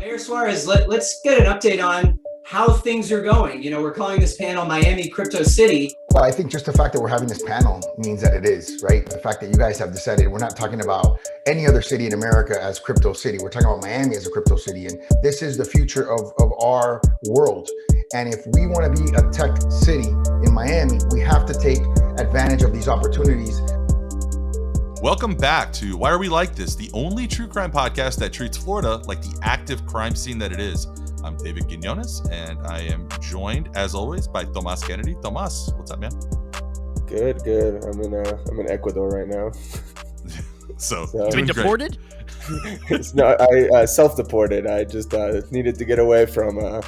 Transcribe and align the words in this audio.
Mayor 0.00 0.16
Suarez, 0.16 0.66
let, 0.66 0.88
let's 0.88 1.20
get 1.22 1.38
an 1.38 1.44
update 1.44 1.84
on 1.84 2.18
how 2.46 2.72
things 2.72 3.12
are 3.12 3.20
going. 3.20 3.62
You 3.62 3.70
know, 3.70 3.82
we're 3.82 3.92
calling 3.92 4.18
this 4.18 4.34
panel 4.34 4.64
Miami 4.64 5.10
Crypto 5.10 5.42
City. 5.42 5.92
Well, 6.12 6.24
I 6.24 6.30
think 6.30 6.50
just 6.50 6.64
the 6.64 6.72
fact 6.72 6.94
that 6.94 7.02
we're 7.02 7.10
having 7.10 7.28
this 7.28 7.42
panel 7.42 7.82
means 7.98 8.22
that 8.22 8.32
it 8.32 8.46
is, 8.46 8.82
right? 8.82 9.04
The 9.04 9.18
fact 9.18 9.42
that 9.42 9.50
you 9.50 9.56
guys 9.56 9.78
have 9.78 9.92
decided 9.92 10.26
we're 10.28 10.38
not 10.38 10.56
talking 10.56 10.80
about 10.80 11.20
any 11.46 11.66
other 11.66 11.82
city 11.82 12.06
in 12.06 12.14
America 12.14 12.56
as 12.60 12.78
crypto 12.78 13.12
city. 13.12 13.36
We're 13.42 13.50
talking 13.50 13.68
about 13.68 13.82
Miami 13.82 14.16
as 14.16 14.26
a 14.26 14.30
crypto 14.30 14.56
city. 14.56 14.86
And 14.86 15.02
this 15.22 15.42
is 15.42 15.58
the 15.58 15.66
future 15.66 16.10
of, 16.10 16.32
of 16.38 16.50
our 16.58 17.02
world. 17.28 17.68
And 18.14 18.32
if 18.32 18.40
we 18.54 18.66
want 18.68 18.96
to 18.96 19.02
be 19.02 19.10
a 19.14 19.30
tech 19.30 19.60
city 19.70 20.08
in 20.08 20.54
Miami, 20.54 20.98
we 21.12 21.20
have 21.20 21.44
to 21.44 21.52
take 21.52 21.80
advantage 22.18 22.62
of 22.62 22.72
these 22.72 22.88
opportunities. 22.88 23.60
Welcome 25.02 25.34
back 25.34 25.72
to 25.74 25.96
Why 25.96 26.10
Are 26.10 26.18
We 26.18 26.28
Like 26.28 26.54
This, 26.54 26.74
the 26.74 26.90
only 26.92 27.26
true 27.26 27.48
crime 27.48 27.72
podcast 27.72 28.18
that 28.18 28.34
treats 28.34 28.58
Florida 28.58 28.96
like 29.06 29.22
the 29.22 29.38
active 29.42 29.86
crime 29.86 30.14
scene 30.14 30.36
that 30.40 30.52
it 30.52 30.60
is. 30.60 30.88
I'm 31.24 31.38
David 31.38 31.68
Quinones, 31.68 32.20
and 32.30 32.58
I 32.66 32.80
am 32.80 33.08
joined, 33.18 33.70
as 33.74 33.94
always, 33.94 34.28
by 34.28 34.44
Tomas 34.44 34.84
Kennedy. 34.84 35.16
Tomas, 35.22 35.72
what's 35.74 35.90
up, 35.90 36.00
man? 36.00 36.10
Good, 37.06 37.42
good. 37.44 37.82
I'm 37.82 37.98
in 38.02 38.14
uh, 38.14 38.44
I'm 38.50 38.60
in 38.60 38.70
Ecuador 38.70 39.08
right 39.08 39.26
now. 39.26 39.52
so, 40.76 41.06
so 41.06 41.24
you 41.24 41.30
been 41.30 41.46
deported? 41.46 41.96
it's 42.90 43.14
not. 43.14 43.40
I 43.40 43.68
uh, 43.70 43.86
self-deported. 43.86 44.66
I 44.66 44.84
just 44.84 45.14
uh, 45.14 45.40
needed 45.50 45.76
to 45.76 45.86
get 45.86 45.98
away 45.98 46.26
from 46.26 46.58
uh, 46.58 46.82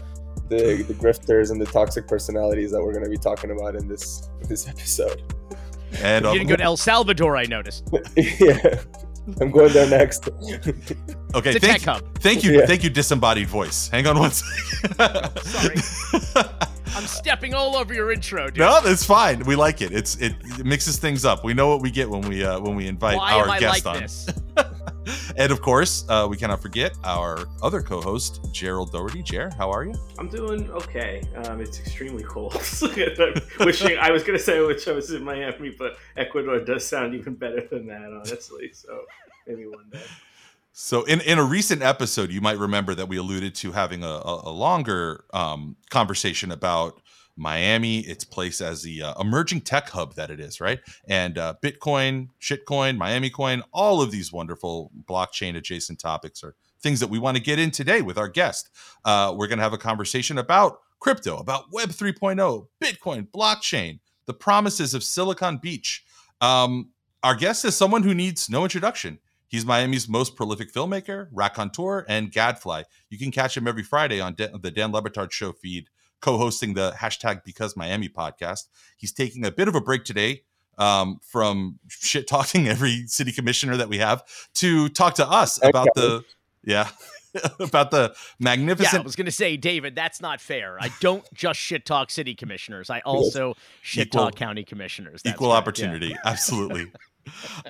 the 0.50 0.84
the 0.86 0.94
grifters 0.94 1.50
and 1.50 1.58
the 1.58 1.64
toxic 1.64 2.06
personalities 2.06 2.72
that 2.72 2.82
we're 2.82 2.92
going 2.92 3.04
to 3.04 3.10
be 3.10 3.16
talking 3.16 3.52
about 3.52 3.74
in 3.74 3.88
this 3.88 4.28
this 4.50 4.68
episode. 4.68 5.22
And 6.00 6.24
you 6.24 6.32
didn't 6.32 6.48
go 6.48 6.56
to 6.56 6.62
El 6.62 6.76
Salvador, 6.76 7.36
I 7.36 7.44
noticed. 7.44 7.88
yeah. 8.16 8.80
I'm 9.40 9.50
going 9.50 9.72
there 9.72 9.88
next. 9.88 10.28
okay, 11.34 11.58
thank, 11.58 11.82
thank 12.18 12.42
you, 12.42 12.58
yeah. 12.58 12.66
thank 12.66 12.82
you, 12.82 12.90
disembodied 12.90 13.46
voice. 13.46 13.88
Hang 13.88 14.06
on 14.06 14.18
one 14.18 14.32
second. 14.32 15.38
Sorry. 15.42 16.44
I'm 16.94 17.06
stepping 17.06 17.54
all 17.54 17.76
over 17.76 17.94
your 17.94 18.12
intro, 18.12 18.48
dude. 18.48 18.58
No, 18.58 18.80
it's 18.84 19.04
fine. 19.04 19.44
We 19.44 19.56
like 19.56 19.80
it. 19.80 19.92
It's 19.92 20.16
it, 20.16 20.34
mixes 20.64 20.98
things 20.98 21.24
up. 21.24 21.42
We 21.44 21.54
know 21.54 21.68
what 21.68 21.80
we 21.80 21.90
get 21.90 22.10
when 22.10 22.22
we 22.22 22.44
uh, 22.44 22.60
when 22.60 22.74
we 22.74 22.86
invite 22.86 23.16
Why 23.16 23.32
our 23.32 23.58
guest 23.58 23.86
like 23.86 24.02
on. 24.56 24.76
And 25.36 25.52
of 25.52 25.60
course, 25.60 26.04
uh, 26.08 26.26
we 26.28 26.36
cannot 26.36 26.60
forget 26.60 26.92
our 27.04 27.46
other 27.62 27.82
co-host, 27.82 28.40
Gerald 28.52 28.92
Doherty. 28.92 29.22
Jer, 29.22 29.50
how 29.56 29.70
are 29.70 29.84
you? 29.84 29.94
I'm 30.18 30.28
doing 30.28 30.70
okay. 30.70 31.22
Um, 31.44 31.60
it's 31.60 31.78
extremely 31.80 32.22
cold. 32.22 32.54
wishing 33.60 33.98
I 33.98 34.10
was 34.10 34.22
going 34.22 34.38
to 34.38 34.42
say 34.42 34.58
I 34.58 34.62
wish 34.62 34.86
I 34.88 34.92
was 34.92 35.10
in 35.10 35.24
Miami, 35.24 35.74
but 35.78 35.96
Ecuador 36.16 36.60
does 36.60 36.86
sound 36.86 37.14
even 37.14 37.34
better 37.34 37.60
than 37.60 37.86
that, 37.86 38.12
honestly. 38.12 38.72
So 38.72 39.02
maybe 39.46 39.66
one 39.66 39.88
day. 39.90 40.02
So, 40.74 41.04
in, 41.04 41.20
in 41.20 41.38
a 41.38 41.44
recent 41.44 41.82
episode, 41.82 42.30
you 42.30 42.40
might 42.40 42.56
remember 42.56 42.94
that 42.94 43.06
we 43.06 43.18
alluded 43.18 43.54
to 43.56 43.72
having 43.72 44.02
a, 44.02 44.06
a, 44.06 44.42
a 44.44 44.50
longer 44.50 45.24
um, 45.34 45.76
conversation 45.90 46.50
about 46.50 47.01
Miami, 47.36 48.00
its 48.00 48.24
place 48.24 48.60
as 48.60 48.82
the 48.82 49.02
uh, 49.02 49.20
emerging 49.20 49.62
tech 49.62 49.88
hub 49.88 50.14
that 50.14 50.30
it 50.30 50.40
is, 50.40 50.60
right? 50.60 50.80
And 51.08 51.38
uh, 51.38 51.54
Bitcoin, 51.62 52.28
shitcoin, 52.40 52.96
Miami 52.96 53.30
coin, 53.30 53.62
all 53.72 54.02
of 54.02 54.10
these 54.10 54.32
wonderful 54.32 54.90
blockchain 55.08 55.56
adjacent 55.56 55.98
topics 55.98 56.44
are 56.44 56.54
things 56.82 57.00
that 57.00 57.08
we 57.08 57.18
want 57.18 57.36
to 57.36 57.42
get 57.42 57.58
in 57.58 57.70
today 57.70 58.02
with 58.02 58.18
our 58.18 58.28
guest. 58.28 58.70
Uh, 59.04 59.34
we're 59.36 59.46
going 59.46 59.58
to 59.58 59.62
have 59.62 59.72
a 59.72 59.78
conversation 59.78 60.38
about 60.38 60.80
crypto, 61.00 61.38
about 61.38 61.64
Web 61.72 61.90
3.0, 61.90 62.66
Bitcoin, 62.80 63.28
blockchain, 63.28 64.00
the 64.26 64.34
promises 64.34 64.94
of 64.94 65.02
Silicon 65.02 65.56
Beach. 65.56 66.04
Um, 66.40 66.90
our 67.22 67.34
guest 67.34 67.64
is 67.64 67.76
someone 67.76 68.02
who 68.02 68.14
needs 68.14 68.50
no 68.50 68.64
introduction. 68.64 69.18
He's 69.48 69.66
Miami's 69.66 70.08
most 70.08 70.34
prolific 70.34 70.72
filmmaker, 70.72 71.28
raconteur, 71.30 72.06
and 72.08 72.32
gadfly. 72.32 72.84
You 73.10 73.18
can 73.18 73.30
catch 73.30 73.56
him 73.56 73.68
every 73.68 73.82
Friday 73.82 74.20
on 74.20 74.34
the 74.36 74.70
Dan 74.70 74.92
Le 74.92 75.02
Batard 75.02 75.30
Show 75.30 75.52
feed, 75.52 75.88
co-hosting 76.22 76.72
the 76.72 76.92
hashtag 76.92 77.44
Because 77.44 77.76
Miami 77.76 78.08
podcast. 78.08 78.68
He's 78.96 79.12
taking 79.12 79.44
a 79.44 79.50
bit 79.50 79.68
of 79.68 79.74
a 79.74 79.80
break 79.80 80.04
today 80.04 80.44
um, 80.78 81.20
from 81.22 81.78
shit 81.88 82.26
talking 82.26 82.68
every 82.68 83.06
city 83.06 83.32
commissioner 83.32 83.76
that 83.76 83.90
we 83.90 83.98
have 83.98 84.24
to 84.54 84.88
talk 84.88 85.14
to 85.16 85.28
us 85.28 85.60
about 85.62 85.88
the 85.94 86.24
yeah 86.64 86.88
about 87.60 87.90
the 87.90 88.14
magnificent. 88.38 88.92
Yeah, 88.92 89.00
I 89.00 89.02
was 89.02 89.16
going 89.16 89.26
to 89.26 89.32
say, 89.32 89.56
David, 89.56 89.94
that's 89.94 90.20
not 90.20 90.40
fair. 90.40 90.76
I 90.80 90.90
don't 91.00 91.24
just 91.34 91.58
shit 91.58 91.86
talk 91.86 92.10
city 92.10 92.34
commissioners. 92.34 92.90
I 92.90 93.00
also 93.00 93.54
shit 93.80 94.12
talk 94.12 94.34
county 94.34 94.64
commissioners. 94.64 95.22
That's 95.22 95.34
equal 95.34 95.48
right. 95.48 95.56
opportunity, 95.56 96.08
yeah. 96.08 96.16
absolutely 96.24 96.92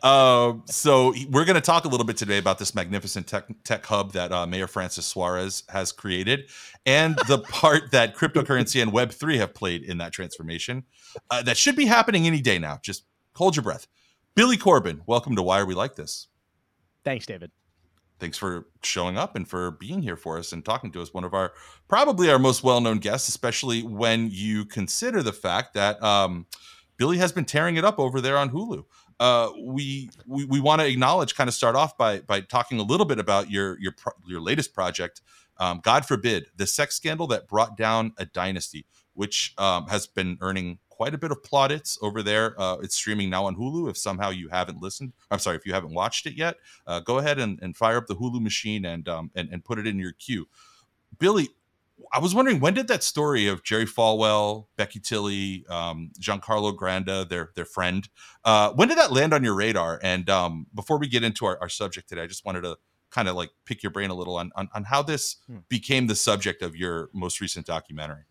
uh, 0.03 0.55
so 0.67 1.15
we're 1.31 1.45
going 1.45 1.55
to 1.55 1.61
talk 1.61 1.85
a 1.85 1.89
little 1.89 2.07
bit 2.07 2.17
today 2.17 2.39
about 2.39 2.59
this 2.59 2.75
magnificent 2.75 3.27
tech, 3.27 3.47
tech 3.65 3.85
hub 3.87 4.13
that 4.13 4.33
uh, 4.33 4.47
Mayor 4.47 4.67
Francis 4.67 5.07
Suarez 5.07 5.65
has 5.69 5.93
created, 5.93 6.51
and 6.87 7.17
the 7.29 7.39
part 7.51 7.91
that 7.91 8.17
cryptocurrency 8.17 8.81
and 8.83 8.93
Web 8.93 9.13
three 9.13 9.39
have 9.39 9.55
played 9.55 9.83
in 9.83 9.99
that 9.99 10.13
transformation. 10.13 10.85
Uh, 11.31 11.43
that 11.43 11.57
should 11.57 11.77
be 11.77 11.87
happening 11.87 12.27
any 12.27 12.41
day 12.41 12.59
now. 12.59 12.79
Just 12.83 13.05
hold 13.35 13.57
your 13.57 13.63
breath. 13.63 13.87
Billy 14.35 14.57
Corben, 14.57 15.03
welcome 15.07 15.37
to 15.37 15.43
Why 15.43 15.61
Are 15.61 15.67
We 15.67 15.75
Like 15.75 15.95
This? 15.95 16.29
Thanks, 17.05 17.27
David. 17.27 17.51
Thanks 18.19 18.39
for 18.39 18.69
showing 18.83 19.19
up 19.19 19.35
and 19.35 19.49
for 19.49 19.73
being 19.73 20.01
here 20.01 20.17
for 20.17 20.39
us 20.39 20.53
and 20.53 20.65
talking 20.65 20.93
to 20.93 21.03
us. 21.03 21.13
One 21.13 21.25
of 21.25 21.35
our 21.35 21.53
probably 21.89 22.31
our 22.31 22.39
most 22.39 22.63
well 22.63 22.81
known 22.81 22.99
guests, 22.99 23.29
especially 23.29 23.83
when 23.83 24.31
you 24.31 24.65
consider 24.65 25.23
the 25.25 25.33
fact 25.33 25.75
that 25.75 26.01
um, 26.03 26.47
Billy 26.97 27.19
has 27.19 27.33
been 27.33 27.45
tearing 27.45 27.75
it 27.75 27.85
up 27.85 27.99
over 27.99 28.21
there 28.21 28.39
on 28.39 28.51
Hulu 28.51 28.85
uh, 29.23 29.53
we 29.61 30.11
we, 30.27 30.45
we 30.47 30.59
want 30.59 30.81
to 30.81 30.87
acknowledge, 30.89 31.37
kind 31.37 31.47
of 31.47 31.55
start 31.55 31.77
off 31.77 31.97
by 31.97 32.19
by 32.21 32.41
talking 32.41 32.81
a 32.81 32.83
little 32.83 33.07
bit 33.07 33.21
about 33.21 33.49
your 33.51 33.79
your 33.79 33.95
your 34.27 34.41
latest 34.41 34.75
project. 34.75 35.21
Um, 35.59 35.81
God 35.81 36.05
forbid 36.05 36.47
the 36.57 36.67
sex 36.67 36.97
scandal 36.97 37.29
that 37.29 37.47
brought 37.47 37.77
down 37.77 38.15
a 38.19 38.27
dynasty, 38.27 38.85
which 39.15 39.55
um, 39.59 39.87
has 39.87 40.09
been 40.09 40.39
earning 40.41 40.81
quite 40.89 41.15
a 41.15 41.19
bit 41.19 41.31
of 41.31 41.41
plaudits 41.45 41.97
over 42.03 42.21
there. 42.21 42.61
Uh, 42.61 42.79
it's 42.83 42.97
streaming 42.97 43.31
now 43.31 43.45
on 43.45 43.55
Hulu. 43.55 43.89
If 43.89 43.97
somehow 43.97 44.31
you 44.31 44.49
haven't 44.49 44.83
listened, 44.83 45.13
I'm 45.31 45.39
sorry, 45.39 45.57
if 45.57 45.67
you 45.67 45.73
haven't 45.73 45.95
watched 45.95 46.27
it 46.27 46.35
yet, 46.35 46.57
uh, 46.89 46.99
go 46.99 47.19
ahead 47.19 47.39
and, 47.39 47.61
and 47.63 47.77
fire 47.77 47.99
up 47.99 48.09
the 48.09 48.17
Hulu 48.17 48.43
machine 48.43 48.85
and 48.85 49.09
um, 49.09 49.31
and, 49.37 49.49
and 49.53 49.65
put 49.65 49.79
it 49.79 49.87
in 49.87 50.01
your 50.01 50.13
queue. 50.13 50.49
Billy, 51.21 51.49
I 52.13 52.19
was 52.19 52.35
wondering 52.35 52.61
when 52.61 52.75
did 52.75 52.89
that 52.89 53.03
story 53.03 53.47
of 53.47 53.63
Jerry 53.63 53.87
Falwell, 53.87 54.67
Becky 54.77 55.01
Tilley, 55.01 55.65
um, 55.69 56.11
Giancarlo 56.21 56.77
Granda, 56.77 57.29
their 57.29 57.51
their 57.55 57.65
friend, 57.65 58.09
uh, 58.45 58.73
when 58.73 58.89
did 58.89 58.99
that 58.99 59.13
land 59.13 59.33
on 59.35 59.45
your 59.45 59.55
radar? 59.55 60.01
And 60.03 60.29
um, 60.31 60.67
before 60.75 60.99
we 60.99 61.09
get 61.09 61.23
into 61.25 61.47
our, 61.47 61.59
our 61.61 61.69
subject 61.69 62.09
today, 62.09 62.23
I 62.23 62.27
just 62.27 62.45
wanted 62.45 62.63
to 62.63 62.77
kind 63.11 63.29
of 63.29 63.37
like 63.37 63.51
pick 63.67 63.83
your 63.83 63.93
brain 63.93 64.11
a 64.11 64.15
little 64.15 64.37
on, 64.37 64.51
on, 64.57 64.69
on 64.75 64.85
how 64.85 65.03
this 65.03 65.37
hmm. 65.47 65.59
became 65.69 66.07
the 66.07 66.15
subject 66.15 66.63
of 66.63 66.75
your 66.75 67.11
most 67.13 67.41
recent 67.41 67.67
documentary. 67.67 68.25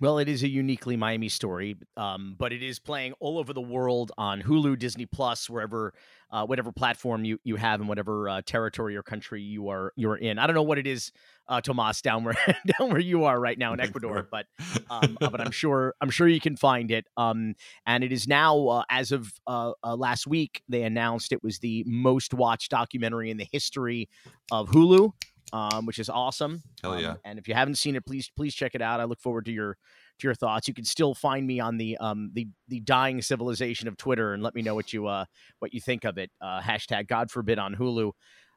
Well, 0.00 0.18
it 0.18 0.30
is 0.30 0.42
a 0.42 0.48
uniquely 0.48 0.96
Miami 0.96 1.28
story, 1.28 1.76
um, 1.94 2.34
but 2.38 2.54
it 2.54 2.62
is 2.62 2.78
playing 2.78 3.12
all 3.20 3.38
over 3.38 3.52
the 3.52 3.60
world 3.60 4.12
on 4.16 4.40
Hulu, 4.40 4.78
Disney 4.78 5.04
Plus, 5.04 5.50
wherever, 5.50 5.92
uh, 6.30 6.46
whatever 6.46 6.72
platform 6.72 7.22
you, 7.22 7.38
you 7.44 7.56
have, 7.56 7.80
and 7.80 7.88
whatever 7.88 8.26
uh, 8.26 8.40
territory 8.46 8.96
or 8.96 9.02
country 9.02 9.42
you 9.42 9.68
are 9.68 9.92
you're 9.96 10.16
in. 10.16 10.38
I 10.38 10.46
don't 10.46 10.54
know 10.54 10.62
what 10.62 10.78
it 10.78 10.86
is, 10.86 11.12
uh, 11.48 11.60
Tomas, 11.60 12.00
down 12.00 12.24
where 12.24 12.34
down 12.78 12.88
where 12.88 12.98
you 12.98 13.24
are 13.24 13.38
right 13.38 13.58
now 13.58 13.74
in 13.74 13.80
Ecuador, 13.80 14.26
but 14.30 14.46
um, 14.90 15.18
uh, 15.20 15.28
but 15.28 15.42
I'm 15.42 15.50
sure 15.50 15.94
I'm 16.00 16.10
sure 16.10 16.26
you 16.26 16.40
can 16.40 16.56
find 16.56 16.90
it. 16.90 17.04
Um, 17.18 17.54
and 17.84 18.02
it 18.02 18.10
is 18.10 18.26
now 18.26 18.68
uh, 18.68 18.84
as 18.90 19.12
of 19.12 19.30
uh, 19.46 19.72
last 19.84 20.26
week 20.26 20.62
they 20.66 20.82
announced 20.84 21.30
it 21.30 21.42
was 21.42 21.58
the 21.58 21.84
most 21.86 22.32
watched 22.32 22.70
documentary 22.70 23.30
in 23.30 23.36
the 23.36 23.48
history 23.52 24.08
of 24.50 24.70
Hulu 24.70 25.12
um, 25.52 25.86
which 25.86 25.98
is 25.98 26.08
awesome. 26.08 26.62
Hell 26.82 27.00
yeah! 27.00 27.10
Um, 27.10 27.18
and 27.24 27.38
if 27.38 27.48
you 27.48 27.54
haven't 27.54 27.76
seen 27.76 27.96
it, 27.96 28.04
please 28.06 28.30
please 28.36 28.54
check 28.54 28.74
it 28.74 28.82
out. 28.82 29.00
I 29.00 29.04
look 29.04 29.20
forward 29.20 29.44
to 29.46 29.52
your 29.52 29.76
to 30.20 30.26
your 30.26 30.34
thoughts. 30.34 30.68
You 30.68 30.74
can 30.74 30.84
still 30.84 31.14
find 31.14 31.46
me 31.46 31.60
on 31.60 31.76
the 31.76 31.96
um 31.98 32.30
the 32.34 32.48
the 32.68 32.80
dying 32.80 33.22
civilization 33.22 33.88
of 33.88 33.96
Twitter 33.96 34.32
and 34.32 34.42
let 34.42 34.54
me 34.54 34.62
know 34.62 34.74
what 34.74 34.92
you 34.92 35.06
uh 35.06 35.24
what 35.58 35.74
you 35.74 35.80
think 35.80 36.04
of 36.04 36.18
it. 36.18 36.30
Uh, 36.40 36.60
hashtag 36.60 37.08
God 37.08 37.30
forbid 37.30 37.58
on 37.58 37.74
Hulu. 37.74 38.12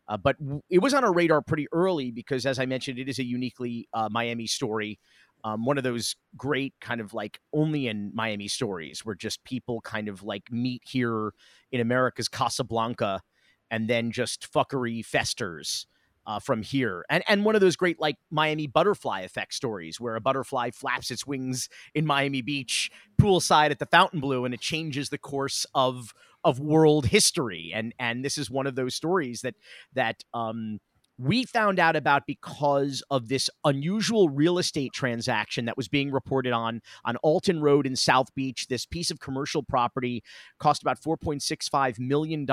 Uh, 0.08 0.18
but 0.18 0.38
w- 0.40 0.62
it 0.70 0.80
was 0.80 0.94
on 0.94 1.04
our 1.04 1.14
radar 1.14 1.42
pretty 1.42 1.68
early 1.72 2.12
because, 2.12 2.46
as 2.46 2.60
I 2.60 2.66
mentioned, 2.66 3.00
it 3.00 3.08
is 3.08 3.20
a 3.20 3.24
uniquely 3.24 3.88
uh, 3.94 4.10
Miami 4.12 4.48
story. 4.48 5.00
Um, 5.46 5.66
one 5.66 5.78
of 5.78 5.84
those 5.84 6.16
great 6.38 6.74
kind 6.80 7.02
of 7.02 7.14
like 7.14 7.40
only 7.54 7.88
in 7.88 8.12
Miami 8.14 8.48
stories 8.48 9.04
where 9.04 9.16
just 9.16 9.44
people 9.44 9.82
kind 9.82 10.08
of 10.08 10.24
like 10.24 10.44
meet 10.52 10.82
here 10.86 11.34
in 11.72 11.82
America's 11.82 12.30
Casablanca 12.30 13.22
and 13.70 13.90
then 13.90 14.12
just 14.12 14.48
fuckery 14.54 15.06
festers 15.06 15.86
uh, 16.26 16.40
from 16.40 16.62
here. 16.62 17.06
And 17.10 17.24
and 17.28 17.46
one 17.46 17.56
of 17.56 17.62
those 17.62 17.76
great 17.76 18.00
like 18.00 18.18
Miami 18.32 18.68
butterfly 18.68 19.22
effect 19.22 19.54
stories 19.54 20.00
where 20.00 20.16
a 20.16 20.22
butterfly 20.22 20.72
flaps 20.72 21.12
its 21.12 21.26
wings 21.26 21.70
in 21.94 22.06
Miami 22.06 22.42
Beach 22.42 22.92
poolside 23.20 23.72
at 23.72 23.80
the 23.80 23.86
Fontainebleau 23.86 24.46
and 24.46 24.54
it 24.54 24.60
changes 24.60 25.10
the 25.10 25.18
course 25.18 25.66
of 25.74 26.14
of 26.44 26.60
world 26.60 27.08
history. 27.08 27.72
And 27.74 27.94
and 28.00 28.24
this 28.24 28.38
is 28.38 28.50
one 28.50 28.68
of 28.68 28.76
those 28.76 28.96
stories 28.96 29.42
that 29.42 29.56
that 29.94 30.24
um 30.34 30.80
we 31.18 31.46
found 31.46 31.80
out 31.80 31.96
about 31.96 32.24
because 32.26 33.04
of 33.12 33.28
this 33.28 33.50
unusual 33.64 34.30
real 34.30 34.58
estate 34.58 34.94
transaction 34.94 35.66
that 35.66 35.78
was 35.78 35.88
being 35.88 36.12
reported 36.12 36.54
on 36.54 36.82
on 37.06 37.18
Alton 37.18 37.62
Road 37.62 37.86
in 37.86 37.96
South 37.96 38.34
Beach. 38.34 38.68
This 38.68 38.86
piece 38.86 39.12
of 39.12 39.20
commercial 39.20 39.64
property 39.64 40.24
cost 40.60 40.82
about 40.82 41.00
$4.65 41.00 42.00
million. 42.00 42.46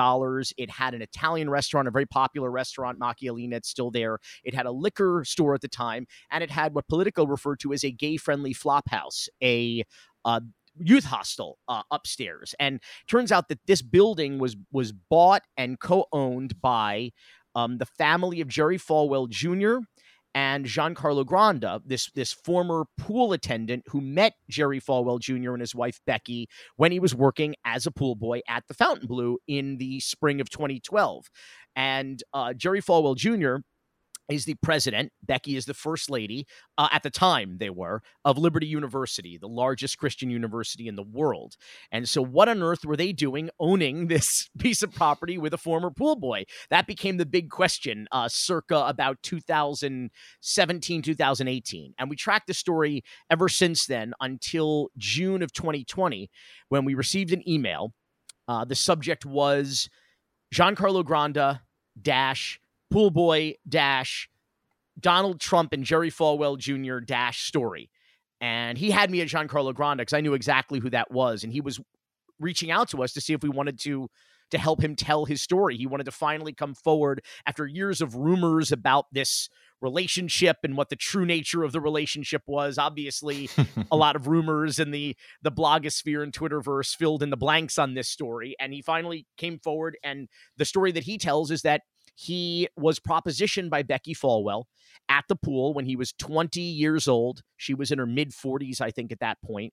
It 0.58 0.70
had 0.70 0.94
an 0.94 1.02
Italian 1.02 1.48
restaurant, 1.48 1.88
a 1.88 1.90
very 1.90 2.06
popular 2.06 2.50
restaurant, 2.50 2.98
Macchialina. 2.98 3.54
It's 3.54 3.68
still 3.68 3.90
there. 3.90 4.18
It 4.44 4.54
had 4.54 4.66
a 4.66 4.72
liquor 4.72 5.24
store 5.24 5.54
at 5.54 5.62
the 5.62 5.68
time, 5.68 6.06
and 6.30 6.44
it 6.44 6.50
had 6.50 6.74
what 6.74 6.88
Politico 6.88 7.26
referred 7.26 7.60
to 7.60 7.72
as 7.72 7.84
a 7.84 7.90
gay 7.90 8.16
friendly 8.16 8.52
flop 8.52 8.90
house, 8.90 9.28
a 9.42 9.84
uh, 10.24 10.40
youth 10.78 11.04
hostel 11.04 11.58
uh, 11.68 11.82
upstairs 11.90 12.54
and 12.58 12.80
turns 13.08 13.32
out 13.32 13.48
that 13.48 13.58
this 13.66 13.82
building 13.82 14.38
was 14.38 14.56
was 14.72 14.92
bought 14.92 15.42
and 15.56 15.80
co-owned 15.80 16.60
by 16.60 17.10
um, 17.54 17.78
the 17.78 17.86
family 17.86 18.40
of 18.40 18.48
Jerry 18.48 18.78
Falwell 18.78 19.28
Jr. 19.28 19.84
and 20.34 20.64
Giancarlo 20.64 21.24
Granda, 21.24 21.80
this 21.84 22.10
this 22.14 22.32
former 22.32 22.84
pool 22.98 23.32
attendant 23.32 23.84
who 23.88 24.00
met 24.00 24.34
Jerry 24.48 24.80
Falwell 24.80 25.20
Jr. 25.20 25.52
and 25.52 25.60
his 25.60 25.74
wife 25.74 26.00
Becky 26.06 26.48
when 26.76 26.92
he 26.92 27.00
was 27.00 27.14
working 27.14 27.54
as 27.64 27.86
a 27.86 27.90
pool 27.90 28.14
boy 28.14 28.40
at 28.48 28.64
the 28.68 28.74
Fontainebleau 28.74 29.36
in 29.46 29.78
the 29.78 30.00
spring 30.00 30.40
of 30.40 30.50
2012. 30.50 31.26
And 31.76 32.22
uh, 32.32 32.52
Jerry 32.54 32.82
Falwell 32.82 33.16
Jr 33.16 33.62
is 34.30 34.44
the 34.44 34.54
president. 34.62 35.12
Becky 35.22 35.56
is 35.56 35.66
the 35.66 35.74
first 35.74 36.08
lady. 36.08 36.46
Uh, 36.78 36.88
at 36.92 37.02
the 37.02 37.10
time, 37.10 37.56
they 37.58 37.68
were 37.68 38.02
of 38.24 38.38
Liberty 38.38 38.66
University, 38.66 39.36
the 39.36 39.48
largest 39.48 39.98
Christian 39.98 40.30
university 40.30 40.88
in 40.88 40.94
the 40.94 41.02
world. 41.02 41.56
And 41.90 42.08
so, 42.08 42.22
what 42.22 42.48
on 42.48 42.62
earth 42.62 42.84
were 42.84 42.96
they 42.96 43.12
doing 43.12 43.50
owning 43.58 44.06
this 44.08 44.48
piece 44.58 44.82
of 44.82 44.94
property 44.94 45.36
with 45.36 45.52
a 45.52 45.58
former 45.58 45.90
pool 45.90 46.16
boy? 46.16 46.44
That 46.70 46.86
became 46.86 47.16
the 47.16 47.26
big 47.26 47.50
question 47.50 48.06
uh, 48.12 48.28
circa 48.28 48.86
about 48.86 49.22
2017, 49.22 51.02
2018. 51.02 51.94
And 51.98 52.08
we 52.08 52.16
tracked 52.16 52.46
the 52.46 52.54
story 52.54 53.02
ever 53.30 53.48
since 53.48 53.86
then 53.86 54.14
until 54.20 54.88
June 54.96 55.42
of 55.42 55.52
2020 55.52 56.30
when 56.68 56.84
we 56.84 56.94
received 56.94 57.32
an 57.32 57.46
email. 57.48 57.92
Uh, 58.48 58.64
the 58.64 58.74
subject 58.74 59.24
was 59.24 59.88
Giancarlo 60.52 61.04
Granda 61.04 61.60
dash 62.00 62.60
pool 62.90 63.10
boy 63.10 63.54
dash 63.68 64.28
Donald 64.98 65.40
Trump 65.40 65.72
and 65.72 65.84
Jerry 65.84 66.10
Falwell 66.10 66.58
Jr. 66.58 66.98
dash 66.98 67.42
story. 67.42 67.90
And 68.40 68.78
he 68.78 68.90
had 68.90 69.10
me 69.10 69.20
at 69.20 69.28
Giancarlo 69.28 69.74
Granda 69.74 69.98
because 69.98 70.14
I 70.14 70.20
knew 70.20 70.34
exactly 70.34 70.80
who 70.80 70.90
that 70.90 71.10
was. 71.10 71.44
And 71.44 71.52
he 71.52 71.60
was 71.60 71.80
reaching 72.38 72.70
out 72.70 72.88
to 72.90 73.02
us 73.02 73.12
to 73.12 73.20
see 73.20 73.34
if 73.34 73.42
we 73.42 73.48
wanted 73.48 73.78
to 73.80 74.08
to 74.50 74.58
help 74.58 74.82
him 74.82 74.96
tell 74.96 75.26
his 75.26 75.40
story. 75.40 75.76
He 75.76 75.86
wanted 75.86 76.04
to 76.04 76.10
finally 76.10 76.52
come 76.52 76.74
forward 76.74 77.22
after 77.46 77.66
years 77.66 78.00
of 78.00 78.16
rumors 78.16 78.72
about 78.72 79.06
this 79.12 79.48
relationship 79.80 80.58
and 80.62 80.76
what 80.76 80.88
the 80.90 80.96
true 80.96 81.24
nature 81.24 81.62
of 81.62 81.72
the 81.72 81.80
relationship 81.80 82.42
was. 82.46 82.76
Obviously, 82.76 83.48
a 83.90 83.96
lot 83.96 84.16
of 84.16 84.26
rumors 84.26 84.78
in 84.78 84.90
the 84.90 85.16
the 85.42 85.52
blogosphere 85.52 86.22
and 86.22 86.32
Twitterverse 86.32 86.94
filled 86.96 87.22
in 87.22 87.30
the 87.30 87.36
blanks 87.36 87.78
on 87.78 87.94
this 87.94 88.08
story. 88.08 88.54
And 88.58 88.72
he 88.72 88.82
finally 88.82 89.26
came 89.36 89.58
forward. 89.58 89.96
And 90.02 90.28
the 90.56 90.64
story 90.64 90.92
that 90.92 91.04
he 91.04 91.16
tells 91.16 91.50
is 91.50 91.62
that 91.62 91.82
he 92.20 92.68
was 92.76 93.00
propositioned 93.00 93.70
by 93.70 93.82
Becky 93.82 94.14
Falwell 94.14 94.64
at 95.08 95.24
the 95.28 95.36
pool 95.36 95.72
when 95.72 95.86
he 95.86 95.96
was 95.96 96.12
20 96.12 96.60
years 96.60 97.08
old. 97.08 97.42
She 97.56 97.72
was 97.72 97.90
in 97.90 97.98
her 97.98 98.06
mid 98.06 98.32
40s, 98.32 98.82
I 98.82 98.90
think, 98.90 99.10
at 99.10 99.20
that 99.20 99.38
point, 99.42 99.72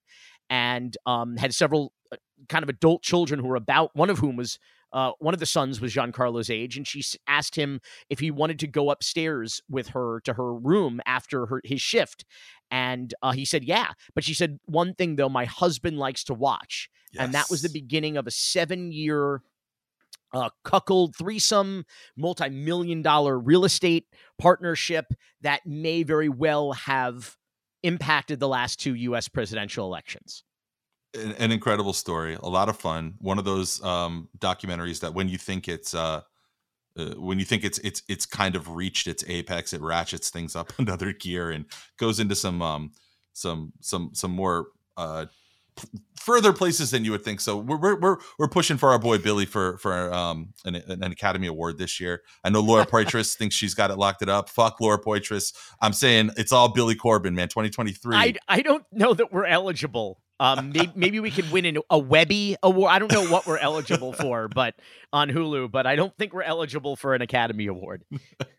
and 0.49 0.95
um, 1.05 1.35
had 1.35 1.53
several 1.53 1.91
uh, 2.09 2.15
kind 2.47 2.63
of 2.63 2.69
adult 2.69 3.03
children 3.03 3.41
who 3.41 3.47
were 3.47 3.57
about, 3.57 3.93
one 3.95 4.09
of 4.09 4.19
whom 4.19 4.37
was. 4.37 4.59
Uh, 4.93 5.11
one 5.19 5.33
of 5.33 5.41
the 5.41 5.45
sons 5.45 5.81
was 5.81 5.93
Giancarlo's 5.93 6.49
age, 6.49 6.77
and 6.77 6.87
she 6.87 7.03
asked 7.27 7.57
him 7.57 7.81
if 8.09 8.19
he 8.19 8.31
wanted 8.31 8.57
to 8.59 8.67
go 8.67 8.89
upstairs 8.89 9.61
with 9.69 9.89
her 9.89 10.21
to 10.21 10.35
her 10.35 10.53
room 10.53 11.01
after 11.05 11.47
her 11.47 11.59
his 11.65 11.81
shift, 11.81 12.23
and 12.71 13.13
uh, 13.21 13.33
he 13.33 13.43
said, 13.43 13.65
"Yeah." 13.65 13.91
But 14.15 14.23
she 14.23 14.33
said 14.33 14.61
one 14.63 14.93
thing 14.93 15.17
though: 15.17 15.27
my 15.27 15.43
husband 15.43 15.99
likes 15.99 16.23
to 16.23 16.33
watch, 16.33 16.89
yes. 17.11 17.21
and 17.21 17.33
that 17.33 17.49
was 17.49 17.61
the 17.61 17.69
beginning 17.69 18.15
of 18.15 18.27
a 18.27 18.31
seven-year 18.31 19.41
uh, 20.33 20.49
cuckold 20.63 21.15
threesome, 21.15 21.85
multi 22.15 22.49
million 22.49 23.01
dollar 23.01 23.37
real 23.39 23.65
estate 23.65 24.05
partnership 24.37 25.13
that 25.41 25.65
may 25.65 26.03
very 26.03 26.29
well 26.29 26.73
have 26.73 27.35
impacted 27.83 28.39
the 28.39 28.47
last 28.47 28.79
two 28.79 28.95
U.S. 28.95 29.27
presidential 29.27 29.85
elections. 29.85 30.43
An, 31.13 31.31
an 31.33 31.51
incredible 31.51 31.93
story, 31.93 32.37
a 32.41 32.49
lot 32.49 32.69
of 32.69 32.77
fun. 32.77 33.15
One 33.19 33.39
of 33.39 33.45
those 33.45 33.83
um, 33.83 34.29
documentaries 34.37 34.99
that 35.01 35.13
when 35.13 35.29
you 35.29 35.37
think 35.37 35.67
it's 35.67 35.93
uh, 35.93 36.21
uh, 36.97 37.13
when 37.15 37.39
you 37.39 37.45
think 37.45 37.63
it's 37.63 37.77
it's 37.79 38.01
it's 38.09 38.25
kind 38.25 38.55
of 38.55 38.69
reached 38.71 39.07
its 39.07 39.23
apex, 39.27 39.73
it 39.73 39.81
ratchets 39.81 40.29
things 40.29 40.55
up 40.55 40.73
another 40.79 41.13
gear 41.13 41.51
and 41.51 41.65
goes 41.97 42.19
into 42.19 42.35
some 42.35 42.61
um, 42.61 42.91
some 43.33 43.71
some 43.81 44.11
some 44.13 44.31
more 44.31 44.67
uh, 44.97 45.25
further 46.15 46.51
places 46.51 46.91
than 46.91 47.05
you 47.05 47.11
would 47.11 47.23
think. 47.23 47.39
So 47.39 47.57
we're 47.57 47.95
we're 47.99 48.17
we're 48.37 48.47
pushing 48.49 48.77
for 48.77 48.89
our 48.89 48.99
boy 48.99 49.17
Billy 49.17 49.45
for 49.45 49.77
for 49.77 50.13
um 50.13 50.53
an, 50.65 50.75
an 50.75 51.03
Academy 51.03 51.47
Award 51.47 51.77
this 51.77 51.99
year. 51.99 52.21
I 52.43 52.49
know 52.49 52.59
Laura 52.59 52.85
Poitras 52.85 53.35
thinks 53.35 53.55
she's 53.55 53.73
got 53.73 53.91
it 53.91 53.97
locked 53.97 54.21
it 54.21 54.29
up. 54.29 54.49
Fuck 54.49 54.81
Laura 54.81 54.99
Poitras. 54.99 55.53
I'm 55.81 55.93
saying 55.93 56.31
it's 56.37 56.51
all 56.51 56.69
Billy 56.69 56.95
Corben, 56.95 57.33
man. 57.33 57.47
2023. 57.47 58.15
I 58.15 58.33
I 58.47 58.61
don't 58.61 58.83
know 58.91 59.13
that 59.13 59.31
we're 59.31 59.45
eligible 59.45 60.21
um, 60.39 60.71
maybe, 60.71 60.91
maybe, 60.95 61.19
we 61.19 61.31
could 61.31 61.51
win 61.51 61.65
an, 61.65 61.77
a 61.89 61.97
Webby 61.97 62.57
award. 62.61 62.91
I 62.91 62.99
don't 62.99 63.11
know 63.11 63.27
what 63.27 63.47
we're 63.47 63.57
eligible 63.57 64.13
for, 64.13 64.47
but 64.47 64.75
on 65.11 65.29
Hulu, 65.29 65.71
but 65.71 65.87
I 65.87 65.95
don't 65.95 66.15
think 66.17 66.33
we're 66.33 66.43
eligible 66.43 66.95
for 66.95 67.15
an 67.15 67.21
Academy 67.21 67.67
Award. 67.67 68.03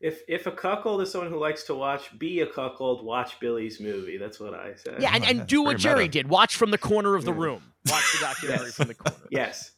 If 0.00 0.22
if 0.28 0.46
a 0.46 0.52
cuckold 0.52 1.02
is 1.02 1.10
someone 1.10 1.30
who 1.30 1.38
likes 1.38 1.64
to 1.64 1.74
watch, 1.74 2.16
be 2.18 2.40
a 2.40 2.46
cuckold. 2.46 3.04
Watch 3.04 3.38
Billy's 3.40 3.80
movie. 3.80 4.16
That's 4.16 4.38
what 4.40 4.54
I 4.54 4.74
said. 4.76 5.00
Yeah, 5.00 5.10
and, 5.14 5.24
and 5.24 5.46
do 5.46 5.62
what 5.62 5.76
Jerry 5.78 6.04
meta. 6.04 6.12
did. 6.12 6.28
Watch 6.28 6.56
from 6.56 6.70
the 6.70 6.78
corner 6.78 7.14
of 7.14 7.24
the 7.24 7.32
room. 7.32 7.62
Watch 7.88 8.12
the 8.12 8.20
documentary 8.20 8.66
yes. 8.66 8.74
from 8.74 8.88
the 8.88 8.94
corner. 8.94 9.18
Yes. 9.30 9.72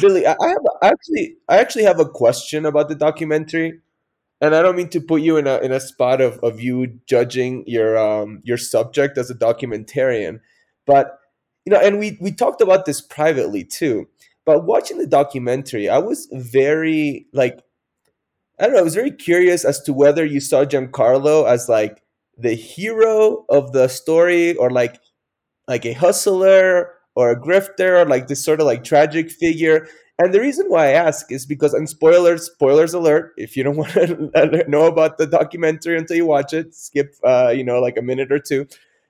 Billy, 0.00 0.26
I 0.26 0.36
have 0.40 0.58
actually 0.82 1.36
I 1.48 1.58
actually 1.58 1.84
have 1.84 1.98
a 1.98 2.08
question 2.08 2.64
about 2.64 2.88
the 2.88 2.94
documentary 2.94 3.80
and 4.40 4.54
I 4.54 4.62
don't 4.62 4.76
mean 4.76 4.90
to 4.90 5.00
put 5.00 5.22
you 5.22 5.36
in 5.36 5.46
a 5.46 5.58
in 5.58 5.72
a 5.72 5.80
spot 5.80 6.20
of, 6.20 6.38
of 6.40 6.60
you 6.60 6.98
judging 7.06 7.64
your 7.66 7.96
um 7.96 8.40
your 8.44 8.58
subject 8.58 9.16
as 9.18 9.30
a 9.30 9.34
documentarian, 9.34 10.40
but 10.86 11.18
you 11.64 11.72
know, 11.72 11.80
and 11.80 11.98
we 11.98 12.18
we 12.20 12.32
talked 12.32 12.60
about 12.60 12.84
this 12.84 13.00
privately 13.00 13.64
too. 13.64 14.06
But 14.44 14.64
watching 14.64 14.98
the 14.98 15.06
documentary, 15.06 15.88
I 15.88 15.98
was 15.98 16.28
very 16.32 17.26
like, 17.32 17.60
I 18.60 18.64
don't 18.64 18.74
know, 18.74 18.80
I 18.80 18.82
was 18.82 18.94
very 18.94 19.10
curious 19.10 19.64
as 19.64 19.80
to 19.82 19.92
whether 19.92 20.24
you 20.24 20.40
saw 20.40 20.64
Giancarlo 20.64 21.48
as 21.48 21.68
like 21.68 22.02
the 22.36 22.54
hero 22.54 23.44
of 23.48 23.72
the 23.72 23.88
story 23.88 24.54
or 24.56 24.70
like 24.70 25.00
like 25.66 25.86
a 25.86 25.92
hustler 25.94 26.90
or 27.14 27.30
a 27.30 27.40
grifter 27.40 28.02
or 28.02 28.06
like 28.06 28.26
this 28.28 28.44
sort 28.44 28.60
of 28.60 28.66
like 28.66 28.84
tragic 28.84 29.30
figure. 29.30 29.86
And 30.18 30.32
the 30.32 30.40
reason 30.40 30.66
why 30.68 30.88
I 30.88 30.92
ask 30.92 31.32
is 31.32 31.44
because, 31.46 31.74
and 31.74 31.88
spoilers, 31.88 32.46
spoilers 32.46 32.94
alert, 32.94 33.32
if 33.36 33.56
you 33.56 33.64
don't 33.64 33.76
want 33.78 33.92
to 33.92 34.64
know 34.68 34.86
about 34.86 35.18
the 35.18 35.26
documentary 35.26 35.98
until 35.98 36.16
you 36.16 36.26
watch 36.26 36.52
it, 36.52 36.74
skip, 36.74 37.14
uh, 37.24 37.52
you 37.54 37.64
know, 37.64 37.80
like 37.80 37.96
a 37.96 38.02
minute 38.02 38.30
or 38.30 38.38
two. 38.38 38.66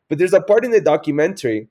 But 0.09 0.19
there's 0.19 0.33
a 0.33 0.41
part 0.41 0.65
in 0.65 0.71
the 0.71 0.81
documentary 0.81 1.69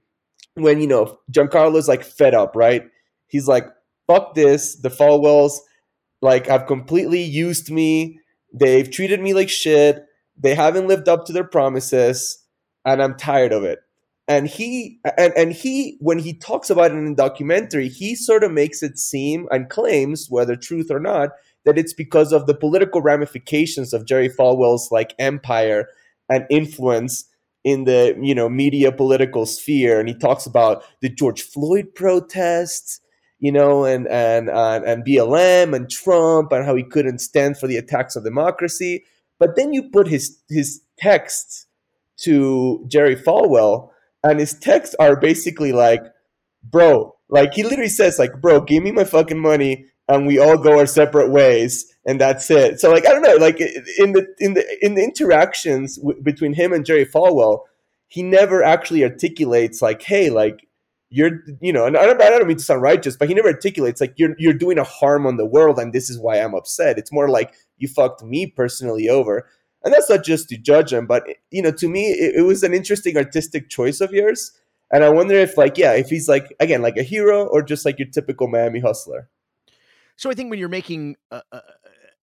when 0.56 0.80
you 0.80 0.88
know 0.88 1.20
Giancarlo's 1.32 1.88
like 1.88 2.04
fed 2.04 2.34
up, 2.34 2.56
right? 2.56 2.84
He's 3.28 3.48
like, 3.48 3.66
"Fuck 4.08 4.36
this! 4.36 4.76
The 4.76 4.90
Falwells 4.90 5.60
like 6.22 6.48
have 6.48 6.68
completely 6.68 7.22
used 7.22 7.72
me. 7.72 8.20
They've 8.54 8.90
treated 8.90 9.22
me 9.22 9.34
like 9.34 9.50
shit. 9.50 10.06
They 10.38 10.56
haven't 10.56 10.88
lived 10.88 11.08
up 11.08 11.26
to 11.26 11.34
their 11.34 11.44
promises, 11.44 12.44
and 12.86 13.02
I'm 13.02 13.16
tired 13.16 13.52
of 13.52 13.64
it." 13.64 13.80
And 14.28 14.48
he 14.48 15.00
and 15.18 15.34
and 15.36 15.52
he 15.52 15.98
when 16.00 16.20
he 16.20 16.34
talks 16.34 16.70
about 16.70 16.92
it 16.92 16.98
in 16.98 17.06
the 17.06 17.16
documentary, 17.16 17.90
he 17.90 18.16
sort 18.16 18.44
of 18.44 18.52
makes 18.52 18.82
it 18.82 18.98
seem 18.98 19.48
and 19.52 19.70
claims, 19.70 20.28
whether 20.30 20.56
truth 20.56 20.90
or 20.90 21.00
not, 21.00 21.32
that 21.66 21.78
it's 21.78 21.94
because 21.94 22.32
of 22.32 22.46
the 22.46 22.54
political 22.54 23.02
ramifications 23.02 23.94
of 23.94 24.06
Jerry 24.06 24.30
Falwell's 24.30 24.92
like 24.92 25.14
empire 25.20 25.88
and 26.30 26.46
influence 26.50 27.26
in 27.64 27.86
the 27.86 28.18
you 28.22 28.36
know 28.36 28.50
media 28.50 28.92
political 28.92 29.46
sphere 29.46 30.00
and 30.00 30.10
he 30.10 30.16
talks 30.16 30.46
about 30.46 30.84
the 31.02 31.10
George 31.10 31.42
Floyd 31.42 31.96
protests 31.96 33.00
you 33.40 33.52
know 33.52 33.86
and 33.86 34.08
and 34.08 34.50
uh, 34.50 34.82
and 34.86 35.06
BLM 35.06 35.76
and 35.76 35.90
Trump 35.90 36.52
and 36.52 36.66
how 36.66 36.76
he 36.76 36.84
couldn't 36.84 37.20
stand 37.20 37.58
for 37.58 37.68
the 37.68 37.78
attacks 37.78 38.16
on 38.16 38.24
democracy. 38.24 39.04
But 39.40 39.56
then 39.56 39.74
you 39.74 39.90
put 39.90 40.08
his 40.08 40.40
his 40.50 40.82
texts 40.98 41.68
to 42.20 42.86
Jerry 42.88 43.16
Falwell 43.16 43.90
and 44.24 44.40
his 44.40 44.58
texts 44.58 44.96
are 45.00 45.20
basically 45.20 45.72
like 45.74 46.02
bro 46.64 47.16
like 47.30 47.54
he 47.54 47.64
literally 47.64 47.90
says 47.90 48.18
like 48.18 48.40
bro 48.42 48.62
give 48.62 48.84
me 48.84 48.92
my 48.92 49.04
fucking 49.04 49.40
money 49.40 49.86
and 50.08 50.28
we 50.28 50.40
all 50.40 50.58
go 50.58 50.80
our 50.80 50.86
separate 50.86 51.30
ways 51.30 51.94
and 52.06 52.20
that's 52.20 52.50
it 52.52 52.80
so 52.80 52.92
like 52.92 53.08
i 53.08 53.12
don't 53.12 53.22
know 53.22 53.36
like 53.36 53.60
in 53.62 54.14
the 54.14 54.26
in 54.40 54.54
the 54.54 54.86
in 54.86 54.96
the 54.96 55.04
interactions 55.04 55.98
w- 55.98 56.22
between 56.22 56.54
him 56.54 56.74
and 56.74 56.86
jerry 56.86 57.06
falwell 57.06 57.62
he 58.08 58.22
never 58.22 58.64
actually 58.64 59.04
articulates 59.04 59.82
like 59.82 60.02
hey 60.02 60.30
like 60.30 60.68
you're 61.10 61.42
you 61.62 61.72
know 61.72 61.86
and 61.86 61.96
I 61.96 62.08
don't, 62.08 62.20
I 62.20 62.30
don't 62.30 62.48
mean 62.48 62.58
to 62.58 62.64
sound 62.64 62.82
righteous 62.82 63.16
but 63.16 63.30
he 63.30 63.36
never 63.36 63.50
articulates 63.50 64.02
like 64.02 64.14
you're 64.18 64.36
you're 64.40 64.54
doing 64.54 64.80
a 64.80 64.84
harm 64.84 65.28
on 65.28 65.38
the 65.38 65.46
world 65.46 65.78
and 65.78 65.94
this 65.94 66.10
is 66.10 66.20
why 66.20 66.40
i'm 66.40 66.56
upset 66.56 66.98
it's 66.98 67.12
more 67.12 67.30
like 67.30 67.54
you 67.84 67.88
fucked 67.88 68.24
me 68.24 68.48
personally 68.48 69.10
over. 69.10 69.48
And 69.84 69.94
that's 69.94 70.10
not 70.10 70.24
just 70.24 70.50
to 70.50 70.58
judge 70.58 70.94
him, 70.94 71.06
but 71.06 71.24
you 71.52 71.62
know, 71.62 71.72
to 71.72 71.90
me, 71.90 72.12
it, 72.12 72.36
it 72.38 72.42
was 72.44 72.64
an 72.64 72.74
interesting 72.74 73.18
artistic 73.18 73.70
choice 73.70 74.00
of 74.02 74.14
yours. 74.14 74.54
And 74.92 75.04
I 75.04 75.10
wonder 75.10 75.36
if, 75.36 75.58
like, 75.58 75.78
yeah, 75.78 75.94
if 75.94 76.08
he's 76.08 76.30
like 76.30 76.56
again 76.60 76.82
like 76.82 76.98
a 76.98 77.04
hero 77.04 77.46
or 77.46 77.62
just 77.62 77.86
like 77.86 78.00
your 78.00 78.08
typical 78.08 78.48
Miami 78.48 78.80
hustler. 78.80 79.30
So 80.16 80.30
I 80.30 80.34
think 80.34 80.50
when 80.50 80.60
you're 80.60 80.70
making 80.70 81.16
a, 81.32 81.42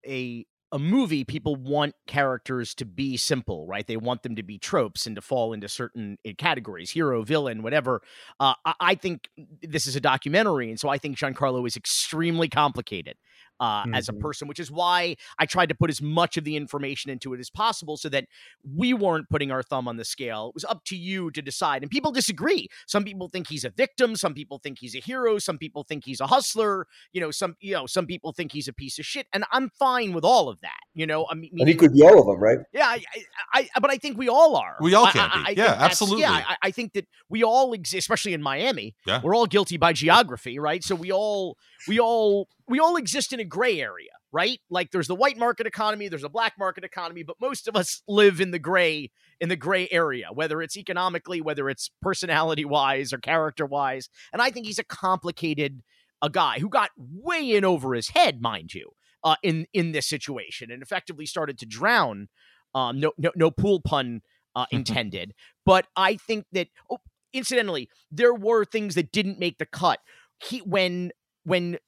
a, 0.07 0.47
a 0.73 0.79
movie, 0.79 1.25
people 1.25 1.57
want 1.57 1.95
characters 2.07 2.75
to 2.77 2.85
be 2.85 3.17
simple, 3.17 3.67
right? 3.67 3.87
They 3.87 3.97
want 3.97 4.23
them 4.23 4.37
to 4.37 4.43
be 4.43 4.59
tropes 4.59 5.07
and 5.07 5.17
to 5.17 5.23
fall 5.23 5.53
into 5.53 5.69
certain 5.69 6.17
eh, 6.25 6.33
categories, 6.39 6.91
hero, 6.91 7.23
villain, 7.23 7.63
whatever. 7.63 8.03
Uh, 8.39 8.55
I 8.79 8.95
think 8.95 9.29
this 9.63 9.87
is 9.87 9.97
a 9.97 10.01
documentary, 10.01 10.71
and 10.71 10.79
so 10.79 10.89
I 10.89 10.99
think 10.99 11.19
Giancarlo 11.19 11.67
is 11.67 11.77
extremely 11.77 12.49
complicated 12.49 13.17
uh, 13.61 13.83
mm-hmm. 13.83 13.95
as 13.95 14.09
a 14.09 14.13
mm-hmm. 14.13 14.23
person, 14.23 14.49
which 14.49 14.59
is 14.59 14.71
why 14.71 15.17
I 15.39 15.47
tried 15.47 15.69
to 15.69 15.75
put 15.75 15.91
as 15.91 16.01
much 16.03 16.37
of 16.37 16.45
the 16.45 16.57
information 16.57 17.11
into 17.11 17.35
it 17.35 17.41
as 17.41 17.51
possible 17.51 17.97
so 17.97 18.09
that 18.09 18.25
we 18.65 18.95
weren't 18.95 19.29
putting 19.29 19.51
our 19.51 19.63
thumb 19.63 19.87
on 19.87 19.97
the 19.97 20.05
scale. 20.05 20.49
It 20.49 20.55
was 20.55 20.65
up 20.65 20.85
to 20.87 20.97
you 20.97 21.31
to 21.33 21.43
decide. 21.43 21.83
And 21.83 21.91
people 21.91 22.11
disagree. 22.11 22.69
Some 22.87 23.05
people 23.05 23.29
think 23.29 23.49
he's 23.49 23.65
a 23.65 23.71
victim. 23.71 24.17
Some 24.17 24.35
people 24.35 24.59
think 24.59 24.79
he's 24.81 24.97
a 24.97 25.01
hero. 25.01 25.39
Some 25.39 25.59
people 25.59 25.85
think 25.85 26.05
he's 26.05 26.21
a 26.21 26.27
hustler. 26.27 26.87
You 27.13 27.21
know, 27.21 27.31
some 27.31 27.57
you 27.61 27.75
know, 27.75 27.87
some 27.87 28.07
people 28.07 28.33
think 28.33 28.53
he's 28.53 28.69
a 28.69 28.73
piece 28.73 28.99
of 28.99 29.05
shit. 29.05 29.27
And 29.33 29.45
I'm 29.53 29.69
fine 29.69 30.13
with 30.13 30.25
all 30.25 30.49
of 30.49 30.61
that. 30.61 30.81
You 30.95 31.07
know, 31.07 31.27
I 31.31 31.35
mean, 31.35 31.51
and 31.59 31.69
he 31.69 31.75
could 31.75 31.93
be 31.93 32.03
all 32.03 32.19
of 32.19 32.27
them, 32.27 32.43
right? 32.43 32.59
Yeah, 32.73 32.87
I, 32.87 33.03
I, 33.53 33.69
I 33.75 33.81
but 33.81 33.91
I 33.91 33.97
think 33.97 34.17
we 34.19 34.29
all 34.29 34.57
are. 34.57 34.77
We 34.81 34.95
all 34.95 35.07
can 35.09 35.31
I, 35.33 35.55
be. 35.55 35.61
yeah, 35.61 35.77
absolutely. 35.79 36.23
Yeah, 36.23 36.33
I, 36.33 36.57
I, 36.63 36.71
think 36.71 36.95
that 36.95 37.07
we 37.29 37.45
all 37.45 37.73
exist, 37.73 38.05
especially 38.05 38.33
in 38.33 38.43
Miami. 38.43 38.97
Yeah. 39.07 39.21
We're 39.23 39.35
all 39.35 39.47
guilty 39.47 39.77
by 39.77 39.93
geography, 39.93 40.59
right? 40.59 40.83
So 40.83 40.95
we 40.95 41.13
all 41.13 41.57
we 41.87 42.01
all 42.01 42.49
we 42.71 42.79
all 42.79 42.97
exist 42.97 43.33
in 43.33 43.41
a 43.41 43.45
gray 43.45 43.81
area, 43.81 44.11
right? 44.33 44.61
Like 44.71 44.93
there's 44.93 45.09
the 45.09 45.15
white 45.15 45.37
market 45.37 45.67
economy, 45.67 46.09
there's 46.09 46.25
a 46.25 46.29
black 46.29 46.55
market 46.57 46.85
economy, 46.85 47.25
but 47.25 47.37
most 47.41 47.67
of 47.67 47.75
us 47.75 48.03
live 48.07 48.41
in 48.41 48.53
the 48.53 48.61
gray 48.61 49.11
in 49.41 49.49
the 49.49 49.57
gray 49.57 49.89
area, 49.91 50.29
whether 50.33 50.63
it's 50.63 50.77
economically, 50.77 51.41
whether 51.41 51.69
it's 51.69 51.91
personality 52.01 52.65
wise 52.65 53.13
or 53.13 53.19
character 53.19 53.67
wise. 53.67 54.09
And 54.33 54.41
I 54.41 54.51
think 54.51 54.67
he's 54.67 54.79
a 54.79 54.85
complicated 54.85 55.83
a 56.23 56.31
guy 56.31 56.59
who 56.61 56.69
got 56.69 56.91
way 56.97 57.51
in 57.53 57.65
over 57.65 57.95
his 57.95 58.11
head, 58.11 58.41
mind 58.41 58.73
you, 58.73 58.91
uh, 59.25 59.37
in 59.43 59.67
in 59.73 59.91
this 59.93 60.07
situation, 60.07 60.71
and 60.71 60.83
effectively 60.83 61.27
started 61.27 61.59
to 61.59 61.67
drown. 61.67 62.29
Um, 62.73 63.01
no, 63.01 63.13
no, 63.19 63.33
no 63.35 63.51
pool 63.51 63.81
pun 63.81 64.21
uh, 64.55 64.67
intended. 64.71 65.33
but 65.67 65.87
I 65.97 66.17
think 66.17 66.45
that, 66.53 66.69
oh, 66.89 66.99
incidentally, 67.33 67.89
there 68.13 68.35
were 68.35 68.65
things 68.65 68.95
that 68.95 69.11
didn't 69.11 69.41
make 69.41 69.59
the 69.59 69.67
cut. 69.67 69.99
He 70.39 70.59
when 70.59 71.11
when 71.43 71.79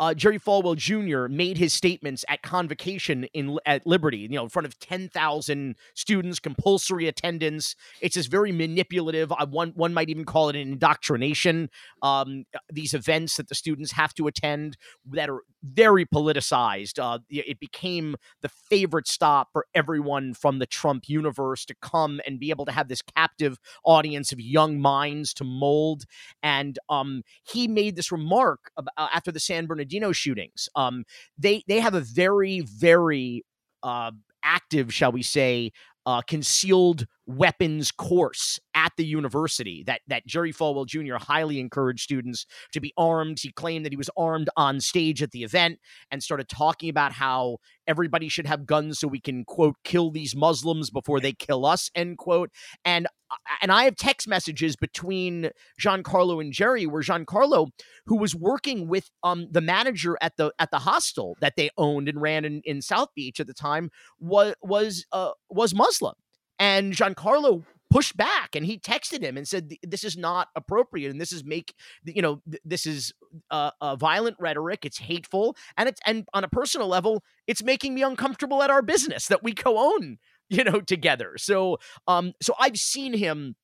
uh, 0.00 0.14
Jerry 0.14 0.38
Falwell 0.38 0.76
Jr. 0.76 1.32
made 1.32 1.58
his 1.58 1.72
statements 1.72 2.24
at 2.28 2.42
convocation 2.42 3.24
in 3.34 3.58
at 3.66 3.86
Liberty, 3.86 4.18
you 4.18 4.28
know, 4.28 4.44
in 4.44 4.48
front 4.48 4.66
of 4.66 4.78
ten 4.78 5.08
thousand 5.08 5.76
students, 5.94 6.38
compulsory 6.38 7.08
attendance. 7.08 7.74
It's 8.00 8.14
this 8.14 8.26
very 8.26 8.52
manipulative. 8.52 9.32
Uh, 9.32 9.46
one 9.46 9.72
one 9.74 9.92
might 9.94 10.08
even 10.08 10.24
call 10.24 10.48
it 10.48 10.56
an 10.56 10.62
indoctrination. 10.62 11.70
Um, 12.02 12.44
these 12.70 12.94
events 12.94 13.36
that 13.36 13.48
the 13.48 13.54
students 13.54 13.92
have 13.92 14.14
to 14.14 14.26
attend 14.26 14.76
that 15.10 15.28
are 15.28 15.42
very 15.64 16.06
politicized. 16.06 16.98
Uh, 16.98 17.18
it 17.28 17.58
became 17.58 18.14
the 18.42 18.48
favorite 18.48 19.08
stop 19.08 19.48
for 19.52 19.66
everyone 19.74 20.32
from 20.34 20.60
the 20.60 20.66
Trump 20.66 21.08
universe 21.08 21.64
to 21.64 21.74
come 21.82 22.20
and 22.26 22.38
be 22.38 22.50
able 22.50 22.64
to 22.64 22.72
have 22.72 22.86
this 22.86 23.02
captive 23.02 23.58
audience 23.84 24.30
of 24.30 24.40
young 24.40 24.80
minds 24.80 25.34
to 25.34 25.44
mold. 25.44 26.04
And 26.42 26.78
um, 26.88 27.22
he 27.42 27.66
made 27.66 27.96
this 27.96 28.12
remark 28.12 28.70
about, 28.76 28.92
uh, 28.96 29.08
after 29.12 29.32
the 29.32 29.40
San 29.40 29.66
Bernardino 29.66 29.87
Bernardino 29.88 30.12
shootings. 30.12 30.68
Um, 30.76 31.04
they 31.38 31.62
they 31.68 31.80
have 31.80 31.94
a 31.94 32.00
very 32.00 32.60
very 32.60 33.44
uh, 33.82 34.12
active, 34.42 34.92
shall 34.92 35.12
we 35.12 35.22
say, 35.22 35.72
uh, 36.06 36.22
concealed 36.22 37.06
weapons 37.28 37.90
course 37.92 38.58
at 38.74 38.92
the 38.96 39.04
university 39.04 39.84
that 39.86 40.00
that 40.08 40.26
Jerry 40.26 40.52
Falwell 40.52 40.86
Jr. 40.86 41.16
highly 41.16 41.60
encouraged 41.60 42.02
students 42.02 42.46
to 42.72 42.80
be 42.80 42.92
armed. 42.96 43.38
He 43.40 43.52
claimed 43.52 43.84
that 43.84 43.92
he 43.92 43.98
was 43.98 44.10
armed 44.16 44.48
on 44.56 44.80
stage 44.80 45.22
at 45.22 45.30
the 45.32 45.44
event 45.44 45.78
and 46.10 46.22
started 46.22 46.48
talking 46.48 46.88
about 46.88 47.12
how 47.12 47.58
everybody 47.86 48.28
should 48.28 48.46
have 48.46 48.66
guns 48.66 48.98
so 48.98 49.06
we 49.06 49.20
can 49.20 49.44
quote 49.44 49.76
kill 49.84 50.10
these 50.10 50.34
Muslims 50.34 50.90
before 50.90 51.20
they 51.20 51.34
kill 51.34 51.66
us 51.66 51.90
end 51.94 52.16
quote. 52.16 52.50
And 52.84 53.06
uh, 53.30 53.36
and 53.60 53.70
I 53.70 53.84
have 53.84 53.96
text 53.96 54.26
messages 54.26 54.74
between 54.74 55.50
Giancarlo 55.78 56.40
and 56.40 56.50
Jerry 56.50 56.86
where 56.86 57.02
Giancarlo, 57.02 57.68
who 58.06 58.16
was 58.16 58.34
working 58.34 58.88
with 58.88 59.10
um 59.22 59.48
the 59.50 59.60
manager 59.60 60.16
at 60.22 60.38
the 60.38 60.50
at 60.58 60.70
the 60.70 60.78
hostel 60.78 61.36
that 61.42 61.56
they 61.56 61.68
owned 61.76 62.08
and 62.08 62.22
ran 62.22 62.46
in, 62.46 62.62
in 62.64 62.80
South 62.80 63.08
Beach 63.14 63.38
at 63.38 63.46
the 63.46 63.54
time 63.54 63.90
was 64.18 64.54
was 64.62 65.04
uh 65.12 65.32
was 65.50 65.74
Muslim 65.74 66.14
and 66.58 66.92
Giancarlo 66.92 67.64
pushed 67.90 68.16
back 68.16 68.54
and 68.54 68.66
he 68.66 68.78
texted 68.78 69.22
him 69.22 69.36
and 69.36 69.48
said 69.48 69.72
this 69.82 70.04
is 70.04 70.16
not 70.16 70.48
appropriate 70.54 71.10
and 71.10 71.20
this 71.20 71.32
is 71.32 71.42
make 71.42 71.74
you 72.04 72.20
know 72.20 72.42
this 72.64 72.84
is 72.84 73.14
a, 73.50 73.72
a, 73.80 73.96
violent 73.96 74.36
rhetoric 74.38 74.84
it's 74.84 74.98
hateful 74.98 75.56
and 75.76 75.88
it's 75.88 76.00
and 76.04 76.28
on 76.34 76.44
a 76.44 76.48
personal 76.48 76.86
level 76.86 77.22
it's 77.46 77.62
making 77.62 77.94
me 77.94 78.02
uncomfortable 78.02 78.62
at 78.62 78.70
our 78.70 78.82
business 78.82 79.26
that 79.28 79.42
we 79.42 79.54
co-own 79.54 80.18
you 80.50 80.64
know 80.64 80.80
together. 80.80 81.34
So 81.36 81.78
um 82.06 82.32
so 82.42 82.54
i've 82.58 82.78
seen 82.78 83.14
him 83.14 83.56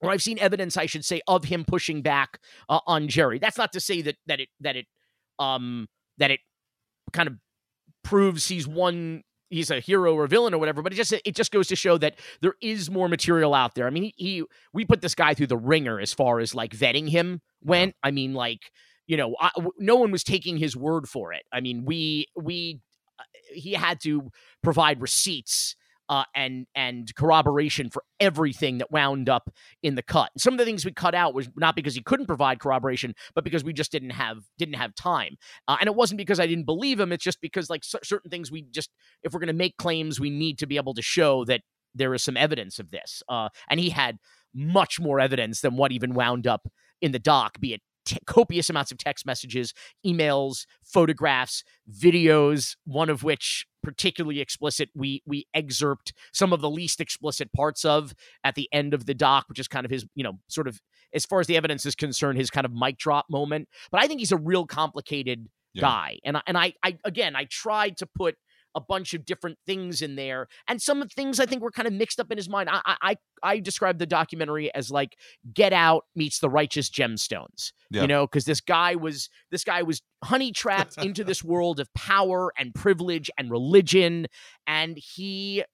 or 0.00 0.10
i've 0.10 0.22
seen 0.22 0.38
evidence 0.38 0.76
i 0.76 0.86
should 0.86 1.04
say 1.04 1.20
of 1.26 1.44
him 1.44 1.64
pushing 1.64 2.02
back 2.02 2.40
uh, 2.68 2.80
on 2.86 3.08
jerry. 3.08 3.38
That's 3.38 3.58
not 3.58 3.72
to 3.72 3.80
say 3.80 4.02
that 4.02 4.16
that 4.26 4.40
it 4.40 4.48
that 4.60 4.76
it 4.76 4.86
um 5.38 5.88
that 6.18 6.30
it 6.30 6.40
kind 7.12 7.28
of 7.28 7.34
proves 8.04 8.48
he's 8.48 8.66
one 8.66 9.22
he's 9.52 9.70
a 9.70 9.80
hero 9.80 10.14
or 10.14 10.26
villain 10.26 10.54
or 10.54 10.58
whatever, 10.58 10.82
but 10.82 10.92
it 10.92 10.96
just 10.96 11.12
it 11.12 11.34
just 11.36 11.52
goes 11.52 11.68
to 11.68 11.76
show 11.76 11.98
that 11.98 12.16
there 12.40 12.54
is 12.60 12.90
more 12.90 13.08
material 13.08 13.54
out 13.54 13.74
there. 13.74 13.86
I 13.86 13.90
mean, 13.90 14.04
he, 14.04 14.14
he 14.16 14.44
we 14.72 14.84
put 14.84 15.00
this 15.00 15.14
guy 15.14 15.34
through 15.34 15.48
the 15.48 15.56
ringer 15.56 16.00
as 16.00 16.12
far 16.12 16.40
as 16.40 16.54
like 16.54 16.72
vetting 16.72 17.08
him 17.08 17.40
went. 17.62 17.94
I 18.02 18.10
mean, 18.10 18.34
like 18.34 18.72
you 19.06 19.16
know, 19.16 19.36
I, 19.38 19.50
no 19.78 19.96
one 19.96 20.10
was 20.10 20.24
taking 20.24 20.56
his 20.56 20.76
word 20.76 21.08
for 21.08 21.32
it. 21.32 21.42
I 21.52 21.60
mean, 21.60 21.84
we 21.84 22.26
we 22.36 22.80
uh, 23.18 23.24
he 23.52 23.74
had 23.74 24.00
to 24.02 24.30
provide 24.62 25.00
receipts 25.00 25.76
uh, 26.12 26.24
and 26.34 26.66
and 26.74 27.14
corroboration 27.14 27.88
for 27.88 28.04
everything 28.20 28.76
that 28.76 28.90
wound 28.90 29.30
up 29.30 29.48
in 29.82 29.94
the 29.94 30.02
cut. 30.02 30.30
some 30.36 30.52
of 30.52 30.58
the 30.58 30.64
things 30.66 30.84
we 30.84 30.92
cut 30.92 31.14
out 31.14 31.32
was 31.32 31.48
not 31.56 31.74
because 31.74 31.94
he 31.94 32.02
couldn't 32.02 32.26
provide 32.26 32.60
corroboration, 32.60 33.14
but 33.34 33.44
because 33.44 33.64
we 33.64 33.72
just 33.72 33.90
didn't 33.90 34.10
have 34.10 34.44
didn't 34.58 34.74
have 34.74 34.94
time. 34.94 35.36
Uh, 35.66 35.78
and 35.80 35.86
it 35.86 35.94
wasn't 35.94 36.18
because 36.18 36.38
I 36.38 36.46
didn't 36.46 36.66
believe 36.66 37.00
him. 37.00 37.12
It's 37.12 37.24
just 37.24 37.40
because 37.40 37.70
like 37.70 37.82
c- 37.82 37.98
certain 38.04 38.30
things 38.30 38.52
we 38.52 38.60
just 38.60 38.90
if 39.22 39.32
we're 39.32 39.40
going 39.40 39.46
to 39.46 39.54
make 39.54 39.78
claims, 39.78 40.20
we 40.20 40.28
need 40.28 40.58
to 40.58 40.66
be 40.66 40.76
able 40.76 40.92
to 40.92 41.02
show 41.02 41.46
that 41.46 41.62
there 41.94 42.12
is 42.12 42.22
some 42.22 42.36
evidence 42.36 42.78
of 42.78 42.90
this. 42.90 43.22
Uh, 43.26 43.48
and 43.70 43.80
he 43.80 43.88
had 43.88 44.18
much 44.54 45.00
more 45.00 45.18
evidence 45.18 45.62
than 45.62 45.78
what 45.78 45.92
even 45.92 46.12
wound 46.12 46.46
up 46.46 46.68
in 47.00 47.12
the 47.12 47.18
doc, 47.18 47.58
be 47.58 47.72
it 47.72 47.80
T- 48.04 48.18
copious 48.26 48.68
amounts 48.68 48.90
of 48.90 48.98
text 48.98 49.24
messages, 49.24 49.72
emails, 50.04 50.66
photographs, 50.82 51.62
videos, 51.90 52.76
one 52.84 53.08
of 53.08 53.22
which 53.22 53.66
particularly 53.82 54.40
explicit 54.40 54.88
we 54.94 55.22
we 55.26 55.46
excerpt 55.54 56.12
some 56.32 56.52
of 56.52 56.60
the 56.60 56.70
least 56.70 57.00
explicit 57.00 57.52
parts 57.52 57.84
of 57.84 58.14
at 58.44 58.54
the 58.54 58.68
end 58.72 58.94
of 58.94 59.06
the 59.06 59.14
doc 59.14 59.46
which 59.48 59.58
is 59.58 59.66
kind 59.66 59.84
of 59.84 59.90
his 59.90 60.06
you 60.14 60.22
know 60.22 60.38
sort 60.48 60.68
of 60.68 60.80
as 61.12 61.26
far 61.26 61.40
as 61.40 61.48
the 61.48 61.56
evidence 61.56 61.84
is 61.84 61.96
concerned 61.96 62.38
his 62.38 62.48
kind 62.48 62.64
of 62.64 62.72
mic 62.72 62.96
drop 62.96 63.26
moment 63.28 63.68
but 63.90 64.00
i 64.00 64.06
think 64.06 64.20
he's 64.20 64.30
a 64.30 64.36
real 64.36 64.66
complicated 64.66 65.48
yeah. 65.74 65.80
guy 65.80 66.18
and 66.24 66.36
I, 66.36 66.42
and 66.46 66.56
I 66.56 66.74
I 66.82 66.98
again 67.04 67.34
I 67.34 67.44
tried 67.44 67.96
to 67.98 68.06
put 68.06 68.36
a 68.74 68.80
bunch 68.80 69.14
of 69.14 69.24
different 69.24 69.58
things 69.66 70.02
in 70.02 70.16
there, 70.16 70.48
and 70.68 70.80
some 70.80 71.02
of 71.02 71.08
the 71.08 71.14
things 71.14 71.40
I 71.40 71.46
think 71.46 71.62
were 71.62 71.70
kind 71.70 71.86
of 71.88 71.94
mixed 71.94 72.20
up 72.20 72.30
in 72.30 72.36
his 72.38 72.48
mind. 72.48 72.68
I 72.70 72.96
I 73.02 73.16
I 73.42 73.60
described 73.60 73.98
the 73.98 74.06
documentary 74.06 74.74
as 74.74 74.90
like 74.90 75.16
Get 75.52 75.72
Out 75.72 76.04
meets 76.14 76.38
The 76.38 76.50
Righteous 76.50 76.90
Gemstones. 76.90 77.72
Yeah. 77.90 78.02
You 78.02 78.08
know, 78.08 78.26
because 78.26 78.44
this 78.44 78.60
guy 78.60 78.94
was 78.94 79.28
this 79.50 79.64
guy 79.64 79.82
was 79.82 80.02
honey 80.24 80.52
trapped 80.52 80.98
into 80.98 81.24
this 81.32 81.42
world 81.42 81.80
of 81.80 81.92
power 81.94 82.52
and 82.58 82.74
privilege 82.74 83.30
and 83.38 83.50
religion, 83.50 84.26
and 84.66 84.96
he 84.96 85.64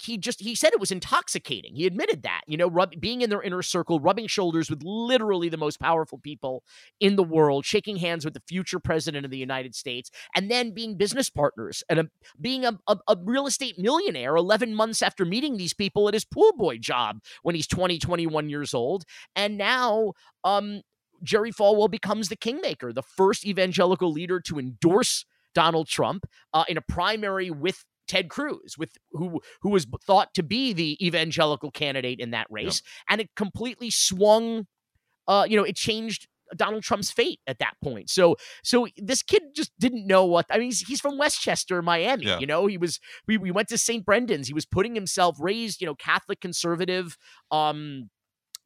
he 0.00 0.16
just 0.16 0.40
he 0.40 0.54
said 0.54 0.72
it 0.72 0.80
was 0.80 0.92
intoxicating. 0.92 1.74
He 1.74 1.86
admitted 1.86 2.22
that, 2.22 2.42
you 2.46 2.56
know, 2.56 2.68
rub, 2.68 2.94
being 3.00 3.20
in 3.20 3.30
their 3.30 3.42
inner 3.42 3.62
circle, 3.62 4.00
rubbing 4.00 4.26
shoulders 4.26 4.70
with 4.70 4.82
literally 4.82 5.48
the 5.48 5.56
most 5.56 5.80
powerful 5.80 6.18
people 6.18 6.62
in 7.00 7.16
the 7.16 7.22
world, 7.22 7.64
shaking 7.64 7.96
hands 7.96 8.24
with 8.24 8.34
the 8.34 8.42
future 8.46 8.78
president 8.78 9.24
of 9.24 9.30
the 9.30 9.38
United 9.38 9.74
States, 9.74 10.10
and 10.34 10.50
then 10.50 10.72
being 10.72 10.96
business 10.96 11.30
partners 11.30 11.82
and 11.88 12.00
a, 12.00 12.08
being 12.40 12.64
a, 12.64 12.78
a, 12.86 12.96
a 13.08 13.16
real 13.22 13.46
estate 13.46 13.78
millionaire 13.78 14.36
11 14.36 14.74
months 14.74 15.02
after 15.02 15.24
meeting 15.24 15.56
these 15.56 15.74
people 15.74 16.08
at 16.08 16.14
his 16.14 16.24
pool 16.24 16.52
boy 16.56 16.78
job 16.78 17.18
when 17.42 17.54
he's 17.54 17.66
20, 17.66 17.98
21 17.98 18.48
years 18.48 18.74
old. 18.74 19.04
And 19.34 19.58
now, 19.58 20.12
um, 20.44 20.82
Jerry 21.22 21.52
Falwell 21.52 21.90
becomes 21.90 22.28
the 22.28 22.36
kingmaker, 22.36 22.92
the 22.92 23.02
first 23.02 23.44
evangelical 23.44 24.12
leader 24.12 24.40
to 24.40 24.58
endorse 24.58 25.24
Donald 25.54 25.88
Trump 25.88 26.24
uh, 26.54 26.64
in 26.68 26.76
a 26.76 26.80
primary 26.80 27.50
with 27.50 27.84
Ted 28.08 28.28
Cruz, 28.28 28.76
with 28.78 28.90
who 29.12 29.40
who 29.62 29.70
was 29.70 29.86
thought 30.06 30.34
to 30.34 30.42
be 30.42 30.72
the 30.72 31.04
evangelical 31.04 31.70
candidate 31.70 32.20
in 32.20 32.30
that 32.30 32.46
race, 32.50 32.82
and 33.08 33.20
it 33.20 33.28
completely 33.36 33.90
swung. 33.90 34.66
Uh, 35.26 35.46
you 35.48 35.56
know, 35.56 35.64
it 35.64 35.76
changed 35.76 36.26
Donald 36.56 36.82
Trump's 36.82 37.10
fate 37.10 37.40
at 37.46 37.58
that 37.58 37.74
point. 37.82 38.10
So 38.10 38.36
so 38.62 38.86
this 38.96 39.22
kid 39.22 39.42
just 39.54 39.72
didn't 39.78 40.06
know 40.06 40.24
what 40.24 40.46
I 40.50 40.58
mean. 40.58 40.66
He's, 40.66 40.80
he's 40.80 41.00
from 41.00 41.18
Westchester, 41.18 41.82
Miami. 41.82 42.26
Yeah. 42.26 42.38
You 42.38 42.46
know, 42.46 42.66
he 42.66 42.78
was 42.78 43.00
we 43.26 43.36
we 43.36 43.50
went 43.50 43.68
to 43.68 43.78
St. 43.78 44.04
Brendan's. 44.04 44.48
He 44.48 44.54
was 44.54 44.66
putting 44.66 44.94
himself 44.94 45.36
raised, 45.40 45.80
you 45.80 45.86
know, 45.86 45.94
Catholic 45.94 46.40
conservative. 46.40 47.16
Um, 47.50 48.10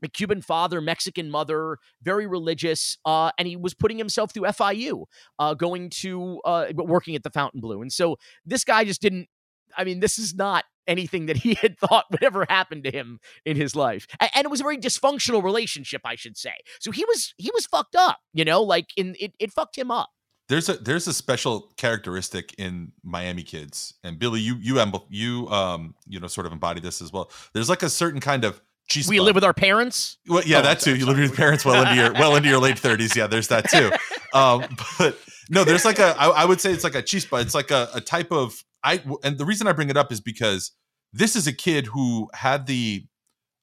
Cuban 0.08 0.42
father, 0.42 0.80
Mexican 0.80 1.30
mother, 1.30 1.78
very 2.02 2.26
religious, 2.26 2.98
uh, 3.04 3.30
and 3.38 3.48
he 3.48 3.56
was 3.56 3.74
putting 3.74 3.98
himself 3.98 4.32
through 4.32 4.44
FIU, 4.44 5.04
uh, 5.38 5.54
going 5.54 5.90
to 5.90 6.40
uh, 6.44 6.66
working 6.74 7.14
at 7.14 7.22
the 7.22 7.30
Fontainebleau, 7.30 7.82
and 7.82 7.92
so 7.92 8.16
this 8.44 8.64
guy 8.64 8.84
just 8.84 9.00
didn't. 9.00 9.28
I 9.76 9.84
mean, 9.84 10.00
this 10.00 10.18
is 10.18 10.34
not 10.34 10.64
anything 10.86 11.26
that 11.26 11.36
he 11.36 11.54
had 11.62 11.78
thought 11.78 12.06
would 12.10 12.22
ever 12.22 12.46
happen 12.48 12.82
to 12.82 12.90
him 12.90 13.20
in 13.44 13.56
his 13.56 13.74
life, 13.74 14.06
and 14.20 14.44
it 14.44 14.50
was 14.50 14.60
a 14.60 14.64
very 14.64 14.78
dysfunctional 14.78 15.42
relationship, 15.42 16.02
I 16.04 16.14
should 16.14 16.36
say. 16.36 16.54
So 16.80 16.90
he 16.90 17.04
was 17.04 17.34
he 17.38 17.50
was 17.54 17.66
fucked 17.66 17.96
up, 17.96 18.18
you 18.32 18.44
know, 18.44 18.62
like 18.62 18.90
in 18.96 19.16
it, 19.18 19.34
it 19.38 19.52
fucked 19.52 19.76
him 19.76 19.90
up. 19.90 20.10
there's 20.48 20.68
a 20.68 20.74
there's 20.74 21.06
a 21.06 21.14
special 21.14 21.72
characteristic 21.76 22.54
in 22.58 22.92
Miami 23.02 23.42
kids, 23.42 23.94
and 24.04 24.18
Billy, 24.18 24.40
you 24.40 24.56
you 24.56 24.80
you 25.08 25.48
um 25.48 25.94
you 26.06 26.20
know 26.20 26.26
sort 26.26 26.46
of 26.46 26.52
embody 26.52 26.80
this 26.80 27.00
as 27.00 27.12
well. 27.12 27.30
There's 27.54 27.68
like 27.68 27.82
a 27.82 27.90
certain 27.90 28.20
kind 28.20 28.44
of 28.44 28.60
cheese. 28.92 29.08
We 29.08 29.20
live 29.20 29.34
with 29.34 29.44
our 29.44 29.54
parents. 29.54 30.18
Well, 30.28 30.42
yeah, 30.44 30.58
Oh, 30.58 30.62
that 30.62 30.80
too. 30.80 30.96
You 30.96 31.06
live 31.06 31.18
with 31.18 31.28
your 31.28 31.36
parents 31.36 31.64
well 31.64 31.82
into 31.82 31.94
your 31.94 32.12
well 32.14 32.36
into 32.36 32.48
your 32.48 32.58
late 32.58 32.78
thirties. 32.78 33.16
Yeah, 33.16 33.26
there's 33.26 33.48
that 33.48 33.68
too. 33.70 33.90
Um, 34.36 34.64
but 34.98 35.18
no, 35.50 35.64
there's 35.64 35.84
like 35.84 35.98
a. 35.98 36.14
I, 36.18 36.28
I 36.28 36.44
would 36.44 36.60
say 36.60 36.72
it's 36.72 36.84
like 36.84 36.94
a 36.94 37.02
chispa. 37.02 37.42
It's 37.42 37.54
like 37.54 37.70
a, 37.70 37.88
a 37.94 38.00
type 38.00 38.30
of. 38.30 38.62
I 38.84 39.02
and 39.22 39.38
the 39.38 39.44
reason 39.44 39.66
I 39.66 39.72
bring 39.72 39.90
it 39.90 39.96
up 39.96 40.12
is 40.12 40.20
because 40.20 40.72
this 41.12 41.36
is 41.36 41.46
a 41.46 41.52
kid 41.52 41.86
who 41.86 42.28
had 42.34 42.66
the. 42.66 43.06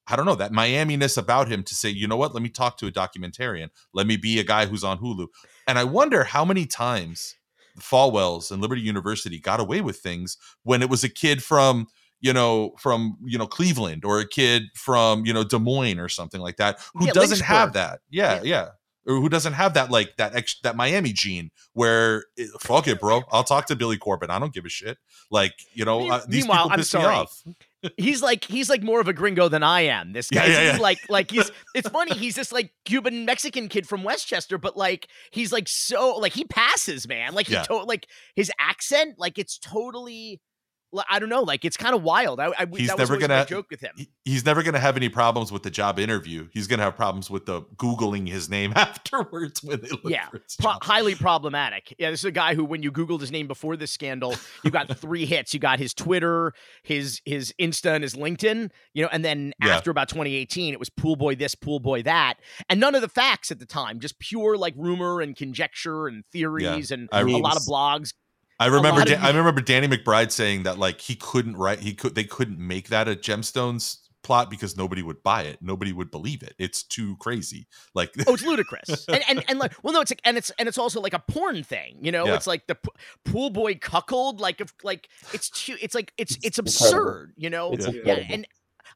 I 0.06 0.16
don't 0.16 0.26
know 0.26 0.34
that 0.34 0.50
Miami-ness 0.50 1.16
about 1.16 1.46
him 1.46 1.62
to 1.62 1.74
say, 1.74 1.88
you 1.88 2.08
know 2.08 2.16
what? 2.16 2.34
Let 2.34 2.42
me 2.42 2.48
talk 2.48 2.78
to 2.78 2.88
a 2.88 2.90
documentarian. 2.90 3.68
Let 3.94 4.08
me 4.08 4.16
be 4.16 4.40
a 4.40 4.44
guy 4.44 4.66
who's 4.66 4.82
on 4.82 4.98
Hulu. 4.98 5.28
And 5.68 5.78
I 5.78 5.84
wonder 5.84 6.24
how 6.24 6.44
many 6.44 6.66
times 6.66 7.36
Falwell's 7.78 8.50
and 8.50 8.60
Liberty 8.60 8.80
University 8.80 9.38
got 9.38 9.60
away 9.60 9.80
with 9.80 9.98
things 9.98 10.36
when 10.64 10.82
it 10.82 10.90
was 10.90 11.04
a 11.04 11.08
kid 11.08 11.44
from 11.44 11.86
you 12.20 12.32
know 12.32 12.72
from 12.78 13.16
you 13.24 13.38
know 13.38 13.46
Cleveland 13.46 14.04
or 14.04 14.20
a 14.20 14.26
kid 14.28 14.64
from 14.74 15.24
you 15.26 15.32
know 15.32 15.44
Des 15.44 15.58
Moines 15.58 15.98
or 15.98 16.08
something 16.08 16.40
like 16.40 16.56
that 16.56 16.78
who 16.94 17.06
Yeah, 17.06 17.12
doesn't 17.12 17.40
have 17.42 17.72
that 17.74 18.00
yeah, 18.10 18.42
yeah 18.42 18.68
or 19.06 19.14
who 19.16 19.28
doesn't 19.28 19.54
have 19.54 19.74
that 19.74 19.90
like 19.90 20.16
that 20.18 20.34
ex- 20.34 20.60
that 20.62 20.76
Miami 20.76 21.12
gene 21.12 21.50
where 21.72 22.24
eh, 22.38 22.46
fuck 22.60 22.86
it 22.86 23.00
bro 23.00 23.22
I'll 23.32 23.44
talk 23.44 23.66
to 23.66 23.76
Billy 23.76 23.96
Corben 23.96 24.30
I 24.30 24.38
don't 24.38 24.52
give 24.52 24.66
a 24.66 24.68
shit 24.68 24.98
like 25.30 25.54
you 25.74 25.84
know 25.84 26.10
uh, 26.10 26.20
these 26.28 26.44
meanwhile, 26.44 26.58
people 26.64 26.70
I'm 26.72 26.78
piss 26.78 26.94
me 26.94 27.04
off 27.04 27.42
he's 27.96 28.20
like 28.22 28.44
he's 28.44 28.68
like 28.68 28.82
more 28.82 29.00
of 29.00 29.08
a 29.08 29.14
gringo 29.14 29.48
than 29.48 29.62
I 29.62 29.80
am. 29.82 30.12
This 30.12 30.30
Yeah, 30.30 30.42
guy, 30.42 30.52
yeah, 30.52 30.72
he's 30.72 30.80
like 30.80 30.98
like 31.08 31.30
he's 31.30 31.50
it's 31.74 31.88
funny. 31.88 32.12
He's 32.12 32.34
this 32.34 32.52
like 32.52 32.72
Cuban 32.84 33.24
Mexican 33.24 33.68
kid 33.70 33.88
from 33.88 34.04
Westchester, 34.04 34.58
but 34.58 34.76
like 34.76 35.08
he's 35.30 35.50
like 35.50 35.66
so 35.66 36.16
like 36.18 36.34
he 36.34 36.44
passes, 36.44 37.08
man. 37.08 37.32
Like 37.32 37.46
he 37.46 37.54
Yeah. 37.54 37.62
to- 37.62 37.76
like 37.84 38.06
his 38.36 38.52
accent, 38.60 39.14
like 39.18 39.38
it's 39.38 39.58
totally. 39.58 40.42
I 41.08 41.18
don't 41.20 41.28
know, 41.28 41.42
like 41.42 41.64
it's 41.64 41.76
kind 41.76 41.94
of 41.94 42.02
wild. 42.02 42.40
I, 42.40 42.48
I 42.58 42.66
He's 42.76 42.88
never 42.96 43.16
gonna- 43.16 43.46
joke 43.46 43.66
with 43.70 43.80
him. 43.80 43.92
He's 44.24 44.44
never 44.44 44.62
going 44.62 44.74
to 44.74 44.80
have 44.80 44.96
any 44.96 45.08
problems 45.08 45.50
with 45.52 45.62
the 45.62 45.70
job 45.70 45.98
interview 45.98 46.48
he's 46.52 46.66
going 46.66 46.78
to 46.78 46.84
have 46.84 46.94
problems 46.96 47.30
with 47.30 47.46
the 47.46 47.62
googling 47.76 48.28
his 48.28 48.48
name 48.48 48.72
afterwards 48.76 49.62
when 49.62 49.80
they 49.80 49.88
look 49.88 50.00
Yeah, 50.04 50.26
Pro- 50.60 50.72
highly 50.82 51.14
problematic. 51.14 51.94
Yeah, 51.98 52.10
this 52.10 52.20
is 52.20 52.24
a 52.26 52.30
guy 52.32 52.54
who, 52.54 52.64
when 52.64 52.82
you 52.82 52.92
Googled 52.92 53.20
his 53.20 53.30
name 53.32 53.46
before 53.46 53.76
this 53.76 53.90
scandal, 53.90 54.34
you 54.64 54.70
got 54.70 54.96
three 54.98 55.26
hits. 55.26 55.52
You 55.54 55.60
got 55.60 55.78
his 55.78 55.94
Twitter, 55.94 56.52
his 56.82 57.20
his 57.24 57.52
Insta, 57.60 57.94
and 57.94 58.02
his 58.02 58.14
LinkedIn. 58.14 58.70
You 58.94 59.02
know, 59.04 59.08
and 59.12 59.24
then 59.24 59.52
Yeah. 59.64 59.76
after 59.76 59.90
about 59.90 60.08
2018, 60.08 60.72
it 60.72 60.78
was 60.78 60.90
pool 60.90 61.16
boy 61.16 61.34
this, 61.34 61.54
pool 61.54 61.80
boy 61.80 62.02
that, 62.02 62.34
and 62.68 62.78
none 62.80 62.94
of 62.94 63.00
the 63.02 63.08
facts 63.08 63.50
at 63.50 63.58
the 63.58 63.66
time, 63.66 64.00
just 64.00 64.18
pure 64.18 64.56
like 64.56 64.74
rumor 64.76 65.20
and 65.20 65.36
conjecture 65.36 66.06
and 66.06 66.24
theories 66.32 66.90
and 66.90 67.08
I- 67.12 67.20
a 67.22 67.24
lot 67.24 67.56
of 67.56 67.62
blogs. 67.62 68.12
I 68.60 68.66
remember. 68.66 69.00
lot 69.00 69.06
Dan- 69.08 69.20
I 69.22 69.28
remember 69.30 69.60
Danny 69.60 69.88
McBride 69.88 70.30
saying 70.30 70.62
that 70.64 70.78
like 70.78 71.00
he 71.00 71.16
couldn't 71.16 71.56
write. 71.56 71.80
He 71.80 71.94
could. 71.94 72.14
They 72.14 72.24
couldn't 72.24 72.58
make 72.58 72.88
that 72.90 73.08
a 73.08 73.16
gemstones 73.16 73.98
plot 74.22 74.50
because 74.50 74.76
nobody 74.76 75.02
would 75.02 75.22
buy 75.22 75.44
it. 75.44 75.56
Nobody 75.62 75.94
would 75.94 76.10
believe 76.10 76.42
it. 76.42 76.54
It's 76.58 76.82
too 76.82 77.16
crazy. 77.16 77.66
Like 77.94 78.12
Oh, 78.26 78.34
it's 78.34 78.44
ludicrous. 78.44 79.04
and, 79.08 79.24
and 79.28 79.42
and 79.48 79.58
like, 79.58 79.72
well, 79.82 79.94
no, 79.94 80.02
it's 80.02 80.10
like, 80.12 80.20
and 80.24 80.36
it's 80.36 80.50
and 80.58 80.68
it's 80.68 80.76
also 80.78 81.00
like 81.00 81.14
a 81.14 81.18
porn 81.26 81.62
thing. 81.64 81.96
You 82.02 82.12
know, 82.12 82.26
Yeah. 82.26 82.34
it's 82.34 82.46
like 82.46 82.66
the 82.66 82.74
p- 82.74 82.90
pool 83.24 83.48
boy 83.50 83.76
cuckold. 83.76 84.40
Like, 84.40 84.60
if 84.60 84.74
like 84.84 85.08
it's 85.32 85.48
too, 85.48 85.76
it's 85.80 85.94
like 85.94 86.12
it's 86.18 86.36
It's 86.42 86.58
it's 86.58 86.80
incredible. 86.80 87.08
absurd. 87.10 87.32
You 87.38 87.48
know, 87.50 87.72
It's 87.72 87.86
Yeah. 87.88 88.02
yeah, 88.04 88.26
and 88.28 88.46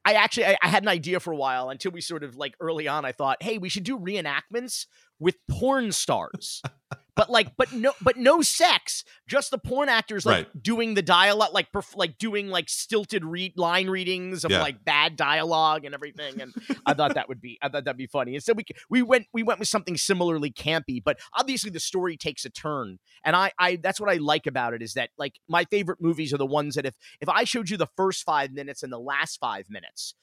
I 0.04 0.12
actually 0.12 0.44
I, 0.44 0.58
I 0.62 0.68
had 0.68 0.82
an 0.82 0.90
idea 0.90 1.20
for 1.20 1.32
a 1.32 1.36
while 1.36 1.70
until 1.70 1.90
we 1.90 2.02
sort 2.02 2.22
of 2.22 2.36
like 2.36 2.54
early 2.60 2.86
on 2.86 3.06
I 3.06 3.12
thought, 3.12 3.42
hey, 3.42 3.56
we 3.56 3.70
should 3.70 3.84
do 3.84 3.98
reenactments 3.98 4.84
with 5.18 5.36
porn 5.48 5.90
stars. 5.92 6.60
but 7.16 7.30
like 7.30 7.56
but 7.56 7.72
no 7.72 7.92
but 8.00 8.16
no 8.16 8.42
sex, 8.42 9.04
just 9.26 9.50
the 9.50 9.58
porn 9.58 9.88
actors 9.88 10.26
like 10.26 10.48
doing 10.60 10.94
the 10.94 11.02
dialogue 11.02 11.52
like 11.52 11.70
perf- 11.72 11.96
like 11.96 12.18
doing 12.18 12.48
like 12.48 12.68
stilted 12.68 13.24
read 13.24 13.56
line 13.56 13.88
readings 13.88 14.44
of 14.44 14.50
Yeah. 14.50 14.60
like 14.62 14.84
bad 14.84 15.16
dialogue 15.16 15.84
and 15.84 15.94
everything 15.94 16.40
and 16.40 16.52
I 16.86 16.94
thought 16.94 17.14
that 17.14 17.28
would 17.28 17.40
be 17.40 17.58
I 17.62 17.68
thought 17.68 17.84
that'd 17.84 17.96
be 17.96 18.06
funny. 18.06 18.34
And 18.34 18.42
so 18.42 18.52
we 18.52 18.64
we 18.90 19.02
went 19.02 19.26
we 19.32 19.42
went 19.42 19.58
with 19.60 19.68
something 19.68 19.96
similarly 19.96 20.50
campy, 20.50 21.02
but 21.02 21.18
obviously 21.32 21.70
the 21.70 21.80
story 21.80 22.16
takes 22.16 22.44
a 22.44 22.50
turn. 22.50 22.98
And 23.24 23.36
I 23.36 23.52
I 23.58 23.76
that's 23.76 24.00
what 24.00 24.10
I 24.10 24.16
like 24.16 24.46
about 24.46 24.74
it 24.74 24.82
is 24.82 24.94
that 24.94 25.10
like 25.18 25.38
my 25.48 25.64
favorite 25.64 26.00
movies 26.00 26.32
are 26.34 26.38
the 26.38 26.46
ones 26.46 26.74
that 26.74 26.86
if 26.86 26.94
if 27.20 27.28
I 27.28 27.44
showed 27.44 27.70
you 27.70 27.76
the 27.76 27.88
first 27.96 28.24
5 28.24 28.52
minutes 28.52 28.82
and 28.82 28.92
the 28.92 28.98
last 28.98 29.38
5 29.40 29.70
minutes, 29.70 30.14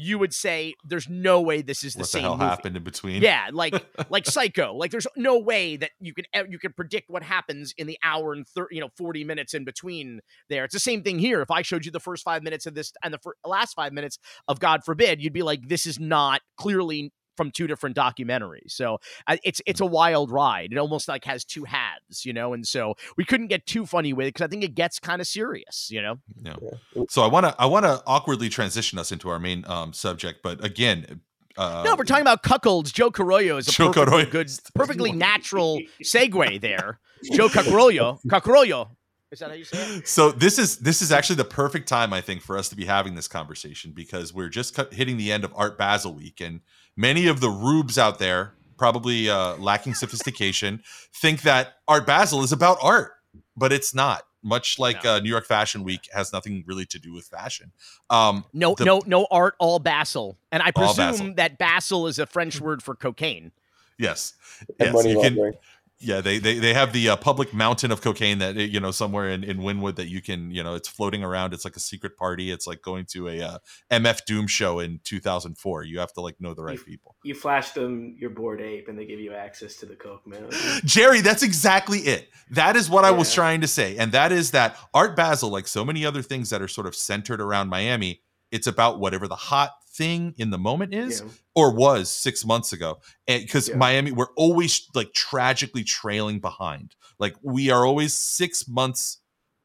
you 0.00 0.16
would 0.16 0.32
say 0.32 0.74
there's 0.84 1.08
no 1.08 1.40
way 1.40 1.60
this 1.60 1.82
is 1.82 1.94
the 1.94 1.98
what 1.98 2.04
the 2.04 2.08
same 2.08 2.22
hell 2.22 2.36
movie. 2.36 2.48
happened 2.48 2.76
in 2.76 2.84
between? 2.84 3.20
Yeah, 3.20 3.48
like 3.52 3.74
like 4.10 4.26
Psycho. 4.26 4.72
Like 4.72 4.92
there's 4.92 5.08
no 5.16 5.38
way 5.38 5.76
that 5.76 5.90
you 5.98 6.14
can 6.14 6.24
you 6.48 6.60
can 6.60 6.72
predict 6.72 7.10
what 7.10 7.24
happens 7.24 7.74
in 7.76 7.88
the 7.88 7.98
hour 8.04 8.32
and 8.32 8.46
thir- 8.46 8.68
you 8.70 8.80
know 8.80 8.90
40 8.96 9.24
minutes 9.24 9.54
in 9.54 9.64
between 9.64 10.20
there. 10.48 10.64
It's 10.64 10.72
the 10.72 10.78
same 10.78 11.02
thing 11.02 11.18
here. 11.18 11.42
If 11.42 11.50
I 11.50 11.62
showed 11.62 11.84
you 11.84 11.90
the 11.90 11.98
first 11.98 12.22
5 12.22 12.44
minutes 12.44 12.64
of 12.64 12.74
this 12.76 12.92
and 13.02 13.12
the 13.12 13.18
fir- 13.18 13.34
last 13.44 13.74
5 13.74 13.92
minutes 13.92 14.20
of 14.46 14.60
God 14.60 14.84
forbid, 14.84 15.20
you'd 15.20 15.32
be 15.32 15.42
like 15.42 15.66
this 15.66 15.84
is 15.84 15.98
not 15.98 16.42
clearly 16.56 17.12
from 17.38 17.50
two 17.50 17.66
different 17.66 17.96
documentaries. 17.96 18.72
So 18.72 18.98
it's 19.42 19.62
it's 19.64 19.80
a 19.80 19.86
wild 19.86 20.30
ride. 20.30 20.72
It 20.72 20.76
almost 20.76 21.08
like 21.08 21.24
has 21.24 21.44
two 21.44 21.64
halves, 21.64 22.26
you 22.26 22.34
know. 22.34 22.52
And 22.52 22.66
so 22.66 22.96
we 23.16 23.24
couldn't 23.24 23.46
get 23.46 23.64
too 23.64 23.86
funny 23.86 24.12
with 24.12 24.26
it 24.26 24.34
because 24.34 24.44
I 24.44 24.48
think 24.48 24.64
it 24.64 24.74
gets 24.74 24.98
kind 24.98 25.22
of 25.22 25.26
serious, 25.26 25.88
you 25.90 26.02
know. 26.02 26.18
Yeah. 26.42 26.56
Yeah. 26.60 27.04
So 27.08 27.22
I 27.22 27.28
want 27.28 27.46
to 27.46 27.54
I 27.58 27.64
want 27.64 27.86
to 27.86 28.02
awkwardly 28.06 28.50
transition 28.50 28.98
us 28.98 29.10
into 29.10 29.30
our 29.30 29.38
main 29.38 29.64
um, 29.66 29.94
subject, 29.94 30.40
but 30.42 30.62
again, 30.62 31.20
uh, 31.56 31.82
no, 31.84 31.94
we're 31.96 32.04
talking 32.04 32.22
about 32.22 32.42
cuckolds. 32.42 32.92
Joe 32.92 33.10
Carollo 33.10 33.56
is 33.56 33.68
a 33.68 33.72
Joe 33.72 33.86
perfectly 33.86 34.04
Carollo. 34.04 34.30
good, 34.30 34.50
perfectly 34.74 35.12
natural 35.12 35.80
segue 36.02 36.60
there. 36.60 37.00
Joe 37.32 37.48
Carollo, 37.48 38.20
Carollo. 38.28 38.90
Is 39.30 39.40
that 39.40 39.50
how 39.50 39.56
you 39.56 39.64
say 39.64 39.96
it? 39.96 40.08
So 40.08 40.30
this 40.30 40.58
is 40.58 40.78
this 40.78 41.02
is 41.02 41.12
actually 41.12 41.36
the 41.36 41.44
perfect 41.44 41.86
time 41.88 42.12
I 42.12 42.20
think 42.20 42.40
for 42.40 42.56
us 42.56 42.68
to 42.70 42.76
be 42.76 42.86
having 42.86 43.14
this 43.14 43.28
conversation 43.28 43.92
because 43.92 44.32
we're 44.32 44.48
just 44.48 44.74
cut, 44.74 44.94
hitting 44.94 45.18
the 45.18 45.30
end 45.30 45.44
of 45.44 45.52
Art 45.54 45.76
Basel 45.76 46.14
week, 46.14 46.40
and 46.40 46.60
many 46.98 47.28
of 47.28 47.40
the 47.40 47.48
rubes 47.48 47.96
out 47.96 48.18
there, 48.18 48.52
probably 48.76 49.30
uh, 49.30 49.56
lacking 49.56 49.94
sophistication, 49.94 50.82
think 51.14 51.42
that 51.42 51.74
Art 51.86 52.04
Basel 52.06 52.42
is 52.42 52.52
about 52.52 52.76
art, 52.82 53.12
but 53.56 53.72
it's 53.72 53.94
not. 53.94 54.24
Much 54.42 54.78
like 54.78 55.02
No. 55.02 55.14
uh, 55.16 55.18
New 55.20 55.28
York 55.30 55.46
Fashion 55.46 55.82
Week 55.82 56.08
has 56.12 56.32
nothing 56.32 56.62
really 56.66 56.86
to 56.86 56.98
do 56.98 57.12
with 57.12 57.24
fashion. 57.26 57.72
Um, 58.08 58.44
No, 58.52 58.74
The- 58.74 58.84
no, 58.84 59.02
no 59.04 59.26
art, 59.32 59.54
all 59.58 59.78
Basel. 59.80 60.38
And 60.52 60.62
I 60.62 60.70
presume 60.70 60.96
Basel. 60.96 61.34
that 61.34 61.58
Basel 61.58 62.06
is 62.06 62.18
a 62.20 62.26
French 62.26 62.60
word 62.60 62.80
for 62.82 62.94
cocaine. 62.94 63.50
yes, 63.98 64.34
and 64.78 64.92
yes, 64.92 64.92
money 64.94 65.10
you 65.10 65.20
can. 65.20 65.52
Yeah, 66.00 66.20
they 66.20 66.38
they, 66.38 66.58
they 66.58 66.74
have 66.74 66.92
the 66.92 67.08
uh, 67.10 67.16
public 67.16 67.52
mountain 67.52 67.90
of 67.90 68.00
cocaine 68.00 68.38
that 68.38 68.54
you 68.54 68.78
know 68.78 68.92
somewhere 68.92 69.30
in, 69.30 69.42
in 69.42 69.58
Wynwood 69.58 69.96
that 69.96 70.08
you 70.08 70.22
can 70.22 70.50
you 70.52 70.62
know 70.62 70.74
it's 70.74 70.86
floating 70.86 71.24
around. 71.24 71.52
It's 71.52 71.64
like 71.64 71.74
a 71.74 71.80
secret 71.80 72.16
party. 72.16 72.52
It's 72.52 72.68
like 72.68 72.82
going 72.82 73.06
to 73.06 73.28
a 73.28 73.40
uh, 73.42 73.58
MF 73.90 74.24
Doom 74.24 74.46
show 74.46 74.78
in 74.78 75.00
2004. 75.02 75.82
You 75.82 75.98
have 75.98 76.12
to 76.12 76.20
like 76.20 76.40
know 76.40 76.54
the 76.54 76.62
right 76.62 76.78
people. 76.84 77.16
You 77.24 77.34
flash 77.34 77.72
them 77.72 78.14
your 78.16 78.30
board 78.30 78.60
ape, 78.60 78.86
and 78.86 78.96
they 78.96 79.06
give 79.06 79.18
you 79.18 79.34
access 79.34 79.74
to 79.76 79.86
the 79.86 79.96
coke, 79.96 80.24
man. 80.24 80.48
Jerry, 80.84 81.20
that's 81.20 81.42
exactly 81.42 81.98
it. 82.00 82.28
That 82.50 82.76
is 82.76 82.88
what 82.88 83.04
I 83.04 83.10
was 83.10 83.34
trying 83.34 83.60
to 83.62 83.68
say, 83.68 83.96
and 83.96 84.12
that 84.12 84.30
is 84.30 84.52
that 84.52 84.76
Art 84.94 85.16
Basel, 85.16 85.50
like 85.50 85.66
so 85.66 85.84
many 85.84 86.06
other 86.06 86.22
things 86.22 86.50
that 86.50 86.62
are 86.62 86.68
sort 86.68 86.86
of 86.86 86.94
centered 86.94 87.40
around 87.40 87.68
Miami, 87.70 88.22
it's 88.50 88.66
about 88.66 88.98
whatever 89.00 89.28
the 89.28 89.36
hot 89.36 89.70
thing 89.90 90.34
in 90.38 90.50
the 90.50 90.58
moment 90.58 90.94
is. 90.94 91.20
Yeah. 91.20 91.28
or 91.56 91.74
was 91.74 92.08
six 92.10 92.44
months 92.44 92.72
ago 92.72 92.98
because 93.26 93.68
Yeah. 93.68 93.76
miami 93.76 94.12
we're 94.12 94.32
always 94.36 94.86
like 94.94 95.12
tragically 95.12 95.82
trailing 95.82 96.38
behind 96.38 96.94
like 97.18 97.34
we 97.42 97.70
are 97.70 97.84
always 97.84 98.14
six 98.14 98.68
months 98.68 99.18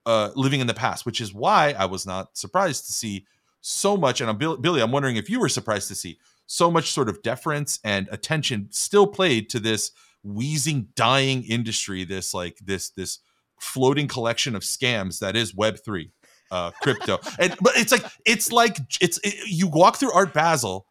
uh 0.08 0.32
living 0.36 0.60
in 0.60 0.65
the 0.67 0.74
past 0.74 1.06
which 1.06 1.22
is 1.22 1.34
why 1.34 1.76
i 1.78 1.86
was 1.86 2.06
not 2.08 2.36
surprised 2.36 2.88
to 2.88 2.93
see 2.93 3.26
so 3.62 3.96
much 3.96 4.22
and 4.22 4.30
i'm 4.30 4.38
Bill- 4.38 4.58
billy 4.58 4.82
i'm 4.82 4.91
wondering 4.91 5.17
if 5.17 5.30
you 5.30 5.39
were 5.39 5.50
surprised 5.50 5.88
to 5.89 5.96
see 5.96 6.17
so 6.48 6.72
much 6.72 6.91
sort 6.91 7.10
of 7.10 7.22
deference 7.22 7.80
and 7.84 8.10
attention 8.12 8.67
still 8.72 9.06
played 9.06 9.50
to 9.52 9.60
this 9.60 9.91
wheezing 10.24 10.88
dying 10.96 11.43
industry 11.43 12.04
this 12.06 12.34
like 12.34 12.58
this 12.65 12.89
this 12.89 13.19
floating 13.60 14.08
collection 14.08 14.56
of 14.56 14.63
scams 14.63 15.19
that 15.19 15.36
is 15.36 15.54
web3 15.54 16.10
uh 16.54 16.72
crypto 16.82 17.18
and 17.39 17.56
but 17.62 17.74
it's 17.76 17.92
like 17.92 18.06
it's 18.26 18.52
like 18.52 18.78
it's 19.02 19.20
it, 19.24 19.34
you 19.48 19.68
walk 19.68 19.98
through 19.98 20.12
art 20.13 20.34
basel 20.34 20.86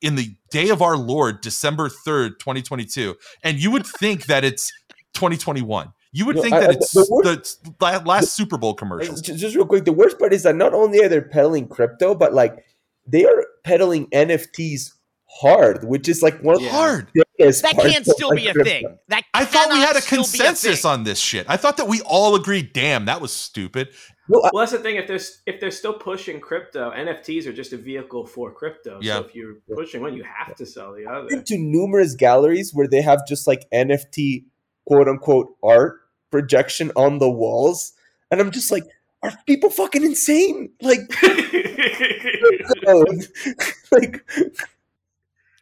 in 0.00 0.14
the 0.16 0.36
day 0.50 0.68
of 0.68 0.82
our 0.82 0.96
Lord, 0.98 1.40
December 1.40 1.88
3rd, 1.88 2.38
2022, 2.38 3.14
and 3.42 3.58
you 3.58 3.70
would 3.70 3.86
think 3.86 4.26
that 4.26 4.44
it's 4.44 4.70
2021. 5.14 5.92
You 6.12 6.26
would 6.26 6.36
No, 6.36 6.42
think 6.42 6.54
I- 6.54 6.60
that 6.60 6.70
I- 6.70 6.72
it's 6.74 6.90
the 6.92 7.04
the 7.24 7.74
la- 7.80 8.02
last 8.04 8.34
Super 8.36 8.58
Bowl 8.58 8.74
commercial. 8.74 9.14
Just, 9.16 9.40
just 9.40 9.56
real 9.56 9.64
quick, 9.66 9.84
the 9.86 9.92
worst 9.92 10.18
part 10.18 10.32
is 10.34 10.42
that 10.42 10.56
not 10.56 10.74
only 10.74 11.02
are 11.02 11.08
they 11.08 11.20
peddling 11.22 11.66
crypto, 11.68 12.14
but 12.14 12.34
like 12.34 12.64
they 13.06 13.24
are 13.24 13.46
peddling 13.64 14.06
NFTs 14.10 14.92
hard, 15.40 15.84
which 15.84 16.08
is 16.08 16.22
like 16.22 16.38
one 16.42 16.56
of 16.56 16.62
Yeah. 16.62 16.70
Hard. 16.70 17.08
That 17.38 17.74
can't 17.80 18.06
still 18.06 18.28
like, 18.28 18.38
be 18.38 18.46
a 18.48 18.52
crypto. 18.52 18.70
thing. 18.70 18.98
That 19.08 19.24
I 19.34 19.44
thought 19.44 19.70
we 19.72 19.78
had 19.78 19.96
a 19.96 20.00
consensus 20.02 20.82
thing. 20.82 20.90
on 20.90 21.02
this 21.04 21.18
shit. 21.18 21.46
I 21.48 21.56
thought 21.56 21.78
that 21.78 21.88
we 21.88 22.00
all 22.02 22.36
agreed, 22.36 22.72
damn, 22.72 23.06
that 23.06 23.20
was 23.20 23.32
stupid. 23.32 23.88
No, 24.28 24.40
I- 24.42 24.50
Well, 24.52 24.62
that's 24.62 24.72
the 24.72 24.78
thing. 24.78 24.96
If 24.96 25.06
they're 25.06 25.20
if 25.46 25.60
they're 25.60 25.70
still 25.70 25.94
pushing 25.94 26.40
crypto, 26.40 26.90
NFTs 26.90 27.46
are 27.46 27.52
just 27.52 27.72
a 27.72 27.76
vehicle 27.76 28.26
for 28.26 28.50
crypto. 28.52 28.98
Yeah. 29.02 29.18
So 29.18 29.24
if 29.24 29.34
you're 29.34 29.54
pushing 29.74 30.02
one, 30.02 30.14
you 30.14 30.24
have 30.24 30.54
to 30.56 30.66
sell 30.66 30.92
the 30.94 31.06
I've 31.06 31.28
been 31.28 31.38
other. 31.40 31.46
to 31.46 31.58
numerous 31.58 32.14
galleries 32.14 32.72
where 32.72 32.88
they 32.88 33.02
have 33.02 33.26
just 33.26 33.46
like 33.46 33.66
NFT 33.72 34.44
quote 34.86 35.08
unquote 35.08 35.54
art 35.62 36.00
projection 36.30 36.90
on 36.96 37.18
the 37.18 37.30
walls, 37.30 37.92
and 38.30 38.40
I'm 38.40 38.50
just 38.50 38.72
like, 38.72 38.84
are 39.22 39.32
people 39.46 39.70
fucking 39.70 40.02
insane? 40.02 40.70
Like, 40.80 41.00
like 43.92 44.24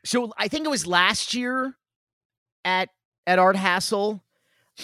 So 0.05 0.33
I 0.37 0.49
think 0.49 0.67
it 0.67 0.71
was 0.71 0.87
last 0.87 1.35
year 1.35 1.75
at 2.65 2.89
at 3.27 3.39
Art 3.39 3.57
Basel, 3.57 4.23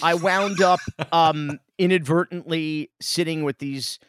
I 0.01 0.13
wound 0.15 0.61
up 0.61 0.79
um 1.11 1.59
inadvertently 1.77 2.91
sitting 3.01 3.43
with 3.43 3.57
these 3.59 3.99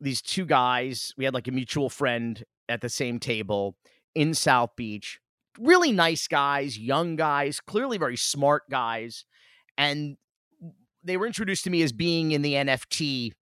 these 0.00 0.22
two 0.22 0.46
guys. 0.46 1.12
We 1.16 1.24
had 1.24 1.34
like 1.34 1.48
a 1.48 1.52
mutual 1.52 1.90
friend 1.90 2.42
at 2.68 2.80
the 2.80 2.88
same 2.88 3.18
table 3.18 3.76
in 4.14 4.34
South 4.34 4.70
Beach. 4.76 5.20
Really 5.58 5.92
nice 5.92 6.26
guys, 6.28 6.78
young 6.78 7.16
guys, 7.16 7.60
clearly 7.60 7.98
very 7.98 8.16
smart 8.16 8.62
guys. 8.70 9.24
And 9.76 10.16
they 11.02 11.16
were 11.16 11.26
introduced 11.26 11.64
to 11.64 11.70
me 11.70 11.82
as 11.82 11.92
being 11.92 12.32
in 12.32 12.42
the 12.42 12.54
NFT 12.54 13.32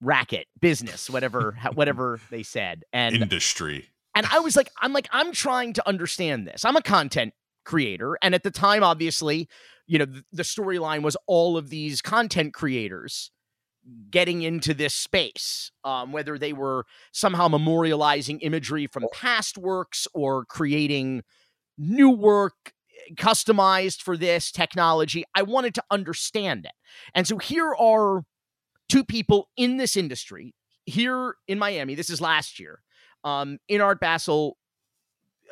racket 0.00 0.46
business, 0.60 1.08
whatever 1.08 1.56
whatever 1.74 2.20
they 2.30 2.42
said. 2.42 2.84
And 2.92 3.16
Industry. 3.16 3.88
and 4.14 4.26
I 4.30 4.40
was 4.40 4.56
like, 4.56 4.70
I'm 4.80 4.92
like, 4.92 5.08
I'm 5.12 5.32
trying 5.32 5.72
to 5.74 5.88
understand 5.88 6.46
this. 6.46 6.64
I'm 6.64 6.76
a 6.76 6.82
content 6.82 7.34
creator. 7.64 8.18
And 8.22 8.34
at 8.34 8.42
the 8.42 8.50
time, 8.50 8.82
obviously, 8.82 9.48
you 9.86 9.98
know, 9.98 10.04
the, 10.04 10.24
the 10.32 10.42
storyline 10.42 11.02
was 11.02 11.16
all 11.26 11.56
of 11.56 11.70
these 11.70 12.02
content 12.02 12.52
creators 12.52 13.30
getting 14.10 14.42
into 14.42 14.74
this 14.74 14.94
space, 14.94 15.70
um, 15.84 16.12
whether 16.12 16.38
they 16.38 16.52
were 16.52 16.84
somehow 17.12 17.48
memorializing 17.48 18.38
imagery 18.42 18.86
from 18.86 19.06
past 19.12 19.56
works 19.56 20.08
or 20.12 20.44
creating 20.44 21.22
new 21.78 22.10
work 22.10 22.72
customized 23.14 24.02
for 24.02 24.16
this 24.16 24.50
technology. 24.50 25.24
I 25.34 25.42
wanted 25.42 25.74
to 25.76 25.84
understand 25.90 26.64
it. 26.64 26.72
And 27.14 27.26
so 27.26 27.38
here 27.38 27.74
are 27.74 28.24
two 28.88 29.04
people 29.04 29.48
in 29.56 29.76
this 29.76 29.96
industry 29.96 30.54
here 30.84 31.36
in 31.46 31.58
Miami. 31.58 31.94
This 31.94 32.10
is 32.10 32.20
last 32.20 32.58
year 32.58 32.80
um, 33.22 33.58
in 33.68 33.80
Art 33.80 34.00
Basel, 34.00 34.56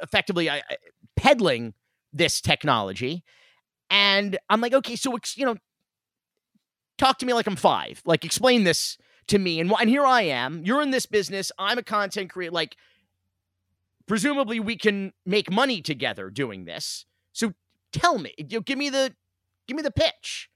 effectively 0.03 0.51
I, 0.51 0.57
I- 0.59 0.77
peddling 1.17 1.75
this 2.13 2.41
technology. 2.41 3.25
And 3.91 4.39
I'm 4.49 4.61
like, 4.61 4.75
okay, 4.75 4.97
so 4.97 5.17
you 5.37 5.47
know, 5.47 5.57
talk 6.99 7.19
to 7.19 7.27
me 7.27 7.33
like 7.33 7.47
I'm 7.47 7.57
five. 7.57 8.03
Like, 8.05 8.25
explain 8.25 8.65
this 8.65 8.99
to 9.29 9.39
me. 9.39 9.61
And 9.61 9.73
and 9.81 9.89
here 9.89 10.05
I 10.07 10.23
am. 10.23 10.63
You're 10.65 10.83
in 10.83 10.91
this 10.91 11.07
business. 11.07 11.53
I'm 11.59 11.79
a 11.79 11.83
content 11.83 12.31
creator. 12.31 12.53
Like, 12.53 12.77
presumably 14.07 14.61
we 14.61 14.77
can 14.77 15.13
make 15.25 15.51
money 15.51 15.81
together 15.83 16.31
doing 16.31 16.65
this. 16.65 17.07
So 17.33 17.53
tell 17.93 18.19
me, 18.19 18.35
you 18.39 18.59
know, 18.59 18.61
give 18.61 18.79
me 18.79 18.91
the 18.91 19.15
give 19.67 19.77
me 19.77 19.83
the 19.83 19.91
pitch. 19.91 20.49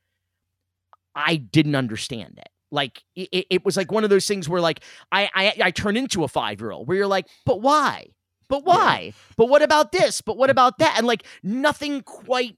I 1.15 1.37
didn't 1.37 1.75
understand 1.75 2.35
it. 2.39 2.49
Like 2.71 3.03
it, 3.17 3.29
it- 3.33 3.47
it 3.51 3.65
was 3.65 3.77
like 3.77 3.91
one 3.91 4.05
of 4.05 4.11
those 4.11 4.27
things 4.27 4.49
where 4.49 4.61
like 4.61 4.81
I 5.11 5.29
I, 5.35 5.55
I 5.65 5.71
turn 5.71 5.97
into 5.97 6.25
a 6.25 6.29
five 6.29 6.61
year 6.61 6.71
old 6.71 6.89
where 6.89 6.97
you're 6.97 7.07
like, 7.07 7.27
but 7.47 7.61
why? 7.61 8.09
But 8.49 8.65
why? 8.65 9.13
But 9.37 9.49
what 9.51 9.63
about 9.63 9.93
this? 9.93 10.21
But 10.23 10.37
what 10.39 10.49
about 10.51 10.79
that? 10.79 10.95
And 10.97 11.07
like 11.07 11.25
nothing 11.43 12.03
quite 12.03 12.57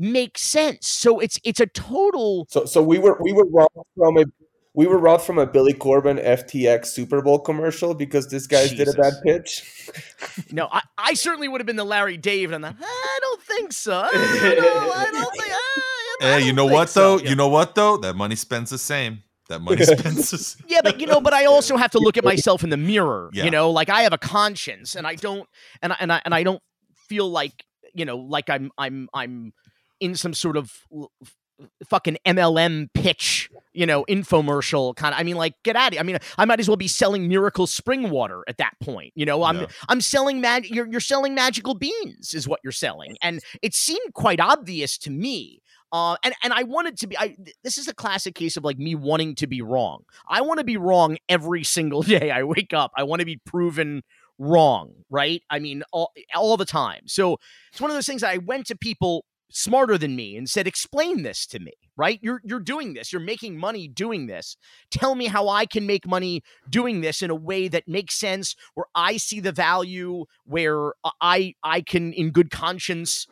makes 0.00 0.40
sense. 0.40 0.88
So 0.88 1.20
it's 1.20 1.38
it's 1.44 1.60
a 1.60 1.66
total 1.66 2.46
So 2.48 2.64
so 2.64 2.82
we 2.82 2.98
were 2.98 3.18
we 3.20 3.32
were 3.32 3.46
robbed 3.46 3.76
from 3.96 4.16
a 4.16 4.24
we 4.72 4.86
were 4.86 4.98
robbed 4.98 5.24
from 5.24 5.38
a 5.38 5.46
Billy 5.46 5.72
Corben 5.72 6.16
FTX 6.16 6.86
Super 6.86 7.20
Bowl 7.20 7.38
commercial 7.40 7.92
because 7.92 8.28
this 8.28 8.46
guy 8.46 8.68
did 8.68 8.88
a 8.88 8.92
bad 8.92 9.14
pitch. 9.24 9.90
no. 10.52 10.68
I, 10.70 10.82
I 10.96 11.14
certainly 11.14 11.48
would 11.48 11.60
have 11.60 11.66
been 11.66 11.76
the 11.76 11.84
Larry 11.84 12.16
David 12.16 12.54
on 12.54 12.60
the 12.60 12.74
I 12.80 13.18
don't 13.20 13.42
think 13.42 13.72
so. 13.72 13.92
I 13.92 14.10
don't, 14.12 14.96
I 14.96 15.10
don't 15.10 15.32
think. 15.32 15.52
I, 15.52 16.16
I 16.22 16.38
Hey, 16.38 16.46
you 16.46 16.52
know 16.52 16.66
what 16.66 16.88
so." 16.88 17.18
though? 17.18 17.24
You 17.24 17.34
know 17.34 17.48
what 17.48 17.74
though? 17.74 17.96
That 17.96 18.14
money 18.14 18.36
spends 18.36 18.70
the 18.70 18.78
same. 18.78 19.22
That 19.48 19.60
money 19.60 19.82
spends 19.84 20.30
the 20.30 20.38
same. 20.38 20.66
Yeah, 20.68 20.80
but 20.82 21.00
you 21.00 21.06
know, 21.06 21.20
but 21.20 21.32
I 21.32 21.46
also 21.46 21.76
have 21.76 21.90
to 21.92 21.98
look 21.98 22.16
at 22.16 22.24
myself 22.24 22.62
in 22.62 22.70
the 22.70 22.76
mirror. 22.76 23.30
Yeah. 23.32 23.44
You 23.44 23.50
know, 23.50 23.70
like 23.70 23.88
I 23.88 24.02
have 24.02 24.12
a 24.12 24.18
conscience, 24.18 24.94
and 24.94 25.06
I 25.06 25.14
don't, 25.14 25.48
and 25.82 25.92
I, 25.92 25.96
and 25.98 26.12
I 26.12 26.22
and 26.24 26.34
I 26.34 26.42
don't 26.42 26.62
feel 27.08 27.28
like 27.28 27.64
you 27.94 28.04
know, 28.04 28.18
like 28.18 28.50
I'm 28.50 28.70
I'm 28.78 29.08
I'm 29.14 29.52
in 30.00 30.14
some 30.14 30.34
sort 30.34 30.56
of 30.56 30.84
fucking 31.86 32.16
MLM 32.26 32.88
pitch, 32.94 33.50
you 33.72 33.86
know, 33.86 34.04
infomercial 34.06 34.94
kind 34.96 35.14
of. 35.14 35.20
I 35.20 35.24
mean, 35.24 35.36
like, 35.36 35.54
get 35.62 35.76
at 35.76 35.94
it. 35.94 36.00
I 36.00 36.02
mean, 36.02 36.18
I 36.38 36.44
might 36.44 36.60
as 36.60 36.68
well 36.68 36.76
be 36.76 36.88
selling 36.88 37.28
Miracle 37.28 37.66
Spring 37.66 38.10
Water 38.10 38.42
at 38.48 38.58
that 38.58 38.72
point. 38.80 39.12
You 39.14 39.26
know, 39.26 39.42
I'm 39.44 39.60
Yeah. 39.60 39.66
I'm 39.88 40.00
selling 40.00 40.40
mag. 40.40 40.66
You're 40.66 40.86
you're 40.86 41.00
selling 41.00 41.34
magical 41.34 41.74
beans, 41.74 42.34
is 42.34 42.48
what 42.48 42.60
you're 42.62 42.72
selling, 42.72 43.16
and 43.22 43.40
it 43.62 43.74
seemed 43.74 44.14
quite 44.14 44.40
obvious 44.40 44.98
to 44.98 45.10
me. 45.10 45.60
Uh, 45.92 46.16
and 46.22 46.34
and 46.42 46.52
I 46.52 46.62
wanted 46.62 46.96
to 46.98 47.06
be. 47.06 47.18
I 47.18 47.36
this 47.64 47.76
is 47.76 47.88
a 47.88 47.94
classic 47.94 48.34
case 48.34 48.56
of 48.56 48.64
like 48.64 48.78
me 48.78 48.94
wanting 48.94 49.34
to 49.36 49.46
be 49.46 49.60
wrong. 49.60 50.04
I 50.28 50.40
want 50.40 50.58
to 50.58 50.64
be 50.64 50.76
wrong 50.76 51.18
every 51.28 51.64
single 51.64 52.02
day 52.14 52.30
I 52.30 52.44
wake 52.44 52.72
up. 52.72 52.92
I 52.96 53.02
want 53.02 53.20
to 53.20 53.26
be 53.26 53.40
proven 53.44 54.02
wrong, 54.38 54.92
right? 55.10 55.42
I 55.50 55.58
mean, 55.58 55.82
all 55.92 56.12
all 56.34 56.56
the 56.56 56.64
time. 56.64 57.02
So 57.06 57.38
it's 57.72 57.80
one 57.80 57.90
of 57.90 57.96
those 57.96 58.06
things 58.06 58.22
that 58.22 58.30
I 58.30 58.38
went 58.38 58.66
to 58.66 58.76
people 58.76 59.24
smarter 59.50 59.98
than 59.98 60.16
me 60.16 60.36
and 60.36 60.48
said, 60.48 60.66
"Explain 60.66 61.22
this 61.22 61.46
to 61.46 61.58
me." 61.58 61.72
Right? 61.96 62.18
You're 62.22 62.40
you're 62.44 62.60
doing 62.60 62.94
this. 62.94 63.12
You're 63.12 63.20
making 63.20 63.58
money 63.58 63.86
doing 63.88 64.26
this. 64.26 64.56
Tell 64.90 65.14
me 65.14 65.26
how 65.26 65.48
I 65.48 65.66
can 65.66 65.86
make 65.86 66.06
money 66.06 66.42
doing 66.68 67.00
this 67.02 67.20
in 67.22 67.30
a 67.30 67.34
way 67.34 67.68
that 67.68 67.86
makes 67.86 68.14
sense, 68.18 68.54
where 68.74 68.86
I 68.94 69.16
see 69.18 69.40
the 69.40 69.52
value, 69.52 70.24
where 70.44 70.92
I 71.20 71.54
I 71.62 71.82
can, 71.82 72.12
in 72.12 72.30
good 72.30 72.50
conscience, 72.50 73.26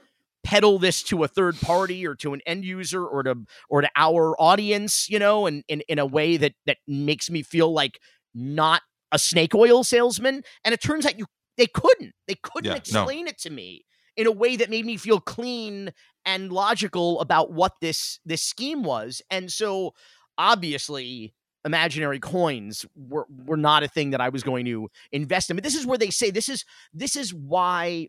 peddle 0.44 0.78
this 0.78 1.02
to 1.04 1.24
a 1.24 1.28
third 1.28 1.58
party 1.60 2.06
or 2.06 2.14
to 2.16 2.34
an 2.34 2.40
end 2.46 2.64
user 2.64 3.04
or 3.06 3.22
to 3.22 3.36
or 3.70 3.80
to 3.82 3.88
our 3.96 4.34
audience, 4.40 5.08
you 5.08 5.18
know, 5.18 5.46
and 5.46 5.64
in, 5.68 5.80
in 5.88 5.98
a 5.98 6.06
way 6.06 6.36
that 6.36 6.52
that 6.66 6.78
makes 6.86 7.30
me 7.30 7.42
feel 7.42 7.72
like 7.72 7.98
not 8.34 8.82
a 9.12 9.18
snake 9.18 9.54
oil 9.54 9.82
salesman. 9.84 10.42
And 10.64 10.74
it 10.74 10.82
turns 10.82 11.06
out 11.06 11.18
you 11.18 11.26
they 11.56 11.66
couldn't. 11.66 12.12
They 12.26 12.36
couldn't 12.36 12.66
Yeah, 12.66 12.72
no. 12.72 12.76
explain 12.76 13.26
it 13.26 13.38
to 13.40 13.50
me 13.50 13.84
in 14.18 14.26
a 14.26 14.32
way 14.32 14.56
that 14.56 14.68
made 14.68 14.84
me 14.84 14.98
feel 14.98 15.20
clean 15.20 15.92
and 16.26 16.52
logical 16.52 17.20
about 17.20 17.52
what 17.52 17.72
this 17.80 18.18
this 18.26 18.42
scheme 18.42 18.82
was. 18.82 19.22
And 19.30 19.50
so 19.50 19.94
obviously 20.36 21.32
imaginary 21.64 22.18
coins 22.18 22.84
were 22.94 23.26
were 23.30 23.56
not 23.56 23.84
a 23.84 23.88
thing 23.88 24.10
that 24.10 24.20
I 24.20 24.28
was 24.28 24.42
going 24.42 24.66
to 24.66 24.90
invest 25.12 25.48
in. 25.48 25.56
But 25.56 25.64
this 25.64 25.76
is 25.76 25.86
where 25.86 25.96
they 25.96 26.10
say 26.10 26.30
this 26.30 26.48
is 26.48 26.64
this 26.92 27.16
is 27.16 27.32
why 27.32 28.08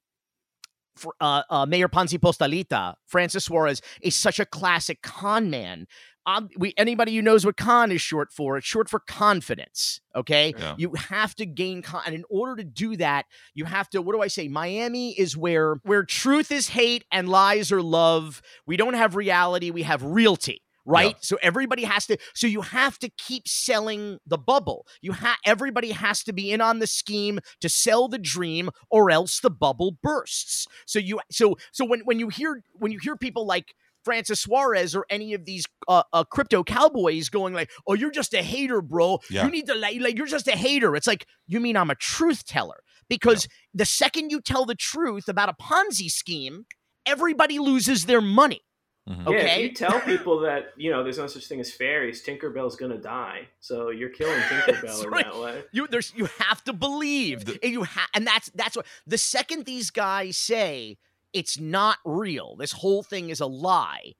for, 0.95 1.13
uh, 1.21 1.43
uh, 1.49 1.65
Mayor 1.65 1.87
Ponzi 1.87 2.19
Postalita, 2.19 2.95
Francis 3.07 3.45
Suarez, 3.45 3.81
is 4.01 4.15
such 4.15 4.39
a 4.39 4.45
classic 4.45 5.01
con 5.01 5.49
man. 5.49 5.87
Um, 6.25 6.49
we 6.57 6.73
anybody 6.77 7.15
who 7.15 7.21
knows 7.21 7.45
what 7.45 7.57
con 7.57 7.91
is 7.91 8.01
short 8.01 8.31
for, 8.31 8.57
it's 8.57 8.67
short 8.67 8.89
for 8.89 8.99
confidence. 8.99 10.01
Okay, 10.15 10.53
Yeah. 10.57 10.75
you 10.77 10.93
have 10.95 11.33
to 11.35 11.45
gain 11.45 11.81
con, 11.81 12.01
and 12.05 12.13
in 12.13 12.23
order 12.29 12.55
to 12.57 12.63
do 12.63 12.97
that, 12.97 13.25
you 13.53 13.65
have 13.65 13.89
to. 13.91 14.01
What 14.01 14.13
do 14.13 14.21
I 14.21 14.27
say? 14.27 14.47
Miami 14.47 15.11
is 15.19 15.35
where 15.37 15.75
where 15.83 16.03
truth 16.03 16.51
is 16.51 16.69
hate 16.69 17.05
and 17.11 17.29
lies 17.29 17.71
are 17.71 17.81
love. 17.81 18.41
We 18.65 18.77
don't 18.77 18.95
have 18.95 19.15
reality; 19.15 19.71
we 19.71 19.83
have 19.83 20.03
realty 20.03 20.61
right 20.85 21.17
so 21.19 21.37
everybody 21.43 21.83
has 21.83 22.07
to 22.07 22.17
so 22.33 22.47
you 22.47 22.61
have 22.61 22.97
to 22.97 23.09
keep 23.09 23.47
selling 23.47 24.17
the 24.25 24.37
bubble 24.37 24.87
you 25.01 25.11
have 25.11 25.35
everybody 25.45 25.91
has 25.91 26.23
to 26.23 26.33
be 26.33 26.51
in 26.51 26.61
on 26.61 26.79
the 26.79 26.87
scheme 26.87 27.39
to 27.59 27.67
sell 27.69 28.07
the 28.07 28.17
dream 28.17 28.69
or 28.89 29.11
else 29.11 29.39
the 29.41 29.49
bubble 29.51 29.91
bursts 30.01 30.67
so 30.87 30.97
you 30.97 31.19
so 31.29 31.55
so 31.71 31.85
when 31.85 31.99
when 32.05 32.17
you 32.17 32.29
hear 32.29 32.63
when 32.73 32.91
you 32.91 32.97
hear 32.97 33.15
people 33.15 33.45
like 33.45 33.75
Francis 34.03 34.41
Suarez 34.41 34.95
or 34.95 35.05
any 35.09 35.33
of 35.33 35.45
these 35.45 35.65
uh, 35.87 36.03
uh, 36.13 36.23
crypto 36.23 36.63
cowboys 36.63 37.29
going 37.29 37.53
like, 37.53 37.69
"Oh, 37.87 37.93
you're 37.93 38.11
just 38.11 38.33
a 38.33 38.41
hater, 38.41 38.81
bro. 38.81 39.19
Yeah. 39.29 39.45
You 39.45 39.51
need 39.51 39.67
to 39.67 39.75
like, 39.75 39.99
like, 40.01 40.17
you're 40.17 40.27
just 40.27 40.47
a 40.47 40.55
hater." 40.55 40.95
It's 40.95 41.07
like, 41.07 41.25
you 41.47 41.59
mean 41.59 41.75
I'm 41.77 41.89
a 41.89 41.95
truth 41.95 42.45
teller? 42.45 42.81
Because 43.09 43.47
the 43.73 43.85
second 43.85 44.29
you 44.31 44.39
tell 44.41 44.65
the 44.65 44.75
truth 44.75 45.27
about 45.27 45.49
a 45.49 45.53
Ponzi 45.53 46.09
scheme, 46.11 46.65
everybody 47.05 47.57
loses 47.59 48.05
their 48.05 48.21
money 48.21 48.61
Mhm. 49.09 49.23
Yeah, 49.31 49.37
if 49.37 49.43
Okay. 49.43 49.63
you 49.63 49.73
tell 49.73 49.99
people 50.13 50.39
that 50.41 50.73
you 50.77 50.91
know 50.91 51.03
there's 51.03 51.17
no 51.17 51.25
such 51.25 51.47
thing 51.47 51.59
as 51.59 51.71
fairies, 51.71 52.23
Tinkerbell's 52.23 52.75
gonna 52.75 52.97
die. 52.99 53.47
So 53.59 53.89
you're 53.89 54.09
killing 54.09 54.37
Tinkerbell 54.49 54.81
That's 54.81 55.01
in 55.03 55.09
right. 55.09 55.25
that 55.25 55.39
way. 55.39 55.63
You 55.71 55.87
there's 55.87 56.13
you 56.15 56.25
have 56.37 56.63
to 56.65 56.73
believe, 56.73 57.45
The- 57.45 57.57
and 57.63 57.71
you 57.71 57.83
ha- 57.85 58.09
and 58.13 58.27
that's 58.27 58.51
that's 58.53 58.75
what 58.77 58.85
the 59.07 59.17
second 59.17 59.65
these 59.65 59.89
guys 59.89 60.37
say 60.37 60.97
it's 61.33 61.59
not 61.59 61.97
real, 62.05 62.55
this 62.57 62.71
whole 62.71 63.03
thing 63.03 63.29
is 63.29 63.39
a 63.39 63.45
lie, 63.45 64.13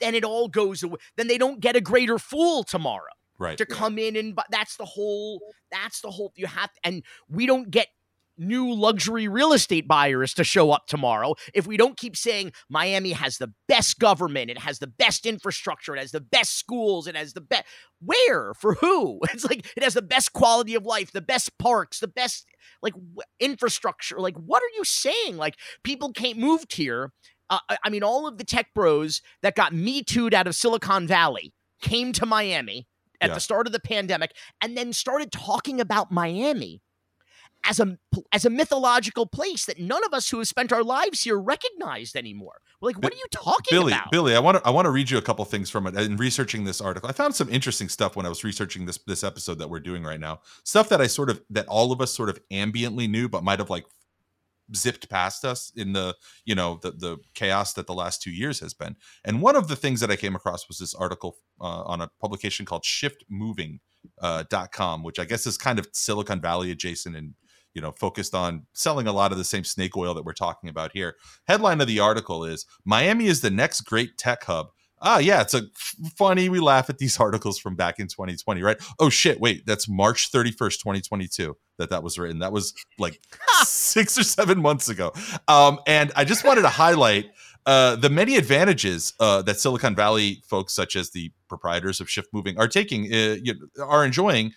then 0.00 0.14
it 0.14 0.24
all 0.24 0.48
goes 0.48 0.82
away. 0.82 0.98
Then 1.16 1.28
they 1.28 1.38
don't 1.38 1.60
get 1.60 1.76
a 1.76 1.80
greater 1.80 2.18
fool 2.18 2.64
tomorrow 2.64 3.12
Right. 3.38 3.58
to 3.58 3.66
come 3.66 3.98
in 3.98 4.14
and 4.16 4.34
but 4.34 4.46
that's 4.50 4.76
the 4.76 4.84
whole 4.84 5.40
that's 5.72 6.00
the 6.00 6.10
whole 6.10 6.32
you 6.36 6.46
have 6.46 6.70
and 6.84 7.02
we 7.28 7.46
don't 7.46 7.68
get 7.68 7.88
new 8.36 8.72
luxury 8.72 9.28
real 9.28 9.52
estate 9.52 9.86
buyers 9.86 10.34
to 10.34 10.44
show 10.44 10.70
up 10.72 10.86
tomorrow. 10.86 11.34
If 11.54 11.66
we 11.66 11.76
don't 11.76 11.96
keep 11.96 12.16
saying 12.16 12.52
Miami 12.68 13.12
has 13.12 13.38
the 13.38 13.52
best 13.68 13.98
government 13.98 14.50
it 14.50 14.58
has 14.58 14.78
the 14.80 14.86
best 14.86 15.24
infrastructure 15.26 15.94
it 15.94 16.00
has 16.00 16.10
the 16.12 16.20
best 16.20 16.58
schools 16.58 17.06
it 17.06 17.16
has 17.16 17.32
the 17.32 17.40
best 17.40 17.64
where? 18.00 18.52
For 18.54 18.74
who? 18.74 19.20
It's 19.32 19.44
like 19.44 19.66
it 19.76 19.82
has 19.82 19.94
the 19.94 20.02
best 20.02 20.32
quality 20.32 20.74
of 20.74 20.84
life 20.84 21.12
the 21.12 21.20
best 21.20 21.56
parks 21.58 22.00
the 22.00 22.08
best 22.08 22.46
like 22.82 22.94
w- 22.94 23.14
infrastructure. 23.40 24.18
Like 24.18 24.36
what 24.36 24.62
are 24.62 24.72
you 24.76 24.84
saying? 24.84 25.36
Like 25.36 25.56
people 25.84 26.12
can't 26.12 26.38
move 26.38 26.64
here. 26.70 27.12
Uh, 27.50 27.58
I- 27.84 27.90
mean 27.90 28.02
all 28.02 28.26
of 28.26 28.38
the 28.38 28.44
tech 28.44 28.68
bros 28.74 29.20
that 29.42 29.54
got 29.54 29.72
me 29.72 30.02
too'd 30.02 30.34
out 30.34 30.46
of 30.46 30.54
Silicon 30.54 31.06
Valley 31.06 31.52
came 31.82 32.12
to 32.14 32.26
Miami 32.26 32.88
at 33.20 33.28
Yeah. 33.30 33.34
the 33.34 33.40
start 33.40 33.66
of 33.66 33.72
the 33.72 33.80
pandemic 33.80 34.32
and 34.60 34.76
then 34.76 34.92
started 34.92 35.30
talking 35.30 35.80
about 35.80 36.10
Miami 36.10 36.80
as 37.64 37.80
a 37.80 37.98
as 38.32 38.44
a 38.44 38.50
mythological 38.50 39.26
place 39.26 39.64
that 39.66 39.78
none 39.78 40.04
of 40.04 40.12
us 40.12 40.30
who 40.30 40.38
have 40.38 40.48
spent 40.48 40.72
our 40.72 40.84
lives 40.84 41.22
here 41.22 41.38
recognized 41.38 42.16
anymore. 42.16 42.60
We're 42.80 42.90
like, 42.90 43.02
what 43.02 43.12
are 43.12 43.16
you 43.16 43.26
talking 43.30 43.64
Billy, 43.70 43.92
about? 43.92 44.10
Billy, 44.10 44.32
Billy, 44.32 44.36
I 44.36 44.40
want 44.40 44.58
to 44.58 44.66
I 44.66 44.70
want 44.70 44.86
to 44.86 44.90
read 44.90 45.10
you 45.10 45.18
a 45.18 45.22
couple 45.22 45.44
things 45.44 45.70
from 45.70 45.86
it. 45.86 45.96
In 45.96 46.16
researching 46.16 46.64
this 46.64 46.80
article, 46.80 47.08
I 47.08 47.12
found 47.12 47.34
some 47.34 47.48
interesting 47.48 47.88
stuff 47.88 48.16
when 48.16 48.26
I 48.26 48.28
was 48.28 48.44
researching 48.44 48.86
this 48.86 48.98
this 49.06 49.24
episode 49.24 49.58
that 49.58 49.70
we're 49.70 49.80
doing 49.80 50.04
right 50.04 50.20
now. 50.20 50.40
Stuff 50.64 50.88
that 50.90 51.00
I 51.00 51.06
sort 51.06 51.30
of 51.30 51.42
that 51.50 51.66
all 51.68 51.92
of 51.92 52.00
us 52.00 52.12
sort 52.12 52.28
of 52.28 52.38
ambiently 52.52 53.08
knew, 53.08 53.28
but 53.28 53.42
might 53.42 53.58
have 53.58 53.70
like 53.70 53.84
zipped 54.74 55.10
past 55.10 55.44
us 55.44 55.70
in 55.76 55.92
the 55.92 56.14
you 56.44 56.54
know 56.54 56.78
the 56.82 56.90
the 56.90 57.18
chaos 57.34 57.74
that 57.74 57.86
the 57.86 57.94
last 57.94 58.22
two 58.22 58.30
years 58.30 58.60
has 58.60 58.74
been. 58.74 58.96
And 59.24 59.42
one 59.42 59.56
of 59.56 59.68
the 59.68 59.76
things 59.76 60.00
that 60.00 60.10
I 60.10 60.16
came 60.16 60.34
across 60.34 60.68
was 60.68 60.78
this 60.78 60.94
article 60.94 61.36
uh, 61.60 61.82
on 61.84 62.00
a 62.00 62.10
publication 62.20 62.66
called 62.66 62.82
ShiftMoving 62.82 63.80
uh, 64.20 64.44
dot 64.50 64.72
com, 64.72 65.02
which 65.02 65.18
I 65.18 65.24
guess 65.24 65.46
is 65.46 65.56
kind 65.56 65.78
of 65.78 65.88
Silicon 65.92 66.40
Valley 66.40 66.70
adjacent 66.70 67.16
and 67.16 67.34
you 67.74 67.82
know 67.82 67.92
focused 67.92 68.34
on 68.34 68.66
selling 68.72 69.06
a 69.06 69.12
lot 69.12 69.32
of 69.32 69.38
the 69.38 69.44
same 69.44 69.64
snake 69.64 69.96
oil 69.96 70.14
that 70.14 70.24
we're 70.24 70.32
talking 70.32 70.68
about 70.68 70.92
here. 70.92 71.16
Headline 71.46 71.80
of 71.80 71.86
the 71.86 72.00
article 72.00 72.44
is 72.44 72.66
Miami 72.84 73.26
is 73.26 73.40
the 73.40 73.50
next 73.50 73.82
great 73.82 74.16
tech 74.16 74.44
hub. 74.44 74.68
Ah, 75.00 75.18
yeah, 75.18 75.42
it's 75.42 75.52
a 75.52 75.62
funny. 76.16 76.48
We 76.48 76.60
laugh 76.60 76.88
at 76.88 76.98
these 76.98 77.20
articles 77.20 77.58
from 77.58 77.76
back 77.76 77.98
in 77.98 78.06
2020, 78.06 78.62
right? 78.62 78.78
Oh 78.98 79.10
shit, 79.10 79.40
wait, 79.40 79.66
that's 79.66 79.88
March 79.88 80.32
31st, 80.32 80.78
2022 80.78 81.56
that 81.78 81.90
that 81.90 82.02
was 82.02 82.18
written. 82.18 82.38
That 82.38 82.52
was 82.52 82.72
like 82.98 83.20
six 83.64 84.16
or 84.16 84.24
seven 84.24 84.60
months 84.60 84.88
ago. 84.88 85.12
Um, 85.48 85.80
and 85.86 86.12
I 86.16 86.24
just 86.24 86.44
wanted 86.44 86.62
to 86.62 86.68
highlight 86.68 87.26
uh, 87.66 87.96
the 87.96 88.10
many 88.10 88.36
advantages 88.36 89.14
uh, 89.20 89.42
that 89.42 89.58
Silicon 89.58 89.94
Valley 89.94 90.42
folks, 90.46 90.72
such 90.72 90.96
as 90.96 91.10
the 91.10 91.32
proprietors 91.48 92.00
of 92.00 92.10
Shift 92.10 92.28
Moving, 92.32 92.58
are 92.58 92.68
taking, 92.68 93.12
uh, 93.12 93.36
you 93.42 93.54
are 93.82 94.04
enjoying 94.04 94.52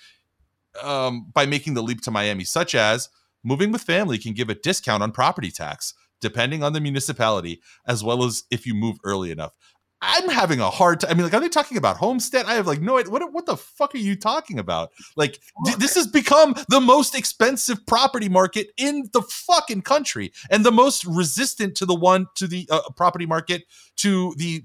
um, 0.83 1.31
by 1.33 1.45
making 1.45 1.73
the 1.73 1.83
leap 1.83 2.01
to 2.01 2.11
Miami, 2.11 2.43
such 2.43 2.75
as 2.75 3.09
moving 3.43 3.71
with 3.71 3.81
family 3.81 4.17
can 4.17 4.33
give 4.33 4.49
a 4.49 4.55
discount 4.55 5.03
on 5.03 5.11
property 5.11 5.51
tax, 5.51 5.93
depending 6.21 6.63
on 6.63 6.73
the 6.73 6.81
municipality, 6.81 7.61
as 7.87 8.03
well 8.03 8.23
as 8.23 8.43
if 8.51 8.65
you 8.65 8.73
move 8.73 8.97
early 9.03 9.31
enough. 9.31 9.53
I'm 10.01 10.29
having 10.29 10.59
a 10.59 10.69
hard 10.69 10.99
time. 10.99 11.11
I 11.11 11.13
mean, 11.15 11.23
like, 11.23 11.33
are 11.33 11.39
they 11.39 11.49
talking 11.49 11.77
about 11.77 11.97
homestead? 11.97 12.45
I 12.45 12.53
have 12.53 12.67
like 12.67 12.81
no 12.81 12.99
idea. 12.99 13.11
What, 13.11 13.33
what 13.33 13.47
the 13.47 13.57
fuck 13.57 13.95
are 13.95 13.99
you 13.99 14.15
talking 14.15 14.59
about? 14.59 14.91
Like, 15.15 15.39
th- 15.65 15.77
this 15.77 15.95
has 15.95 16.05
become 16.05 16.53
the 16.69 16.79
most 16.79 17.15
expensive 17.15 17.83
property 17.87 18.29
market 18.29 18.67
in 18.77 19.09
the 19.13 19.23
fucking 19.23 19.81
country 19.81 20.33
and 20.51 20.63
the 20.63 20.71
most 20.71 21.03
resistant 21.05 21.75
to 21.77 21.87
the 21.87 21.95
one 21.95 22.27
to 22.35 22.45
the 22.45 22.67
uh, 22.69 22.81
property 22.95 23.25
market 23.25 23.63
to 23.97 24.35
the 24.37 24.63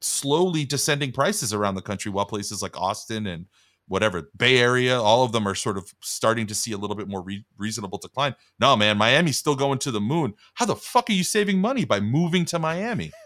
slowly 0.00 0.64
descending 0.64 1.12
prices 1.12 1.54
around 1.54 1.76
the 1.76 1.82
country 1.82 2.10
while 2.10 2.26
places 2.26 2.60
like 2.60 2.78
Austin 2.78 3.26
and 3.28 3.46
whatever 3.88 4.30
Bay 4.36 4.58
Area, 4.58 5.00
all 5.00 5.24
of 5.24 5.32
them 5.32 5.46
are 5.46 5.54
sort 5.54 5.76
of 5.76 5.92
starting 6.00 6.46
to 6.46 6.54
see 6.54 6.72
a 6.72 6.78
little 6.78 6.96
bit 6.96 7.08
more 7.08 7.22
re- 7.22 7.44
reasonable 7.58 7.98
decline. 7.98 8.34
No, 8.58 8.76
man, 8.76 8.96
Miami's 8.96 9.36
still 9.36 9.54
going 9.54 9.78
to 9.80 9.90
the 9.90 10.00
moon. 10.00 10.34
How 10.54 10.64
the 10.66 10.76
fuck 10.76 11.10
are 11.10 11.12
you 11.14 11.24
saving 11.24 11.58
money 11.60 11.84
by 11.84 12.00
moving 12.00 12.44
to 12.46 12.58
Miami? 12.58 13.12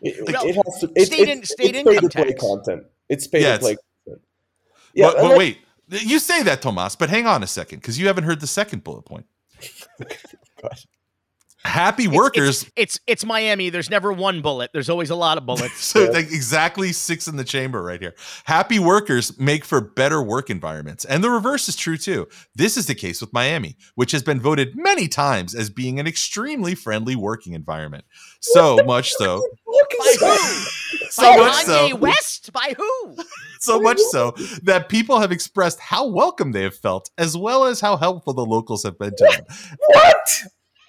It, 0.00 0.24
Well, 0.32 0.46
it 0.46 0.54
has 0.54 0.78
to. 0.80 0.92
It, 0.94 1.06
state 1.06 1.20
it, 1.20 1.28
in- 1.28 1.44
state 1.44 1.74
it's 1.74 1.82
pay 1.82 1.96
income 1.96 2.08
to 2.10 2.16
play 2.18 2.28
tax. 2.30 2.40
content. 2.40 2.84
It's 3.08 3.26
pay 3.26 3.42
Yeah, 3.42 3.54
to 3.54 3.58
play 3.58 3.76
content. 4.04 4.24
Yeah, 4.94 5.10
but, 5.12 5.22
but 5.22 5.38
wait, 5.38 5.58
you 5.88 6.20
say 6.20 6.42
that, 6.44 6.62
Tomas, 6.62 6.94
but 6.94 7.08
hang 7.10 7.26
on 7.26 7.42
a 7.42 7.48
second 7.48 7.80
because 7.80 7.98
you 7.98 8.06
haven't 8.06 8.22
heard 8.24 8.38
the 8.40 8.46
second 8.46 8.84
bullet 8.84 9.02
point. 9.06 9.26
Gosh. 11.68 11.74
Happy 11.74 12.08
workers. 12.08 12.62
It's, 12.62 12.72
it's 12.76 13.00
it's 13.06 13.24
Miami. 13.24 13.70
There's 13.70 13.90
never 13.90 14.12
one 14.12 14.40
bullet. 14.40 14.70
There's 14.72 14.88
always 14.88 15.10
a 15.10 15.14
lot 15.14 15.38
of 15.38 15.46
bullets. 15.46 15.78
so 15.84 16.04
like 16.06 16.26
exactly 16.26 16.92
six 16.92 17.28
in 17.28 17.36
the 17.36 17.44
chamber 17.44 17.82
right 17.82 18.00
here. 18.00 18.14
Happy 18.44 18.78
workers 18.78 19.38
make 19.38 19.64
for 19.64 19.80
better 19.80 20.22
work 20.22 20.50
environments. 20.50 21.04
And 21.04 21.22
the 21.22 21.30
reverse 21.30 21.68
is 21.68 21.76
true 21.76 21.96
too. 21.96 22.26
This 22.54 22.76
is 22.76 22.86
the 22.86 22.94
case 22.94 23.20
with 23.20 23.32
Miami, 23.32 23.76
which 23.96 24.12
has 24.12 24.22
been 24.22 24.40
voted 24.40 24.76
many 24.76 25.08
times 25.08 25.54
as 25.54 25.70
being 25.70 26.00
an 26.00 26.06
extremely 26.06 26.74
friendly 26.74 27.16
working 27.16 27.52
environment. 27.52 28.04
So 28.40 28.78
much 28.84 29.12
so, 29.12 29.46
By 29.98 30.14
who? 30.18 30.26
so 31.10 31.22
By 31.22 31.36
much 31.36 31.64
Kanye 31.64 31.90
so, 31.90 31.96
West? 31.96 32.52
By 32.52 32.74
who? 32.76 33.16
so 33.60 33.80
much 33.80 33.98
so 34.10 34.32
that 34.62 34.88
people 34.88 35.20
have 35.20 35.32
expressed 35.32 35.80
how 35.80 36.06
welcome 36.06 36.52
they 36.52 36.62
have 36.62 36.76
felt, 36.76 37.10
as 37.18 37.36
well 37.36 37.64
as 37.64 37.80
how 37.80 37.96
helpful 37.96 38.32
the 38.32 38.44
locals 38.44 38.84
have 38.84 38.98
been 38.98 39.14
to 39.16 39.24
them. 39.24 39.78
What? 39.88 40.42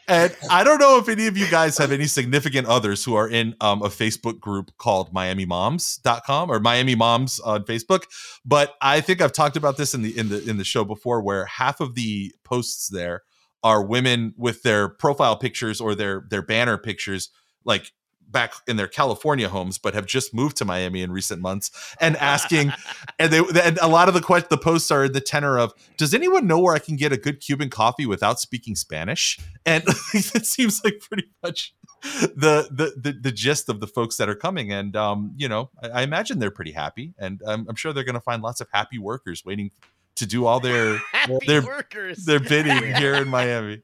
And 0.09 0.35
I 0.49 0.63
don't 0.63 0.79
know 0.79 0.97
if 0.97 1.07
any 1.07 1.27
of 1.27 1.37
you 1.37 1.47
guys 1.51 1.77
have 1.77 1.91
any 1.91 2.07
significant 2.07 2.67
others 2.67 3.03
who 3.03 3.13
are 3.13 3.29
in 3.29 3.55
um, 3.61 3.83
a 3.83 3.89
Facebook 3.89 4.39
group 4.39 4.71
called 4.79 5.13
MiamiMoms.com 5.13 6.49
or 6.49 6.59
Miami 6.59 6.95
Moms 6.95 7.39
on 7.39 7.63
Facebook, 7.63 8.05
but 8.43 8.73
I 8.81 9.01
think 9.01 9.21
I've 9.21 9.33
talked 9.33 9.55
about 9.55 9.77
this 9.77 9.93
in 9.93 10.01
the 10.01 10.17
in 10.17 10.29
the 10.29 10.49
in 10.49 10.57
the 10.57 10.63
show 10.63 10.83
before, 10.83 11.21
where 11.21 11.45
half 11.45 11.79
of 11.79 11.93
the 11.93 12.33
posts 12.43 12.89
there 12.89 13.21
are 13.63 13.83
women 13.83 14.33
with 14.35 14.63
their 14.63 14.89
profile 14.89 15.37
pictures 15.37 15.79
or 15.79 15.93
their 15.93 16.25
their 16.27 16.41
banner 16.41 16.79
pictures, 16.79 17.29
like 17.63 17.91
back 18.29 18.53
in 18.67 18.77
their 18.77 18.87
California 18.87 19.49
homes, 19.49 19.77
but 19.77 19.93
have 19.93 20.05
just 20.05 20.33
moved 20.33 20.57
to 20.57 20.65
Miami 20.65 21.01
in 21.01 21.11
recent 21.11 21.41
months, 21.41 21.71
and 21.99 22.15
asking, 22.33 22.71
and 23.17 23.31
they 23.33 23.39
and 23.63 23.77
a 23.81 23.87
lot 23.87 24.07
of 24.07 24.13
the 24.13 24.21
que- 24.21 24.45
the 24.49 24.57
posts 24.57 24.91
are 24.91 25.05
in 25.05 25.13
the 25.13 25.21
tenor 25.21 25.57
of, 25.57 25.73
"Does 25.97 26.13
anyone 26.13 26.47
know 26.47 26.59
where 26.59 26.75
I 26.75 26.79
can 26.79 26.95
get 26.95 27.11
a 27.11 27.17
good 27.17 27.39
Cuban 27.41 27.69
coffee 27.69 28.05
without 28.05 28.39
speaking 28.39 28.75
Spanish?" 28.75 29.39
And 29.65 29.83
it 30.13 30.45
seems 30.45 30.83
like 30.83 30.99
pretty 30.99 31.29
much 31.43 31.73
the, 32.01 32.67
the 32.71 32.93
the 33.01 33.11
the 33.19 33.31
gist 33.31 33.69
of 33.69 33.79
the 33.79 33.87
folks 33.87 34.17
that 34.17 34.29
are 34.29 34.35
coming. 34.35 34.71
And 34.71 34.95
um, 34.95 35.33
you 35.37 35.47
know, 35.49 35.69
I, 35.81 35.89
I 35.89 36.01
imagine 36.03 36.39
they're 36.39 36.51
pretty 36.51 36.71
happy, 36.73 37.13
and 37.17 37.41
I'm, 37.47 37.65
I'm 37.67 37.75
sure 37.75 37.93
they're 37.93 38.03
going 38.03 38.13
to 38.15 38.21
find 38.21 38.41
lots 38.41 38.61
of 38.61 38.67
happy 38.71 38.99
workers 38.99 39.43
waiting 39.45 39.71
to 40.15 40.25
do 40.25 40.45
all 40.45 40.59
their 40.59 40.97
Happy 41.13 41.37
They're- 41.47 41.61
workers. 41.61 42.25
their 42.25 42.39
bidding 42.41 42.95
here 42.95 43.15
in 43.15 43.29
Miami. 43.29 43.81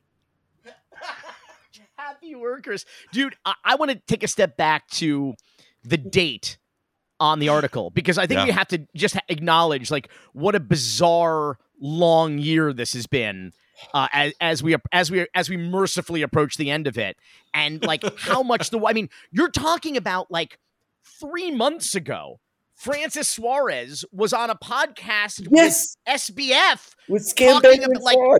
Happy 2.35 2.41
workers. 2.41 2.85
Dude, 3.11 3.35
I, 3.45 3.53
I 3.63 3.75
want 3.75 3.91
to 3.91 4.01
take 4.07 4.23
a 4.23 4.27
step 4.27 4.57
back 4.57 4.87
to 4.91 5.33
the 5.83 5.97
date 5.97 6.57
on 7.19 7.39
the 7.39 7.49
article 7.49 7.89
because 7.91 8.17
I 8.17 8.27
think 8.27 8.39
Yeah. 8.39 8.45
we 8.45 8.51
have 8.51 8.67
to 8.69 8.85
just 8.95 9.17
acknowledge 9.29 9.89
like 9.89 10.09
what 10.33 10.53
a 10.55 10.59
bizarre 10.59 11.57
long 11.79 12.37
year 12.39 12.73
this 12.73 12.93
has 12.93 13.07
been 13.07 13.53
uh, 13.93 14.07
as, 14.11 14.33
as 14.41 14.63
we 14.63 14.75
as 14.91 15.09
we 15.11 15.25
as 15.33 15.49
we 15.49 15.55
mercifully 15.57 16.21
approach 16.23 16.57
the 16.57 16.69
end 16.71 16.87
of 16.87 16.97
it 16.97 17.15
and 17.53 17.83
like 17.85 18.03
how 18.17 18.43
much 18.43 18.69
the 18.69 18.79
I 18.85 18.91
mean 18.93 19.09
you're 19.31 19.49
talking 19.51 19.95
about 19.95 20.29
like 20.29 20.57
3 21.21 21.51
months 21.51 21.95
ago 21.95 22.39
Francis 22.73 23.29
Suarez 23.29 24.03
was 24.11 24.33
on 24.33 24.49
a 24.49 24.55
podcast 24.55 25.47
Yes, 25.49 25.95
with 26.05 26.15
SBF 26.21 26.95
with 27.07 27.23
scam 27.23 27.61
talking 27.61 27.83
about, 27.85 28.01
like, 28.03 28.17
fraud. 28.17 28.39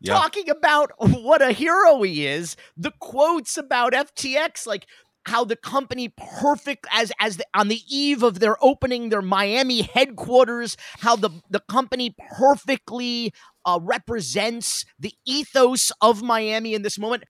Yeah. 0.00 0.14
talking 0.14 0.48
about 0.48 0.92
what 0.98 1.42
a 1.42 1.52
hero 1.52 2.02
he 2.02 2.26
is. 2.26 2.56
The 2.76 2.92
quotes 3.00 3.56
about 3.56 3.92
FTX, 3.92 4.66
like 4.66 4.86
how 5.26 5.44
the 5.44 5.56
company 5.56 6.12
perfect 6.40 6.86
as 6.92 7.12
as 7.20 7.36
the, 7.36 7.44
on 7.54 7.68
the 7.68 7.80
eve 7.88 8.22
of 8.22 8.40
their 8.40 8.56
opening 8.64 9.10
their 9.10 9.22
Miami 9.22 9.82
headquarters, 9.82 10.76
how 11.00 11.16
the 11.16 11.30
the 11.50 11.60
company 11.68 12.14
perfectly 12.38 13.32
uh, 13.66 13.78
represents 13.82 14.86
the 14.98 15.12
ethos 15.26 15.92
of 16.00 16.22
Miami 16.22 16.74
in 16.74 16.82
this 16.82 16.98
moment. 16.98 17.24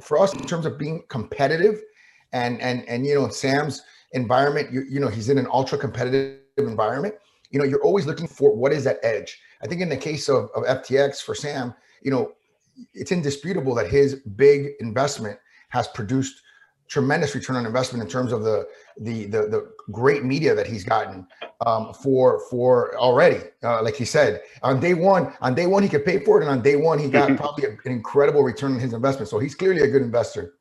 for 0.00 0.18
us 0.18 0.32
in 0.34 0.44
terms 0.46 0.66
of 0.66 0.78
being 0.78 1.02
competitive 1.08 1.82
and 2.32 2.60
and 2.60 2.86
and 2.88 3.06
you 3.06 3.14
know 3.14 3.28
sam's 3.28 3.82
environment 4.12 4.70
you, 4.72 4.82
you 4.88 5.00
know 5.00 5.08
he's 5.08 5.28
in 5.28 5.38
an 5.38 5.46
ultra 5.50 5.78
competitive 5.78 6.38
environment 6.58 7.14
you 7.50 7.58
know 7.58 7.64
you're 7.64 7.82
always 7.82 8.06
looking 8.06 8.26
for 8.26 8.54
what 8.54 8.72
is 8.72 8.84
that 8.84 8.98
edge 9.02 9.38
i 9.62 9.66
think 9.66 9.80
in 9.80 9.88
the 9.88 9.96
case 9.96 10.28
of, 10.28 10.50
of 10.54 10.64
ftx 10.64 11.22
for 11.22 11.34
sam 11.34 11.74
you 12.02 12.10
know 12.10 12.32
it's 12.94 13.12
indisputable 13.12 13.74
that 13.74 13.88
his 13.88 14.16
big 14.36 14.72
investment 14.80 15.38
has 15.70 15.88
produced 15.88 16.42
tremendous 16.88 17.34
return 17.34 17.56
on 17.56 17.66
investment 17.66 18.02
in 18.02 18.08
terms 18.08 18.32
of 18.32 18.42
the 18.42 18.68
the 19.00 19.26
the, 19.26 19.42
the 19.48 19.72
great 19.90 20.24
media 20.24 20.54
that 20.54 20.66
he's 20.66 20.84
gotten 20.84 21.26
um, 21.64 21.92
for 21.94 22.40
for 22.50 22.96
already. 22.96 23.40
Uh, 23.62 23.82
like 23.82 23.96
he 23.96 24.04
said, 24.04 24.42
on 24.62 24.80
day 24.80 24.94
one, 24.94 25.32
on 25.40 25.54
day 25.54 25.66
one 25.66 25.82
he 25.82 25.88
could 25.88 26.04
pay 26.04 26.20
for 26.20 26.40
it, 26.40 26.44
and 26.44 26.50
on 26.50 26.62
day 26.62 26.76
one 26.76 26.98
he 26.98 27.08
got 27.08 27.34
probably 27.36 27.64
a, 27.64 27.70
an 27.70 27.92
incredible 27.92 28.42
return 28.42 28.72
on 28.74 28.80
his 28.80 28.92
investment. 28.92 29.28
So 29.28 29.38
he's 29.38 29.54
clearly 29.54 29.82
a 29.82 29.88
good 29.88 30.02
investor. 30.02 30.54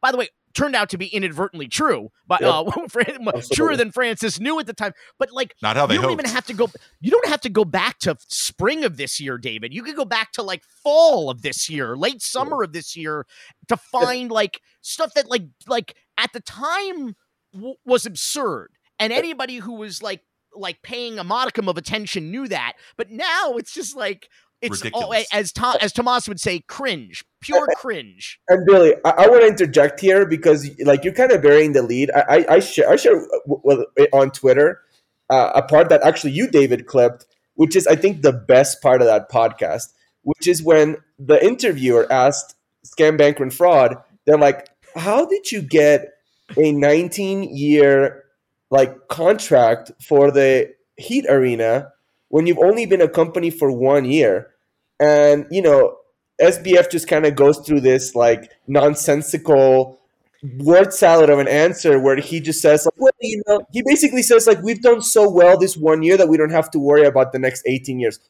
By 0.00 0.12
the 0.12 0.18
way, 0.18 0.28
turned 0.56 0.74
out 0.74 0.88
to 0.90 0.98
be 0.98 1.06
inadvertently 1.06 1.68
true, 1.68 2.08
but 2.26 2.40
yep. 2.40 2.66
uh, 2.66 3.40
truer 3.52 3.76
than 3.76 3.92
Francis 3.92 4.40
knew 4.40 4.58
at 4.58 4.66
the 4.66 4.72
time. 4.72 4.92
But 5.18 5.30
like, 5.30 5.54
not 5.62 5.76
how 5.76 5.86
they. 5.86 5.94
You 5.94 6.00
don't 6.00 6.10
hoped. 6.10 6.22
even 6.22 6.34
have 6.34 6.46
to 6.46 6.54
go. 6.54 6.68
You 7.00 7.10
don't 7.10 7.28
have 7.28 7.42
to 7.42 7.50
go 7.50 7.64
back 7.64 7.98
to 8.00 8.16
spring 8.26 8.82
of 8.84 8.96
this 8.96 9.20
year, 9.20 9.38
David. 9.38 9.72
You 9.72 9.82
could 9.82 9.96
go 9.96 10.04
back 10.04 10.32
to 10.32 10.42
like 10.42 10.64
fall 10.82 11.30
of 11.30 11.42
this 11.42 11.68
year, 11.68 11.96
late 11.96 12.22
summer 12.22 12.62
of 12.62 12.72
this 12.72 12.96
year, 12.96 13.26
to 13.68 13.76
find 13.76 14.30
like 14.30 14.60
stuff 14.80 15.14
that 15.14 15.28
like 15.28 15.44
like 15.68 15.94
at 16.18 16.32
the 16.32 16.40
time 16.40 17.14
w- 17.52 17.76
was 17.84 18.06
absurd, 18.06 18.70
and 18.98 19.12
anybody 19.12 19.56
who 19.56 19.74
was 19.74 20.02
like 20.02 20.22
like 20.54 20.82
paying 20.82 21.18
a 21.18 21.24
modicum 21.24 21.68
of 21.68 21.76
attention 21.76 22.30
knew 22.30 22.48
that. 22.48 22.74
But 22.96 23.10
now 23.10 23.54
it's 23.56 23.74
just 23.74 23.94
like 23.94 24.28
it's 24.62 24.82
all, 24.92 25.14
as 25.32 25.52
Tom, 25.52 25.76
as 25.80 25.92
Tomas 25.92 26.28
would 26.28 26.40
say, 26.40 26.60
cringe, 26.60 27.24
pure 27.40 27.66
cringe. 27.76 28.40
And 28.48 28.64
Billy, 28.66 28.94
I, 29.04 29.10
I 29.10 29.28
want 29.28 29.42
to 29.42 29.48
interject 29.48 30.00
here 30.00 30.26
because 30.26 30.68
like 30.80 31.04
you're 31.04 31.12
kind 31.12 31.32
of 31.32 31.42
burying 31.42 31.72
the 31.72 31.82
lead. 31.82 32.10
I 32.10 32.20
I, 32.20 32.54
I 32.54 32.58
share 32.60 32.88
I 32.88 32.96
share 32.96 33.26
on 34.12 34.30
Twitter 34.30 34.80
uh, 35.30 35.52
a 35.54 35.62
part 35.62 35.88
that 35.90 36.02
actually 36.02 36.32
you 36.32 36.48
David 36.48 36.86
clipped, 36.86 37.26
which 37.54 37.76
is 37.76 37.86
I 37.86 37.96
think 37.96 38.22
the 38.22 38.32
best 38.32 38.80
part 38.80 39.00
of 39.02 39.06
that 39.06 39.30
podcast, 39.30 39.92
which 40.22 40.46
is 40.46 40.62
when 40.62 40.96
the 41.18 41.42
interviewer 41.44 42.10
asked 42.10 42.54
scam 42.86 43.18
bank 43.18 43.40
and 43.40 43.52
fraud. 43.52 43.96
They're 44.24 44.38
like, 44.38 44.68
"How 44.94 45.26
did 45.26 45.52
you 45.52 45.62
get 45.62 46.14
a 46.56 46.72
19 46.72 47.54
year 47.54 48.24
like 48.70 49.08
contract 49.08 49.92
for 50.02 50.30
the 50.30 50.74
Heat 50.96 51.26
Arena?" 51.28 51.92
When 52.28 52.46
you've 52.46 52.58
only 52.58 52.86
been 52.86 53.00
a 53.00 53.08
company 53.08 53.50
for 53.50 53.70
one 53.70 54.04
year 54.04 54.50
and 55.00 55.46
you 55.50 55.62
know 55.62 55.96
sbf 56.40 56.90
just 56.90 57.08
kind 57.08 57.26
of 57.26 57.34
goes 57.34 57.58
through 57.58 57.80
this 57.80 58.14
like 58.14 58.50
nonsensical 58.66 59.98
word 60.58 60.92
salad 60.92 61.30
of 61.30 61.38
an 61.38 61.48
answer 61.48 61.98
where 61.98 62.16
he 62.16 62.40
just 62.40 62.60
says 62.60 62.84
like 62.84 63.00
well 63.00 63.12
you 63.20 63.42
know 63.46 63.60
he 63.72 63.82
basically 63.82 64.22
says 64.22 64.46
like 64.46 64.60
we've 64.62 64.82
done 64.82 65.00
so 65.00 65.28
well 65.28 65.58
this 65.58 65.76
one 65.76 66.02
year 66.02 66.16
that 66.16 66.28
we 66.28 66.36
don't 66.36 66.50
have 66.50 66.70
to 66.70 66.78
worry 66.78 67.06
about 67.06 67.32
the 67.32 67.38
next 67.38 67.62
18 67.66 67.98
years 67.98 68.20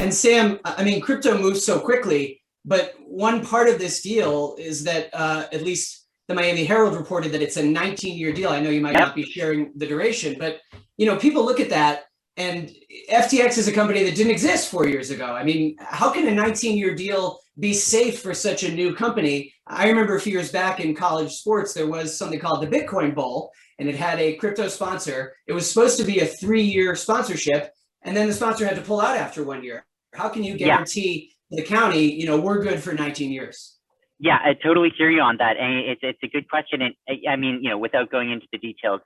and 0.00 0.12
sam 0.12 0.58
i 0.64 0.82
mean 0.82 1.00
crypto 1.00 1.38
moves 1.38 1.64
so 1.64 1.78
quickly 1.78 2.40
but 2.64 2.94
one 3.06 3.44
part 3.44 3.68
of 3.68 3.78
this 3.78 4.00
deal 4.00 4.56
is 4.58 4.84
that 4.84 5.10
uh, 5.12 5.46
at 5.52 5.62
least 5.62 6.06
the 6.28 6.34
miami 6.34 6.64
herald 6.64 6.96
reported 6.96 7.30
that 7.32 7.42
it's 7.42 7.56
a 7.56 7.62
19 7.62 8.16
year 8.16 8.32
deal 8.32 8.50
i 8.50 8.60
know 8.60 8.70
you 8.70 8.80
might 8.80 8.92
yep. 8.92 9.08
not 9.08 9.14
be 9.14 9.24
sharing 9.24 9.70
the 9.76 9.86
duration 9.86 10.36
but 10.38 10.60
you 10.96 11.06
know 11.06 11.16
people 11.16 11.44
look 11.44 11.60
at 11.60 11.70
that 11.70 12.04
and 12.36 12.74
FTX 13.10 13.58
is 13.58 13.68
a 13.68 13.72
company 13.72 14.04
that 14.04 14.14
didn't 14.14 14.32
exist 14.32 14.70
four 14.70 14.88
years 14.88 15.10
ago. 15.10 15.26
I 15.26 15.44
mean, 15.44 15.76
how 15.80 16.10
can 16.10 16.26
a 16.26 16.34
19 16.34 16.76
year 16.76 16.94
deal 16.94 17.40
be 17.58 17.74
safe 17.74 18.20
for 18.20 18.32
such 18.32 18.62
a 18.62 18.72
new 18.72 18.94
company? 18.94 19.52
I 19.66 19.88
remember 19.88 20.16
a 20.16 20.20
few 20.20 20.32
years 20.32 20.50
back 20.50 20.80
in 20.80 20.94
college 20.94 21.32
sports, 21.32 21.74
there 21.74 21.86
was 21.86 22.16
something 22.16 22.40
called 22.40 22.62
the 22.62 22.66
Bitcoin 22.66 23.14
Bowl, 23.14 23.52
and 23.78 23.88
it 23.88 23.96
had 23.96 24.18
a 24.18 24.34
crypto 24.36 24.68
sponsor. 24.68 25.34
It 25.46 25.52
was 25.52 25.70
supposed 25.70 25.98
to 25.98 26.04
be 26.04 26.20
a 26.20 26.26
three 26.26 26.62
year 26.62 26.96
sponsorship, 26.96 27.72
and 28.02 28.16
then 28.16 28.28
the 28.28 28.34
sponsor 28.34 28.66
had 28.66 28.76
to 28.76 28.82
pull 28.82 29.00
out 29.00 29.16
after 29.16 29.44
one 29.44 29.62
year. 29.62 29.86
How 30.14 30.28
can 30.28 30.44
you 30.44 30.56
guarantee 30.56 31.34
yeah. 31.50 31.60
the 31.60 31.66
county, 31.66 32.12
you 32.12 32.26
know, 32.26 32.40
we're 32.40 32.62
good 32.62 32.82
for 32.82 32.92
19 32.92 33.30
years? 33.30 33.76
Yeah, 34.18 34.38
I 34.42 34.54
totally 34.54 34.92
hear 34.96 35.10
you 35.10 35.20
on 35.20 35.36
that. 35.38 35.56
And 35.56 35.78
it's, 35.90 36.00
it's 36.02 36.22
a 36.22 36.28
good 36.28 36.48
question. 36.48 36.80
And 36.80 36.94
I 37.28 37.34
mean, 37.36 37.58
you 37.62 37.70
know, 37.70 37.78
without 37.78 38.10
going 38.10 38.30
into 38.30 38.46
the 38.52 38.58
details, 38.58 39.00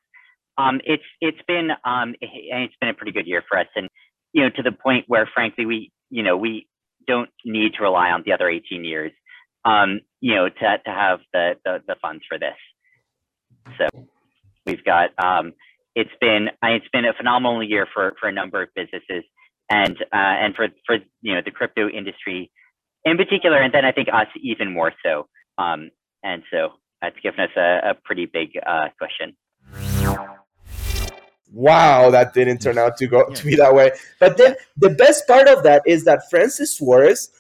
um, 0.59 0.81
it's 0.85 1.03
it's 1.21 1.41
been 1.47 1.71
um, 1.85 2.15
it's 2.21 2.75
been 2.81 2.89
a 2.89 2.95
pretty 2.95 3.13
good 3.13 3.27
year 3.27 3.43
for 3.49 3.59
us, 3.59 3.67
and 3.77 3.89
you 4.33 4.43
know 4.43 4.51
to 4.51 4.63
the 4.63 4.73
point 4.73 5.05
where 5.09 5.29
frankly 5.33 5.67
we 5.67 5.93
you 6.11 6.23
know 6.23 6.37
we 6.37 6.67
don't 7.07 7.31
need 7.45 7.75
to 7.75 7.83
rely 7.83 8.11
on 8.11 8.23
the 8.27 8.33
other 8.33 8.49
18 8.49 8.85
years, 8.85 9.13
um, 9.65 10.01
you 10.21 10.35
know, 10.35 10.49
to 10.49 10.79
to 10.85 10.91
have 10.91 11.21
the, 11.33 11.55
the 11.65 11.79
the 11.87 11.97
funds 12.01 12.25
for 12.29 12.39
this. 12.39 12.57
So 13.79 14.07
we've 14.65 14.85
got 14.85 15.11
um, 15.23 15.53
it's 15.95 16.11
been 16.21 16.49
it's 16.63 16.89
been 16.93 17.05
a 17.05 17.15
phenomenal 17.15 17.63
year 17.63 17.87
for 17.93 18.15
for 18.21 18.29
a 18.29 18.33
number 18.33 18.63
of 18.63 18.69
businesses, 18.75 19.25
and 19.71 19.97
uh, 20.13 20.37
and 20.43 20.55
for 20.55 20.69
for 20.87 20.99
you 21.23 21.35
know 21.35 21.41
the 21.45 21.51
crypto 21.51 21.89
industry 21.89 22.51
in 23.05 23.17
particular, 23.17 23.59
and 23.59 23.73
then 23.73 23.85
I 23.85 23.93
think 23.93 24.09
us 24.13 24.27
even 24.43 24.73
more 24.73 24.93
so. 25.05 25.29
Um, 25.59 25.91
and 26.23 26.43
so 26.51 26.71
that's 27.01 27.17
given 27.23 27.41
us 27.41 27.51
a, 27.57 27.91
a 27.91 27.95
pretty 28.05 28.27
big 28.27 28.51
uh, 28.67 28.89
question 28.99 29.37
wow, 31.53 32.11
that 32.11 32.35
didn't 32.35 32.59
turn 32.59 32.79
out 32.79 32.97
to 32.99 33.07
go 33.07 33.25
yeah. 33.29 33.35
to 33.35 33.45
be 33.45 33.57
that 33.57 33.75
way. 33.75 33.93
But 34.19 34.37
then 34.37 34.57
the 34.77 34.91
best 34.91 35.27
part 35.27 35.49
of 35.49 35.63
that 35.63 35.83
is 35.87 36.05
that 36.05 36.29
Francis 36.31 36.77
Suarez, 36.77 37.31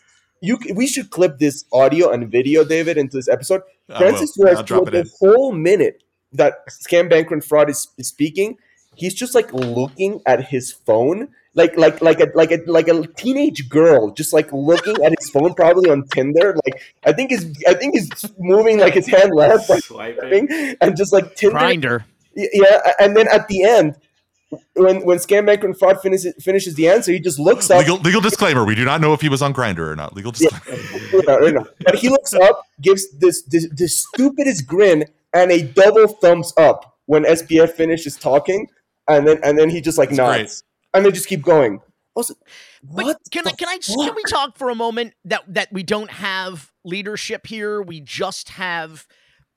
you 0.40 0.58
we 0.74 0.86
should 0.86 1.10
clip 1.10 1.38
this 1.38 1.64
audio 1.72 2.10
and 2.10 2.30
video, 2.30 2.64
David, 2.64 2.98
into 2.98 3.16
this 3.16 3.28
episode. 3.28 3.62
I 3.88 3.98
Francis 3.98 4.36
will. 4.36 4.48
Suarez 4.48 4.68
for 4.68 4.90
the 4.90 5.10
whole 5.18 5.52
minute 5.52 6.02
that 6.32 6.66
scam 6.68 7.08
bank 7.08 7.30
and 7.30 7.44
fraud 7.44 7.70
is, 7.70 7.88
is 7.98 8.08
speaking, 8.08 8.58
he's 8.94 9.14
just 9.14 9.34
like 9.34 9.52
looking 9.52 10.20
at 10.26 10.48
his 10.48 10.72
phone. 10.72 11.28
Like 11.54 11.78
like 11.78 12.02
like 12.02 12.20
a 12.20 12.30
like 12.34 12.52
a 12.52 12.58
like 12.66 12.86
a 12.86 13.06
teenage 13.06 13.70
girl 13.70 14.10
just 14.10 14.34
like 14.34 14.52
looking 14.52 15.02
at 15.02 15.14
his 15.18 15.30
phone 15.30 15.54
probably 15.54 15.88
on 15.88 16.06
Tinder 16.08 16.54
like 16.66 16.82
I 17.02 17.14
think 17.14 17.30
he's 17.30 17.46
I 17.66 17.72
think 17.72 17.94
he's 17.94 18.10
moving 18.38 18.78
like 18.78 18.92
his 18.92 19.06
hand 19.06 19.32
left 19.34 19.70
like, 19.70 19.82
swiping 19.82 20.76
and 20.82 20.94
just 20.98 21.14
like 21.14 21.34
Tinder 21.34 21.56
Grindr 21.56 22.04
yeah, 22.36 22.92
and 23.00 23.16
then 23.16 23.26
at 23.28 23.48
the 23.48 23.64
end, 23.64 23.96
when 24.74 25.04
when 25.04 25.18
Scam 25.18 25.46
Bank 25.46 25.64
and 25.64 25.76
Fraud 25.76 26.00
finishes 26.00 26.34
finishes 26.42 26.74
the 26.74 26.88
answer, 26.88 27.12
he 27.12 27.18
just 27.18 27.38
looks 27.38 27.70
up. 27.70 27.80
Legal, 27.80 27.98
legal 27.98 28.20
disclaimer: 28.20 28.64
We 28.64 28.74
do 28.74 28.84
not 28.84 29.00
know 29.00 29.12
if 29.12 29.20
he 29.20 29.28
was 29.28 29.42
on 29.42 29.52
Grindr 29.52 29.88
or 29.88 29.96
not. 29.96 30.14
Legal 30.14 30.32
disclaimer. 30.32 30.80
Yeah, 31.12 31.20
no, 31.26 31.50
no, 31.50 31.66
But 31.84 31.96
he 31.96 32.08
looks 32.08 32.34
up, 32.34 32.62
gives 32.80 33.10
this, 33.18 33.42
this 33.44 33.68
the 33.74 33.88
stupidest 33.88 34.66
grin, 34.66 35.04
and 35.32 35.50
a 35.50 35.62
double 35.62 36.06
thumbs 36.08 36.52
up 36.56 36.96
when 37.06 37.24
SBF 37.24 37.70
finishes 37.72 38.16
talking, 38.16 38.68
and 39.08 39.26
then 39.26 39.38
and 39.42 39.58
then 39.58 39.68
he 39.70 39.80
just 39.80 39.98
like 39.98 40.10
That's 40.10 40.18
nods, 40.18 40.36
great. 40.38 40.62
and 40.94 41.06
they 41.06 41.10
just 41.10 41.28
keep 41.28 41.42
going. 41.42 41.80
Also, 42.14 42.34
what 42.82 43.18
can 43.30 43.46
I 43.46 43.52
can 43.52 43.68
I 43.68 43.78
fuck? 43.82 43.96
can 44.06 44.14
we 44.14 44.22
talk 44.28 44.56
for 44.56 44.70
a 44.70 44.74
moment 44.74 45.14
that 45.24 45.42
that 45.48 45.72
we 45.72 45.82
don't 45.82 46.10
have 46.10 46.70
leadership 46.84 47.46
here? 47.46 47.82
We 47.82 48.00
just 48.00 48.50
have 48.50 49.06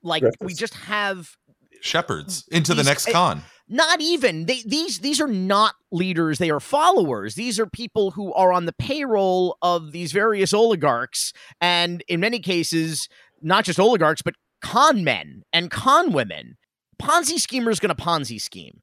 like 0.01 0.23
we 0.41 0.53
just 0.53 0.73
have 0.73 1.37
shepherds 1.81 2.47
into 2.51 2.73
these, 2.73 2.85
the 2.85 2.89
next 2.89 3.11
con. 3.11 3.43
Not 3.67 4.01
even 4.01 4.45
they, 4.45 4.63
these 4.65 4.99
these 4.99 5.21
are 5.21 5.27
not 5.27 5.75
leaders; 5.91 6.39
they 6.39 6.49
are 6.49 6.59
followers. 6.59 7.35
These 7.35 7.59
are 7.59 7.67
people 7.67 8.11
who 8.11 8.33
are 8.33 8.51
on 8.51 8.65
the 8.65 8.73
payroll 8.73 9.57
of 9.61 9.91
these 9.91 10.11
various 10.11 10.53
oligarchs, 10.53 11.33
and 11.61 12.03
in 12.07 12.19
many 12.19 12.39
cases, 12.39 13.07
not 13.41 13.65
just 13.65 13.79
oligarchs, 13.79 14.21
but 14.21 14.35
con 14.61 15.03
men 15.03 15.43
and 15.53 15.69
con 15.69 16.13
women. 16.13 16.57
Ponzi 17.01 17.39
schemer 17.39 17.71
is 17.71 17.79
going 17.79 17.95
to 17.95 18.01
Ponzi 18.01 18.41
scheme. 18.41 18.81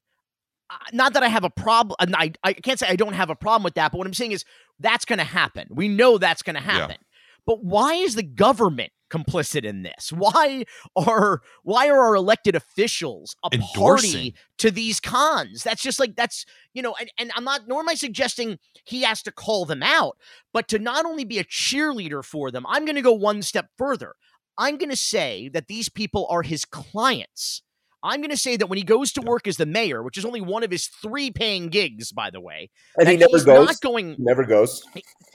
Uh, 0.69 0.75
not 0.91 1.13
that 1.13 1.23
I 1.23 1.27
have 1.27 1.43
a 1.43 1.49
problem. 1.49 1.95
I, 1.99 2.33
I 2.43 2.53
can't 2.53 2.79
say 2.79 2.87
I 2.87 2.95
don't 2.95 3.13
have 3.13 3.29
a 3.29 3.35
problem 3.35 3.63
with 3.63 3.75
that, 3.75 3.91
but 3.91 3.99
what 3.99 4.07
I'm 4.07 4.13
saying 4.13 4.31
is 4.33 4.43
that's 4.79 5.05
going 5.05 5.19
to 5.19 5.25
happen. 5.25 5.67
We 5.69 5.87
know 5.87 6.17
that's 6.17 6.41
going 6.41 6.55
to 6.55 6.61
happen. 6.61 6.97
Yeah. 6.99 7.06
But 7.47 7.63
why 7.63 7.93
is 7.93 8.15
the 8.15 8.23
government 8.23 8.91
complicit 9.09 9.63
in 9.63 9.81
this? 9.81 10.11
Why 10.11 10.65
are 10.95 11.41
why 11.63 11.89
are 11.89 11.99
our 11.99 12.15
elected 12.15 12.55
officials 12.55 13.35
a 13.43 13.49
Endorsing. 13.53 13.73
party 13.79 14.35
to 14.59 14.69
these 14.69 14.99
cons? 14.99 15.63
That's 15.63 15.81
just 15.81 15.99
like 15.99 16.15
that's 16.15 16.45
you 16.73 16.81
know, 16.81 16.93
and, 16.99 17.09
and 17.17 17.31
I'm 17.35 17.45
not 17.45 17.61
nor 17.67 17.79
am 17.79 17.89
I 17.89 17.95
suggesting 17.95 18.59
he 18.83 19.01
has 19.03 19.23
to 19.23 19.31
call 19.31 19.65
them 19.65 19.81
out, 19.81 20.17
but 20.53 20.67
to 20.67 20.77
not 20.77 21.05
only 21.05 21.23
be 21.23 21.39
a 21.39 21.45
cheerleader 21.45 22.23
for 22.23 22.51
them, 22.51 22.65
I'm 22.67 22.85
gonna 22.85 23.01
go 23.01 23.13
one 23.13 23.41
step 23.41 23.69
further. 23.77 24.15
I'm 24.57 24.77
gonna 24.77 24.97
say 24.97 25.49
that 25.53 25.67
these 25.67 25.87
people 25.87 26.27
are 26.29 26.41
his 26.41 26.65
clients. 26.65 27.63
I'm 28.03 28.21
going 28.21 28.31
to 28.31 28.37
say 28.37 28.57
that 28.57 28.67
when 28.67 28.77
he 28.77 28.83
goes 28.83 29.11
to 29.13 29.21
work 29.21 29.47
as 29.47 29.57
the 29.57 29.65
mayor, 29.65 30.03
which 30.03 30.17
is 30.17 30.25
only 30.25 30.41
one 30.41 30.63
of 30.63 30.71
his 30.71 30.87
three 30.87 31.31
paying 31.31 31.67
gigs, 31.69 32.11
by 32.11 32.29
the 32.29 32.39
way, 32.39 32.69
and 32.97 33.09
he 33.09 33.17
never 33.17 33.43
goes. 33.43 33.67
Not 33.67 33.81
going, 33.81 34.15
never 34.19 34.43
goes. 34.45 34.83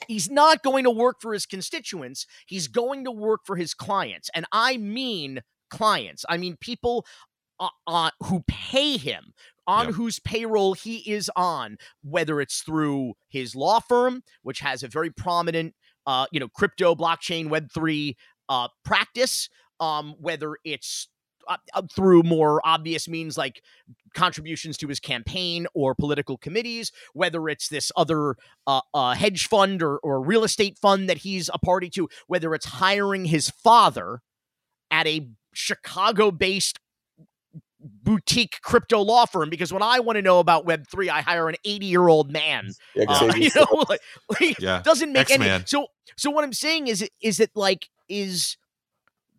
He's 0.07 0.31
not 0.31 0.62
going 0.62 0.85
to 0.85 0.90
work 0.90 1.16
for 1.20 1.33
his 1.33 1.46
constituents. 1.46 2.27
He's 2.46 2.68
going 2.68 3.05
to 3.05 3.11
work 3.11 3.40
for 3.44 3.57
his 3.57 3.75
clients, 3.75 4.31
and 4.35 4.46
I 4.53 4.77
mean 4.77 5.42
clients. 5.70 6.25
I 6.29 6.37
mean 6.37 6.57
people 6.61 7.05
uh, 7.59 7.68
uh, 7.87 8.11
who 8.25 8.44
pay 8.46 8.96
him, 8.96 9.33
on 9.66 9.87
yep. 9.87 9.94
whose 9.94 10.18
payroll 10.18 10.75
he 10.75 10.98
is 11.11 11.31
on, 11.37 11.77
whether 12.03 12.40
it's 12.40 12.62
through 12.62 13.14
his 13.29 13.55
law 13.55 13.81
firm, 13.81 14.22
which 14.42 14.61
has 14.61 14.83
a 14.83 14.88
very 14.88 15.11
prominent, 15.11 15.75
uh, 16.07 16.27
you 16.33 16.40
know, 16.40 16.48
crypto, 16.48 16.94
blockchain, 16.94 17.48
Web 17.48 17.68
three 17.72 18.16
uh, 18.48 18.68
practice, 18.85 19.48
um, 19.81 20.14
whether 20.18 20.57
it's 20.64 21.09
uh, 21.49 21.57
uh, 21.74 21.82
through 21.95 22.22
more 22.22 22.61
obvious 22.64 23.09
means 23.09 23.36
like 23.36 23.62
contributions 24.14 24.76
to 24.78 24.88
his 24.88 25.01
campaign 25.01 25.66
or 25.74 25.95
political 25.95 26.36
committees, 26.36 26.93
whether 27.14 27.49
it's 27.49 27.68
this 27.68 27.90
other 27.97 28.36
uh, 28.66 28.80
uh, 28.95 29.14
hedge 29.14 29.47
fund 29.47 29.82
or, 29.82 29.99
or 29.99 30.20
real 30.20 30.45
estate 30.45 30.78
fund 30.78 31.09
that 31.09 31.18
he's 31.18 31.51
a 31.53 31.59
party 31.59 31.88
to, 31.90 32.09
whether 32.26 32.55
it's 32.55 32.66
hiring 32.66 33.26
his 33.26 33.51
father 33.51 34.20
at 34.90 35.07
a 35.07 35.28
Chicago 35.55 36.30
based 36.30 36.78
boutique 37.84 38.61
crypto 38.62 39.01
law 39.01 39.26
firm 39.26 39.51
because 39.51 39.72
when 39.72 39.82
I 39.82 40.01
want 40.01 40.16
to 40.16 40.22
know 40.22 40.38
about 40.38 40.64
Web 40.64 40.86
three, 40.88 41.11
I 41.11 41.20
hire 41.20 41.49
an 41.49 41.57
eighty 41.64 41.86
year 41.86 42.07
old 42.07 42.30
man. 42.30 42.70
Yeah, 42.95 43.05
Uh, 43.09 43.32
you 43.36 43.51
know, 43.57 43.84
like, 43.88 44.01
like, 44.40 44.61
Yeah. 44.61 44.82
doesn't 44.82 45.12
make 45.12 45.30
any. 45.30 45.45
X-Man. 45.47 45.66
So 45.66 45.88
so 46.16 46.30
what 46.30 46.45
I'm 46.45 46.53
saying 46.53 46.86
is 46.86 47.09
is 47.20 47.38
that 47.38 47.51
like 47.57 47.88
is 48.09 48.57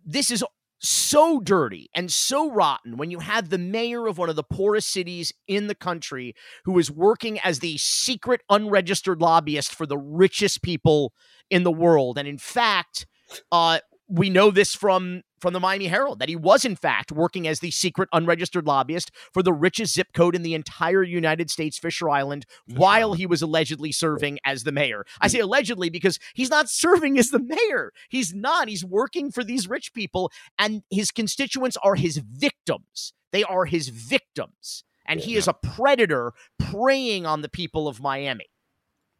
this 0.05 0.29
is 0.29 0.43
so 0.83 1.39
dirty 1.39 1.89
and 1.95 2.11
so 2.11 2.51
rotten 2.51 2.97
when 2.97 3.09
you 3.09 3.19
have 3.19 3.49
the 3.49 3.57
mayor 3.57 4.05
of 4.07 4.17
one 4.17 4.29
of 4.29 4.35
the 4.35 4.43
poorest 4.43 4.89
cities 4.89 5.31
in 5.47 5.67
the 5.67 5.75
country 5.75 6.35
who 6.65 6.77
is 6.77 6.91
working 6.91 7.39
as 7.39 7.59
the 7.59 7.77
secret 7.77 8.41
unregistered 8.49 9.21
lobbyist 9.21 9.73
for 9.73 9.85
the 9.85 9.97
richest 9.97 10.61
people 10.61 11.13
in 11.49 11.63
the 11.63 11.71
world. 11.71 12.17
And 12.17 12.27
in 12.27 12.37
fact 12.37 13.07
uh 13.51 13.79
we 14.13 14.29
know 14.29 14.51
this 14.51 14.75
from 14.75 15.23
from 15.39 15.53
the 15.53 15.59
Miami 15.59 15.87
Herald 15.87 16.19
that 16.19 16.29
he 16.29 16.35
was 16.35 16.63
in 16.63 16.75
fact 16.75 17.11
working 17.11 17.47
as 17.47 17.59
the 17.59 17.71
secret 17.71 18.07
unregistered 18.13 18.65
lobbyist 18.65 19.11
for 19.33 19.43
the 19.43 19.51
richest 19.51 19.93
zip 19.93 20.07
code 20.13 20.35
in 20.35 20.43
the 20.43 20.53
entire 20.53 21.03
United 21.03 21.49
States, 21.49 21.77
Fisher 21.77 22.09
Island, 22.09 22.45
while 22.67 23.13
he 23.13 23.25
was 23.25 23.41
allegedly 23.41 23.91
serving 23.91 24.37
as 24.45 24.63
the 24.63 24.71
mayor. 24.71 25.03
I 25.19 25.27
say 25.27 25.39
mm. 25.39 25.43
allegedly 25.43 25.89
because 25.89 26.19
he's 26.33 26.49
not 26.49 26.69
serving 26.69 27.17
as 27.17 27.29
the 27.29 27.39
mayor. 27.39 27.91
He's 28.09 28.33
not. 28.33 28.69
He's 28.69 28.85
working 28.85 29.31
for 29.31 29.43
these 29.43 29.67
rich 29.67 29.93
people 29.93 30.31
and 30.57 30.83
his 30.91 31.11
constituents 31.11 31.75
are 31.83 31.95
his 31.95 32.17
victims. 32.17 33.13
They 33.31 33.43
are 33.43 33.65
his 33.65 33.89
victims. 33.89 34.83
And 35.05 35.19
he 35.19 35.35
is 35.35 35.49
a 35.49 35.53
predator 35.53 36.31
preying 36.57 37.25
on 37.25 37.41
the 37.41 37.49
people 37.49 37.89
of 37.89 37.99
Miami. 37.99 38.45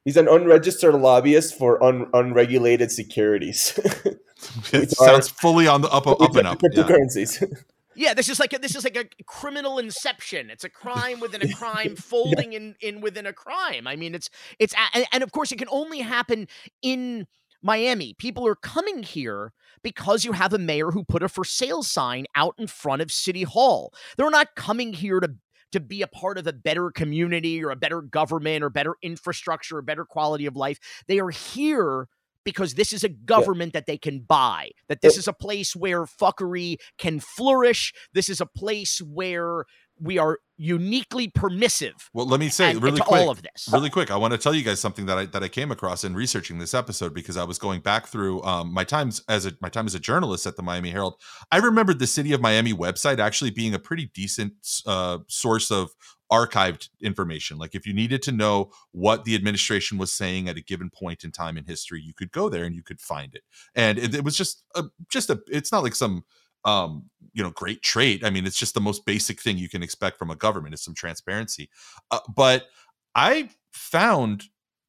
He's 0.06 0.18
an 0.18 0.28
unregistered 0.28 0.95
lobbyist 0.95 1.58
for 1.58 1.82
un- 1.84 2.10
unregulated 2.14 2.91
securities. 2.91 3.80
It 4.74 4.91
sounds 4.91 5.30
fully 5.30 5.68
on 5.68 5.82
the 5.82 5.89
up, 5.89 6.06
up 6.06 6.36
and 6.36 6.45
up. 6.47 6.62
Yeah. 6.62 6.84
Cryptocurrencies. 6.84 7.64
Yeah, 7.95 8.14
this 8.14 8.30
is 8.30 8.39
like 8.39 8.54
a, 8.54 8.60
this 8.60 8.76
is 8.76 8.84
like 8.84 8.97
a 8.97 9.06
criminal 9.24 9.78
inception. 9.78 10.49
It's 10.49 10.64
a 10.64 10.70
crime 10.70 11.20
within 11.20 11.41
a 11.41 11.54
crime, 11.54 11.95
folding 11.97 12.54
in 12.54 12.76
in 12.82 13.01
within 13.01 13.26
a 13.26 13.34
crime. 13.34 13.88
I 13.88 13.95
mean, 13.95 14.16
it's 14.16 14.30
it's 14.60 14.74
and, 14.93 15.06
and 15.12 15.24
of 15.24 15.32
course 15.32 15.51
it 15.51 15.60
can 15.60 15.68
only 15.72 15.99
happen 15.99 16.47
in 16.82 17.28
Miami. 17.62 18.14
People 18.16 18.45
are 18.47 18.56
coming 18.56 19.04
here 19.04 19.54
because 19.84 20.26
you 20.26 20.34
have 20.34 20.54
a 20.54 20.58
mayor 20.58 20.91
who 20.91 21.04
put 21.04 21.24
a 21.24 21.30
for 21.30 21.45
sale 21.45 21.84
sign 21.84 22.26
out 22.36 22.56
in 22.58 22.68
front 22.68 23.01
of 23.01 23.12
City 23.12 23.43
Hall. 23.43 23.93
They're 24.18 24.30
not 24.30 24.56
coming 24.56 24.93
here 24.93 25.20
to 25.20 25.36
to 25.74 25.80
be 25.80 26.01
a 26.01 26.07
part 26.07 26.38
of 26.38 26.47
a 26.47 26.53
better 26.53 26.89
community 26.89 27.63
or 27.63 27.69
a 27.71 27.76
better 27.76 28.01
government 28.01 28.63
or 28.63 28.69
better 28.69 28.95
infrastructure 29.01 29.78
or 29.78 29.82
better 29.82 30.05
quality 30.05 30.45
of 30.45 30.55
life. 30.55 30.80
They 31.07 31.19
are 31.19 31.30
here 31.30 32.07
because 32.45 32.74
this 32.74 32.91
is 32.93 33.03
a 33.03 33.09
government 33.09 33.74
that 33.74 33.86
they 33.86 33.97
can 33.97 34.19
buy. 34.19 34.71
That 34.88 35.01
this 35.01 35.17
is 35.17 35.28
a 35.28 35.34
place 35.34 35.76
where 35.76 36.05
fuckery 36.05 36.78
can 36.97 37.19
flourish. 37.19 37.93
This 38.13 38.30
is 38.30 38.41
a 38.41 38.45
place 38.45 38.99
where 38.99 39.65
we 39.99 40.17
are 40.17 40.39
uniquely 40.57 41.27
permissive 41.29 41.93
Well, 42.13 42.27
let 42.27 42.39
me 42.39 42.47
say 42.49 42.71
and, 42.71 42.81
really 42.81 42.97
to 42.99 43.03
quick. 43.03 43.21
all 43.21 43.29
of 43.31 43.41
this. 43.41 43.67
really 43.71 43.89
quick 43.89 44.11
i 44.11 44.15
want 44.15 44.33
to 44.33 44.37
tell 44.37 44.53
you 44.53 44.63
guys 44.63 44.79
something 44.79 45.05
that 45.07 45.17
i 45.17 45.25
that 45.25 45.43
i 45.43 45.47
came 45.47 45.71
across 45.71 46.03
in 46.03 46.13
researching 46.13 46.59
this 46.59 46.73
episode 46.73 47.13
because 47.13 47.37
i 47.37 47.43
was 47.43 47.57
going 47.57 47.81
back 47.81 48.07
through 48.07 48.41
um, 48.43 48.71
my 48.73 48.83
times 48.83 49.21
as 49.27 49.45
a 49.45 49.53
my 49.61 49.69
time 49.69 49.85
as 49.87 49.95
a 49.95 49.99
journalist 49.99 50.45
at 50.45 50.55
the 50.55 50.61
miami 50.63 50.91
herald 50.91 51.15
i 51.51 51.57
remembered 51.57 51.97
the 51.99 52.07
city 52.07 52.33
of 52.33 52.39
miami 52.41 52.71
website 52.73 53.19
actually 53.19 53.49
being 53.51 53.73
a 53.73 53.79
pretty 53.79 54.11
decent 54.13 54.53
uh, 54.85 55.17
source 55.27 55.71
of 55.71 55.91
archived 56.31 56.89
information 57.01 57.57
like 57.57 57.75
if 57.75 57.85
you 57.87 57.93
needed 57.93 58.21
to 58.21 58.31
know 58.31 58.71
what 58.91 59.23
the 59.25 59.35
administration 59.35 59.97
was 59.97 60.11
saying 60.11 60.47
at 60.47 60.57
a 60.57 60.61
given 60.61 60.89
point 60.89 61.23
in 61.23 61.31
time 61.31 61.57
in 61.57 61.65
history 61.65 62.01
you 62.01 62.13
could 62.13 62.31
go 62.31 62.47
there 62.49 62.63
and 62.63 62.75
you 62.75 62.83
could 62.83 62.99
find 62.99 63.33
it 63.35 63.41
and 63.75 63.97
it, 63.99 64.15
it 64.15 64.23
was 64.23 64.37
just 64.37 64.63
a 64.75 64.83
just 65.09 65.29
a 65.29 65.39
it's 65.47 65.71
not 65.71 65.83
like 65.83 65.95
some 65.95 66.23
um 66.66 67.09
you 67.34 67.43
know 67.43 67.49
great 67.51 67.82
trait 67.82 68.24
i 68.24 68.30
mean 68.30 68.45
it's 68.45 68.59
just 68.59 68.74
the 68.74 68.82
most 68.82 69.05
basic 69.05 69.41
thing 69.41 69.57
you 69.57 69.70
can 69.70 69.84
expect 69.84 70.18
from 70.18 70.30
a 70.30 70.36
government 70.36 70.74
is 70.74 70.84
some 70.84 70.93
transparency 70.93 71.70
uh, 72.11 72.20
but 72.36 72.66
I 73.16 73.49
found 73.72 74.43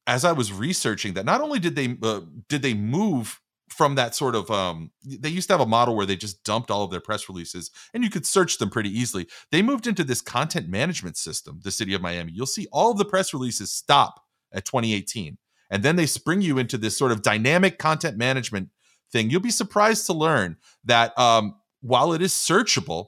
as 0.07 0.23
I 0.23 0.31
was 0.31 0.53
researching 0.53 1.13
that 1.13 1.25
not 1.25 1.41
only 1.41 1.59
did 1.59 1.75
they 1.75 1.97
uh, 2.01 2.21
did 2.47 2.61
they 2.61 2.73
move 2.73 3.39
from 3.69 3.95
that 3.95 4.13
sort 4.13 4.35
of 4.35 4.49
um 4.51 4.91
they 5.03 5.29
used 5.29 5.47
to 5.47 5.53
have 5.53 5.61
a 5.61 5.65
model 5.65 5.95
where 5.95 6.05
they 6.05 6.15
just 6.15 6.43
dumped 6.43 6.69
all 6.69 6.83
of 6.83 6.91
their 6.91 6.99
press 6.99 7.27
releases 7.27 7.71
and 7.93 8.03
you 8.03 8.09
could 8.09 8.25
search 8.25 8.57
them 8.59 8.69
pretty 8.69 8.89
easily. 8.89 9.27
They 9.51 9.61
moved 9.61 9.87
into 9.87 10.03
this 10.03 10.21
content 10.21 10.69
management 10.69 11.17
system, 11.17 11.59
the 11.63 11.71
city 11.71 11.93
of 11.93 12.01
Miami. 12.01 12.31
You'll 12.31 12.45
see 12.45 12.67
all 12.71 12.91
of 12.91 12.97
the 12.97 13.05
press 13.05 13.33
releases 13.33 13.71
stop 13.71 14.21
at 14.53 14.65
2018 14.65 15.37
and 15.71 15.81
then 15.81 15.95
they 15.95 16.05
spring 16.05 16.41
you 16.41 16.59
into 16.59 16.77
this 16.77 16.95
sort 16.95 17.11
of 17.11 17.23
dynamic 17.23 17.79
content 17.79 18.17
management 18.17 18.69
thing. 19.11 19.31
You'll 19.31 19.41
be 19.41 19.49
surprised 19.49 20.05
to 20.05 20.13
learn 20.13 20.57
that 20.83 21.17
um 21.17 21.55
while 21.85 22.13
it 22.13 22.21
is 22.21 22.33
searchable, 22.33 23.07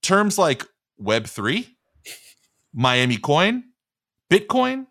terms 0.00 0.38
like 0.38 0.64
web3, 1.02 1.66
Miami 2.72 3.16
coin, 3.16 3.64
Bitcoin, 4.30 4.86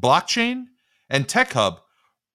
blockchain, 0.00 0.64
and 1.10 1.28
Tech 1.28 1.52
Hub, 1.52 1.80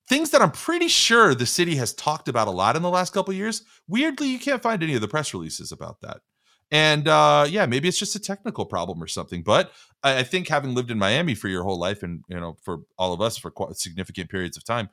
things 0.08 0.30
that 0.30 0.42
I'm 0.42 0.52
pretty 0.52 0.88
sure 0.88 1.34
the 1.34 1.48
city 1.48 1.76
has 1.78 1.94
talked 1.94 2.28
about 2.28 2.48
a 2.48 2.52
lot 2.52 2.76
in 2.76 2.84
the 2.84 2.90
last 2.90 3.12
couple 3.12 3.34
years. 3.34 3.64
Weirdly, 3.88 4.28
you 4.28 4.38
can't 4.38 4.62
find 4.62 4.84
any 4.84 4.94
of 4.94 5.02
the 5.02 5.08
press 5.08 5.34
releases 5.34 5.72
about 5.72 6.02
that. 6.02 6.22
And 6.70 7.08
uh, 7.08 7.48
yeah, 7.50 7.66
maybe 7.66 7.88
it's 7.88 8.00
just 8.00 8.16
a 8.16 8.20
technical 8.20 8.66
problem 8.66 9.02
or 9.02 9.08
something. 9.08 9.42
But 9.42 9.72
I, 10.04 10.20
I 10.20 10.24
think 10.24 10.48
having 10.48 10.76
lived 10.76 10.92
in 10.92 11.00
Miami 11.00 11.34
for 11.34 11.48
your 11.48 11.64
whole 11.64 11.80
life, 11.80 12.04
and 12.04 12.24
you 12.30 12.40
know, 12.40 12.58
for 12.62 12.82
all 12.98 13.14
of 13.14 13.22
us 13.22 13.38
for 13.38 13.50
quite 13.50 13.76
significant 13.78 14.30
periods 14.30 14.58
of 14.58 14.64
time, 14.64 14.90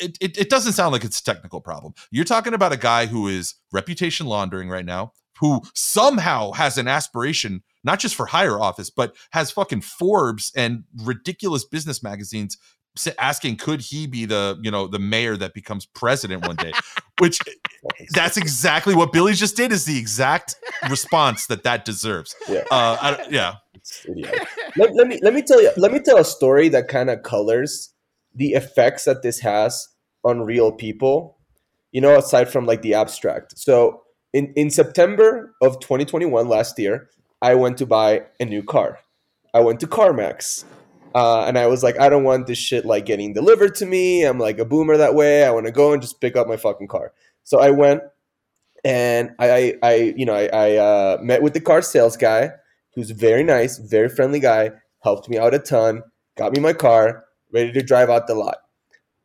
it, 0.00 0.16
it, 0.20 0.38
it 0.38 0.50
doesn't 0.50 0.72
sound 0.72 0.92
like 0.92 1.04
it's 1.04 1.20
a 1.20 1.24
technical 1.24 1.60
problem. 1.60 1.94
You're 2.10 2.24
talking 2.24 2.54
about 2.54 2.72
a 2.72 2.76
guy 2.76 3.06
who 3.06 3.28
is 3.28 3.54
reputation 3.72 4.26
laundering 4.26 4.68
right 4.68 4.84
now, 4.84 5.12
who 5.38 5.62
somehow 5.74 6.52
has 6.52 6.78
an 6.78 6.88
aspiration, 6.88 7.62
not 7.84 7.98
just 7.98 8.14
for 8.14 8.26
higher 8.26 8.60
office, 8.60 8.90
but 8.90 9.14
has 9.32 9.50
fucking 9.50 9.80
Forbes 9.80 10.52
and 10.56 10.84
ridiculous 11.02 11.64
business 11.64 12.02
magazines 12.02 12.58
asking, 13.18 13.56
could 13.56 13.80
he 13.80 14.06
be 14.06 14.26
the, 14.26 14.58
you 14.62 14.70
know, 14.70 14.86
the 14.86 14.98
mayor 14.98 15.36
that 15.36 15.54
becomes 15.54 15.86
president 15.86 16.46
one 16.46 16.56
day? 16.56 16.72
Which 17.20 17.38
that's 18.14 18.36
exactly 18.36 18.94
what 18.94 19.12
Billy 19.12 19.32
just 19.32 19.56
did 19.56 19.72
is 19.72 19.84
the 19.84 19.98
exact 19.98 20.56
response 20.90 21.46
that 21.46 21.62
that 21.62 21.84
deserves. 21.84 22.34
Yeah. 22.48 22.64
Uh, 22.70 23.16
yeah. 23.30 23.54
Let, 24.76 24.94
let 24.94 25.06
me 25.08 25.18
let 25.22 25.34
me 25.34 25.42
tell 25.42 25.60
you 25.60 25.70
let 25.76 25.92
me 25.92 25.98
tell 25.98 26.18
a 26.18 26.24
story 26.24 26.68
that 26.68 26.88
kind 26.88 27.10
of 27.10 27.22
colors 27.22 27.91
the 28.34 28.52
effects 28.52 29.04
that 29.04 29.22
this 29.22 29.40
has 29.40 29.88
on 30.24 30.42
real 30.42 30.72
people 30.72 31.38
you 31.90 32.00
know 32.00 32.16
aside 32.16 32.48
from 32.48 32.66
like 32.66 32.82
the 32.82 32.94
abstract. 32.94 33.58
So 33.58 34.02
in 34.32 34.52
in 34.56 34.70
september 34.70 35.54
of 35.60 35.78
2021 35.80 36.48
last 36.48 36.78
year 36.78 37.10
i 37.42 37.54
went 37.54 37.76
to 37.78 37.86
buy 37.86 38.22
a 38.40 38.44
new 38.44 38.62
car. 38.62 38.98
I 39.54 39.60
went 39.60 39.80
to 39.80 39.86
carmax 39.86 40.64
uh, 41.14 41.44
and 41.44 41.58
i 41.58 41.66
was 41.66 41.82
like 41.82 41.98
i 42.00 42.08
don't 42.08 42.24
want 42.24 42.46
this 42.46 42.58
shit 42.58 42.86
like 42.86 43.04
getting 43.06 43.32
delivered 43.34 43.74
to 43.76 43.86
me. 43.86 44.24
I'm 44.24 44.38
like 44.38 44.58
a 44.58 44.64
boomer 44.64 44.96
that 44.96 45.14
way. 45.14 45.44
I 45.44 45.50
want 45.50 45.66
to 45.66 45.72
go 45.72 45.92
and 45.92 46.00
just 46.00 46.20
pick 46.20 46.36
up 46.36 46.48
my 46.48 46.56
fucking 46.56 46.88
car. 46.88 47.12
So 47.44 47.60
i 47.60 47.70
went 47.70 48.02
and 48.84 49.32
i 49.38 49.50
i, 49.50 49.74
I 49.82 49.94
you 50.16 50.24
know 50.24 50.34
i, 50.34 50.46
I 50.46 50.76
uh, 50.76 51.18
met 51.20 51.42
with 51.42 51.52
the 51.52 51.60
car 51.60 51.82
sales 51.82 52.16
guy 52.16 52.52
who's 52.94 53.10
very 53.10 53.42
nice, 53.42 53.78
very 53.78 54.08
friendly 54.08 54.40
guy, 54.40 54.70
helped 55.00 55.28
me 55.28 55.38
out 55.38 55.54
a 55.54 55.58
ton, 55.58 56.02
got 56.36 56.52
me 56.52 56.60
my 56.60 56.72
car, 56.72 57.24
ready 57.52 57.72
to 57.72 57.82
drive 57.82 58.10
out 58.10 58.26
the 58.26 58.34
lot. 58.34 58.58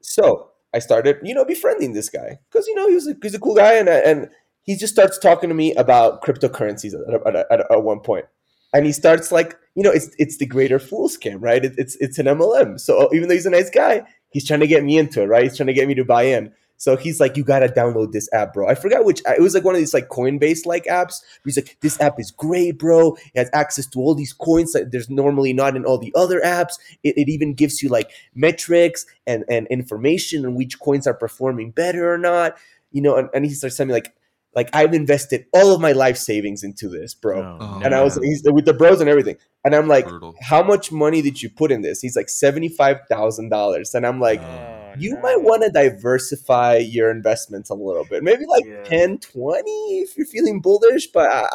So 0.01 0.51
I 0.73 0.80
started, 0.80 1.17
you 1.23 1.34
know, 1.34 1.45
befriending 1.45 1.93
this 1.93 2.09
guy 2.09 2.39
because 2.51 2.67
you 2.67 2.75
know 2.75 2.88
he 2.88 2.95
was 2.95 3.07
a, 3.07 3.15
he's 3.21 3.34
a 3.34 3.39
cool 3.39 3.55
guy, 3.55 3.73
and 3.75 3.89
and 3.89 4.30
he 4.63 4.75
just 4.75 4.93
starts 4.93 5.17
talking 5.17 5.49
to 5.49 5.55
me 5.55 5.73
about 5.75 6.21
cryptocurrencies 6.21 6.93
at, 6.93 7.28
at, 7.36 7.47
at, 7.51 7.71
at 7.71 7.84
one 7.84 7.99
point, 7.99 8.25
and 8.73 8.86
he 8.86 8.91
starts 8.91 9.32
like, 9.32 9.57
you 9.75 9.84
know, 9.84 9.91
it's 9.91 10.09
it's 10.19 10.38
the 10.38 10.45
greater 10.45 10.80
fool 10.80 11.09
scam, 11.09 11.38
right? 11.39 11.63
It, 11.63 11.73
it's 11.78 11.95
it's 11.97 12.19
an 12.19 12.25
MLM. 12.25 12.80
So 12.80 13.09
even 13.13 13.28
though 13.28 13.36
he's 13.36 13.45
a 13.45 13.51
nice 13.51 13.69
guy, 13.69 14.03
he's 14.30 14.45
trying 14.45 14.59
to 14.59 14.67
get 14.67 14.84
me 14.84 14.97
into 14.97 15.21
it, 15.21 15.28
right? 15.28 15.43
He's 15.43 15.57
trying 15.57 15.67
to 15.67 15.73
get 15.73 15.88
me 15.88 15.95
to 15.95 16.05
buy 16.05 16.23
in. 16.23 16.53
So 16.78 16.95
he's 16.95 17.19
like, 17.19 17.36
you 17.36 17.43
gotta 17.43 17.67
download 17.67 18.11
this 18.11 18.30
app, 18.32 18.53
bro. 18.53 18.67
I 18.67 18.75
forgot 18.75 19.03
which. 19.03 19.21
It 19.28 19.41
was 19.41 19.55
like 19.55 19.63
one 19.63 19.73
of 19.73 19.80
these 19.80 19.95
like 19.95 20.09
Coinbase 20.09 20.65
like 20.65 20.86
apps. 20.86 21.15
He's 21.43 21.57
like, 21.57 21.75
this 21.82 21.99
app 21.99 22.19
is 22.19 22.32
great, 22.32 22.78
bro. 22.78 23.15
It 23.34 23.38
has 23.38 23.49
access 23.51 23.88
to 23.88 23.99
all 23.99 24.13
these 24.13 24.32
coins 24.32 24.73
that 24.73 24.91
there's 24.91 25.09
normally 25.09 25.53
not 25.53 25.75
in 25.75 25.86
all 25.86 25.97
the 25.97 26.13
other 26.15 26.39
apps. 26.41 26.78
It, 27.03 27.17
it 27.17 27.30
even 27.30 27.55
gives 27.55 27.82
you 27.82 27.89
like 27.89 28.11
metrics 28.36 29.05
and 29.25 29.43
and 29.49 29.67
information 29.67 30.45
on 30.45 30.55
which 30.55 30.80
coins 30.80 31.07
are 31.07 31.15
performing 31.15 31.71
better 31.71 32.13
or 32.13 32.17
not. 32.17 32.55
You 32.91 33.01
know, 33.01 33.17
and, 33.17 33.30
and 33.34 33.43
he 33.43 33.51
starts 33.51 33.75
telling 33.75 33.89
me 33.89 33.95
like, 33.95 34.13
like 34.55 34.69
I've 34.73 34.93
invested 34.93 35.47
all 35.53 35.73
of 35.73 35.82
my 35.82 35.93
life 35.93 36.17
savings 36.17 36.63
into 36.63 36.89
this, 36.89 37.15
bro. 37.15 37.41
Oh, 37.41 37.57
oh 37.59 37.82
and 37.84 37.95
I 37.95 38.03
was 38.03 38.17
he's 38.17 38.43
with 38.45 38.65
the 38.65 38.73
bros 38.73 39.01
and 39.01 39.09
everything. 39.09 39.38
And 39.65 39.75
I'm 39.75 39.88
like, 39.88 40.07
Brutal. 40.07 40.36
how 40.41 40.61
much 40.61 40.91
money 40.91 41.23
did 41.23 41.41
you 41.41 41.49
put 41.49 41.71
in 41.71 41.82
this? 41.82 42.01
He's 42.01 42.15
like 42.15 42.30
seventy 42.30 42.69
five 42.69 42.99
thousand 43.09 43.49
dollars, 43.49 43.95
and 43.95 44.05
I'm 44.05 44.19
like. 44.19 44.41
Oh, 44.41 44.76
you 44.99 45.17
might 45.21 45.41
want 45.41 45.63
to 45.63 45.69
diversify 45.69 46.77
your 46.77 47.09
investments 47.11 47.69
a 47.69 47.73
little 47.75 48.05
bit. 48.09 48.23
Maybe 48.23 48.45
like 48.45 48.65
Yeah. 48.65 48.83
10, 48.83 49.19
20 49.19 49.71
if 49.99 50.17
you're 50.17 50.25
feeling 50.27 50.61
bullish. 50.61 51.07
But 51.07 51.29
I, 51.31 51.47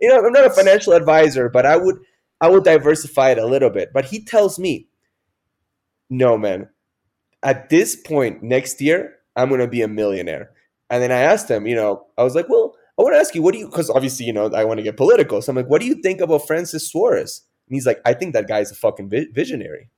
you 0.00 0.08
know, 0.08 0.24
I'm 0.24 0.32
not 0.32 0.46
a 0.46 0.50
financial 0.50 0.92
advisor, 0.92 1.48
but 1.48 1.66
I 1.66 1.76
would 1.76 1.96
I 2.40 2.48
would 2.48 2.64
diversify 2.64 3.30
it 3.30 3.38
a 3.38 3.46
little 3.46 3.70
bit. 3.70 3.90
But 3.92 4.04
he 4.06 4.24
tells 4.24 4.58
me, 4.58 4.88
no, 6.10 6.38
man, 6.38 6.68
at 7.42 7.68
this 7.68 7.96
point 7.96 8.42
next 8.42 8.80
year, 8.80 9.16
I'm 9.36 9.50
gonna 9.50 9.66
be 9.68 9.82
a 9.82 9.88
millionaire. 9.88 10.50
And 10.90 11.02
then 11.02 11.12
I 11.12 11.18
asked 11.20 11.50
him, 11.50 11.66
you 11.66 11.74
know, 11.76 12.06
I 12.16 12.22
was 12.22 12.34
like, 12.34 12.48
well, 12.48 12.74
I 12.98 13.02
want 13.02 13.14
to 13.14 13.18
ask 13.18 13.34
you, 13.34 13.42
what 13.42 13.52
do 13.52 13.58
you? 13.58 13.66
Because 13.66 13.90
obviously, 13.90 14.26
you 14.26 14.32
know, 14.32 14.46
I 14.52 14.64
want 14.64 14.78
to 14.78 14.82
get 14.82 14.96
political. 14.96 15.40
So 15.42 15.50
I'm 15.52 15.56
like, 15.56 15.68
what 15.68 15.80
do 15.80 15.86
you 15.86 15.96
think 16.02 16.20
about 16.20 16.46
Francis 16.46 16.90
Suarez? 16.90 17.42
And 17.68 17.74
he's 17.76 17.86
like, 17.86 18.00
I 18.04 18.14
think 18.14 18.32
that 18.32 18.48
guy's 18.48 18.72
a 18.72 18.74
fucking 18.74 19.10
vi- 19.10 19.28
visionary. 19.32 19.90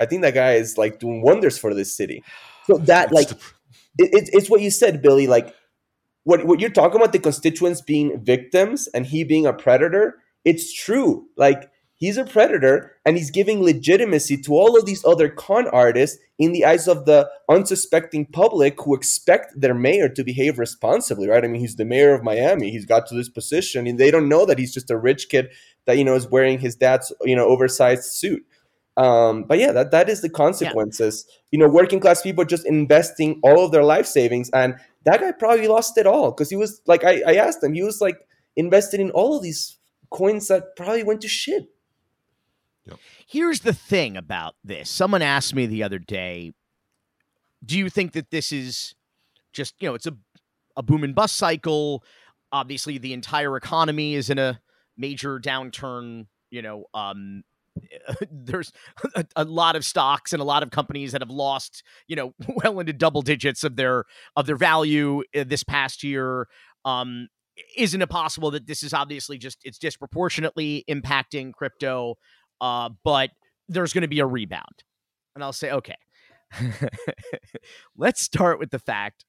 I 0.00 0.06
think 0.06 0.22
that 0.22 0.34
guy 0.34 0.54
is 0.54 0.78
like 0.78 0.98
doing 0.98 1.22
wonders 1.22 1.58
for 1.58 1.74
this 1.74 1.96
city. 1.96 2.22
So 2.66 2.78
that 2.90 3.12
like 3.12 3.30
it, 3.30 3.38
it's 3.98 4.30
it's 4.32 4.50
what 4.50 4.60
you 4.60 4.70
said, 4.70 5.02
Billy. 5.02 5.26
Like 5.26 5.54
what 6.24 6.44
what 6.44 6.60
you're 6.60 6.70
talking 6.70 7.00
about 7.00 7.12
the 7.12 7.18
constituents 7.18 7.80
being 7.80 8.22
victims 8.22 8.88
and 8.88 9.06
he 9.06 9.24
being 9.24 9.46
a 9.46 9.52
predator. 9.52 10.22
It's 10.44 10.72
true. 10.72 11.26
Like 11.36 11.70
he's 11.94 12.16
a 12.16 12.24
predator 12.24 12.92
and 13.04 13.16
he's 13.16 13.30
giving 13.30 13.62
legitimacy 13.62 14.36
to 14.42 14.52
all 14.52 14.78
of 14.78 14.86
these 14.86 15.04
other 15.04 15.28
con 15.28 15.66
artists 15.68 16.18
in 16.38 16.52
the 16.52 16.64
eyes 16.64 16.86
of 16.86 17.04
the 17.04 17.28
unsuspecting 17.48 18.24
public 18.26 18.80
who 18.80 18.94
expect 18.94 19.60
their 19.60 19.74
mayor 19.74 20.08
to 20.08 20.22
behave 20.22 20.58
responsibly, 20.58 21.28
right? 21.28 21.44
I 21.44 21.48
mean, 21.48 21.60
he's 21.60 21.76
the 21.76 21.84
mayor 21.84 22.14
of 22.14 22.22
Miami. 22.22 22.70
He's 22.70 22.86
got 22.86 23.06
to 23.08 23.14
this 23.14 23.28
position 23.28 23.86
and 23.86 23.98
they 23.98 24.10
don't 24.10 24.28
know 24.28 24.46
that 24.46 24.58
he's 24.58 24.72
just 24.72 24.90
a 24.90 24.96
rich 24.96 25.28
kid 25.28 25.50
that 25.86 25.98
you 25.98 26.04
know 26.04 26.14
is 26.14 26.28
wearing 26.28 26.60
his 26.60 26.76
dad's 26.76 27.12
you 27.22 27.34
know 27.34 27.46
oversized 27.46 28.04
suit. 28.04 28.44
Um, 28.98 29.44
but 29.44 29.58
yeah, 29.58 29.72
that, 29.72 29.92
that 29.92 30.08
is 30.08 30.20
the 30.20 30.28
consequences. 30.28 31.24
You 31.52 31.58
know, 31.58 31.68
working 31.68 32.00
class 32.00 32.20
people 32.20 32.44
just 32.44 32.66
investing 32.66 33.40
all 33.42 33.64
of 33.64 33.70
their 33.70 33.84
life 33.84 34.06
savings, 34.06 34.50
and 34.50 34.74
that 35.04 35.20
guy 35.20 35.32
probably 35.32 35.68
lost 35.68 35.96
it 35.96 36.06
all 36.06 36.32
because 36.32 36.50
he 36.50 36.56
was 36.56 36.82
like, 36.86 37.04
I, 37.04 37.22
I 37.26 37.34
asked 37.36 37.62
him, 37.62 37.74
he 37.74 37.82
was 37.82 38.00
like 38.00 38.18
invested 38.56 39.00
in 39.00 39.10
all 39.12 39.36
of 39.36 39.42
these 39.42 39.78
coins 40.10 40.48
that 40.48 40.76
probably 40.76 41.04
went 41.04 41.20
to 41.22 41.28
shit. 41.28 41.70
Here's 43.26 43.60
the 43.60 43.72
thing 43.72 44.16
about 44.16 44.56
this. 44.64 44.90
Someone 44.90 45.22
asked 45.22 45.54
me 45.54 45.66
the 45.66 45.82
other 45.82 45.98
day, 45.98 46.52
do 47.64 47.78
you 47.78 47.90
think 47.90 48.12
that 48.12 48.30
this 48.30 48.52
is 48.52 48.94
just, 49.52 49.74
you 49.80 49.88
know, 49.88 49.94
it's 49.94 50.06
a 50.06 50.16
a 50.76 50.82
boom 50.82 51.04
and 51.04 51.14
bust 51.14 51.36
cycle. 51.36 52.04
Obviously, 52.52 52.98
the 52.98 53.12
entire 53.12 53.56
economy 53.56 54.14
is 54.14 54.30
in 54.30 54.38
a 54.38 54.60
major 54.96 55.38
downturn, 55.38 56.26
you 56.50 56.62
know, 56.62 56.84
um 56.94 57.42
there's 58.30 58.72
a, 59.14 59.24
a 59.36 59.44
lot 59.44 59.76
of 59.76 59.84
stocks 59.84 60.32
and 60.32 60.40
a 60.40 60.44
lot 60.44 60.62
of 60.62 60.70
companies 60.70 61.12
that 61.12 61.20
have 61.20 61.30
lost, 61.30 61.82
you 62.06 62.16
know, 62.16 62.34
well 62.64 62.80
into 62.80 62.92
double 62.92 63.22
digits 63.22 63.64
of 63.64 63.76
their 63.76 64.04
of 64.36 64.46
their 64.46 64.56
value 64.56 65.22
uh, 65.36 65.44
this 65.46 65.64
past 65.64 66.02
year. 66.02 66.46
Um 66.84 67.28
isn't 67.76 68.00
it 68.00 68.08
possible 68.08 68.52
that 68.52 68.68
this 68.68 68.84
is 68.84 68.94
obviously 68.94 69.36
just 69.36 69.58
it's 69.64 69.78
disproportionately 69.78 70.84
impacting 70.88 71.52
crypto 71.52 72.14
uh, 72.60 72.90
but 73.04 73.30
there's 73.68 73.92
going 73.92 74.02
to 74.02 74.08
be 74.08 74.20
a 74.20 74.26
rebound. 74.26 74.84
And 75.34 75.44
I'll 75.44 75.52
say, 75.52 75.70
okay, 75.70 75.96
let's 77.96 78.22
start 78.22 78.58
with 78.58 78.70
the 78.70 78.78
fact 78.78 79.24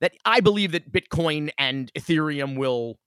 that 0.00 0.12
I 0.24 0.40
believe 0.40 0.72
that 0.72 0.92
Bitcoin 0.92 1.50
and 1.58 1.92
Ethereum 1.94 2.56
will 2.56 2.98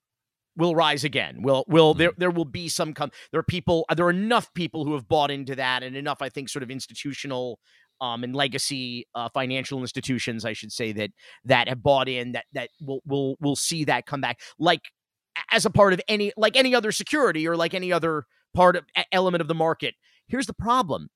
will 0.56 0.74
rise 0.74 1.04
again. 1.04 1.42
Will 1.42 1.64
will 1.68 1.94
there 1.94 2.12
there 2.16 2.30
will 2.30 2.44
be 2.44 2.68
some 2.68 2.94
come 2.94 3.10
there 3.30 3.40
are 3.40 3.44
people 3.44 3.84
there 3.94 4.06
are 4.06 4.10
enough 4.10 4.52
people 4.54 4.84
who 4.84 4.94
have 4.94 5.08
bought 5.08 5.30
into 5.30 5.54
that 5.56 5.82
and 5.82 5.96
enough 5.96 6.22
I 6.22 6.28
think 6.28 6.48
sort 6.48 6.62
of 6.62 6.70
institutional 6.70 7.58
um 8.00 8.24
and 8.24 8.34
legacy 8.34 9.06
uh, 9.14 9.28
financial 9.32 9.80
institutions 9.80 10.44
I 10.44 10.52
should 10.52 10.72
say 10.72 10.92
that 10.92 11.10
that 11.44 11.68
have 11.68 11.82
bought 11.82 12.08
in 12.08 12.32
that 12.32 12.44
that 12.52 12.70
will 12.80 13.00
will 13.06 13.36
will 13.40 13.56
see 13.56 13.84
that 13.84 14.06
come 14.06 14.20
back 14.20 14.40
like 14.58 14.82
as 15.50 15.66
a 15.66 15.70
part 15.70 15.92
of 15.92 16.00
any 16.08 16.32
like 16.36 16.56
any 16.56 16.74
other 16.74 16.92
security 16.92 17.46
or 17.46 17.56
like 17.56 17.74
any 17.74 17.92
other 17.92 18.24
part 18.54 18.76
of 18.76 18.84
element 19.12 19.42
of 19.42 19.48
the 19.48 19.54
market. 19.54 19.94
Here's 20.26 20.46
the 20.46 20.54
problem. 20.54 21.08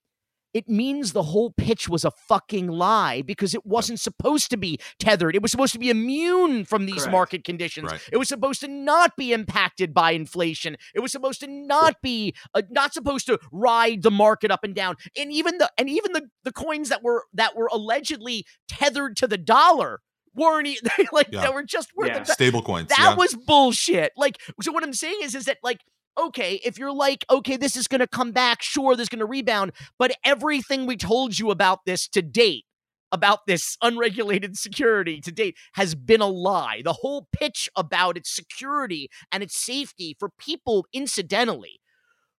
It 0.53 0.69
means 0.69 1.13
the 1.13 1.23
whole 1.23 1.51
pitch 1.53 1.89
was 1.89 2.05
a 2.05 2.11
fucking 2.11 2.67
lie 2.69 3.23
because 3.23 3.55
it 3.55 3.65
wasn't 3.65 4.01
supposed 4.01 4.51
to 4.51 4.57
be 4.57 4.79
tethered. 4.99 5.37
It 5.37 5.43
was 5.43 5.51
supposed 5.53 5.73
to 5.75 5.79
be 5.79 5.91
immune 5.91 6.65
from 6.65 6.87
these 6.87 6.97
Correct. 7.03 7.13
market 7.13 7.45
conditions. 7.45 7.91
Right. 7.93 8.01
It 8.13 8.17
was 8.17 8.29
supposed 8.29 8.61
to 8.63 8.69
not 8.69 9.17
be 9.17 9.33
impacted 9.33 9.95
by 9.95 10.11
inflation. 10.13 10.77
It 10.95 11.01
was 11.01 11.13
supposed 11.13 11.41
to 11.41 11.47
not 11.47 12.03
be 12.03 12.35
uh, 12.55 12.63
not 12.71 12.93
supposed 12.93 13.27
to 13.27 13.39
ride 13.53 14.03
the 14.03 14.11
market 14.11 14.51
up 14.51 14.65
and 14.65 14.75
down. 14.75 14.97
And 15.17 15.33
even 15.33 15.59
the 15.59 15.71
and 15.79 15.89
even 15.89 16.13
the 16.13 16.29
the 16.43 16.53
coins 16.53 16.89
that 16.89 17.03
were 17.03 17.25
that 17.35 17.55
were 17.57 17.69
allegedly 17.73 18.45
tethered 18.69 19.17
to 19.19 19.29
the 19.29 19.39
dollar 19.39 20.01
weren't 20.35 20.67
e- 20.67 20.79
like 21.13 21.29
Yeah. 21.31 21.43
that 21.43 21.55
were 21.55 21.63
just 21.65 21.91
worth 21.97 22.09
Yeah. 22.09 22.23
a 22.23 22.27
Stable 22.27 22.63
coins. 22.63 22.89
that 22.89 22.99
yeah. 22.99 23.15
was 23.15 23.35
bullshit. 23.35 24.13
Like, 24.17 24.37
so 24.63 24.73
what 24.73 24.83
I'm 24.83 24.93
saying 24.95 25.19
is, 25.23 25.35
is 25.35 25.45
that 25.47 25.59
like, 25.63 25.81
okay, 26.27 26.61
if 26.65 26.79
you're 26.79 26.93
like, 26.93 27.25
okay, 27.31 27.57
this 27.57 27.77
is 27.77 27.89
gonna 27.89 28.07
come 28.07 28.33
back, 28.33 28.63
sure, 28.63 28.97
there's 28.97 29.09
gonna 29.09 29.27
rebound, 29.27 29.73
but 29.99 30.17
everything 30.25 30.87
we 30.87 30.97
told 30.97 31.39
you 31.39 31.51
about 31.51 31.85
this 31.87 32.09
to 32.09 32.23
date, 32.23 32.65
about 33.13 33.47
this 33.47 33.77
unregulated 33.83 34.57
security 34.59 35.21
to 35.21 35.33
date, 35.33 35.57
has 35.75 35.95
been 35.95 36.21
a 36.21 36.27
lie. 36.27 36.83
The 36.85 36.95
whole 36.95 37.29
pitch 37.33 37.69
about 37.77 38.17
its 38.17 38.35
security 38.35 39.09
and 39.33 39.43
its 39.43 39.57
safety 39.57 40.17
for 40.19 40.31
people, 40.39 40.87
incidentally, 40.93 41.81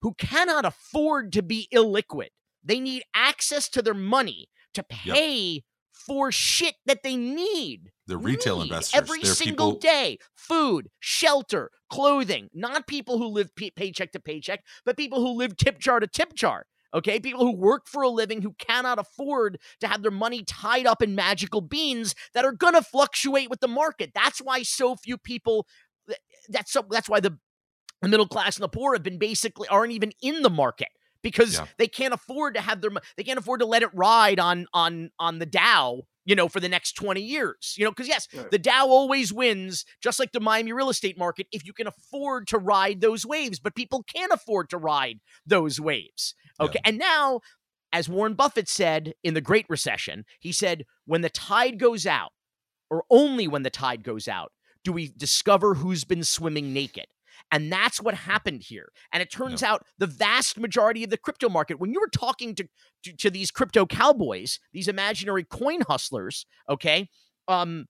who 0.02 0.14
cannot 0.16 0.66
afford 0.66 1.32
to 1.34 1.44
be 1.44 1.68
illiquid. 1.74 2.30
They 2.64 2.80
need 2.80 3.04
access 3.16 3.70
to 3.70 3.82
their 3.82 3.94
money 3.94 4.48
to 4.74 4.84
pay 4.84 5.64
for 5.92 6.32
shit 6.32 6.76
that 6.86 7.04
they 7.04 7.16
need 7.16 7.91
the 8.08 8.18
retail 8.18 8.62
investors. 8.62 8.94
every 8.96 9.22
They're 9.22 9.34
single 9.34 9.74
people, 9.74 9.80
day. 9.80 10.18
Food 10.36 10.90
shelter 11.00 11.72
clothing. 11.90 12.50
Not 12.54 12.88
people 12.88 13.18
who 13.18 13.28
live 13.28 13.56
pay- 13.56 13.72
paycheck 13.72 14.12
to 14.14 14.20
paycheck 14.20 14.64
but 14.86 14.98
people 14.98 15.20
who 15.20 15.38
live 15.38 15.58
tip 15.58 15.80
jar 15.80 16.00
to 16.00 16.08
tip 16.08 16.34
jar 16.34 16.66
okay? 16.94 17.20
People 17.22 17.46
who 17.46 17.56
work 17.56 17.88
for 17.88 18.04
a 18.04 18.10
living 18.10 18.42
who 18.42 18.54
cannot 18.60 19.00
afford 19.00 19.58
to 19.80 19.88
have 19.88 20.02
their 20.02 20.12
money 20.12 20.44
tied 20.44 20.86
up 20.86 21.02
in 21.02 21.16
magical 21.16 21.62
beans 21.62 22.14
that 22.34 22.44
are 22.44 22.52
going 22.52 22.74
to 22.74 22.82
fluctuate 22.82 23.50
with 23.50 23.62
the 23.62 23.68
market. 23.68 24.12
That's 24.14 24.40
why 24.40 24.64
so 24.64 24.96
few 24.96 25.18
people 25.18 25.66
that's 26.50 26.72
so 26.74 26.84
that's 26.90 27.08
why 27.08 27.20
the 27.20 27.38
the 28.02 28.08
middle 28.10 28.28
class 28.28 28.58
and 28.58 28.64
the 28.64 28.68
poor 28.70 28.94
have 28.94 29.04
been 29.04 29.20
basically 29.20 29.68
aren't 29.68 29.94
even 29.94 30.12
in 30.22 30.42
the 30.42 30.50
market 30.50 30.90
because 31.22 31.54
Yeah. 31.54 31.68
they 31.78 31.88
can't 31.88 32.14
afford 32.14 32.56
to 32.56 32.62
have 32.62 32.82
their 32.82 32.92
they 33.16 33.24
can't 33.24 33.40
afford 33.40 33.60
to 33.62 33.66
let 33.66 33.84
it 33.84 33.90
ride 33.94 34.40
on 34.40 34.66
on 34.74 35.12
on 35.20 35.40
the 35.40 35.46
Dow, 35.46 36.02
you 36.26 36.36
know, 36.36 36.48
for 36.48 36.60
the 36.60 36.70
next 36.70 36.94
20 36.94 37.22
years. 37.22 37.76
You 37.78 37.86
know, 37.86 37.92
because 37.92 38.08
yes, 38.08 38.28
Right. 38.34 38.52
the 38.52 38.60
Dow 38.60 38.88
always 38.88 39.34
wins, 39.34 39.86
just 40.02 40.20
like 40.20 40.32
the 40.32 40.40
Miami 40.40 40.74
real 40.74 40.90
estate 40.90 41.18
market, 41.18 41.48
if 41.52 41.66
you 41.66 41.74
can 41.74 41.88
afford 41.88 42.48
to 42.48 42.58
ride 42.58 43.02
those 43.02 43.26
waves, 43.26 43.60
but 43.60 43.76
people 43.76 44.04
can't 44.04 44.32
afford 44.32 44.70
to 44.70 44.78
ride 44.78 45.20
those 45.46 45.80
waves. 45.80 46.36
Okay. 46.60 46.80
And 46.86 46.98
now, 46.98 47.42
as 47.92 48.08
Warren 48.08 48.36
Buffett 48.36 48.70
said 48.70 49.14
in 49.24 49.34
the 49.34 49.42
Great 49.42 49.66
Recession, 49.68 50.26
he 50.40 50.52
said, 50.52 50.86
when 51.06 51.22
the 51.22 51.30
tide 51.30 51.80
goes 51.80 52.06
out, 52.06 52.32
or 52.90 53.04
only 53.10 53.48
when 53.48 53.64
the 53.64 53.70
tide 53.70 54.04
goes 54.04 54.28
out, 54.28 54.52
do 54.84 54.92
we 54.92 55.08
discover 55.16 55.76
who's 55.76 56.04
been 56.04 56.24
swimming 56.24 56.74
naked. 56.74 57.06
And 57.52 57.72
that's 57.72 58.02
what 58.02 58.14
happened 58.14 58.64
here. 58.64 58.90
And 59.12 59.22
it 59.22 59.30
turns 59.30 59.62
out 59.62 59.86
the 59.98 60.08
vast 60.08 60.58
majority 60.58 61.04
of 61.04 61.10
the 61.10 61.18
crypto 61.18 61.50
market, 61.50 61.80
when 61.80 61.92
you 61.92 62.00
were 62.00 62.08
talking 62.08 62.56
to, 62.56 62.68
to, 63.04 63.14
to 63.14 63.30
these 63.30 63.52
crypto 63.52 63.86
cowboys, 63.86 64.60
these 64.72 64.88
imaginary 64.88 65.44
coin 65.44 65.82
hustlers, 65.82 66.46
okay, 66.70 67.10
um, 67.48 67.88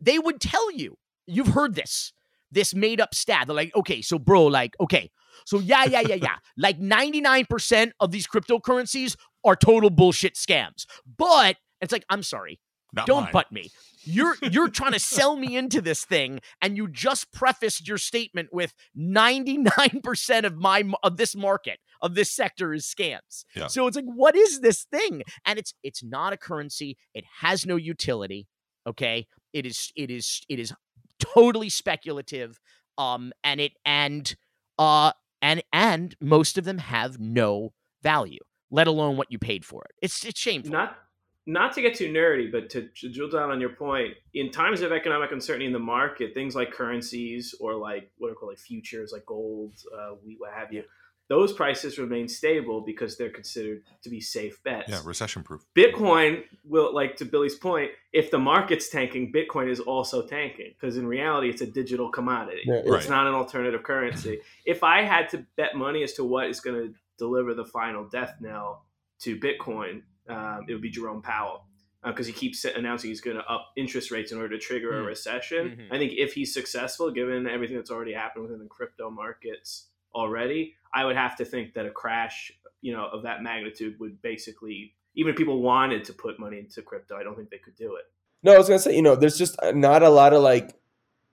they 0.00 0.18
would 0.18 0.40
tell 0.40 0.70
you, 0.70 0.96
you've 1.26 1.48
heard 1.48 1.74
this, 1.74 2.12
this 2.50 2.74
made 2.74 3.00
up 3.00 3.14
stat. 3.14 3.46
They're 3.46 3.56
like, 3.56 3.74
okay, 3.74 4.02
so 4.02 4.18
bro, 4.18 4.44
like, 4.44 4.74
okay, 4.80 5.10
so 5.46 5.58
yeah, 5.58 5.84
yeah, 5.84 6.00
yeah, 6.00 6.16
yeah. 6.16 6.36
like 6.56 6.78
99% 6.78 7.92
of 8.00 8.10
these 8.10 8.26
cryptocurrencies 8.26 9.16
are 9.44 9.56
total 9.56 9.90
bullshit 9.90 10.34
scams. 10.34 10.86
But 11.18 11.56
it's 11.80 11.92
like, 11.92 12.04
I'm 12.08 12.22
sorry, 12.22 12.60
Not 12.92 13.06
don't 13.06 13.24
mine. 13.24 13.32
butt 13.32 13.52
me. 13.52 13.70
You're 14.04 14.36
you're 14.42 14.68
trying 14.68 14.92
to 14.92 14.98
sell 14.98 15.36
me 15.36 15.56
into 15.56 15.80
this 15.80 16.04
thing, 16.04 16.40
and 16.60 16.76
you 16.76 16.88
just 16.88 17.32
prefaced 17.32 17.86
your 17.86 17.98
statement 17.98 18.48
with 18.52 18.74
99% 18.98 20.44
of 20.44 20.56
my 20.56 20.84
of 21.02 21.16
this 21.16 21.36
market 21.36 21.78
of 22.02 22.14
this 22.16 22.30
sector 22.30 22.74
is 22.74 22.84
scams. 22.84 23.44
Yeah. 23.54 23.68
So 23.68 23.86
it's 23.86 23.96
like, 23.96 24.04
what 24.04 24.36
is 24.36 24.60
this 24.60 24.84
thing? 24.84 25.22
And 25.46 25.58
it's 25.58 25.72
it's 25.82 26.02
not 26.02 26.32
a 26.32 26.36
currency. 26.36 26.98
It 27.14 27.24
has 27.40 27.64
no 27.64 27.76
utility. 27.76 28.48
Okay. 28.86 29.26
It 29.52 29.64
is 29.64 29.92
it 29.96 30.10
is 30.10 30.42
it 30.48 30.58
is 30.58 30.74
totally 31.20 31.68
speculative. 31.68 32.58
Um 32.98 33.32
and 33.44 33.60
it 33.60 33.72
and 33.86 34.34
uh 34.78 35.12
and 35.40 35.62
and 35.72 36.16
most 36.20 36.58
of 36.58 36.64
them 36.64 36.78
have 36.78 37.20
no 37.20 37.72
value, 38.02 38.40
let 38.70 38.88
alone 38.88 39.16
what 39.16 39.30
you 39.30 39.38
paid 39.38 39.64
for 39.64 39.84
it. 39.84 39.92
It's 40.02 40.24
it's 40.24 40.40
shameful. 40.40 40.72
not 40.72 40.98
not 41.46 41.72
to 41.74 41.82
get 41.82 41.94
too 41.94 42.12
nerdy, 42.12 42.50
but 42.50 42.70
to, 42.70 42.88
to 43.00 43.08
drill 43.08 43.28
down 43.28 43.50
on 43.50 43.60
your 43.60 43.70
point, 43.70 44.14
in 44.34 44.50
times 44.50 44.80
of 44.82 44.92
economic 44.92 45.32
uncertainty 45.32 45.66
in 45.66 45.72
the 45.72 45.78
market, 45.78 46.34
things 46.34 46.54
like 46.54 46.72
currencies 46.72 47.54
or 47.60 47.74
like 47.74 48.10
what 48.18 48.30
are 48.30 48.34
called 48.34 48.52
like 48.52 48.58
futures, 48.58 49.12
like 49.12 49.26
gold, 49.26 49.72
uh, 49.96 50.10
wheat, 50.24 50.38
what 50.38 50.52
have 50.52 50.72
you, 50.72 50.84
those 51.28 51.52
prices 51.52 51.98
remain 51.98 52.28
stable 52.28 52.80
because 52.82 53.16
they're 53.16 53.30
considered 53.30 53.82
to 54.02 54.10
be 54.10 54.20
safe 54.20 54.62
bets. 54.64 54.90
Yeah, 54.90 55.00
recession 55.04 55.42
proof. 55.42 55.64
Bitcoin 55.74 56.42
will, 56.64 56.94
like 56.94 57.16
to 57.16 57.24
Billy's 57.24 57.54
point, 57.54 57.90
if 58.12 58.30
the 58.30 58.38
market's 58.38 58.88
tanking, 58.88 59.32
Bitcoin 59.32 59.70
is 59.70 59.80
also 59.80 60.26
tanking 60.26 60.74
because 60.78 60.96
in 60.96 61.06
reality, 61.06 61.48
it's 61.48 61.62
a 61.62 61.66
digital 61.66 62.10
commodity. 62.10 62.62
Yeah, 62.64 62.82
It's 62.84 63.08
not 63.08 63.26
an 63.26 63.34
alternative 63.34 63.82
currency. 63.82 64.40
if 64.66 64.82
I 64.84 65.02
had 65.02 65.28
to 65.30 65.46
bet 65.56 65.74
money 65.74 66.02
as 66.02 66.12
to 66.14 66.24
what 66.24 66.48
is 66.48 66.60
going 66.60 66.76
to 66.76 66.94
deliver 67.18 67.54
the 67.54 67.64
final 67.64 68.04
death 68.04 68.36
knell 68.40 68.84
to 69.20 69.36
Bitcoin, 69.38 70.02
um, 70.28 70.64
it 70.68 70.72
would 70.72 70.82
be 70.82 70.90
Jerome 70.90 71.22
Powell 71.22 71.64
because 72.04 72.26
he 72.26 72.32
keeps 72.32 72.64
announcing 72.64 73.10
he's 73.10 73.20
going 73.20 73.36
to 73.36 73.44
up 73.44 73.68
interest 73.76 74.10
rates 74.10 74.32
in 74.32 74.38
order 74.38 74.48
to 74.50 74.58
trigger 74.58 74.98
a 74.98 75.00
Hmm. 75.02 75.06
recession. 75.06 75.76
Mhm. 75.88 75.94
I 75.94 75.98
think 75.98 76.14
if 76.16 76.32
he's 76.34 76.52
successful, 76.52 77.10
given 77.12 77.46
everything 77.46 77.76
that's 77.76 77.90
already 77.92 78.12
happened 78.12 78.42
within 78.44 78.58
the 78.58 78.66
crypto 78.66 79.08
markets 79.08 79.88
already, 80.14 80.74
I 80.92 81.04
would 81.04 81.14
have 81.16 81.36
to 81.36 81.44
think 81.44 81.74
that 81.74 81.86
a 81.86 81.90
crash, 81.90 82.52
you 82.80 82.92
know, 82.92 83.06
of 83.06 83.22
that 83.22 83.42
magnitude 83.42 84.00
would 84.00 84.20
basically, 84.20 84.94
even 85.14 85.30
if 85.30 85.36
people 85.36 85.62
wanted 85.62 86.04
to 86.06 86.12
put 86.12 86.38
money 86.40 86.58
into 86.58 86.82
crypto, 86.82 87.16
I 87.16 87.22
don't 87.22 87.36
think 87.36 87.50
they 87.50 87.58
could 87.58 87.76
do 87.76 87.94
it. 87.96 88.04
No, 88.42 88.52
I 88.52 88.58
was 88.58 88.66
gonna 88.66 88.80
say, 88.80 88.96
you 88.96 89.02
know, 89.02 89.14
there's 89.14 89.38
just 89.38 89.56
not 89.72 90.02
a 90.02 90.10
lot 90.10 90.32
of 90.32 90.42
like 90.42 90.74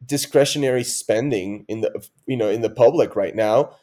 discretionary 0.05 0.83
spending 0.83 1.65
in 1.67 1.81
the 1.81 2.07
you 2.25 2.37
know 2.37 2.49
in 2.49 2.61
the 2.61 2.69
public 2.69 3.15
right 3.15 3.35
now. 3.35 3.75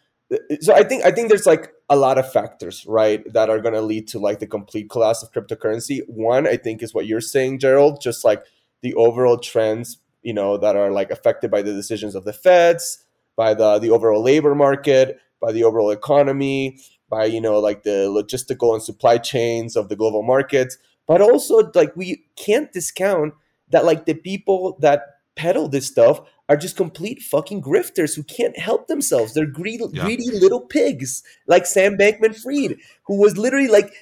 So 0.60 0.74
I 0.74 0.82
think 0.82 1.04
I 1.04 1.12
think 1.12 1.28
there's 1.28 1.46
like 1.46 1.72
a 1.88 1.96
lot 1.96 2.18
of 2.18 2.30
factors, 2.30 2.84
right, 2.86 3.22
that 3.32 3.48
are 3.48 3.60
gonna 3.60 3.80
lead 3.80 4.08
to 4.08 4.18
like 4.18 4.40
the 4.40 4.46
complete 4.46 4.90
collapse 4.90 5.22
of 5.22 5.32
cryptocurrency. 5.32 6.00
One, 6.08 6.46
I 6.46 6.56
think, 6.56 6.82
is 6.82 6.92
what 6.92 7.06
you're 7.06 7.20
saying, 7.20 7.60
Gerald, 7.60 8.00
just 8.00 8.24
like 8.24 8.42
the 8.82 8.94
overall 8.94 9.38
trends, 9.38 9.98
you 10.22 10.34
know, 10.34 10.56
that 10.56 10.74
are 10.76 10.90
like 10.90 11.10
affected 11.10 11.50
by 11.50 11.62
the 11.62 11.72
decisions 11.72 12.14
of 12.14 12.24
the 12.24 12.32
feds, 12.32 13.04
by 13.36 13.54
the 13.54 13.78
the 13.78 13.90
overall 13.90 14.22
labor 14.22 14.54
market, 14.54 15.20
by 15.40 15.52
the 15.52 15.62
overall 15.62 15.90
economy, 15.90 16.78
by 17.08 17.24
you 17.24 17.40
know 17.40 17.58
like 17.60 17.82
the 17.84 18.08
logistical 18.08 18.72
and 18.72 18.82
supply 18.82 19.18
chains 19.18 19.76
of 19.76 19.88
the 19.88 19.96
global 19.96 20.22
markets 20.22 20.78
but 21.06 21.20
also 21.20 21.70
like 21.74 21.94
we 21.96 22.24
can't 22.36 22.72
discount 22.72 23.34
that 23.70 23.84
like 23.84 24.06
the 24.06 24.14
people 24.14 24.76
that 24.80 25.20
peddle 25.34 25.68
this 25.68 25.86
stuff 25.86 26.20
are 26.48 26.56
just 26.56 26.76
complete 26.76 27.20
fucking 27.22 27.60
grifters 27.62 28.14
who 28.14 28.22
can't 28.22 28.56
help 28.58 28.86
themselves. 28.86 29.34
They're 29.34 29.46
greedy, 29.46 29.84
Yeah. 29.92 30.04
greedy 30.04 30.30
little 30.30 30.60
pigs, 30.60 31.22
like 31.46 31.66
Sam 31.66 31.96
Bankman-Fried, 31.98 32.76
who 33.06 33.16
was 33.20 33.36
literally 33.36 33.68
like 33.68 33.92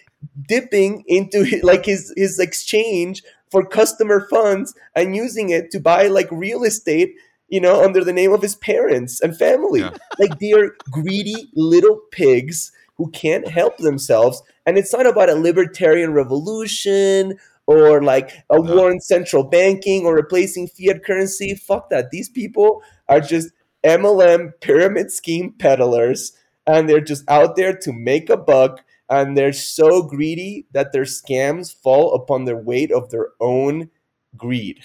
dipping 0.48 1.04
into 1.06 1.44
hi- 1.44 1.60
like 1.62 1.84
his 1.86 2.12
his 2.16 2.38
exchange 2.38 3.22
for 3.50 3.64
customer 3.64 4.26
funds 4.28 4.74
and 4.96 5.14
using 5.14 5.50
it 5.50 5.70
to 5.70 5.80
buy 5.80 6.08
like 6.08 6.28
real 6.30 6.64
estate, 6.64 7.14
you 7.48 7.60
know, 7.60 7.82
under 7.84 8.02
the 8.02 8.12
name 8.12 8.32
of 8.32 8.42
his 8.42 8.56
parents 8.56 9.20
and 9.20 9.36
family. 9.36 9.80
Yeah. 9.80 9.90
Like 10.18 10.38
they 10.38 10.52
are 10.52 10.74
greedy 10.90 11.50
little 11.54 12.00
pigs 12.10 12.72
who 12.96 13.10
can't 13.10 13.48
help 13.48 13.76
themselves. 13.78 14.42
And 14.66 14.78
it's 14.78 14.92
not 14.92 15.06
about 15.06 15.28
a 15.28 15.34
libertarian 15.34 16.12
revolution 16.12 17.36
or 17.66 18.02
like 18.02 18.30
a 18.50 18.58
No. 18.58 18.74
war 18.74 18.90
on 18.90 19.00
central 19.00 19.44
banking 19.44 20.04
or 20.04 20.14
replacing 20.14 20.68
fiat 20.68 21.04
currency. 21.04 21.54
Fuck 21.54 21.90
that. 21.90 22.10
These 22.10 22.28
people 22.28 22.82
are 23.08 23.20
just 23.20 23.50
MLM 23.84 24.52
pyramid 24.60 25.10
scheme 25.12 25.52
peddlers 25.58 26.32
and 26.66 26.88
they're 26.88 27.00
just 27.00 27.28
out 27.28 27.56
there 27.56 27.76
to 27.76 27.92
make 27.92 28.30
a 28.30 28.36
buck 28.36 28.80
and 29.10 29.36
they're 29.36 29.52
so 29.52 30.02
greedy 30.02 30.66
that 30.72 30.92
their 30.92 31.02
scams 31.04 31.74
fall 31.74 32.14
upon 32.14 32.44
their 32.46 32.56
weight 32.56 32.90
of 32.90 33.10
their 33.10 33.28
own 33.40 33.90
greed. 34.36 34.84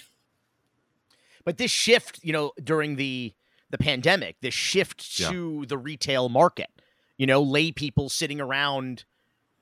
But 1.44 1.56
this 1.58 1.70
shift, 1.70 2.20
you 2.22 2.32
know, 2.32 2.52
during 2.62 2.96
the 2.96 3.34
the 3.70 3.78
pandemic, 3.78 4.36
this 4.40 4.52
shift 4.54 5.18
Yeah. 5.20 5.30
to 5.30 5.64
the 5.66 5.78
retail 5.78 6.28
market, 6.28 6.68
you 7.16 7.26
know, 7.26 7.40
lay 7.40 7.70
people 7.70 8.08
sitting 8.08 8.40
around 8.40 9.04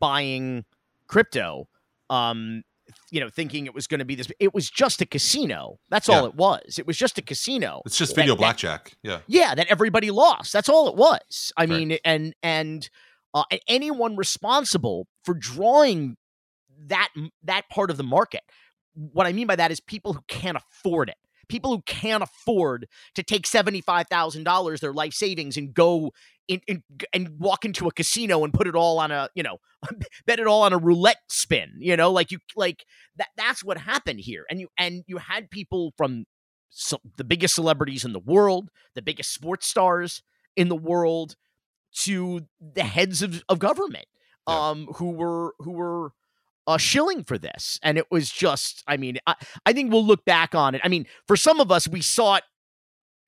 buying 0.00 0.64
crypto, 1.06 1.68
um, 2.08 2.64
you 3.10 3.20
know, 3.20 3.28
thinking 3.30 3.66
it 3.66 3.74
was 3.74 3.86
going 3.86 3.98
to 3.98 4.04
be 4.04 4.14
this. 4.14 4.28
It 4.40 4.54
was 4.54 4.70
just 4.70 5.00
a 5.00 5.06
casino. 5.06 5.78
That's 5.90 6.08
all 6.08 6.26
it 6.26 6.34
was. 6.34 6.78
It 6.78 6.86
was 6.86 6.96
just 6.96 7.18
a 7.18 7.22
casino. 7.22 7.82
It's 7.86 7.96
just 7.98 8.14
video 8.14 8.34
that- 8.34 8.38
blackjack. 8.38 8.96
Yeah. 9.02 9.18
yeah 9.26 9.54
that 9.54 9.66
everybody 9.68 10.10
lost 10.10 10.52
that's 10.52 10.68
all 10.68 10.88
it 10.88 10.94
was 10.96 11.52
i 11.56 11.62
Right. 11.62 11.68
mean 11.70 11.98
and 12.04 12.34
and 12.42 12.88
uh, 13.34 13.44
and 13.50 13.60
anyone 13.68 14.16
responsible 14.16 15.06
for 15.24 15.34
drawing 15.34 16.16
that 16.86 17.08
that 17.44 17.68
part 17.70 17.90
of 17.90 17.96
the 17.96 18.02
market 18.02 18.42
what 18.94 19.26
i 19.26 19.32
mean 19.32 19.46
by 19.46 19.56
that 19.56 19.70
is 19.70 19.80
people 19.80 20.12
who 20.14 20.20
can't 20.28 20.56
afford 20.56 21.08
it 21.08 21.16
people 21.48 21.70
who 21.70 21.82
can't 21.86 22.22
afford 22.22 22.86
to 23.14 23.22
take 23.22 23.46
$75000 23.46 24.80
their 24.80 24.92
life 24.92 25.12
savings 25.14 25.56
and 25.56 25.72
go 25.74 26.12
in, 26.48 26.60
in 26.66 26.82
and 27.12 27.28
walk 27.38 27.64
into 27.64 27.86
a 27.86 27.92
casino 27.92 28.42
and 28.42 28.52
put 28.52 28.66
it 28.66 28.74
all 28.74 28.98
on 28.98 29.10
a 29.10 29.28
you 29.34 29.42
know 29.42 29.58
bet 30.26 30.40
it 30.40 30.46
all 30.46 30.62
on 30.62 30.72
a 30.72 30.78
roulette 30.78 31.20
spin 31.28 31.70
you 31.78 31.96
know 31.96 32.10
like 32.10 32.30
you 32.30 32.38
like 32.56 32.84
that 33.16 33.28
that's 33.36 33.62
what 33.62 33.78
happened 33.78 34.18
here 34.20 34.44
and 34.50 34.60
you 34.60 34.68
and 34.78 35.04
you 35.06 35.18
had 35.18 35.50
people 35.50 35.92
from 35.96 36.24
so, 36.70 36.98
the 37.16 37.24
biggest 37.24 37.54
celebrities 37.54 38.04
in 38.04 38.12
the 38.12 38.18
world, 38.20 38.68
the 38.94 39.02
biggest 39.02 39.32
sports 39.32 39.66
stars 39.66 40.22
in 40.54 40.68
the 40.68 40.76
world, 40.76 41.34
to 42.00 42.42
the 42.60 42.82
heads 42.82 43.22
of, 43.22 43.42
of 43.48 43.58
government, 43.58 44.04
Yeah. 44.46 44.70
um, 44.70 44.86
who 44.96 45.12
were 45.12 45.54
who 45.60 45.72
were 45.72 46.12
uh, 46.66 46.76
shilling 46.76 47.24
for 47.24 47.38
this, 47.38 47.80
and 47.82 47.96
it 47.96 48.04
was 48.10 48.30
just, 48.30 48.84
I 48.86 48.98
mean, 48.98 49.18
I, 49.26 49.34
I 49.64 49.72
think 49.72 49.90
we'll 49.90 50.04
look 50.04 50.24
back 50.26 50.54
on 50.54 50.74
it. 50.74 50.82
I 50.84 50.88
mean, 50.88 51.06
for 51.26 51.36
some 51.36 51.60
of 51.60 51.72
us, 51.72 51.88
we 51.88 52.02
saw 52.02 52.36
it 52.36 52.44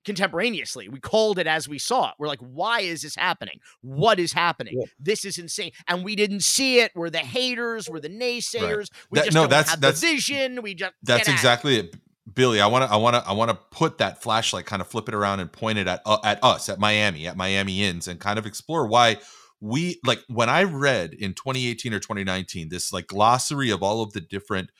contemporaneously. 0.05 0.89
We 0.89 1.01
called 1.01 1.39
it 1.39 1.47
as 1.47 1.69
we 1.69 1.79
saw 1.79 2.09
it. 2.11 2.15
We're 2.19 2.29
like, 2.29 2.41
why 2.41 2.81
is 2.81 3.03
this 3.03 3.15
happening? 3.17 3.61
What 3.83 4.19
is 4.19 4.33
happening? 4.33 4.75
Yeah. 4.79 4.87
This 4.99 5.25
is 5.25 5.39
insane. 5.39 5.73
And 5.89 6.05
we 6.05 6.17
didn't 6.17 6.41
see 6.41 6.81
it. 6.81 6.93
We're 6.95 7.11
the 7.11 7.19
haters. 7.19 7.89
We're 7.89 8.01
the 8.01 8.09
naysayers. 8.09 8.91
We 9.11 9.19
That- 9.19 9.25
just 9.27 9.35
no, 9.35 9.47
that's- 9.47 9.71
have 9.71 9.81
that's- 9.81 10.01
the 10.01 10.07
vision. 10.07 10.63
We 10.63 10.75
just 10.75 10.93
That's 11.03 11.29
at 11.29 11.33
it. 11.33 11.37
exactly 11.37 11.77
it. 11.79 11.97
Billy, 12.33 12.61
I 12.61 12.67
want 12.69 12.85
to 12.85 12.91
I 12.93 12.97
want 12.97 13.17
to 13.17 13.29
I 13.29 13.33
want 13.33 13.51
to 13.51 13.57
put 13.73 13.99
that 13.99 14.23
flashlight 14.23 14.65
kind 14.65 14.81
of 14.81 14.87
flip 14.87 15.09
it 15.09 15.15
around 15.15 15.41
and 15.41 15.51
point 15.51 15.79
it 15.79 15.89
at 15.89 16.01
uh, 16.07 16.19
at 16.23 16.39
us 16.45 16.69
at 16.69 16.79
Miami, 16.79 17.27
at 17.27 17.37
Miamians 17.37 18.07
and 18.07 18.21
kind 18.21 18.39
of 18.39 18.47
explore 18.47 18.87
why 18.87 19.17
we 19.61 19.99
like 20.07 20.21
when 20.29 20.49
I 20.49 20.63
read 20.63 21.13
in 21.13 21.35
2018 21.35 21.93
or 21.93 21.99
2019 21.99 22.69
this 22.69 22.93
like 22.93 23.09
glossary 23.09 23.71
of 23.71 23.83
all 23.83 24.01
of 24.03 24.13
the 24.13 24.21
different 24.21 24.71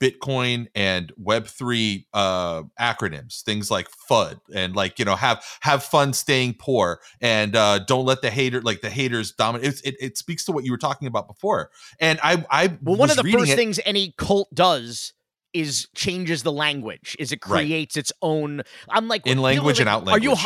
Bitcoin 0.00 0.66
and 0.74 1.12
Web3 1.22 2.06
uh 2.12 2.62
acronyms, 2.80 3.42
things 3.42 3.70
like 3.70 3.88
FUD 4.10 4.40
and 4.54 4.74
like, 4.74 4.98
you 4.98 5.04
know, 5.04 5.16
have 5.16 5.44
have 5.60 5.84
fun 5.84 6.12
staying 6.12 6.54
poor 6.58 7.00
and 7.20 7.54
uh 7.54 7.78
don't 7.80 8.04
let 8.04 8.22
the 8.22 8.30
hater 8.30 8.60
like 8.60 8.80
the 8.80 8.90
haters 8.90 9.32
dominate. 9.32 9.66
It's, 9.68 9.80
it 9.82 9.96
it 10.00 10.18
speaks 10.18 10.44
to 10.46 10.52
what 10.52 10.64
you 10.64 10.72
were 10.72 10.78
talking 10.78 11.06
about 11.08 11.28
before. 11.28 11.70
And 12.00 12.18
I 12.22 12.44
I 12.50 12.78
Well, 12.82 12.96
one 12.96 13.10
of 13.10 13.16
the 13.16 13.22
first 13.30 13.52
it- 13.52 13.56
things 13.56 13.78
any 13.84 14.14
cult 14.16 14.52
does 14.54 15.12
is 15.54 15.88
changes 15.94 16.42
the 16.42 16.52
language. 16.52 17.16
Is 17.18 17.32
it 17.32 17.40
Right. 17.46 17.60
creates 17.64 17.96
its 17.96 18.12
own? 18.22 18.62
I'm 18.88 19.08
like 19.08 19.26
In 19.26 19.32
people 19.32 19.46
are 19.46 19.50
language 19.50 19.80
and 19.80 19.86
like, 19.86 19.94
out 19.94 20.08
Are 20.08 20.18
you 20.18 20.30
language, 20.34 20.42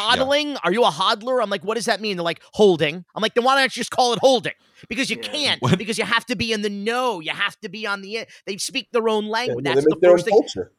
yeah. 0.55 0.59
Are 0.65 0.73
you 0.73 0.85
a 0.85 0.91
hodler? 0.91 1.43
I'm 1.43 1.51
like, 1.51 1.65
what 1.65 1.75
does 1.77 1.85
that 1.87 2.01
mean? 2.01 2.17
They're 2.17 2.25
like 2.25 2.41
holding. 2.53 3.05
I'm 3.15 3.23
like, 3.23 3.35
then 3.35 3.45
why 3.45 3.55
don't 3.55 3.65
you 3.65 3.81
just 3.81 3.91
call 3.91 4.13
it 4.13 4.19
holding? 4.21 4.53
Because 4.89 5.11
you 5.11 5.17
Yeah. 5.23 5.29
can't. 5.29 5.63
What? 5.63 5.79
Because 5.79 5.97
you 5.99 6.05
have 6.05 6.27
to 6.27 6.37
be 6.37 6.53
in 6.53 6.63
the 6.63 6.71
know. 6.71 7.21
You 7.21 7.31
have 7.33 7.59
to 7.61 7.69
be 7.69 7.87
on 7.87 8.03
the. 8.03 8.27
They 8.47 8.57
speak 8.59 8.89
their 8.93 9.09
own 9.09 9.27
language. 9.29 9.65
they 9.65 9.75
That's 9.75 9.87
the 9.87 9.97
their 10.01 10.11
own 10.11 10.17
first 10.17 10.25
thing. 10.27 10.33
culture. 10.39 10.73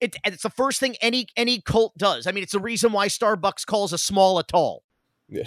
It, 0.00 0.16
and 0.24 0.34
it's 0.34 0.42
the 0.42 0.50
first 0.50 0.80
thing 0.80 0.96
any 1.00 1.26
any 1.36 1.60
cult 1.60 1.96
does. 1.96 2.26
I 2.26 2.32
mean, 2.32 2.42
it's 2.42 2.52
the 2.52 2.58
reason 2.60 2.92
why 2.92 3.06
Starbucks 3.08 3.64
calls 3.66 3.92
a 3.92 3.98
small 3.98 4.38
a 4.38 4.42
tall. 4.44 4.82
Yeah. 5.28 5.44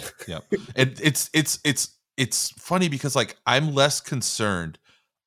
it, 0.74 0.98
it's 1.02 1.30
it's 1.32 1.58
it's 1.62 1.90
it's 2.16 2.50
funny 2.52 2.88
because 2.88 3.14
like 3.14 3.36
I'm 3.46 3.74
less 3.74 4.00
concerned 4.00 4.78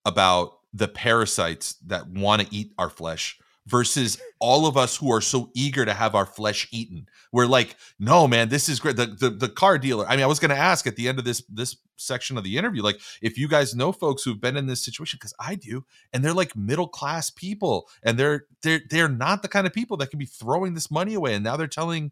about 0.03 0.58
the 0.73 0.87
parasites 0.87 1.75
that 1.87 2.07
want 2.07 2.41
to 2.41 2.55
eat 2.55 2.73
our 2.77 2.89
flesh 2.89 3.39
versus 3.69 4.19
all 4.39 4.65
of 4.65 4.77
us 4.77 4.97
who 4.97 5.11
are 5.11 5.21
so 5.21 5.51
eager 5.53 5.85
to 5.85 5.93
have 5.93 6.15
our 6.15 6.25
flesh 6.25 6.67
eaten. 6.71 7.07
We're 7.31 7.45
like, 7.45 7.75
no, 7.99 8.27
man, 8.27 8.49
this 8.49 8.67
is 8.67 8.79
great. 8.79 8.95
The, 8.95 9.05
the 9.05 9.29
the 9.29 9.49
car 9.49 9.77
dealer. 9.77 10.07
I 10.07 10.15
mean, 10.15 10.23
I 10.23 10.27
was 10.27 10.39
going 10.39 10.49
to 10.49 10.57
ask 10.57 10.87
at 10.87 10.95
the 10.95 11.07
end 11.07 11.19
of 11.19 11.25
this 11.25 11.43
this 11.49 11.77
section 11.97 12.37
of 12.37 12.43
the 12.43 12.57
interview, 12.57 12.81
like, 12.81 12.99
if 13.21 13.37
you 13.37 13.47
guys 13.47 13.75
know 13.75 13.91
folks 13.91 14.23
who've 14.23 14.39
been 14.39 14.57
in 14.57 14.67
this 14.67 14.83
situation, 14.83 15.17
because 15.19 15.33
I 15.39 15.55
do, 15.55 15.85
and 16.13 16.23
they're 16.23 16.33
like 16.33 16.55
middle 16.55 16.87
class 16.87 17.29
people, 17.29 17.87
and 18.01 18.17
they're 18.17 18.45
they're 18.63 18.81
they're 18.89 19.09
not 19.09 19.41
the 19.41 19.47
kind 19.47 19.67
of 19.67 19.73
people 19.73 19.97
that 19.97 20.09
can 20.09 20.19
be 20.19 20.25
throwing 20.25 20.73
this 20.73 20.89
money 20.89 21.13
away, 21.13 21.35
and 21.35 21.43
now 21.43 21.55
they're 21.55 21.67
telling 21.67 22.11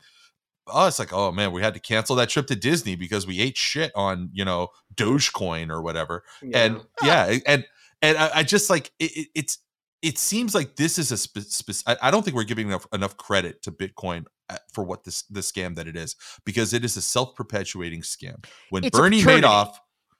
us 0.71 0.99
like, 0.99 1.13
oh 1.13 1.31
man, 1.31 1.51
we 1.51 1.61
had 1.61 1.73
to 1.73 1.79
cancel 1.79 2.15
that 2.17 2.29
trip 2.29 2.47
to 2.47 2.55
Disney 2.55 2.95
because 2.95 3.25
we 3.25 3.39
ate 3.39 3.57
shit 3.57 3.91
on 3.95 4.29
you 4.33 4.45
know 4.45 4.69
Dogecoin 4.95 5.71
or 5.71 5.81
whatever 5.81 6.23
and 6.53 6.81
yeah 7.03 7.37
and 7.45 7.65
and 8.01 8.17
I, 8.17 8.29
I 8.35 8.43
just 8.43 8.69
like 8.69 8.91
it, 8.99 9.11
it- 9.17 9.27
it's 9.35 9.57
it 10.03 10.17
seems 10.19 10.53
like 10.53 10.75
this 10.75 10.99
is 10.99 11.11
a 11.11 11.17
spe- 11.17 11.39
spe- 11.39 11.83
I, 12.01 12.11
don't 12.11 12.23
think 12.23 12.35
we're 12.35 12.43
giving 12.43 12.67
enough 12.67 12.85
enough 12.93 13.17
credit 13.17 13.63
to 13.63 13.71
bitcoin 13.71 14.25
uh, 14.49 14.57
for 14.71 14.83
what 14.83 15.03
this 15.03 15.23
the 15.23 15.39
scam 15.39 15.75
that 15.75 15.87
it 15.87 15.95
is 15.95 16.15
because 16.45 16.73
it 16.73 16.85
is 16.85 16.95
a 16.97 17.01
self-perpetuating 17.01 18.01
scam. 18.01 18.45
When 18.69 18.83
It's 18.83 18.97
bernie 18.97 19.21
madoff 19.41 19.73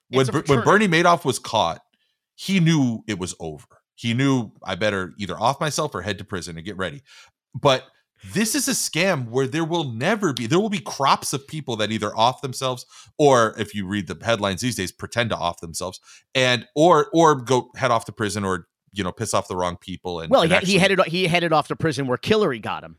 when, 0.10 0.22
It's 0.22 0.30
a 0.30 0.32
Ber- 0.34 0.44
when 0.48 0.64
bernie 0.64 0.88
madoff 0.88 1.24
was 1.26 1.38
caught 1.40 1.82
he 2.36 2.60
knew 2.60 3.04
it 3.08 3.18
was 3.20 3.36
over. 3.40 3.66
He 3.96 4.14
knew 4.14 4.52
i 4.64 4.76
better 4.76 5.14
either 5.18 5.40
off 5.40 5.60
myself 5.60 5.94
or 5.96 6.02
head 6.02 6.18
to 6.20 6.24
prison 6.24 6.56
and 6.58 6.66
get 6.66 6.78
ready. 6.78 7.02
But 7.56 7.84
this 8.34 8.56
is 8.56 8.68
a 8.68 8.72
scam 8.72 9.30
where 9.30 9.48
there 9.48 9.64
will 9.66 9.92
never 9.92 10.34
be 10.34 10.48
there 10.48 10.60
will 10.60 10.70
be 10.70 10.80
crops 10.80 11.34
of 11.34 11.48
people 11.48 11.76
that 11.76 11.92
either 11.92 12.16
off 12.18 12.42
themselves 12.42 12.86
or 13.18 13.54
if 13.58 13.74
you 13.76 13.86
read 13.88 14.08
the 14.08 14.18
headlines 14.26 14.62
these 14.62 14.76
days 14.76 14.92
pretend 14.92 15.30
to 15.30 15.36
off 15.38 15.60
themselves 15.62 16.00
and 16.36 16.68
or 16.76 17.08
or 17.14 17.36
go 17.36 17.70
head 17.76 17.92
off 17.92 18.06
to 18.06 18.12
prison 18.12 18.44
or 18.44 18.68
you 18.94 19.04
know 19.04 19.12
piss 19.12 19.34
off 19.34 19.48
the 19.48 19.56
wrong 19.56 19.78
people 19.78 20.20
and 20.22 20.32
well, 20.32 20.42
and 20.42 20.52
he, 20.52 20.58
actually- 20.58 20.74
he 20.74 20.80
headed 20.80 21.00
he 21.08 21.28
headed 21.28 21.54
off 21.54 21.68
to 21.68 21.76
prison 21.76 22.08
where 22.08 22.18
Hillary 22.22 22.60
got 22.60 22.84
him, 22.84 22.98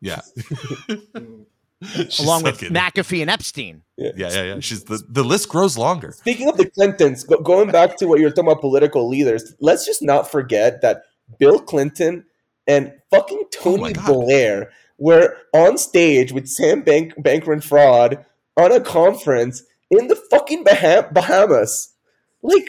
yeah 0.00 0.20
mm. 0.88 1.44
She's 1.82 2.20
along 2.20 2.40
so 2.40 2.44
with 2.46 2.60
good. 2.60 2.72
McAfee 2.72 3.20
and 3.20 3.28
Epstein. 3.28 3.82
yeah 3.98 4.10
yeah 4.16 4.28
yeah 4.32 4.42
yeah. 4.42 4.60
she's 4.60 4.84
the 4.84 5.02
the 5.08 5.22
list 5.24 5.50
grows 5.50 5.76
longer 5.76 6.12
Speaking 6.12 6.48
of 6.48 6.56
the 6.56 6.70
Clintons, 6.70 7.24
go, 7.24 7.38
going 7.40 7.70
back 7.70 7.96
to 7.98 8.06
what 8.06 8.20
you're 8.20 8.30
talking 8.30 8.50
about 8.50 8.62
political 8.62 9.06
leaders, 9.08 9.54
let's 9.60 9.84
just 9.84 10.00
not 10.02 10.30
forget 10.30 10.80
that 10.80 11.02
Bill 11.38 11.58
Clinton 11.58 12.24
and 12.66 12.92
fucking 13.10 13.44
Oh 13.44 13.48
Tony 13.52 13.92
God. 13.92 14.06
Blair 14.06 14.72
were 14.98 15.36
on 15.52 15.76
stage 15.78 16.32
with 16.32 16.48
Sam 16.48 16.82
Bank 16.82 17.14
Bankman 17.16 17.62
Fraud 17.62 18.24
on 18.56 18.72
a 18.72 18.80
conference 18.80 19.62
in 19.90 20.08
the 20.08 20.16
fucking 20.16 20.64
Baham- 20.64 21.12
Bahamas. 21.12 21.92
Like, 22.42 22.66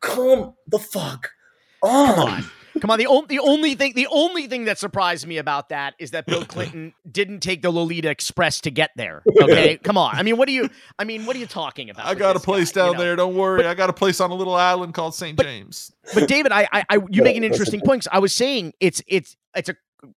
come 0.00 0.54
the 0.66 0.78
fuck 0.78 1.30
on. 1.82 2.14
Come 2.14 2.28
on. 2.28 2.44
Come 2.80 2.90
on. 2.90 2.98
The, 2.98 3.06
on, 3.06 3.26
the 3.28 3.38
only 3.38 3.74
thing 3.74 3.92
the 3.94 4.06
only 4.10 4.46
thing 4.46 4.64
that 4.64 4.78
surprised 4.78 5.26
me 5.26 5.38
about 5.38 5.68
that 5.70 5.94
is 5.98 6.10
that 6.12 6.26
Bill 6.26 6.44
Clinton 6.54 6.92
didn't 7.10 7.40
take 7.40 7.62
the 7.62 7.70
Lolita 7.70 8.10
Express 8.10 8.60
to 8.62 8.70
get 8.70 8.90
there. 8.96 9.22
Okay. 9.42 9.76
Come 9.76 9.96
on. 9.98 10.16
I 10.16 10.22
mean, 10.22 10.36
what 10.36 10.48
are 10.48 10.52
you 10.52 10.68
I 10.98 11.04
mean, 11.04 11.24
what 11.26 11.36
are 11.36 11.38
you 11.38 11.46
talking 11.46 11.88
about? 11.90 12.06
i 12.06 12.14
got 12.14 12.36
a 12.36 12.40
place 12.40 12.72
guy, 12.72 12.82
you 12.82 12.86
down 12.86 12.96
know? 12.96 13.02
there 13.04 13.16
don't 13.16 13.34
worry 13.36 13.64
i 13.66 13.74
got 13.74 13.90
a 13.90 13.92
place 13.92 14.20
on 14.20 14.30
a 14.30 14.34
little 14.34 14.54
island 14.54 14.92
called 14.94 15.14
st 15.14 15.38
james 15.40 15.92
But 16.14 16.26
David, 16.28 16.52
I, 16.52 16.68
I, 16.72 16.84
I 16.90 16.98
you 17.10 17.22
make 17.22 17.36
an 17.36 17.44
interesting 17.44 17.80
point. 17.80 18.02
'cause 18.02 18.08
I 18.12 18.18
was 18.18 18.32
saying 18.32 18.72
it's 18.80 19.02
it's 19.06 19.36
it's 19.54 19.68
a 19.68 19.76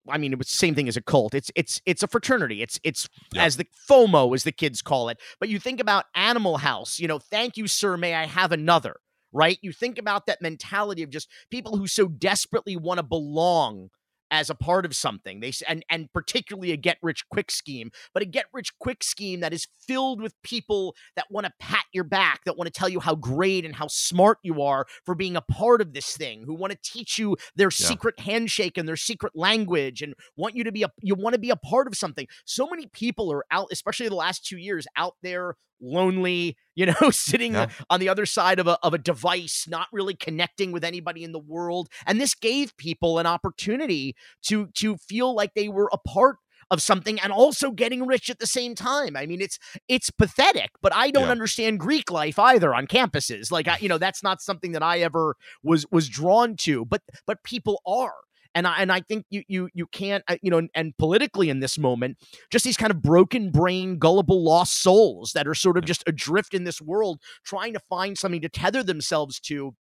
I 0.10 0.18
mean, 0.18 0.34
it 0.34 0.38
was 0.38 0.48
the 0.48 0.56
same 0.56 0.76
thing 0.76 0.88
as 0.88 0.98
a 0.98 1.02
cult. 1.02 1.34
It's 1.34 1.52
it's 1.56 1.82
it's 1.86 2.04
a 2.04 2.08
fraternity. 2.08 2.62
It's 2.62 2.80
it's 2.84 3.08
Yeah. 3.34 3.44
as 3.46 3.58
the 3.58 3.66
FOMO 3.90 4.34
as 4.36 4.44
the 4.44 4.52
kids 4.52 4.82
call 4.82 5.08
it. 5.10 5.18
But 5.40 5.50
you 5.50 5.60
think 5.60 5.80
about 5.80 6.06
Animal 6.16 6.58
House. 6.58 7.00
You 7.00 7.08
know, 7.08 7.20
thank 7.20 7.56
you, 7.58 7.68
sir. 7.68 7.96
May 7.96 8.14
I 8.16 8.26
have 8.26 8.52
another? 8.52 8.98
Right? 9.38 9.60
You 9.62 9.72
think 9.72 10.00
about 10.00 10.26
that 10.26 10.42
mentality 10.42 11.04
of 11.04 11.12
just 11.12 11.30
people 11.52 11.78
who 11.78 11.86
so 11.86 12.08
desperately 12.08 12.76
want 12.76 12.98
to 12.98 13.04
belong 13.04 13.90
as 14.32 14.50
a 14.50 14.56
part 14.56 14.86
of 14.86 14.96
something. 14.96 15.40
They 15.42 15.54
and 15.68 15.86
and 15.90 16.12
particularly 16.12 16.72
a 16.72 16.78
get 16.78 16.98
rich 17.04 17.24
quick 17.30 17.52
scheme, 17.52 17.92
but 18.14 18.24
a 18.24 18.26
get 18.26 18.48
rich 18.52 18.72
quick 18.80 19.04
scheme 19.04 19.40
that 19.42 19.54
is 19.54 19.68
filled 19.88 20.22
with 20.22 20.34
people 20.44 20.96
that 21.16 21.28
want 21.30 21.46
to 21.46 21.54
pat 21.60 21.86
your 21.94 22.04
back, 22.04 22.42
that 22.46 22.58
want 22.58 22.66
to 22.68 22.78
tell 22.78 22.90
you 22.90 23.00
how 23.00 23.16
great 23.16 23.64
and 23.64 23.76
how 23.76 23.88
smart 23.88 24.40
you 24.44 24.62
are 24.62 24.86
for 25.06 25.16
being 25.16 25.38
a 25.38 25.42
part 25.42 25.80
of 25.82 25.94
this 25.94 26.18
thing, 26.18 26.44
who 26.44 26.56
want 26.56 26.74
to 26.74 26.80
teach 26.84 27.20
you 27.20 27.38
their 27.56 27.72
Yeah. 27.80 27.88
secret 27.88 28.20
handshake 28.20 28.78
and 28.78 28.88
their 28.88 28.98
secret 28.98 29.34
language 29.36 30.02
and 30.02 30.16
want 30.36 30.56
you 30.56 30.64
to 30.66 30.72
be 30.74 30.84
a 30.84 30.90
you 31.02 31.16
want 31.16 31.36
to 31.36 31.40
be 31.40 31.52
a 31.52 31.56
part 31.56 31.88
of 31.88 31.96
something. 31.96 32.28
So 32.44 32.68
many 32.68 32.88
people 32.88 33.32
are 33.32 33.46
out, 33.52 33.68
especially 33.72 34.10
the 34.10 34.16
last 34.16 34.46
2 34.46 34.58
years 34.58 34.88
out 34.98 35.14
there 35.24 35.56
lonely, 35.82 36.58
you 36.76 36.86
know, 36.86 37.10
sitting 37.12 37.54
Yeah. 37.54 37.70
on 37.90 38.00
the 38.00 38.10
other 38.10 38.26
side 38.26 38.60
of 38.60 38.68
a 38.68 38.78
of 38.84 38.94
a 38.94 38.98
device, 38.98 39.66
not 39.68 39.88
really 39.92 40.16
connecting 40.16 40.72
with 40.72 40.84
anybody 40.84 41.24
in 41.24 41.32
the 41.32 41.40
world. 41.40 41.90
And 42.06 42.20
this 42.22 42.34
gave 42.36 42.76
people 42.78 43.20
an 43.20 43.26
opportunity 43.26 44.16
to 44.44 44.68
to 44.76 44.98
feel 44.98 45.34
like 45.36 45.54
they 45.56 45.70
were 45.70 45.90
a 45.94 45.98
part 45.98 46.38
of 46.70 46.82
something 46.82 47.18
and 47.22 47.32
also 47.32 47.72
getting 47.72 48.06
rich 48.06 48.30
at 48.30 48.40
the 48.40 48.48
same 48.48 48.76
time. 48.76 49.16
I 49.16 49.26
mean, 49.26 49.42
it's 49.42 49.58
it's 49.88 50.10
pathetic, 50.12 50.72
but 50.82 50.94
I 50.94 51.12
don't 51.12 51.24
Yeah. 51.26 51.32
understand 51.32 51.80
Greek 51.80 52.12
life 52.12 52.38
either 52.38 52.74
on 52.76 52.88
campuses. 52.88 53.52
Like 53.52 53.68
I, 53.68 53.78
you 53.80 53.88
know, 53.90 53.98
that's 53.98 54.22
not 54.22 54.42
something 54.42 54.74
that 54.74 54.84
I 54.84 55.00
ever 55.00 55.36
was 55.64 55.86
was 55.92 56.10
drawn 56.10 56.56
to, 56.58 56.86
but 56.86 57.02
but 57.26 57.44
people 57.44 57.82
are. 57.88 58.14
And 58.56 58.68
I 58.68 58.82
and 58.82 58.92
I 58.92 59.02
think 59.02 59.26
you 59.30 59.44
you 59.48 59.70
you 59.74 59.88
can't 59.88 60.24
uh, 60.28 60.38
you 60.42 60.52
know 60.52 60.68
and, 60.74 60.98
politically 60.98 61.50
in 61.50 61.60
this 61.60 61.78
moment 61.78 62.18
just 62.52 62.66
these 62.66 62.78
kind 62.78 62.92
of 62.92 63.02
broken 63.02 63.52
brain 63.52 64.00
gullible 64.00 64.44
lost 64.44 64.82
souls 64.82 65.32
that 65.34 65.48
are 65.48 65.54
sort 65.54 65.78
of 65.78 65.86
just 65.86 66.04
adrift 66.08 66.54
in 66.54 66.64
this 66.64 66.82
world 66.82 67.20
trying 67.44 67.74
to 67.74 67.80
find 67.90 68.18
something 68.18 68.42
to 68.42 68.50
tether 68.50 68.84
themselves 68.84 69.40
to 69.40 69.76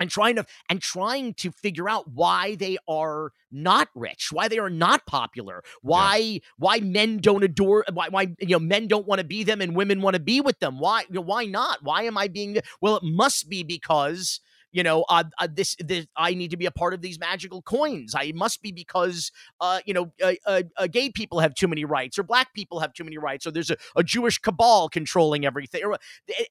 and 0.00 0.10
trying 0.10 0.36
to 0.36 0.44
and 0.68 0.80
trying 0.80 1.34
to 1.34 1.50
figure 1.50 1.88
out 1.88 2.08
why 2.12 2.54
they 2.56 2.76
are 2.88 3.32
not 3.50 3.88
rich 3.94 4.28
why 4.30 4.46
they 4.48 4.58
are 4.58 4.70
not 4.70 5.06
popular 5.06 5.62
why 5.82 6.40
why 6.58 6.78
men 6.80 7.18
don't 7.18 7.44
adore 7.44 7.84
why 7.92 8.08
why 8.08 8.28
you 8.40 8.48
know 8.48 8.58
men 8.58 8.86
don't 8.86 9.06
want 9.06 9.20
to 9.20 9.26
be 9.26 9.42
them 9.42 9.60
and 9.60 9.74
women 9.74 10.00
want 10.00 10.14
to 10.14 10.20
be 10.20 10.40
with 10.40 10.58
them. 10.60 10.78
Why 10.78 11.02
you 11.08 11.14
know, 11.14 11.20
why 11.22 11.46
not? 11.46 11.82
Why 11.82 12.02
am 12.02 12.18
i 12.18 12.28
being 12.28 12.58
well 12.80 12.96
it 12.96 13.02
must 13.04 13.48
be 13.48 13.62
because 13.62 14.40
you 14.72 14.82
know 14.82 15.04
uh, 15.08 15.24
uh 15.38 15.48
this 15.52 15.76
this 15.80 16.06
i 16.16 16.34
need 16.34 16.50
to 16.50 16.56
be 16.56 16.66
a 16.66 16.70
part 16.70 16.94
of 16.94 17.00
these 17.00 17.18
magical 17.18 17.62
coins 17.62 18.14
i 18.14 18.32
must 18.34 18.62
be 18.62 18.72
because 18.72 19.30
uh 19.60 19.80
you 19.86 19.94
know 19.94 20.12
uh, 20.22 20.32
uh, 20.46 20.62
uh, 20.76 20.86
gay 20.86 21.10
people 21.10 21.40
have 21.40 21.54
too 21.54 21.68
many 21.68 21.84
rights 21.84 22.18
or 22.18 22.22
black 22.22 22.52
people 22.54 22.80
have 22.80 22.92
too 22.92 23.04
many 23.04 23.18
rights 23.18 23.46
or 23.46 23.50
there's 23.50 23.70
a, 23.70 23.76
a 23.96 24.02
jewish 24.02 24.38
cabal 24.38 24.88
controlling 24.88 25.44
everything 25.44 25.82
or, 25.84 25.98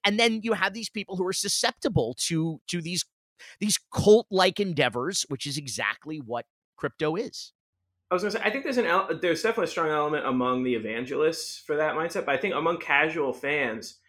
and 0.03 0.19
then 0.19 0.39
you 0.43 0.53
have 0.53 0.73
these 0.73 0.89
people 0.89 1.15
who 1.15 1.25
are 1.25 1.33
susceptible 1.33 2.15
to 2.17 2.59
to 2.67 2.81
these 2.81 3.05
these 3.59 3.79
cult 3.93 4.27
like 4.31 4.59
endeavors, 4.59 5.25
which 5.29 5.45
is 5.45 5.57
exactly 5.57 6.17
what 6.17 6.45
crypto 6.75 7.15
is. 7.15 7.53
I 8.09 8.15
was 8.15 8.23
gonna 8.23 8.31
say, 8.31 8.41
I 8.43 8.49
think 8.49 8.63
there's 8.63 8.77
an 8.77 8.85
el- 8.85 9.09
there's 9.21 9.43
definitely 9.43 9.65
a 9.65 9.67
strong 9.67 9.89
element 9.89 10.25
among 10.25 10.63
the 10.63 10.75
evangelists 10.75 11.61
for 11.65 11.75
that 11.75 11.95
mindset, 11.95 12.25
but 12.25 12.35
I 12.35 12.37
think 12.37 12.55
among 12.55 12.77
casual 12.79 13.33
fans, 13.33 13.99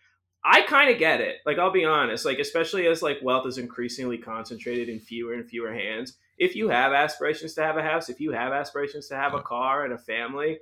I 0.45 0.63
kind 0.63 0.91
of 0.91 0.99
get 0.99 1.21
it. 1.21 1.37
Like 1.45 1.59
I'll 1.59 1.73
be 1.73 1.85
honest, 1.85 2.25
like 2.25 2.39
especially 2.39 2.87
as 2.87 3.03
like 3.03 3.19
wealth 3.23 3.47
is 3.47 3.59
increasingly 3.59 4.19
concentrated 4.19 4.89
in 4.89 5.01
fewer 5.01 5.35
and 5.35 5.49
fewer 5.49 5.73
hands. 5.73 6.15
If 6.39 6.55
you 6.55 6.69
have 6.69 6.93
aspirations 6.93 7.55
to 7.55 7.63
have 7.63 7.77
a 7.77 7.83
house, 7.83 8.09
if 8.09 8.21
you 8.21 8.31
have 8.33 8.53
aspirations 8.53 9.09
to 9.09 9.17
have 9.17 9.35
a 9.35 9.43
car 9.43 9.85
and 9.85 9.93
a 9.93 9.99
family, 9.99 10.59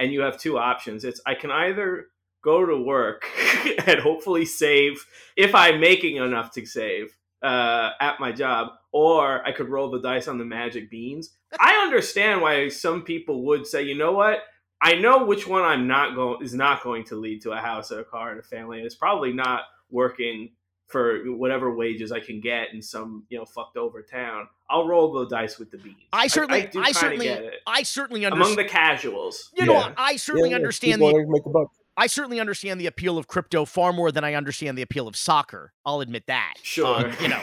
and 0.00 0.12
you 0.12 0.22
have 0.22 0.38
two 0.38 0.58
options, 0.58 1.04
it's 1.04 1.20
I 1.26 1.34
can 1.34 1.50
either 1.50 2.06
go 2.42 2.64
to 2.64 2.76
work 2.76 3.24
and 3.86 4.00
hopefully 4.00 4.46
save 4.46 5.04
if 5.36 5.54
I'm 5.54 5.78
making 5.78 6.16
enough 6.16 6.52
to 6.52 6.64
save 6.64 7.14
uh, 7.42 7.90
at 8.00 8.18
my 8.18 8.32
job, 8.32 8.68
or 8.92 9.46
I 9.46 9.52
could 9.52 9.68
roll 9.68 9.90
the 9.90 10.00
dice 10.00 10.26
on 10.26 10.38
the 10.38 10.44
magic 10.44 10.90
beans. 10.90 11.36
I 11.58 11.82
understand 11.84 12.40
why 12.40 12.68
some 12.68 13.02
people 13.02 13.44
would 13.46 13.66
say, 13.66 13.82
you 13.82 13.94
know 13.94 14.12
what? 14.12 14.38
I 14.82 14.94
know 14.94 15.24
which 15.24 15.46
one 15.46 15.62
I'm 15.62 15.86
not 15.86 16.14
going 16.14 16.42
is 16.42 16.54
not 16.54 16.82
going 16.82 17.04
to 17.04 17.16
lead 17.16 17.42
to 17.42 17.52
a 17.52 17.56
house, 17.58 17.90
and 17.90 18.00
a 18.00 18.04
car, 18.04 18.30
and 18.30 18.40
a 18.40 18.42
family, 18.42 18.78
and 18.78 18.86
it's 18.86 18.94
probably 18.94 19.32
not 19.32 19.62
working 19.90 20.50
for 20.86 21.18
whatever 21.36 21.72
wages 21.74 22.10
I 22.10 22.18
can 22.20 22.40
get 22.40 22.72
in 22.72 22.82
some 22.82 23.24
you 23.28 23.38
know 23.38 23.44
fucked 23.44 23.76
over 23.76 24.02
town. 24.02 24.48
I'll 24.68 24.86
roll 24.86 25.12
the 25.12 25.26
dice 25.28 25.58
with 25.58 25.70
the 25.70 25.78
beans. 25.78 25.96
I 26.12 26.26
certainly, 26.28 26.62
do 26.66 26.80
I, 26.80 26.84
kinda 26.86 26.98
certainly, 26.98 27.26
get 27.26 27.42
it. 27.42 27.54
I 27.66 27.82
certainly 27.82 28.24
understand. 28.24 28.42
among 28.54 28.56
the 28.56 28.64
casuals. 28.70 29.50
You 29.54 29.66
know, 29.66 29.72
Yeah. 29.74 29.92
I 29.96 30.16
certainly 30.16 30.50
Yeah, 30.50 30.54
yeah, 30.54 30.60
understand 30.60 31.00
people 31.00 31.12
the. 31.18 31.26
make 31.28 31.46
a 31.46 31.50
buck. 31.50 31.72
I 31.96 32.06
certainly 32.06 32.40
understand 32.40 32.80
the 32.80 32.86
appeal 32.86 33.18
of 33.18 33.26
crypto 33.26 33.64
far 33.64 33.92
more 33.92 34.10
than 34.10 34.24
I 34.24 34.34
understand 34.34 34.78
the 34.78 34.82
appeal 34.82 35.06
of 35.06 35.16
soccer. 35.16 35.72
I'll 35.84 36.00
admit 36.00 36.24
that. 36.28 36.54
Sure, 36.62 37.08
Um, 37.08 37.12
you 37.20 37.28
know, 37.28 37.42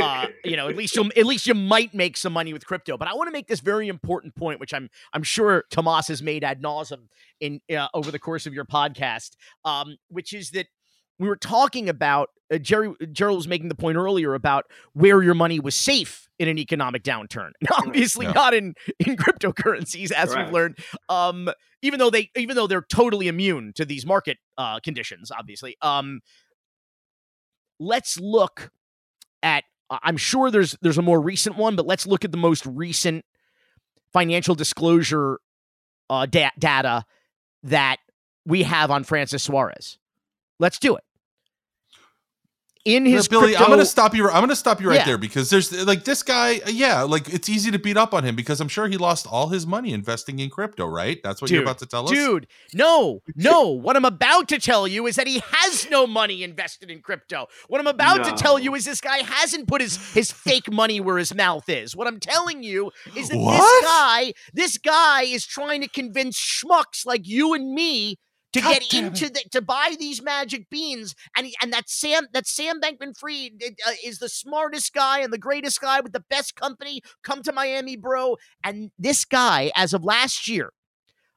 uh, 0.00 0.26
you 0.44 0.56
know, 0.56 0.68
at 0.68 0.76
least 0.76 0.94
you 0.96 1.10
at 1.16 1.26
least 1.26 1.46
you 1.46 1.54
might 1.54 1.94
make 1.94 2.16
some 2.16 2.32
money 2.32 2.52
with 2.52 2.66
crypto. 2.66 2.96
But 2.96 3.08
I 3.08 3.14
want 3.14 3.28
to 3.28 3.32
make 3.32 3.48
this 3.48 3.60
very 3.60 3.88
important 3.88 4.36
point, 4.36 4.60
which 4.60 4.74
I'm 4.74 4.90
I'm 5.12 5.22
sure 5.22 5.64
Tomas 5.70 6.08
has 6.08 6.22
made 6.22 6.44
ad 6.44 6.62
nauseum 6.62 7.08
in 7.40 7.60
uh, 7.74 7.88
over 7.94 8.10
the 8.10 8.18
course 8.18 8.46
of 8.46 8.54
your 8.54 8.64
podcast, 8.64 9.30
um, 9.64 9.96
which 10.08 10.32
is 10.32 10.50
that 10.50 10.66
we 11.20 11.28
were 11.28 11.36
talking 11.36 11.88
about 11.88 12.30
uh, 12.52 12.58
Jerry. 12.58 12.92
Gerald 13.12 13.36
was 13.36 13.46
making 13.46 13.68
the 13.68 13.74
point 13.76 13.96
earlier 13.96 14.34
about 14.34 14.64
where 14.94 15.22
your 15.22 15.34
money 15.34 15.60
was 15.60 15.76
safe 15.76 16.26
in 16.40 16.48
an 16.48 16.58
economic 16.58 17.04
downturn. 17.04 17.50
Obviously, 17.72 18.26
Yeah. 18.26 18.32
not 18.32 18.54
in 18.54 18.74
in 18.98 19.16
cryptocurrencies, 19.16 20.10
as 20.10 20.30
Correct. 20.32 20.48
we've 20.48 20.54
learned. 20.54 20.78
Um, 21.08 21.48
even 21.82 21.98
though 22.00 22.10
they 22.10 22.30
even 22.36 22.56
though 22.56 22.66
they're 22.66 22.82
totally 22.90 23.28
immune 23.28 23.72
to 23.76 23.84
these 23.84 24.04
market 24.04 24.38
uh, 24.58 24.80
conditions, 24.80 25.30
obviously. 25.30 25.76
Um, 25.82 26.20
let's 27.78 28.18
look 28.18 28.70
at 29.42 29.64
I'm 29.90 30.16
sure 30.16 30.50
there's 30.50 30.76
there's 30.82 30.98
a 30.98 31.02
more 31.02 31.20
recent 31.20 31.56
one, 31.56 31.76
but 31.76 31.86
let's 31.86 32.06
look 32.06 32.24
at 32.24 32.32
the 32.32 32.38
most 32.38 32.64
recent 32.66 33.24
financial 34.12 34.54
disclosure 34.54 35.38
uh, 36.08 36.26
da- 36.26 36.50
data 36.58 37.04
that 37.62 37.96
we 38.46 38.62
have 38.64 38.90
on 38.90 39.04
Francis 39.04 39.42
Suarez. 39.42 39.98
Let's 40.58 40.78
do 40.78 40.96
it. 40.96 41.04
In 42.86 43.04
his 43.04 43.28
Billy, 43.28 43.48
crypto, 43.48 43.62
I'm 43.64 43.68
gonna 43.70 43.84
stop 43.84 44.14
you. 44.14 44.26
I'm 44.30 44.40
gonna 44.40 44.56
stop 44.56 44.80
you 44.80 44.88
right 44.88 45.00
Yeah. 45.00 45.04
there 45.04 45.18
because 45.18 45.50
there's 45.50 45.70
like 45.86 46.04
this 46.04 46.22
guy. 46.22 46.60
Uh, 46.66 46.70
yeah, 46.70 47.02
like 47.02 47.28
it's 47.28 47.46
easy 47.50 47.70
to 47.70 47.78
beat 47.78 47.98
up 47.98 48.14
on 48.14 48.24
him 48.24 48.34
because 48.34 48.58
I'm 48.58 48.68
sure 48.68 48.88
he 48.88 48.96
lost 48.96 49.26
all 49.26 49.48
his 49.48 49.66
money 49.66 49.92
investing 49.92 50.38
in 50.38 50.48
crypto. 50.48 50.86
Right? 50.86 51.20
That's 51.22 51.42
what 51.42 51.50
you're 51.50 51.62
about 51.62 51.78
to 51.80 51.86
tell 51.86 52.04
us. 52.04 52.10
Dude, 52.10 52.46
no, 52.72 53.20
no. 53.36 53.68
what 53.68 53.96
I'm 53.96 54.06
about 54.06 54.48
to 54.48 54.58
tell 54.58 54.88
you 54.88 55.06
is 55.06 55.16
that 55.16 55.26
he 55.26 55.42
has 55.52 55.90
no 55.90 56.06
money 56.06 56.42
invested 56.42 56.90
in 56.90 57.02
crypto. 57.02 57.48
What 57.68 57.82
I'm 57.82 57.86
about 57.86 58.24
to 58.24 58.32
tell 58.32 58.58
you 58.58 58.74
is 58.74 58.86
this 58.86 59.02
guy 59.02 59.18
hasn't 59.18 59.68
put 59.68 59.82
his 59.82 59.98
his 60.14 60.32
fake 60.32 60.72
money 60.72 61.00
where 61.00 61.18
his 61.18 61.34
mouth 61.34 61.68
is. 61.68 61.94
What 61.94 62.06
I'm 62.06 62.18
telling 62.18 62.62
you 62.62 62.92
is 63.14 63.28
that 63.28 63.36
What? 63.36 63.60
this 63.60 63.90
guy, 63.90 64.32
this 64.54 64.78
guy 64.78 65.22
is 65.24 65.44
trying 65.44 65.82
to 65.82 65.88
convince 65.88 66.38
schmucks 66.38 67.04
like 67.04 67.28
you 67.28 67.52
and 67.52 67.74
me 67.74 68.16
to 68.52 68.60
God 68.60 68.80
get 68.90 68.92
into 68.92 69.28
the, 69.28 69.42
to 69.52 69.62
buy 69.62 69.94
these 69.98 70.22
magic 70.22 70.68
beans 70.70 71.14
and 71.36 71.46
he, 71.46 71.54
and 71.62 71.72
that 71.72 71.88
Sam 71.88 72.26
that 72.32 72.46
Sam 72.46 72.80
Bankman 72.80 73.16
Fried 73.16 73.62
uh, 73.86 73.92
is 74.04 74.18
the 74.18 74.28
smartest 74.28 74.92
guy 74.92 75.20
and 75.20 75.32
the 75.32 75.38
greatest 75.38 75.80
guy 75.80 76.00
with 76.00 76.12
the 76.12 76.24
best 76.28 76.56
company 76.56 77.00
come 77.22 77.42
to 77.42 77.52
Miami 77.52 77.96
bro. 77.96 78.36
And 78.64 78.90
this 78.98 79.24
guy 79.24 79.70
as 79.76 79.94
of 79.94 80.04
last 80.04 80.48
year 80.48 80.72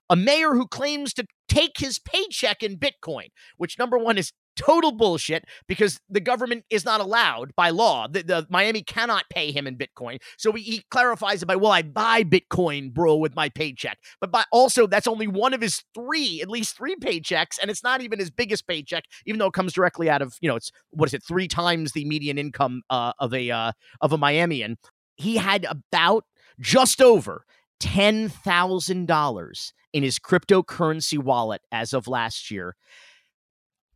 a 0.09 0.15
mayor 0.15 0.53
who 0.53 0.67
claims 0.67 1.13
to 1.13 1.25
take 1.47 1.77
his 1.77 1.99
paycheck 1.99 2.61
in 2.61 2.77
Bitcoin, 2.77 3.29
which 3.57 3.79
number 3.79 3.97
one 3.97 4.17
is 4.17 4.31
total 4.55 4.91
bullshit 4.91 5.45
because 5.67 5.99
the 6.09 6.19
government 6.19 6.65
is 6.69 6.85
not 6.85 7.01
allowed 7.01 7.55
by 7.55 7.69
law. 7.69 8.07
The, 8.07 8.23
the 8.23 8.47
Miami 8.49 8.81
cannot 8.81 9.25
pay 9.29 9.51
him 9.51 9.67
in 9.67 9.77
Bitcoin. 9.77 10.21
So 10.37 10.51
he, 10.53 10.63
he 10.63 10.85
clarifies 10.91 11.43
it 11.43 11.45
by, 11.45 11.55
well, 11.55 11.71
I 11.71 11.81
buy 11.81 12.23
Bitcoin, 12.23 12.93
bro, 12.93 13.15
with 13.15 13.35
my 13.35 13.49
paycheck. 13.49 13.97
But 14.19 14.31
by 14.31 14.45
also, 14.51 14.87
that's 14.87 15.07
only 15.07 15.27
one 15.27 15.53
of 15.53 15.61
his 15.61 15.83
three, 15.93 16.41
at 16.41 16.49
least 16.49 16.77
three 16.77 16.95
paychecks, 16.95 17.57
and 17.61 17.69
it's 17.69 17.83
not 17.83 18.01
even 18.01 18.19
his 18.19 18.29
biggest 18.29 18.67
paycheck, 18.67 19.05
even 19.25 19.39
though 19.39 19.47
it 19.47 19.53
comes 19.53 19.73
directly 19.73 20.09
out 20.09 20.21
of, 20.21 20.35
you 20.41 20.49
know, 20.49 20.55
it's 20.55 20.71
what 20.91 21.09
is 21.09 21.13
it, 21.13 21.23
three 21.23 21.47
times 21.47 21.91
the 21.91 22.05
median 22.05 22.37
income 22.37 22.81
uh, 22.89 23.13
of 23.19 23.33
a 23.33 23.51
uh, 23.51 23.71
of 24.01 24.13
a 24.13 24.17
Miamian. 24.17 24.75
He 25.15 25.37
had 25.37 25.65
about 25.69 26.25
just 26.59 27.01
over 27.01 27.45
ten 27.79 28.29
thousand 28.29 29.07
dollars 29.07 29.73
in 29.91 30.03
his 30.03 30.19
cryptocurrency 30.19 31.17
wallet 31.17 31.61
as 31.71 31.93
of 31.93 32.07
last 32.07 32.49
year 32.49 32.75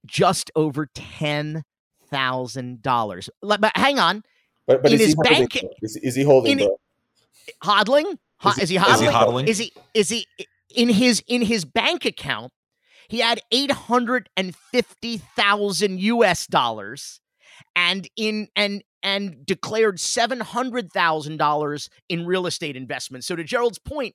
just 0.05 0.51
over 0.55 0.87
ten 0.93 1.63
thousand 2.09 2.81
dollars. 2.81 3.29
But 3.41 3.71
hang 3.75 3.99
on, 3.99 4.23
But, 4.65 4.81
but 4.83 4.91
In 4.91 4.95
is, 4.99 5.01
his 5.01 5.09
he 5.09 5.15
holding, 5.15 5.47
bank- 5.47 5.63
is, 5.81 5.95
is 5.97 6.15
he 6.15 6.23
holding? 6.23 6.59
in- 6.59 6.69
hodling. 7.63 8.17
Ho- 8.39 8.49
Is 8.51 8.55
he- 8.55 8.61
is 8.63 8.69
he 8.69 8.77
hodling? 8.77 8.93
Is 8.93 8.99
he 8.99 9.07
hodling? 9.07 9.47
Is 9.47 9.57
he 9.57 9.73
is 9.93 10.09
he 10.09 10.27
in 10.75 10.89
his 10.89 11.23
in 11.27 11.41
his 11.41 11.65
bank 11.65 12.05
account? 12.05 12.51
He 13.09 13.19
had 13.19 13.39
eight 13.51 13.71
hundred 13.71 14.29
and 14.37 14.55
fifty 14.55 15.17
thousand 15.17 15.99
U.S. 16.01 16.45
dollars, 16.45 17.19
and 17.75 18.07
in 18.15 18.47
and 18.55 18.83
and 19.01 19.45
declared 19.45 19.99
seven 19.99 20.39
hundred 20.41 20.91
thousand 20.91 21.37
dollars 21.37 21.89
in 22.09 22.25
real 22.25 22.45
estate 22.45 22.75
investments. 22.75 23.25
So 23.25 23.35
to 23.35 23.43
Gerald's 23.43 23.79
point, 23.79 24.13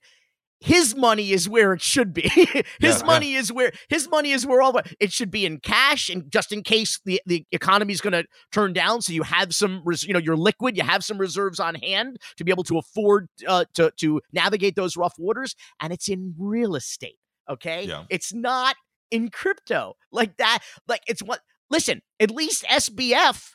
his 0.62 0.94
money 0.96 1.32
is 1.32 1.48
where 1.48 1.72
it 1.72 1.82
should 1.82 2.14
be. 2.14 2.22
his 2.28 2.64
Yeah, 2.80 3.02
money 3.04 3.34
is 3.34 3.52
where 3.52 3.72
his 3.88 4.08
money 4.08 4.30
is 4.32 4.46
where 4.46 4.62
all 4.62 4.72
the, 4.72 4.82
it 5.00 5.12
should 5.12 5.30
be 5.30 5.44
in 5.44 5.58
cash, 5.58 6.08
and 6.08 6.30
just 6.30 6.52
in 6.52 6.62
case 6.62 7.00
the 7.04 7.20
the 7.26 7.44
economy 7.52 7.92
is 7.92 8.00
going 8.00 8.12
to 8.12 8.24
turn 8.52 8.72
down, 8.72 9.02
so 9.02 9.12
you 9.12 9.22
have 9.24 9.54
some, 9.54 9.82
res- 9.84 10.04
you 10.04 10.12
know, 10.12 10.18
you're 10.20 10.36
liquid, 10.36 10.76
you 10.76 10.84
have 10.84 11.04
some 11.04 11.18
reserves 11.18 11.58
on 11.60 11.74
hand 11.76 12.18
to 12.36 12.44
be 12.44 12.50
able 12.52 12.64
to 12.64 12.78
afford 12.78 13.28
uh, 13.46 13.64
to 13.74 13.90
to 13.98 14.20
navigate 14.32 14.76
those 14.76 14.96
rough 14.96 15.14
waters, 15.18 15.54
and 15.80 15.92
it's 15.92 16.08
in 16.08 16.34
real 16.38 16.74
estate. 16.76 17.18
Okay, 17.50 17.86
Yeah. 17.86 18.04
it's 18.08 18.32
not 18.32 18.76
in 19.10 19.28
crypto 19.30 19.94
like 20.12 20.36
that. 20.38 20.60
Like 20.86 21.02
it's 21.06 21.22
what. 21.22 21.40
Listen, 21.70 22.02
at 22.20 22.30
least 22.30 22.64
SBF, 22.64 23.52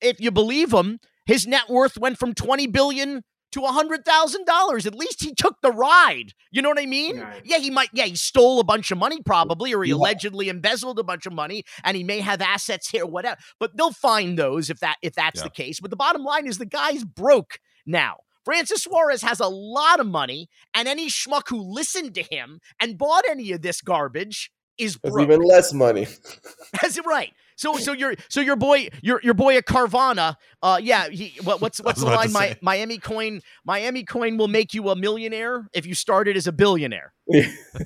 if 0.00 0.20
you 0.20 0.30
believe 0.30 0.72
him, 0.72 1.00
his 1.26 1.46
net 1.46 1.68
worth 1.68 1.98
went 1.98 2.16
from 2.18 2.32
twenty 2.32 2.66
billion 2.66 3.22
to 3.56 3.64
a 3.64 3.72
hundred 3.72 4.04
thousand 4.04 4.44
dollars. 4.46 4.86
At 4.86 4.94
least 4.94 5.22
he 5.22 5.34
took 5.34 5.60
the 5.62 5.72
ride. 5.72 6.32
You 6.50 6.62
know 6.62 6.68
what 6.68 6.78
I 6.78 6.86
mean? 6.86 7.18
Right. 7.18 7.42
Yeah, 7.44 7.58
he 7.58 7.70
might. 7.70 7.88
Yeah, 7.92 8.04
he 8.04 8.14
stole 8.16 8.60
a 8.60 8.64
bunch 8.64 8.90
of 8.90 8.98
money 8.98 9.20
probably, 9.22 9.74
or 9.74 9.82
he 9.82 9.90
Yeah. 9.90 9.96
allegedly 9.96 10.48
embezzled 10.48 10.98
a 10.98 11.04
bunch 11.04 11.26
of 11.26 11.32
money, 11.32 11.64
and 11.84 11.96
he 11.96 12.04
may 12.04 12.20
have 12.20 12.40
assets 12.40 12.88
here, 12.88 13.06
whatever. 13.06 13.38
But 13.58 13.76
they'll 13.76 13.92
find 13.92 14.38
those 14.38 14.70
if 14.70 14.80
that 14.80 14.96
if 15.02 15.14
that's 15.14 15.40
Yeah. 15.40 15.44
the 15.44 15.50
case. 15.50 15.80
But 15.80 15.90
the 15.90 15.96
bottom 15.96 16.22
line 16.22 16.46
is 16.46 16.58
the 16.58 16.66
guy's 16.66 17.04
broke 17.04 17.58
now. 17.86 18.18
Francis 18.44 18.84
Suarez 18.84 19.22
has 19.22 19.40
a 19.40 19.48
lot 19.48 19.98
of 19.98 20.06
money, 20.06 20.48
and 20.74 20.86
any 20.86 21.08
schmuck 21.08 21.48
who 21.48 21.58
listened 21.60 22.14
to 22.14 22.22
him 22.22 22.60
and 22.78 22.96
bought 22.96 23.24
any 23.28 23.50
of 23.52 23.62
this 23.62 23.80
garbage 23.80 24.52
is 24.78 24.96
broke. 24.98 25.20
even 25.22 25.40
less 25.40 25.72
money. 25.72 26.06
That's 26.80 26.96
it, 26.98 27.06
right. 27.06 27.32
So, 27.56 27.76
so 27.78 27.92
your, 27.92 28.14
so 28.28 28.40
your 28.40 28.56
boy, 28.56 28.88
your 29.02 29.20
your 29.22 29.34
boy 29.34 29.56
at 29.56 29.64
Carvana, 29.66 30.36
uh, 30.62 30.78
yeah, 30.82 31.08
he, 31.08 31.34
what, 31.42 31.60
what's 31.60 31.80
what's 31.82 32.00
the 32.00 32.06
line? 32.06 32.32
My. 32.32 32.56
Miami 32.62 32.98
coin, 32.98 33.40
Miami 33.64 34.04
coin 34.04 34.36
will 34.36 34.48
make 34.48 34.74
you 34.74 34.88
a 34.90 34.96
millionaire 34.96 35.66
if 35.72 35.86
you 35.86 35.94
started 35.94 36.36
as 36.36 36.46
a 36.46 36.52
billionaire. 36.52 37.12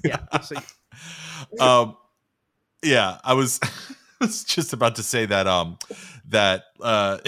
Yeah. 0.04 0.18
So, 0.42 0.56
um 1.60 1.96
yeah 2.82 3.18
i 3.24 3.34
was 3.34 3.58
I 3.62 4.24
was 4.26 4.44
just 4.44 4.72
about 4.72 4.96
to 4.96 5.02
say 5.02 5.26
that 5.26 5.46
um 5.46 5.78
that 6.28 6.64
uh 6.80 7.18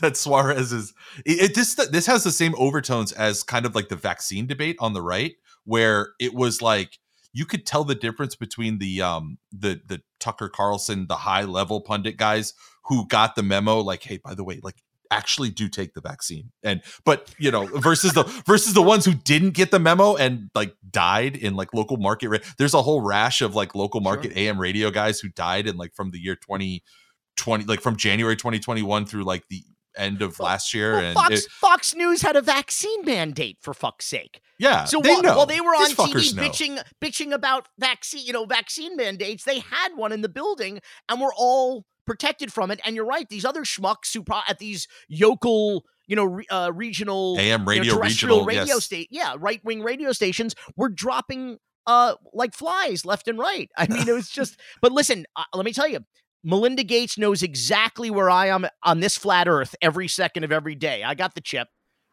that 0.00 0.16
suarez 0.16 0.72
is 0.72 0.92
it, 1.24 1.50
it- 1.50 1.54
this 1.54 1.74
this 1.74 2.06
has 2.06 2.24
the 2.24 2.30
same 2.32 2.54
overtones 2.56 3.12
as 3.12 3.42
kind 3.42 3.66
of 3.66 3.74
like 3.74 3.88
the 3.88 3.96
vaccine 3.96 4.46
debate 4.46 4.76
on 4.80 4.92
the 4.92 5.02
right 5.02 5.32
where 5.64 6.10
it 6.20 6.34
was 6.34 6.60
like 6.62 6.98
you 7.32 7.46
could 7.46 7.66
tell 7.66 7.84
the 7.84 7.94
difference 7.94 8.36
between 8.36 8.78
the 8.78 9.00
um 9.02 9.38
the 9.50 9.80
the 9.86 10.02
tucker 10.20 10.48
carlson 10.48 11.06
the 11.08 11.16
high 11.16 11.44
level 11.44 11.80
pundit 11.80 12.16
guys 12.16 12.54
who 12.84 13.06
got 13.08 13.34
the 13.34 13.42
memo 13.42 13.80
like 13.80 14.02
hey 14.02 14.18
by 14.18 14.34
the 14.34 14.44
way 14.44 14.60
like 14.62 14.76
actually 15.12 15.50
do 15.50 15.68
take 15.68 15.94
the 15.94 16.00
vaccine. 16.00 16.50
And 16.62 16.82
but 17.04 17.32
you 17.38 17.50
know 17.50 17.66
versus 17.66 18.14
the 18.14 18.22
versus 18.46 18.74
the 18.74 18.82
ones 18.82 19.04
who 19.04 19.14
didn't 19.14 19.50
get 19.50 19.70
the 19.70 19.78
memo 19.78 20.16
and 20.16 20.50
like 20.54 20.74
died 20.90 21.36
in 21.36 21.54
like 21.54 21.74
local 21.74 21.98
market 21.98 22.30
ra- 22.30 22.38
there's 22.58 22.74
a 22.74 22.82
whole 22.82 23.02
rash 23.02 23.42
of 23.42 23.54
like 23.54 23.74
local 23.74 24.00
market 24.00 24.36
am 24.36 24.58
radio 24.58 24.90
guys 24.90 25.20
who 25.20 25.28
died 25.28 25.66
in 25.66 25.76
like 25.76 25.94
from 25.94 26.10
the 26.10 26.18
year 26.18 26.34
2020 26.34 27.64
like 27.64 27.80
from 27.80 27.96
january 27.96 28.36
2021 28.36 29.04
through 29.06 29.24
like 29.24 29.44
the 29.48 29.62
end 29.96 30.22
of 30.22 30.38
last 30.40 30.74
year 30.74 30.92
well, 30.92 31.04
and 31.04 31.14
Fox 31.14 31.44
it- 31.44 31.50
Fox 31.50 31.94
News 31.94 32.22
had 32.22 32.36
a 32.36 32.42
vaccine 32.42 33.04
mandate 33.04 33.58
for 33.60 33.74
fuck's 33.74 34.06
sake. 34.06 34.40
yeah 34.58 34.84
So 34.84 35.00
they 35.00 35.10
while, 35.10 35.22
know 35.22 35.36
while 35.36 35.46
they 35.46 35.60
were 35.60 35.70
on 35.70 35.90
TV 35.90 36.34
know. 36.34 36.42
bitching 36.42 36.82
bitching 37.02 37.32
about 37.32 37.68
vaccine, 37.78 38.24
you 38.26 38.32
know, 38.32 38.44
vaccine 38.46 38.96
mandates, 38.96 39.44
they 39.44 39.60
had 39.60 39.90
one 39.96 40.12
in 40.12 40.22
the 40.22 40.28
building 40.28 40.80
and 41.08 41.20
were 41.20 41.32
all 41.36 41.84
protected 42.06 42.52
from 42.52 42.70
it. 42.70 42.80
And 42.84 42.96
you're 42.96 43.04
right; 43.06 43.28
these 43.28 43.44
other 43.44 43.62
schmucks 43.62 44.12
who 44.12 44.22
pro- 44.22 44.40
at 44.48 44.58
these 44.58 44.88
yokel, 45.08 45.84
you 46.06 46.16
know, 46.16 46.24
re- 46.24 46.46
uh, 46.50 46.72
regional 46.74 47.36
am 47.38 47.60
you 47.60 47.64
know, 47.66 47.70
radio 47.70 47.98
regional 47.98 48.44
radio 48.44 48.64
yes. 48.74 48.84
state, 48.84 49.08
yeah, 49.10 49.34
right 49.38 49.60
wing 49.64 49.82
radio 49.82 50.12
stations 50.12 50.54
were 50.76 50.88
dropping 50.88 51.58
uh 51.86 52.14
like 52.32 52.54
flies 52.54 53.04
left 53.04 53.28
and 53.28 53.38
right. 53.38 53.68
I 53.76 53.86
mean, 53.88 54.08
it 54.08 54.12
was 54.12 54.28
just. 54.28 54.58
but 54.80 54.92
listen, 54.92 55.26
uh, 55.36 55.44
let 55.54 55.64
me 55.64 55.72
tell 55.72 55.88
you. 55.88 56.00
Melinda 56.44 56.84
Gates 56.84 57.16
knows 57.18 57.42
exactly 57.42 58.10
where 58.10 58.30
I 58.30 58.46
am 58.48 58.66
on 58.82 59.00
this 59.00 59.16
flat 59.16 59.48
Earth 59.48 59.74
every 59.80 60.08
second 60.08 60.44
of 60.44 60.52
every 60.52 60.74
day. 60.74 61.02
I 61.04 61.14
got 61.14 61.34
the 61.34 61.40
chip. 61.40 61.68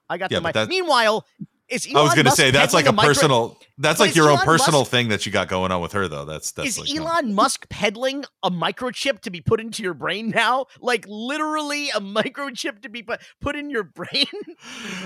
I 0.09 0.17
got 0.17 0.31
Yeah, 0.31 0.39
the 0.39 0.43
mic. 0.43 0.53
that- 0.53 0.67
Meanwhile, 0.69 1.25
is 1.67 1.85
Elon 1.85 1.97
i 1.97 2.01
was 2.01 2.13
gonna 2.15 2.23
Musk 2.23 2.37
say 2.37 2.49
that's 2.49 2.73
like 2.73 2.85
a 2.85 2.87
peddling 2.87 2.95
micro- 2.95 3.09
personal 3.13 3.59
that's 3.77 3.99
like 3.99 4.15
your 4.15 4.31
own 4.31 4.39
personal 4.39 4.79
Musk- 4.79 4.89
thing 4.89 5.09
that 5.09 5.27
you 5.27 5.31
got 5.31 5.47
going 5.49 5.71
on 5.71 5.81
with 5.83 5.91
her 5.91 6.07
though 6.07 6.25
that's 6.25 6.51
that's 6.51 6.69
is 6.69 6.79
like 6.79 6.89
no. 6.99 7.05
Elon 7.05 7.35
Musk 7.35 7.69
peddling 7.69 8.25
a 8.41 8.49
microchip 8.49 9.19
to 9.19 9.29
be 9.29 9.39
put 9.39 9.61
into 9.61 9.83
your 9.83 9.93
brain 9.93 10.29
now? 10.31 10.65
Like 10.79 11.05
literally 11.07 11.91
a 11.91 12.01
microchip 12.01 12.81
to 12.81 12.89
be 12.89 13.03
put 13.03 13.21
put 13.39 13.55
in 13.55 13.69
your 13.69 13.83
brain? 13.99 14.25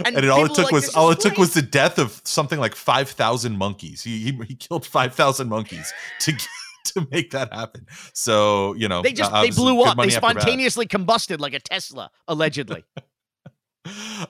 and, 0.05 0.15
And 0.15 0.19
it, 0.19 0.29
all 0.29 0.45
it 0.45 0.53
took 0.55 0.65
like 0.67 0.71
was 0.71 0.87
all 0.95 1.11
it 1.11 1.19
took 1.19 1.37
was 1.37 1.53
the 1.53 1.61
death 1.61 1.99
of 1.99 2.21
something 2.23 2.59
like 2.61 2.75
5000 2.75 3.57
monkeys 3.57 4.01
he, 4.01 4.19
he 4.19 4.31
he 4.47 4.55
killed 4.55 4.85
5000 4.85 5.49
monkeys 5.49 5.91
to 6.21 6.31
get- 6.31 6.47
to 6.93 7.07
make 7.11 7.31
that 7.31 7.53
happen 7.53 7.85
so 8.13 8.73
you 8.75 8.87
know 8.87 9.01
They 9.01 9.13
just 9.13 9.31
uh, 9.31 9.41
they 9.41 9.51
blew 9.51 9.81
up. 9.83 9.95
They 9.95 10.01
money 10.03 10.13
after 10.15 10.21
bad. 10.21 10.41
spontaneously 10.41 10.85
combusted 10.87 11.39
like 11.39 11.53
a 11.53 11.59
Tesla, 11.59 12.11
allegedly. 12.27 12.83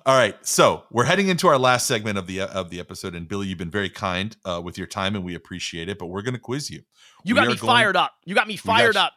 all 0.07 0.15
right 0.17 0.35
so 0.45 0.83
we're 0.89 1.03
heading 1.03 1.27
into 1.27 1.47
our 1.47 1.59
last 1.59 1.85
segment 1.85 2.17
of 2.17 2.25
the 2.25 2.41
of 2.41 2.71
the 2.71 2.79
episode 2.79 3.13
and 3.13 3.27
billy 3.27 3.45
you've 3.47 3.57
been 3.59 3.69
very 3.69 3.89
kind 3.89 4.35
uh, 4.45 4.59
with 4.63 4.79
your 4.79 4.87
time 4.87 5.15
and 5.15 5.23
we 5.23 5.35
appreciate 5.35 5.87
it 5.89 5.99
but 5.99 6.07
we're 6.07 6.23
going 6.23 6.33
to 6.33 6.39
quiz 6.39 6.71
you 6.71 6.81
You 7.23 7.35
We 7.35 7.39
got 7.41 7.47
me 7.47 7.55
going- 7.55 7.57
fired 7.67 7.95
up. 7.95 8.11
You 8.25 8.33
got 8.33 8.47
me 8.47 8.55
fired 8.55 8.95
you. 8.95 9.01
up. 9.01 9.13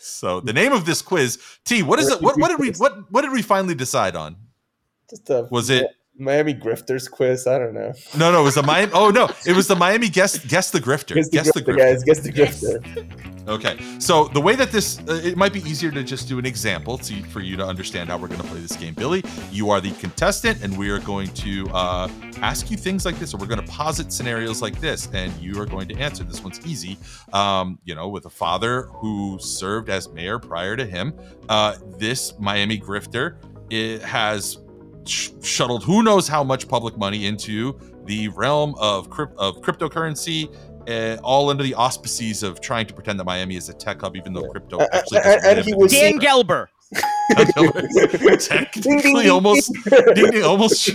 so 0.00 0.40
the 0.40 0.52
name 0.52 0.72
of 0.72 0.86
this 0.86 1.02
quiz 1.02 1.38
t 1.64 1.84
what 1.84 2.00
is 2.00 2.10
it 2.10 2.20
what, 2.20 2.36
what 2.38 2.48
did 2.48 2.58
we 2.58 2.70
what 2.72 3.10
what 3.12 3.22
did 3.22 3.30
we 3.30 3.42
finally 3.42 3.74
decide 3.76 4.16
on 4.16 4.34
Just 5.08 5.30
a 5.30 5.46
Was 5.52 5.70
it- 5.70 5.86
Miami 6.20 6.54
Grifters 6.54 7.10
quiz? 7.10 7.46
I 7.46 7.58
don't 7.58 7.74
know. 7.74 7.92
no 8.16 8.30
no 8.30 8.40
it 8.40 8.44
was 8.44 8.54
the 8.54 8.62
miami 8.62 8.92
oh 8.94 9.10
no 9.10 9.28
it 9.46 9.56
was 9.56 9.66
the 9.66 9.76
miami 9.76 10.08
guest 10.08 10.46
guest 10.48 10.72
the 10.72 10.80
grifter 10.80 11.14
Guess 11.14 11.28
the 11.28 11.36
guest 11.36 11.54
the 11.54 11.62
grifter, 11.62 11.74
grifter 11.74 11.78
guys. 11.78 12.04
Guess 12.04 12.20
the 12.20 12.32
grifter. 12.32 13.30
Okay, 13.48 13.78
so 13.98 14.28
the 14.28 14.40
way 14.40 14.54
that 14.54 14.70
this, 14.70 15.00
uh, 15.08 15.20
it 15.24 15.36
might 15.36 15.52
be 15.52 15.60
easier 15.62 15.90
to 15.90 16.04
just 16.04 16.28
do 16.28 16.38
an 16.38 16.46
example 16.46 16.98
to, 16.98 17.20
for 17.24 17.40
you 17.40 17.56
to 17.56 17.64
understand 17.64 18.08
how 18.08 18.16
we're 18.16 18.28
going 18.28 18.40
to 18.40 18.46
play 18.46 18.60
this 18.60 18.76
game. 18.76 18.94
Billy, 18.94 19.24
you 19.50 19.70
are 19.70 19.80
the 19.80 19.90
contestant, 19.92 20.62
and 20.62 20.76
we 20.78 20.90
are 20.90 21.00
going 21.00 21.26
to 21.28 21.68
uh, 21.70 22.08
ask 22.42 22.70
you 22.70 22.76
things 22.76 23.04
like 23.04 23.18
this, 23.18 23.34
or 23.34 23.38
we're 23.38 23.46
going 23.46 23.60
to 23.60 23.66
posit 23.66 24.12
scenarios 24.12 24.62
like 24.62 24.78
this, 24.80 25.08
and 25.14 25.32
you 25.40 25.60
are 25.60 25.66
going 25.66 25.88
to 25.88 25.96
answer. 25.96 26.22
This 26.22 26.44
one's 26.44 26.64
easy. 26.64 26.96
Um, 27.32 27.78
you 27.84 27.94
know, 27.94 28.08
with 28.08 28.26
a 28.26 28.30
father 28.30 28.82
who 28.82 29.38
served 29.40 29.88
as 29.88 30.08
mayor 30.10 30.38
prior 30.38 30.76
to 30.76 30.84
him, 30.84 31.14
uh, 31.48 31.76
this 31.98 32.38
Miami 32.38 32.78
grifter 32.78 33.36
it 33.70 34.02
has 34.02 34.58
sh- 35.10 35.30
shuttled 35.42 35.82
who 35.84 36.02
knows 36.02 36.26
how 36.28 36.42
much 36.44 36.68
public 36.68 36.96
money 36.96 37.26
into 37.26 37.78
the 38.04 38.28
realm 38.28 38.74
of 38.78 39.10
crypt- 39.10 39.36
of 39.38 39.60
cryptocurrency 39.60 40.48
uh, 40.88 41.16
all 41.22 41.50
under 41.50 41.62
the 41.62 41.74
auspices 41.74 42.42
of 42.42 42.60
trying 42.60 42.86
to 42.86 42.94
pretend 42.94 43.18
that 43.20 43.24
Miami 43.24 43.54
is 43.56 43.68
a 43.68 43.74
tech 43.74 44.00
hub, 44.00 44.16
even 44.16 44.32
though 44.32 44.48
crypto 44.48 44.78
Uh, 44.78 44.82
uh, 44.84 44.86
actually 44.92 45.18
and- 45.18 45.42
doesn't 45.42 45.58
and 45.58 45.66
he 45.66 45.74
was- 45.74 45.92
Dan 45.92 46.18
Gelber. 46.18 46.66
technically 48.40 49.28
almost 49.28 49.70
ding, 50.14 50.30
ding, 50.32 50.42
almost 50.42 50.86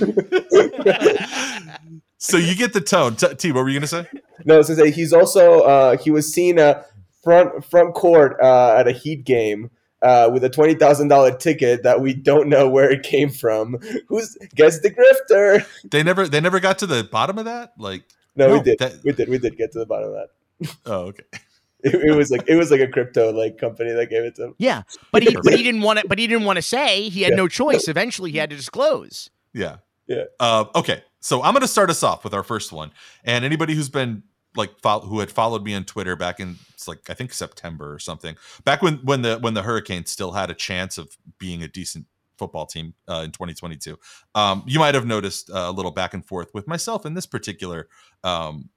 so 2.17 2.37
you 2.37 2.55
get 2.55 2.73
the 2.73 2.81
tone. 2.81 3.15
T, 3.15 3.27
T 3.35 3.51
what 3.51 3.63
were 3.63 3.69
you 3.69 3.79
gonna 3.79 3.87
say? 3.87 4.05
No, 4.43 4.61
so 4.61 4.75
that 4.75 4.89
he's 4.89 5.13
also 5.13 5.61
uh, 5.61 5.97
he 5.97 6.11
was 6.11 6.31
seen 6.33 6.59
uh, 6.59 6.83
front 7.23 7.63
front 7.63 7.93
court 7.93 8.37
uh, 8.41 8.75
at 8.77 8.87
a 8.87 8.91
Heat 8.91 9.23
game 9.23 9.69
uh, 10.01 10.29
with 10.31 10.43
a 10.43 10.49
twenty 10.49 10.75
thousand 10.75 11.07
dollar 11.07 11.35
ticket 11.35 11.83
that 11.83 12.01
we 12.01 12.13
don't 12.13 12.47
know 12.49 12.69
where 12.69 12.91
it 12.91 13.03
came 13.03 13.29
from. 13.29 13.77
Who's 14.07 14.37
guess 14.55 14.79
the 14.81 14.91
grifter? 14.91 15.65
they 15.89 16.03
never 16.03 16.27
they 16.27 16.39
never 16.41 16.59
got 16.59 16.79
to 16.79 16.85
the 16.87 17.03
bottom 17.03 17.37
of 17.37 17.45
that 17.45 17.73
like 17.77 18.03
No, 18.35 18.53
we 18.53 18.61
did. 18.61 18.79
that- 18.79 19.03
we 19.03 19.11
did. 19.13 19.29
We 19.29 19.37
did 19.37 19.57
get 19.57 19.71
to 19.73 19.79
the 19.79 19.85
bottom 19.85 20.09
of 20.09 20.15
that. 20.15 20.75
Oh, 20.85 20.99
okay. 21.07 21.23
It, 21.83 21.93
it 21.93 22.15
was 22.15 22.31
like 22.31 22.41
it 22.47 22.55
was 22.55 22.71
like 22.71 22.79
a 22.79 22.87
crypto 22.87 23.31
like 23.31 23.59
company 23.59 23.91
that 23.91 24.09
gave 24.09 24.23
it 24.23 24.35
to 24.37 24.45
him. 24.45 24.55
Yeah, 24.57 24.81
but 25.11 25.21
he 25.21 25.35
but 25.43 25.53
he 25.53 25.61
didn't 25.69 25.81
want 25.81 25.99
to. 25.99 26.07
But 26.07 26.17
he 26.17 26.25
didn't 26.25 26.45
want 26.45 26.55
to 26.57 26.63
say. 26.63 27.09
He 27.09 27.21
had 27.21 27.31
Yeah. 27.31 27.35
no 27.35 27.47
choice. 27.47 27.87
Eventually, 27.87 28.31
he 28.31 28.39
had 28.39 28.49
to 28.49 28.55
disclose. 28.55 29.29
Yeah. 29.53 29.75
Yeah. 30.07 30.23
Uh, 30.39 30.65
okay. 30.73 31.03
So 31.19 31.43
I'm 31.43 31.53
going 31.53 31.61
to 31.61 31.67
start 31.67 31.91
us 31.91 32.01
off 32.01 32.23
with 32.23 32.33
our 32.33 32.41
first 32.41 32.71
one. 32.71 32.91
And 33.23 33.45
anybody 33.45 33.75
who's 33.75 33.89
been 33.89 34.23
like 34.55 34.79
fol- 34.81 35.01
who 35.01 35.19
had 35.19 35.31
followed 35.31 35.63
me 35.63 35.73
on 35.73 35.83
Twitter 35.83 36.15
back 36.15 36.39
in 36.39 36.57
it's 36.73 36.87
like 36.87 37.09
I 37.09 37.13
think 37.13 37.33
September 37.33 37.93
or 37.93 37.99
something, 37.99 38.35
back 38.63 38.81
when 38.81 38.95
when 38.97 39.21
the 39.21 39.37
when 39.39 39.53
the 39.53 39.63
Hurricanes 39.63 40.09
still 40.09 40.31
had 40.31 40.49
a 40.49 40.53
chance 40.53 40.97
of 40.97 41.17
being 41.39 41.63
a 41.63 41.67
decent 41.67 42.05
football 42.37 42.65
team 42.65 42.93
uh, 43.07 43.21
in 43.23 43.31
2022, 43.31 43.97
um, 44.35 44.63
you 44.65 44.79
might 44.79 44.93
have 44.93 45.05
noticed 45.05 45.49
uh, 45.49 45.65
a 45.67 45.71
little 45.71 45.91
back 45.91 46.13
and 46.13 46.25
forth 46.25 46.53
with 46.53 46.67
myself 46.67 47.05
and 47.05 47.15
this 47.15 47.25
particular 47.25 47.87
um, 48.23 48.69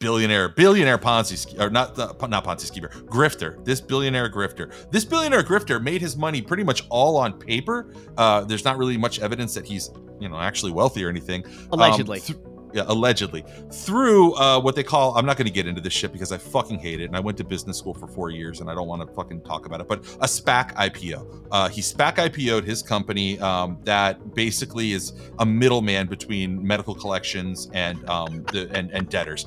billionaire 0.00 0.48
billionaire 0.48 0.98
Ponzi 0.98 1.60
or 1.60 1.70
not 1.70 1.98
uh, 1.98 2.14
not 2.26 2.44
Ponzi 2.44 2.60
schemer 2.60 2.88
grifter. 3.06 3.62
This 3.64 3.80
billionaire 3.80 4.30
grifter. 4.30 4.72
This 4.90 5.04
billionaire 5.04 5.42
grifter 5.42 5.80
made 5.80 6.00
his 6.00 6.16
money 6.16 6.42
pretty 6.42 6.64
much 6.64 6.84
all 6.88 7.16
on 7.16 7.38
paper. 7.38 7.92
Uh, 8.16 8.42
there's 8.42 8.64
not 8.64 8.78
really 8.78 8.96
much 8.96 9.20
evidence 9.20 9.54
that 9.54 9.66
he's 9.66 9.90
you 10.18 10.28
know 10.28 10.36
actually 10.40 10.72
wealthy 10.72 11.04
or 11.04 11.08
anything. 11.08 11.44
Um, 11.46 11.68
Allegedly. 11.72 12.20
th- 12.20 12.38
yeah, 12.72 12.84
allegedly 12.86 13.44
through 13.72 14.34
uh, 14.34 14.60
what 14.60 14.76
they 14.76 14.82
call. 14.82 15.16
I'm 15.16 15.26
not 15.26 15.36
going 15.36 15.46
to 15.46 15.52
get 15.52 15.66
into 15.66 15.80
this 15.80 15.92
shit 15.92 16.12
because 16.12 16.32
I 16.32 16.38
fucking 16.38 16.78
hate 16.78 17.00
it, 17.00 17.04
and 17.04 17.16
I 17.16 17.20
went 17.20 17.38
to 17.38 17.44
business 17.44 17.78
school 17.78 17.94
for 17.94 18.06
four 18.06 18.30
years, 18.30 18.60
and 18.60 18.70
I 18.70 18.74
don't 18.74 18.88
want 18.88 19.06
to 19.06 19.14
fucking 19.14 19.42
talk 19.42 19.66
about 19.66 19.80
it. 19.80 19.88
But 19.88 20.00
a 20.20 20.26
SPAC 20.26 20.74
IPO. 20.74 21.46
Uh, 21.50 21.68
he 21.68 21.80
SPAC 21.80 22.16
IPO'd 22.16 22.64
his 22.64 22.82
company 22.82 23.38
um, 23.40 23.78
that 23.84 24.34
basically 24.34 24.92
is 24.92 25.12
a 25.38 25.46
middleman 25.46 26.06
between 26.06 26.64
medical 26.66 26.94
collections 26.94 27.70
and 27.72 28.08
um, 28.08 28.44
the 28.52 28.70
and, 28.74 28.90
and 28.90 29.08
debtors. 29.08 29.46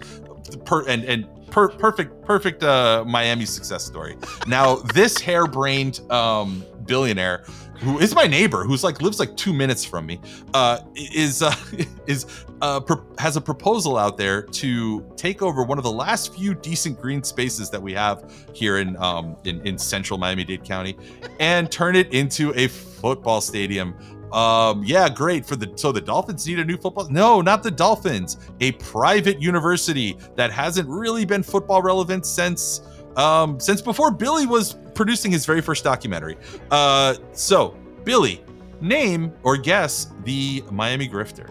Per, 0.65 0.85
and 0.87 1.03
and 1.05 1.27
per, 1.51 1.69
perfect 1.69 2.25
perfect 2.25 2.63
uh, 2.63 3.03
Miami 3.07 3.45
success 3.45 3.85
story. 3.85 4.17
Now 4.47 4.75
this 4.93 5.17
harebrained 5.19 5.99
um, 6.11 6.65
billionaire 6.85 7.43
who 7.79 7.99
is 7.99 8.15
my 8.15 8.25
neighbor 8.25 8.63
who's 8.63 8.83
like 8.83 9.01
lives 9.01 9.19
like 9.19 9.35
two 9.35 9.53
minutes 9.53 9.83
from 9.83 10.05
me 10.05 10.19
uh, 10.53 10.79
is 10.95 11.41
uh, 11.41 11.53
is 12.07 12.45
uh, 12.61 12.79
pro- 12.79 13.05
has 13.17 13.35
a 13.35 13.41
proposal 13.41 13.97
out 13.97 14.17
there 14.17 14.41
to 14.41 15.01
take 15.17 15.41
over 15.41 15.63
one 15.63 15.77
of 15.77 15.83
the 15.83 15.91
last 15.91 16.33
few 16.33 16.53
decent 16.53 16.99
green 16.99 17.23
spaces 17.23 17.69
that 17.69 17.81
we 17.81 17.93
have 17.93 18.31
here 18.53 18.77
in 18.77 18.95
um, 18.97 19.35
in, 19.43 19.65
in 19.67 19.77
central 19.77 20.17
Miami-Dade 20.17 20.63
County 20.63 20.97
and 21.39 21.71
turn 21.71 21.95
it 21.95 22.13
into 22.13 22.53
a 22.55 22.67
football 22.67 23.41
stadium. 23.41 23.95
Um, 24.31 24.83
yeah, 24.83 25.09
great 25.09 25.45
for 25.45 25.55
the 25.55 25.71
so 25.75 25.91
the 25.91 26.01
Dolphins 26.01 26.47
need 26.47 26.57
a 26.57 26.65
new 26.65 26.77
football. 26.77 27.07
No, 27.09 27.41
not 27.41 27.61
the 27.61 27.69
Dolphins. 27.69 28.37
A 28.61 28.71
private 28.73 29.41
university 29.41 30.17
that 30.35 30.51
hasn't 30.51 30.89
really 30.89 31.25
been 31.25 31.43
football 31.43 31.81
relevant 31.81 32.25
since 32.25 32.81
um, 33.17 33.59
since 33.59 33.81
before 33.81 34.11
Billy 34.11 34.45
was 34.45 34.75
producing 34.93 35.31
his 35.31 35.45
very 35.45 35.61
first 35.61 35.83
documentary. 35.83 36.37
Uh, 36.71 37.15
so 37.33 37.77
Billy, 38.03 38.43
name 38.81 39.33
or 39.43 39.57
guess 39.57 40.11
the 40.23 40.63
Miami 40.71 41.07
Grifter. 41.07 41.49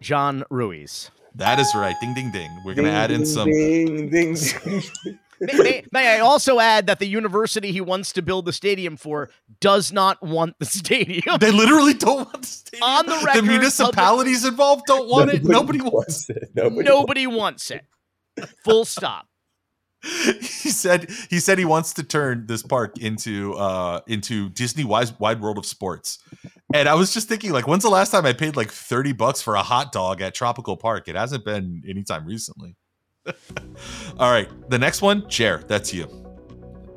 John 0.00 0.44
Ruiz. 0.50 1.10
That 1.34 1.58
is 1.58 1.72
right. 1.74 1.94
Ding 2.00 2.14
ding 2.14 2.30
ding. 2.32 2.50
We're 2.64 2.74
gonna 2.74 2.88
add 2.88 3.10
in 3.10 3.20
ding, 3.20 3.26
some. 3.26 3.50
Ding, 3.50 4.08
ding, 4.10 4.34
ding. 4.34 4.82
May, 5.38 5.52
may- 5.58 5.84
may 5.92 6.16
I 6.16 6.20
also 6.20 6.60
add 6.60 6.86
that 6.86 6.98
the 6.98 7.06
university 7.06 7.70
he 7.70 7.82
wants 7.82 8.10
to 8.14 8.22
build 8.22 8.46
the 8.46 8.54
stadium 8.54 8.96
for 8.96 9.28
does 9.60 9.92
not 9.92 10.22
want 10.22 10.58
the 10.58 10.64
stadium. 10.64 11.36
They 11.40 11.50
literally 11.50 11.92
don't 11.92 12.24
want 12.24 12.40
the 12.40 12.46
stadium. 12.46 12.82
On 12.82 13.04
the 13.06 13.20
record, 13.22 13.42
the 13.44 13.46
municipalities 13.46 14.46
involved 14.46 14.84
don't 14.86 15.08
want 15.10 15.30
it. 15.34 15.44
Nobody 15.44 15.82
wants. 15.82 16.30
it. 16.30 16.48
Nobody, 16.54 16.88
Nobody 16.88 17.26
wants 17.26 17.70
it. 17.70 17.84
Full 18.64 18.86
stop. 18.86 19.28
he 20.40 20.70
said 20.70 21.10
he 21.30 21.40
said 21.40 21.58
he 21.58 21.64
wants 21.64 21.92
to 21.94 22.02
turn 22.02 22.46
this 22.46 22.62
park 22.62 22.98
into 22.98 23.54
uh 23.54 24.00
into 24.06 24.48
Disney 24.50 24.84
wide 24.84 25.12
wide 25.18 25.40
world 25.40 25.58
of 25.58 25.66
sports. 25.66 26.18
And 26.74 26.88
I 26.88 26.94
was 26.94 27.12
just 27.12 27.28
thinking 27.28 27.52
like 27.52 27.66
when's 27.66 27.82
the 27.82 27.90
last 27.90 28.10
time 28.10 28.26
I 28.26 28.32
paid 28.32 28.56
like 28.56 28.70
30 28.70 29.12
bucks 29.12 29.42
for 29.42 29.54
a 29.54 29.62
hot 29.62 29.92
dog 29.92 30.20
at 30.20 30.34
Tropical 30.34 30.76
Park? 30.76 31.08
It 31.08 31.16
hasn't 31.16 31.44
been 31.44 31.82
anytime 31.88 32.26
recently. 32.26 32.76
All 34.18 34.30
right, 34.30 34.48
the 34.70 34.78
next 34.78 35.02
one, 35.02 35.28
Jer, 35.28 35.64
that's 35.66 35.92
you. 35.92 36.04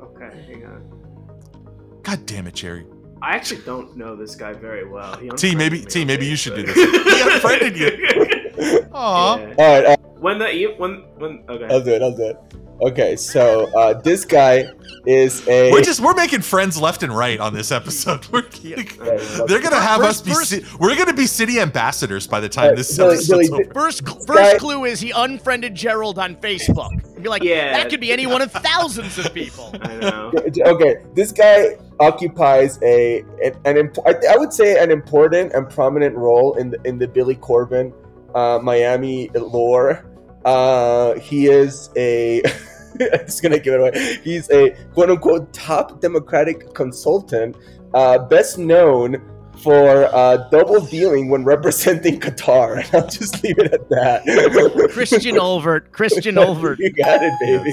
Okay, 0.00 0.44
hang 0.46 0.64
on. 0.66 2.00
God 2.02 2.24
damn 2.26 2.46
it, 2.46 2.54
Jerry. 2.54 2.86
I 3.22 3.34
actually 3.34 3.62
don't 3.62 3.96
know 3.96 4.16
this 4.16 4.34
guy 4.34 4.52
very 4.52 4.88
well. 4.88 5.16
He 5.18 5.28
T, 5.30 5.54
maybe 5.54 5.80
T, 5.80 6.02
on 6.02 6.06
maybe 6.06 6.26
you 6.26 6.36
should 6.36 6.54
do 6.54 6.62
this. 6.62 6.74
He 6.74 7.20
unfriended 7.30 7.76
you. 7.76 8.86
Aw. 8.92 9.36
Yeah. 9.38 9.54
All 9.58 9.80
right, 9.80 9.84
uh, 9.84 9.96
When 10.18 10.38
the 10.38 10.74
when 10.78 11.04
when 11.18 11.44
okay. 11.48 11.66
I'll 11.66 11.82
do 11.82 11.90
it. 11.90 12.02
I'll 12.02 12.16
do 12.16 12.26
it. 12.26 12.38
Okay, 12.82 13.14
so 13.16 13.66
uh, 13.76 13.92
this 14.00 14.24
guy 14.24 14.64
is 15.06 15.46
a. 15.48 15.70
We're 15.70 15.82
just 15.82 16.00
we're 16.00 16.14
making 16.14 16.40
friends 16.40 16.80
left 16.80 17.02
and 17.02 17.14
right 17.14 17.38
on 17.38 17.52
this 17.52 17.70
episode. 17.72 18.26
We're, 18.32 18.42
they're 18.42 19.60
gonna 19.60 19.78
have 19.80 20.00
us 20.00 20.22
be 20.22 20.32
first- 20.32 20.50
ci- 20.50 20.64
we're 20.78 20.96
gonna 20.96 21.12
be 21.14 21.26
city 21.26 21.60
ambassadors 21.60 22.26
by 22.26 22.40
the 22.40 22.48
time 22.48 22.64
Alright, 22.64 22.78
this 22.78 22.96
Billy- 22.96 23.14
episode's 23.16 23.48
Billy, 23.50 23.64
over. 23.64 23.74
First, 23.74 24.06
cl- 24.06 24.24
Guy- 24.24 24.34
first 24.34 24.58
clue 24.58 24.84
is 24.86 25.00
he 25.00 25.10
unfriended 25.14 25.74
Gerald 25.74 26.18
on 26.18 26.36
Facebook. 26.36 26.90
He'd 27.14 27.22
be 27.22 27.28
like, 27.28 27.42
Yeah. 27.42 27.72
that 27.76 27.90
could 27.90 28.00
be 28.00 28.12
any 28.12 28.26
one 28.26 28.40
of 28.42 28.50
thousands 28.52 29.18
of 29.18 29.32
people. 29.34 29.74
I 29.82 29.96
know. 29.96 30.32
okay, 30.66 30.96
this 31.14 31.32
guy 31.32 31.76
occupies 31.98 32.78
a 32.82 33.20
an, 33.44 33.54
an 33.66 33.76
imp- 33.76 33.98
I, 34.06 34.14
I 34.30 34.36
would 34.36 34.52
say 34.52 34.82
an 34.82 34.90
important 34.90 35.52
and 35.52 35.68
prominent 35.68 36.16
role 36.16 36.54
in 36.56 36.70
the 36.70 36.80
in 36.86 36.98
the 36.98 37.08
Billy 37.08 37.34
Corben 37.36 37.92
uh, 38.34 38.58
Miami 38.62 39.28
lore. 39.34 40.06
Uh, 40.44 41.14
he 41.18 41.46
is 41.46 41.90
a. 41.96 42.42
I'm 43.00 43.24
just 43.26 43.42
gonna 43.42 43.58
give 43.58 43.74
it 43.74 43.80
away. 43.80 44.20
He's 44.22 44.50
a 44.50 44.70
quote 44.92 45.10
unquote 45.10 45.52
top 45.52 46.00
Democratic 46.00 46.74
consultant, 46.74 47.56
uh, 47.94 48.18
best 48.18 48.58
known 48.58 49.22
for 49.62 50.06
uh, 50.14 50.48
double 50.50 50.80
dealing 50.80 51.28
when 51.30 51.44
representing 51.44 52.20
Qatar. 52.20 52.76
And 52.80 52.94
I'll 52.94 53.08
just 53.08 53.42
leave 53.42 53.58
it 53.58 53.72
at 53.72 53.88
that. 53.90 54.90
Christian 54.92 55.36
Ulvert, 55.36 55.92
Christian 55.92 56.34
Ulvert, 56.36 56.78
you 56.78 56.90
got 56.92 57.20
it, 57.22 57.32
baby. 57.40 57.72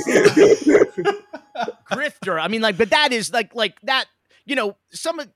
grifter. 1.92 2.42
I 2.42 2.48
mean, 2.48 2.62
like, 2.62 2.78
but 2.78 2.90
that 2.92 3.12
is 3.12 3.32
like, 3.32 3.56
like 3.56 3.80
that. 3.82 4.06
You 4.46 4.56
know, 4.56 4.78
some 4.92 5.20
of 5.20 5.28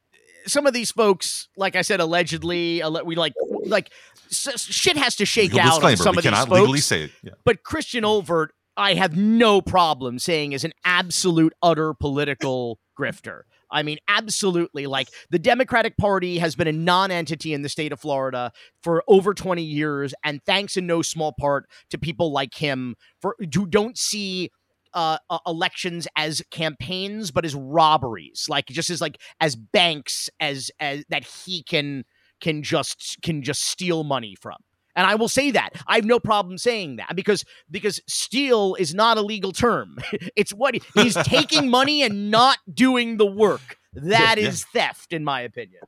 some 0.47 0.65
of 0.65 0.73
these 0.73 0.91
folks, 0.91 1.47
like 1.57 1.75
I 1.75 1.81
said, 1.81 1.99
allegedly, 1.99 2.81
we 3.05 3.15
like, 3.15 3.33
like 3.65 3.91
s- 4.29 4.61
shit 4.61 4.97
has 4.97 5.15
to 5.17 5.25
shake 5.25 5.53
Legal 5.53 5.69
out 5.69 5.83
on 5.83 5.97
some 5.97 6.17
of 6.17 6.23
these 6.23 6.31
folks. 6.31 6.51
legally 6.51 6.79
say 6.79 7.03
it. 7.05 7.11
Yeah. 7.23 7.31
But 7.43 7.63
Christian 7.63 8.03
Ulvert, 8.03 8.49
I 8.77 8.93
have 8.93 9.15
no 9.15 9.61
problem 9.61 10.19
saying 10.19 10.53
is 10.53 10.63
an 10.63 10.73
absolute 10.85 11.53
utter 11.61 11.93
political 11.93 12.79
grifter. 12.99 13.41
I 13.73 13.83
mean, 13.83 13.99
absolutely. 14.09 14.85
Like 14.85 15.07
the 15.29 15.39
Democratic 15.39 15.95
Party 15.97 16.39
has 16.39 16.55
been 16.55 16.67
a 16.67 16.73
non-entity 16.73 17.53
in 17.53 17.61
the 17.61 17.69
state 17.69 17.93
of 17.93 18.01
Florida 18.01 18.51
for 18.83 19.01
over 19.07 19.33
20 19.33 19.63
years, 19.63 20.13
and 20.25 20.41
thanks 20.45 20.75
in 20.75 20.85
no 20.87 21.01
small 21.01 21.31
part 21.31 21.69
to 21.89 21.97
people 21.97 22.33
like 22.33 22.55
him 22.55 22.95
for 23.21 23.35
who 23.39 23.65
don't 23.65 23.97
see 23.97 24.51
uh, 24.93 25.17
uh, 25.29 25.39
elections 25.47 26.05
as 26.17 26.41
campaigns, 26.51 27.31
but 27.31 27.45
as 27.45 27.55
robberies, 27.55 28.47
like 28.49 28.65
just 28.65 28.89
as 28.89 28.99
like 28.99 29.17
as 29.39 29.55
banks, 29.55 30.29
as 30.41 30.69
as 30.81 31.05
that 31.07 31.23
he 31.23 31.63
can 31.63 32.03
can 32.41 32.63
just 32.63 33.17
can 33.21 33.41
just 33.43 33.63
steal 33.63 34.03
money 34.03 34.35
from. 34.41 34.57
And 34.93 35.07
I 35.07 35.15
will 35.15 35.29
say 35.29 35.51
that. 35.51 35.69
I 35.87 35.95
have 35.95 36.03
no 36.05 36.19
problem 36.19 36.57
saying 36.57 36.97
that 36.97 37.15
because 37.15 37.45
because 37.69 38.01
steal 38.07 38.75
is 38.77 38.93
not 38.93 39.17
a 39.17 39.21
legal 39.21 39.53
term. 39.53 39.97
it's 40.35 40.51
what 40.51 40.75
he's 40.95 41.15
taking 41.23 41.69
money 41.69 42.03
and 42.03 42.29
not 42.29 42.57
doing 42.73 43.15
the 43.17 43.25
work. 43.25 43.77
That 43.93 44.37
Yeah. 44.37 44.47
is 44.49 44.65
theft, 44.65 45.13
in 45.13 45.23
my 45.23 45.41
opinion. 45.41 45.81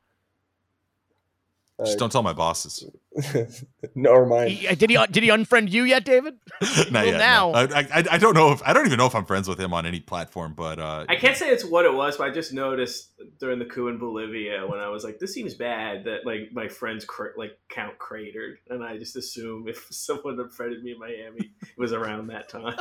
Just 1.84 1.98
don't 1.98 2.12
tell 2.12 2.22
my 2.22 2.32
bosses. 2.32 2.84
Nor 3.96 4.26
mine. 4.26 4.48
He- 4.50 4.68
uh, 4.68 4.74
did 4.76 4.90
he 4.90 4.96
did 5.10 5.24
he 5.24 5.28
unfriend 5.28 5.70
you 5.72 5.82
yet, 5.82 6.04
David? 6.04 6.34
Not 6.60 6.92
Well, 6.92 7.06
yet. 7.06 7.12
no. 7.18 7.18
now- 7.18 7.52
I, 7.52 7.80
I 7.80 8.04
I 8.12 8.18
don't 8.18 8.34
know 8.34 8.52
if 8.52 8.62
I 8.64 8.72
don't 8.72 8.86
even 8.86 8.96
know 8.98 9.06
if 9.06 9.14
I'm 9.16 9.24
friends 9.24 9.48
with 9.48 9.58
him 9.58 9.72
on 9.74 9.84
any 9.84 9.98
platform, 9.98 10.54
but 10.56 10.78
uh, 10.78 11.04
I 11.08 11.16
can't 11.16 11.36
say 11.36 11.48
it's 11.50 11.64
what 11.64 11.84
it 11.84 11.92
was, 11.92 12.16
but 12.16 12.28
I 12.28 12.30
just 12.30 12.52
noticed 12.52 13.10
during 13.40 13.58
the 13.58 13.64
coup 13.64 13.88
in 13.88 13.98
Bolivia 13.98 14.64
when 14.68 14.78
I 14.78 14.88
was 14.88 15.02
like, 15.02 15.18
"This 15.18 15.34
seems 15.34 15.54
bad." 15.54 16.04
That 16.04 16.24
like 16.24 16.50
my 16.52 16.68
friend's 16.68 17.04
cra- 17.04 17.32
like 17.36 17.58
count 17.68 17.98
cratered, 17.98 18.58
and 18.70 18.84
I 18.84 18.96
just 18.96 19.16
assume 19.16 19.66
if 19.66 19.84
someone 19.90 20.38
unfriended 20.38 20.84
me 20.84 20.92
in 20.92 20.98
Miami, 21.00 21.50
it 21.62 21.76
was 21.78 21.92
around 21.92 22.28
that 22.28 22.48
time. 22.48 22.76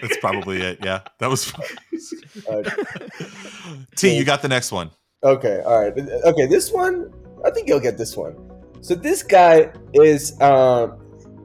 that's 0.00 0.16
probably 0.18 0.62
it. 0.62 0.78
Yeah, 0.82 1.00
that 1.18 1.28
was. 1.28 1.52
Uh, 2.48 2.62
T, 3.96 4.16
you 4.16 4.24
got 4.24 4.40
the 4.42 4.48
next 4.48 4.72
one. 4.72 4.90
Okay, 5.22 5.60
all 5.64 5.80
right. 5.80 5.92
Okay, 6.24 6.46
this 6.46 6.70
one, 6.72 7.12
I 7.46 7.50
think 7.50 7.68
you'll 7.68 7.80
get 7.80 7.96
this 7.96 8.16
one. 8.16 8.36
So 8.80 8.94
this 8.94 9.22
guy 9.22 9.72
is 9.94 10.38
um, 10.40 10.98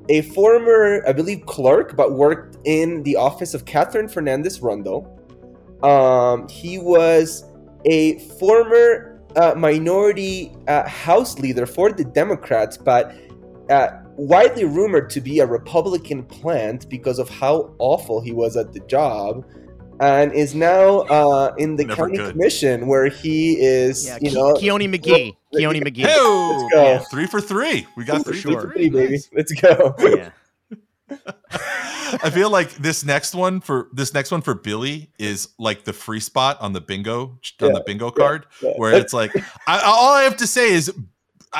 a 0.10 0.22
former, 0.22 1.04
I 1.08 1.14
believe, 1.14 1.46
clerk, 1.46 1.96
but 1.96 2.14
worked 2.14 2.58
in 2.66 3.04
the 3.04 3.16
office 3.16 3.54
of 3.54 3.66
Katherine 3.66 4.08
Fernandez 4.08 4.62
Rundle. 4.62 5.18
Um, 5.84 6.48
he 6.50 6.80
was 6.80 7.46
a 7.86 8.20
former 8.40 9.22
uh, 9.36 9.54
minority 9.56 10.52
uh, 10.68 10.88
House 10.88 11.40
leader 11.40 11.66
for 11.66 11.92
the 11.92 12.04
Democrats, 12.04 12.78
but 12.78 13.16
uh, 13.70 13.90
widely 14.18 14.66
rumored 14.66 15.10
to 15.12 15.22
be 15.22 15.40
a 15.40 15.46
Republican 15.46 16.24
plant 16.24 16.90
because 16.90 17.20
of 17.20 17.30
how 17.30 17.74
awful 17.80 18.22
he 18.22 18.32
was 18.32 18.58
at 18.58 18.74
the 18.74 18.80
job, 18.82 19.46
and 20.02 20.34
is 20.34 20.54
now 20.56 21.02
uh, 21.02 21.54
in 21.58 21.76
the 21.78 21.86
Never 21.86 21.96
county 22.04 22.18
good. 22.18 22.32
commission 22.32 22.88
where 22.88 23.08
he 23.08 23.54
is, 23.62 24.06
Yeah, 24.08 24.18
you 24.22 24.32
Ke- 24.32 24.34
know, 24.34 24.54
Kionne 24.56 24.94
McGhee. 24.94 25.36
Kionne 25.54 25.82
McGhee. 25.82 26.06
Hey, 26.06 26.20
Let's 26.20 26.74
go. 26.74 27.06
three 27.12 27.28
for 27.28 27.40
three. 27.40 27.88
We 27.96 28.04
got 28.04 28.26
three 28.26 28.40
Sure. 28.40 28.62
for 28.62 28.68
Hey, 28.72 28.90
three. 28.90 28.90
baby, 28.90 29.12
Nice. 29.14 29.30
let's 29.34 29.52
go. 29.54 29.96
Yeah. 30.00 30.30
I 32.24 32.30
feel 32.30 32.50
like 32.50 32.72
this 32.76 33.04
next 33.06 33.36
one 33.36 33.62
for 33.62 33.88
this 33.94 34.14
next 34.14 34.32
one 34.32 34.42
for 34.42 34.54
Billy 34.54 35.12
is 35.20 35.50
like 35.60 35.84
the 35.84 35.94
free 35.94 36.20
spot 36.20 36.58
on 36.62 36.74
the 36.74 36.82
bingo 36.82 37.22
on 37.22 37.40
Yeah, 37.60 37.70
the 37.74 37.84
bingo 37.86 38.12
card, 38.12 38.46
yeah. 38.62 38.72
where 38.78 38.94
it's 38.94 39.14
like 39.14 39.34
I, 39.68 39.82
all 39.82 40.14
I 40.14 40.24
have 40.24 40.38
to 40.38 40.48
say 40.48 40.72
is, 40.74 40.90
I- 40.90 40.94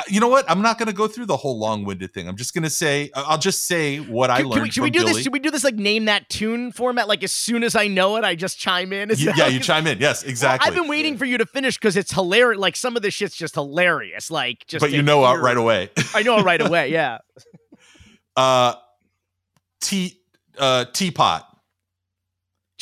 you 0.08 0.20
know 0.20 0.28
what? 0.28 0.50
I'm 0.50 0.62
not 0.62 0.78
going 0.78 0.86
to 0.88 0.94
go 0.94 1.06
through 1.06 1.26
the 1.26 1.36
whole 1.36 1.58
long-winded 1.58 2.14
thing. 2.14 2.26
I'm 2.26 2.36
just 2.36 2.54
going 2.54 2.64
to 2.64 2.70
say 2.70 3.10
I'll 3.14 3.36
just 3.38 3.64
say 3.64 3.98
what 3.98 4.30
I 4.30 4.38
Can- 4.38 4.46
learned 4.46 4.54
can 4.54 4.62
we, 4.62 4.70
should 4.70 4.82
we 4.84 4.90
do 4.90 5.00
Billy. 5.00 5.12
this? 5.12 5.22
Should 5.22 5.32
we 5.34 5.38
do 5.38 5.50
this 5.50 5.64
like 5.64 5.74
name 5.74 6.06
that 6.06 6.30
tune 6.30 6.72
format? 6.72 7.08
Like 7.08 7.22
as 7.22 7.32
soon 7.32 7.62
as 7.62 7.76
I 7.76 7.88
know 7.88 8.16
it, 8.16 8.24
I 8.24 8.34
just 8.34 8.58
chime 8.58 8.92
in. 8.92 9.10
Is 9.10 9.22
You- 9.22 9.32
yeah, 9.36 9.48
you 9.48 9.60
chime 9.60 9.86
in. 9.86 9.98
Yes, 9.98 10.22
exactly. 10.22 10.66
I've 10.66 10.74
been 10.74 10.88
waiting 10.88 11.18
for 11.18 11.26
you 11.26 11.36
to 11.38 11.44
finish 11.46 11.76
because 11.76 11.96
it's 11.96 12.10
hilarious. 12.12 12.58
Like 12.60 12.74
some 12.76 12.96
of 12.96 13.02
this 13.02 13.12
shit's 13.12 13.36
just 13.36 13.54
hilarious. 13.54 14.30
Like 14.30 14.66
just 14.66 14.80
but 14.80 14.92
you 14.92 15.02
know 15.02 15.26
hear- 15.26 15.40
right 15.40 15.56
away. 15.58 15.90
I 16.14 16.22
know 16.22 16.38
it 16.38 16.44
right 16.44 16.60
away. 16.60 16.90
Yeah. 16.92 17.18
Uh, 18.36 18.74
tea 19.80 20.18
uh 20.58 20.86
teapot. 20.86 21.51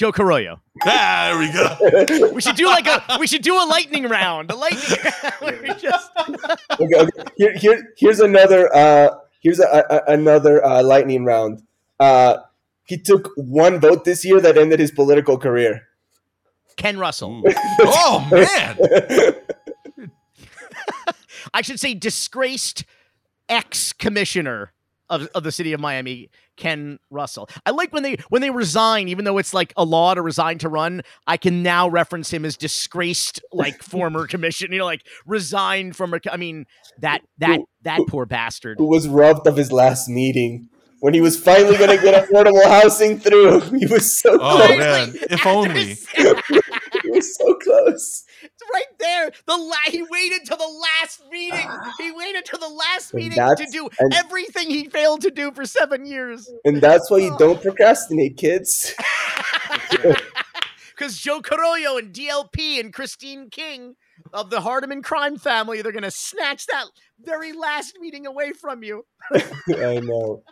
Joe 0.00 0.12
Carollo. 0.12 0.62
Ah, 0.86 1.28
there 1.28 1.38
we 1.38 1.52
go. 1.52 2.32
We 2.34 2.40
should 2.40 2.56
do 2.56 2.64
like 2.64 2.86
a 2.86 3.18
we 3.20 3.26
should 3.26 3.42
do 3.42 3.54
a 3.54 3.66
lightning 3.68 4.04
round. 4.04 4.50
A 4.50 4.56
lightning 4.56 4.98
where 5.40 5.60
we 5.60 5.74
just 5.74 6.10
okay, 6.16 7.00
okay. 7.00 7.22
Here, 7.36 7.54
here, 7.54 7.92
here's 7.98 8.18
another. 8.18 8.74
Uh, 8.74 9.16
here's 9.40 9.60
a, 9.60 9.84
a, 9.90 10.14
another 10.14 10.64
uh, 10.64 10.82
lightning 10.82 11.26
round. 11.26 11.60
Uh, 11.98 12.38
he 12.84 12.96
took 12.96 13.30
one 13.36 13.78
vote 13.78 14.06
this 14.06 14.24
year 14.24 14.40
that 14.40 14.56
ended 14.56 14.80
his 14.80 14.90
political 14.90 15.36
career. 15.36 15.86
Ken 16.76 16.98
Russell. 16.98 17.42
Ooh. 17.46 17.52
Oh 17.80 18.26
man. 18.30 18.78
I 21.52 21.60
should 21.60 21.78
say 21.78 21.92
disgraced 21.92 22.86
ex 23.50 23.92
commissioner 23.92 24.72
of, 25.10 25.26
of 25.34 25.42
the 25.42 25.52
city 25.52 25.72
of 25.74 25.80
Miami, 25.80 26.30
Ken 26.56 26.98
Russell. 27.10 27.48
I 27.66 27.70
like 27.72 27.92
when 27.92 28.02
they 28.02 28.16
when 28.30 28.40
they 28.40 28.50
resign, 28.50 29.08
even 29.08 29.24
though 29.26 29.36
it's 29.38 29.52
like 29.52 29.72
a 29.76 29.84
law 29.84 30.14
to 30.14 30.22
resign 30.22 30.58
to 30.58 30.68
run. 30.68 31.02
I 31.26 31.36
can 31.36 31.62
now 31.62 31.88
reference 31.88 32.32
him 32.32 32.44
as 32.46 32.56
disgraced, 32.56 33.40
like 33.52 33.82
former 33.82 34.26
commission. 34.26 34.72
You 34.72 34.78
know, 34.78 34.84
like 34.86 35.04
resigned 35.26 35.96
from. 35.96 36.14
a- 36.14 36.20
I 36.32 36.36
mean 36.38 36.64
that 37.00 37.20
that 37.38 37.56
Who- 37.58 37.68
that 37.82 37.96
who- 37.98 38.06
poor 38.06 38.24
bastard. 38.26 38.78
Who 38.78 38.86
was 38.88 39.06
robbed 39.08 39.46
of 39.46 39.56
his 39.56 39.70
last 39.72 40.08
meeting 40.08 40.68
when 41.00 41.14
he 41.14 41.20
was 41.20 41.38
finally 41.42 41.76
going 41.78 41.96
to 41.96 42.02
get 42.02 42.28
affordable 42.28 42.64
housing 42.64 43.18
through? 43.18 43.60
He 43.78 43.86
was 43.86 44.18
so 44.20 44.38
Oh 44.40 44.64
close. 44.66 44.78
man, 44.78 45.12
if 45.30 45.46
only. 45.46 45.96
He 47.02 47.08
was 47.10 47.34
so 47.36 47.54
close. 47.54 48.24
It's 48.42 48.62
right 48.72 48.98
there. 48.98 49.30
The 49.46 49.56
la- 49.56 49.74
he 49.86 50.02
waited 50.02 50.40
till 50.44 50.56
the 50.56 50.80
last 50.82 51.22
meeting. 51.30 51.68
He 51.98 52.12
waited 52.12 52.44
till 52.44 52.58
the 52.58 52.68
last 52.68 53.12
meeting 53.12 53.38
to 53.38 53.66
do 53.70 53.88
and- 53.98 54.14
everything 54.14 54.70
he 54.70 54.88
failed 54.88 55.20
to 55.22 55.30
do 55.30 55.52
for 55.52 55.66
seven 55.66 56.06
years. 56.06 56.50
And 56.64 56.80
that's 56.80 57.10
why 57.10 57.18
you 57.18 57.32
oh. 57.34 57.38
don't 57.38 57.62
procrastinate, 57.62 58.36
kids. 58.36 58.94
Because 61.00 61.16
Joe 61.16 61.40
Carollo 61.40 61.96
and 61.96 62.14
DLP 62.14 62.78
and 62.78 62.92
Christine 62.92 63.48
King 63.48 63.96
of 64.34 64.50
the 64.50 64.58
Hardemon 64.58 65.02
crime 65.02 65.38
family, 65.38 65.80
they're 65.80 65.92
gonna 65.92 66.10
snatch 66.10 66.66
that 66.66 66.84
very 67.24 67.54
last 67.54 67.96
meeting 67.98 68.26
away 68.26 68.52
from 68.52 68.82
you. 68.82 69.06
I 69.32 70.00
know. 70.00 70.42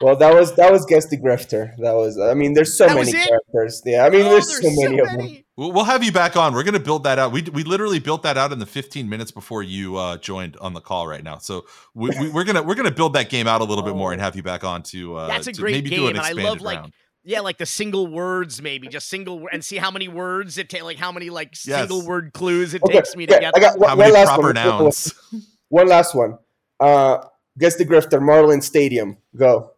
Well, 0.00 0.16
that 0.16 0.34
was 0.34 0.54
that 0.56 0.72
was 0.72 0.86
guess 0.86 1.08
the 1.08 1.18
grifter. 1.18 1.76
That 1.78 1.92
was. 1.92 2.18
I 2.18 2.32
mean, 2.34 2.54
there's 2.54 2.76
so 2.78 2.86
That 2.86 2.96
many 2.96 3.10
it? 3.10 3.28
characters. 3.28 3.82
Yeah, 3.84 4.06
I 4.06 4.10
mean, 4.10 4.22
Oh, 4.22 4.30
there's, 4.30 4.48
so 4.62 4.70
many 4.82 4.98
of 4.98 5.08
them. 5.08 5.44
We'll 5.58 5.72
we'll 5.72 5.84
have 5.84 6.02
you 6.02 6.10
back 6.10 6.36
on. 6.36 6.54
We're 6.54 6.62
going 6.62 6.72
to 6.74 6.80
build 6.80 7.04
that 7.04 7.18
out. 7.18 7.32
We, 7.32 7.42
we 7.52 7.64
literally 7.64 7.98
built 7.98 8.22
that 8.22 8.38
out 8.38 8.50
in 8.50 8.58
the 8.58 8.64
15 8.66 9.06
minutes 9.10 9.30
before 9.30 9.62
you 9.62 9.96
uh, 9.98 10.16
joined 10.16 10.56
on 10.56 10.72
the 10.72 10.80
call 10.80 11.06
right 11.06 11.22
now. 11.22 11.36
So 11.36 11.66
we, 11.94 12.08
we, 12.18 12.30
we're 12.30 12.44
gonna 12.44 12.62
we're 12.62 12.76
gonna 12.76 12.90
build 12.90 13.12
that 13.12 13.28
game 13.28 13.46
out 13.46 13.60
a 13.60 13.64
little 13.64 13.84
bit 13.84 13.94
more 13.94 14.12
and 14.12 14.22
have 14.22 14.34
you 14.36 14.42
back 14.42 14.64
on 14.64 14.82
to 14.84 15.16
uh, 15.16 15.26
That's 15.26 15.48
a 15.48 15.52
to 15.52 15.60
great 15.60 15.72
maybe 15.72 15.90
game, 15.90 15.98
do 15.98 16.04
an 16.06 16.10
and 16.12 16.20
I 16.20 16.28
expanded 16.30 16.44
love, 16.44 16.60
like. 16.62 16.92
Yeah, 17.22 17.40
like 17.40 17.58
the 17.58 17.66
single 17.66 18.06
words, 18.06 18.62
maybe 18.62 18.88
just 18.88 19.06
single, 19.06 19.46
and 19.52 19.62
see 19.62 19.76
how 19.76 19.90
many 19.90 20.08
words 20.08 20.56
it 20.56 20.70
takes, 20.70 20.82
like 20.82 20.96
how 20.96 21.12
many 21.12 21.28
like 21.28 21.50
Yes. 21.66 21.80
single 21.80 22.06
word 22.06 22.32
clues 22.32 22.72
it 22.72 22.82
Okay, 22.82 22.94
takes 22.94 23.14
me 23.14 23.26
to 23.26 23.34
yeah, 23.34 23.40
get. 23.40 23.56
I 23.56 23.60
got 23.60 23.78
one, 23.78 23.90
How 23.90 23.94
one 23.96 24.04
many 24.06 24.12
last 24.12 24.28
proper 24.28 24.42
one. 24.44 24.54
nouns? 24.54 25.12
One 25.68 25.86
last 25.86 26.14
one. 26.14 26.38
Uh, 26.80 27.18
guess 27.58 27.76
the 27.76 27.84
grifter. 27.84 28.22
Marlin 28.22 28.62
Stadium. 28.62 29.18
Go. 29.36 29.72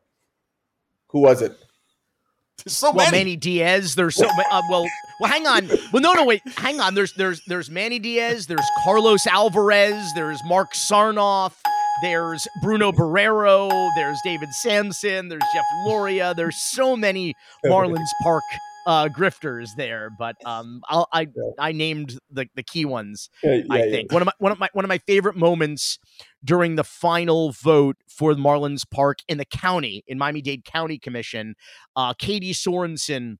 Who 1.13 1.21
was 1.21 1.43
it? 1.43 1.57
There's 2.65 2.77
so 2.77 2.93
well, 2.93 3.07
many. 3.07 3.19
Manny 3.19 3.37
Diaz. 3.37 3.95
There's 3.95 4.15
so 4.15 4.27
ma- 4.27 4.45
uh, 4.51 4.63
well. 4.71 4.87
Well, 5.21 5.31
hang 5.31 5.47
on. 5.47 5.69
Well, 5.93 6.03
no, 6.03 6.13
no, 6.13 6.25
wait. 6.25 6.43
Hang 6.57 6.81
on. 6.81 6.95
There's 6.95 7.13
there's 7.15 7.43
there's 7.47 7.71
Manny 7.71 7.99
Diaz. 7.99 8.47
There's 8.47 8.67
Carlos 8.85 9.27
Alvarez. 9.27 10.13
There's 10.15 10.41
Marc 10.45 10.73
Sarnoff. 10.75 11.55
There's 12.03 12.47
Bruno 12.63 12.93
Barreiro. 12.93 13.91
There's 13.97 14.19
David 14.25 14.51
Samson. 14.63 15.29
There's 15.29 15.43
Jeff 15.55 15.65
Loria. 15.87 16.35
There's 16.35 16.57
so 16.57 16.97
many 16.97 17.35
Marlins 17.67 18.09
Park 18.23 18.45
uh, 18.87 19.09
grifters 19.09 19.69
there. 19.77 20.11
But 20.17 20.37
um, 20.45 20.83
I'll, 20.89 21.09
I 21.13 21.29
I 21.59 21.73
named 21.73 22.19
the 22.31 22.47
the 22.55 22.63
key 22.63 22.85
ones. 22.85 23.29
Yeah, 23.43 23.63
I 23.71 23.85
yeah, 23.85 23.91
think 23.91 24.13
one 24.13 24.23
of 24.23 24.27
my 24.27 24.33
one 24.39 24.53
of 24.53 24.59
my 24.59 24.69
one 24.73 24.85
of 24.85 24.89
my 24.89 24.99
favorite 24.99 25.37
moments 25.37 25.99
during 26.45 26.76
the 26.76 26.84
final 26.84 27.53
vote 27.53 27.97
for 28.09 28.32
Marlins 28.34 28.88
Park 28.88 29.20
in 29.28 29.38
the 29.38 29.45
county 29.45 30.03
in 30.07 30.18
Miami 30.18 30.43
Dade 30.43 30.64
County 30.64 30.99
Commission. 30.99 31.55
Uh, 31.97 32.14
Katy 32.14 32.53
Sorenson, 32.53 33.38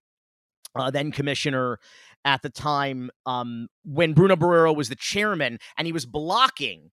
uh, 0.75 0.91
then 0.91 1.13
commissioner 1.13 1.79
at 2.25 2.43
the 2.43 2.51
time, 2.51 3.11
um, 3.27 3.69
when 3.85 4.13
Bruno 4.13 4.37
Barreiro 4.37 4.75
was 4.75 4.89
the 4.89 4.97
chairman, 4.97 5.59
and 5.77 5.87
he 5.87 5.93
was 5.93 6.07
blocking 6.07 6.91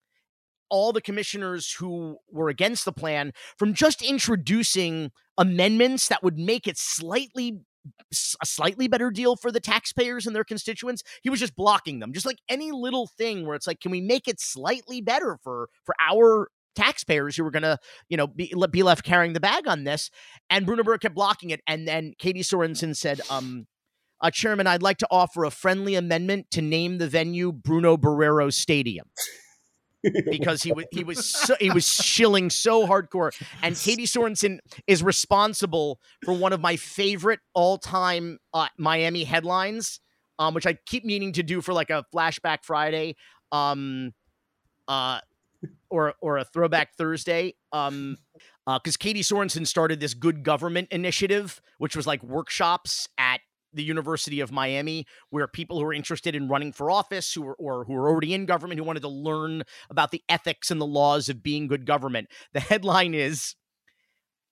all 0.69 0.91
the 0.91 1.01
commissioners 1.01 1.73
who 1.73 2.17
were 2.31 2.49
against 2.49 2.85
the 2.85 2.91
plan 2.91 3.31
from 3.57 3.73
just 3.73 4.01
introducing 4.01 5.11
amendments 5.37 6.07
that 6.07 6.23
would 6.23 6.37
make 6.37 6.67
it 6.67 6.77
slightly 6.77 7.59
a 8.41 8.45
slightly 8.45 8.87
better 8.87 9.11
deal 9.11 9.35
for 9.35 9.51
the 9.51 9.59
taxpayers 9.59 10.25
and 10.25 10.35
their 10.35 10.43
constituents 10.43 11.03
he 11.23 11.29
was 11.29 11.39
just 11.39 11.55
blocking 11.55 11.99
them 11.99 12.13
just 12.13 12.25
like 12.25 12.39
any 12.49 12.71
little 12.71 13.07
thing 13.07 13.45
where 13.45 13.55
it's 13.55 13.67
like 13.67 13.79
can 13.79 13.91
we 13.91 14.01
make 14.01 14.27
it 14.27 14.39
slightly 14.39 15.01
better 15.01 15.37
for 15.43 15.69
for 15.85 15.95
our 16.09 16.49
taxpayers 16.75 17.35
who 17.35 17.43
were 17.43 17.51
going 17.51 17.63
to 17.63 17.77
you 18.07 18.17
know 18.17 18.27
be, 18.27 18.53
be 18.71 18.83
left 18.83 19.03
carrying 19.03 19.33
the 19.33 19.39
bag 19.39 19.67
on 19.67 19.83
this? 19.83 20.09
And 20.49 20.65
bruno 20.65 20.83
Burr 20.83 20.97
kept 20.97 21.15
blocking 21.15 21.49
it 21.49 21.61
and 21.67 21.87
then 21.87 22.13
katy 22.17 22.43
sorenson 22.43 22.93
said 22.93 23.21
um 23.29 23.67
uh, 24.21 24.29
chairman 24.29 24.67
i'd 24.67 24.83
like 24.83 24.97
to 24.97 25.07
offer 25.09 25.45
a 25.45 25.51
friendly 25.51 25.95
amendment 25.95 26.47
to 26.51 26.61
name 26.61 26.97
the 26.97 27.07
venue 27.07 27.51
bruno 27.51 27.97
barreiro 27.97 28.51
stadium 28.51 29.07
because 30.29 30.63
he 30.63 30.71
was 30.71 30.85
he 30.91 31.03
was 31.03 31.25
so, 31.25 31.55
he 31.59 31.69
was 31.69 31.85
shilling 31.87 32.49
so 32.49 32.87
hardcore. 32.87 33.31
And 33.61 33.75
Katy 33.75 34.05
Sorenson 34.05 34.59
is 34.87 35.03
responsible 35.03 35.99
for 36.23 36.33
one 36.33 36.53
of 36.53 36.61
my 36.61 36.75
favorite 36.75 37.39
all 37.53 37.77
time 37.77 38.39
uh, 38.53 38.67
Miami 38.77 39.23
headlines, 39.23 39.99
um, 40.37 40.53
which 40.53 40.65
I 40.65 40.77
keep 40.85 41.05
meaning 41.05 41.33
to 41.33 41.43
do 41.43 41.61
for 41.61 41.73
like 41.73 41.89
a 41.89 42.05
flashback 42.13 42.59
Friday, 42.63 43.15
um, 43.51 44.13
uh, 44.87 45.19
or 45.89 46.13
or 46.21 46.37
a 46.37 46.45
throwback 46.45 46.95
Thursday. 46.95 47.55
Um, 47.71 48.17
because 48.65 48.97
Katy 48.97 49.23
Sorenson 49.23 49.65
started 49.65 49.99
this 49.99 50.13
good 50.13 50.43
government 50.43 50.89
initiative, 50.91 51.59
which 51.79 51.95
was 51.95 52.05
like 52.05 52.21
workshops 52.21 53.07
at 53.17 53.41
the 53.73 53.83
University 53.83 54.39
of 54.39 54.51
Miami, 54.51 55.05
where 55.29 55.47
people 55.47 55.79
who 55.79 55.85
are 55.85 55.93
interested 55.93 56.35
in 56.35 56.47
running 56.47 56.71
for 56.73 56.89
office, 56.89 57.33
who 57.33 57.45
are 57.47 57.55
or 57.55 57.85
who 57.85 57.93
are 57.95 58.07
already 58.09 58.33
in 58.33 58.45
government, 58.45 58.79
who 58.79 58.83
wanted 58.85 59.01
to 59.01 59.09
learn 59.09 59.63
about 59.89 60.11
the 60.11 60.23
ethics 60.29 60.71
and 60.71 60.79
the 60.81 60.85
laws 60.85 61.29
of 61.29 61.43
being 61.43 61.67
good 61.67 61.85
government. 61.85 62.27
The 62.53 62.59
headline 62.59 63.13
is 63.13 63.55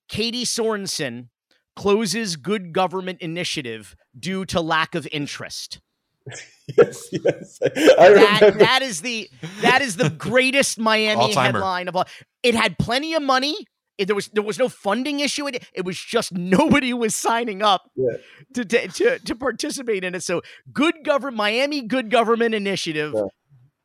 Katy 0.09 0.45
Sorenson 0.45 1.29
closes 1.75 2.35
good 2.35 2.73
government 2.73 3.21
initiative 3.21 3.95
due 4.17 4.45
to 4.45 4.61
lack 4.61 4.95
of 4.95 5.07
interest. 5.11 5.79
yes, 6.77 7.07
yes. 7.11 7.59
I 7.63 7.69
That, 7.69 8.41
remember. 8.41 8.59
that 8.59 8.81
is 8.81 9.01
the 9.01 9.29
that 9.61 9.81
is 9.81 9.95
the 9.95 10.09
greatest 10.09 10.77
Miami 10.79 11.33
headline 11.33 11.87
of 11.87 11.95
all. 11.95 12.05
It 12.43 12.55
had 12.55 12.77
plenty 12.77 13.13
of 13.13 13.21
money. 13.21 13.55
It- 13.97 14.05
there 14.07 14.15
was 14.15 14.27
there 14.29 14.43
was 14.43 14.59
no 14.59 14.69
funding 14.69 15.19
issue. 15.19 15.47
It 15.47 15.63
it 15.73 15.85
was 15.85 15.97
just 15.97 16.31
nobody 16.57 16.93
was 16.93 17.15
signing 17.15 17.61
up 17.61 17.89
Yeah. 17.95 18.17
to, 18.53 18.65
to 18.65 18.87
to 18.87 19.19
to 19.19 19.35
participate 19.35 20.03
in 20.03 20.15
it. 20.15 20.23
So 20.23 20.41
good 20.71 20.95
government 21.03 21.37
Miami 21.37 21.81
Good 21.81 22.09
Government 22.11 22.53
Initiative 22.55 23.13
Yeah. 23.15 23.23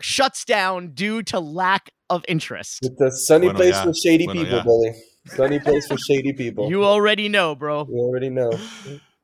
shuts 0.01 0.45
down 0.45 0.89
due 0.95 1.23
to 1.25 1.41
lack 1.41 1.91
of 2.11 2.25
interest. 2.29 2.81
It's 2.83 3.01
a 3.01 3.11
sunny 3.11 3.47
Bueno, 3.47 3.59
place 3.59 3.75
yeah. 3.75 3.85
for 3.85 3.95
shady 3.95 4.27
Bueno, 4.27 4.45
people. 4.45 4.63
Billy. 4.63 4.95
Sunny 5.27 5.61
place 5.61 5.87
for 5.87 5.97
shady 5.97 6.33
people. 6.33 6.69
You 6.69 6.85
already 6.85 7.29
know, 7.29 7.55
bro. 7.55 7.87
You 7.89 7.99
already 8.01 8.29
know. 8.29 8.51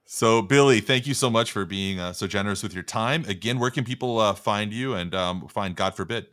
So, 0.05 0.40
Billy, 0.40 0.81
thank 0.81 1.06
you 1.06 1.12
so 1.12 1.28
much 1.28 1.52
for 1.52 1.65
being 1.66 1.98
uh, 2.01 2.12
so 2.15 2.27
generous 2.27 2.62
with 2.62 2.73
your 2.73 2.82
time. 2.85 3.24
Again, 3.27 3.59
where 3.59 3.70
can 3.70 3.85
people 3.85 4.19
uh, 4.19 4.32
find 4.32 4.73
you 4.73 4.94
and 4.94 5.15
um, 5.15 5.48
find 5.48 5.77
God 5.77 5.94
forbid? 5.97 6.28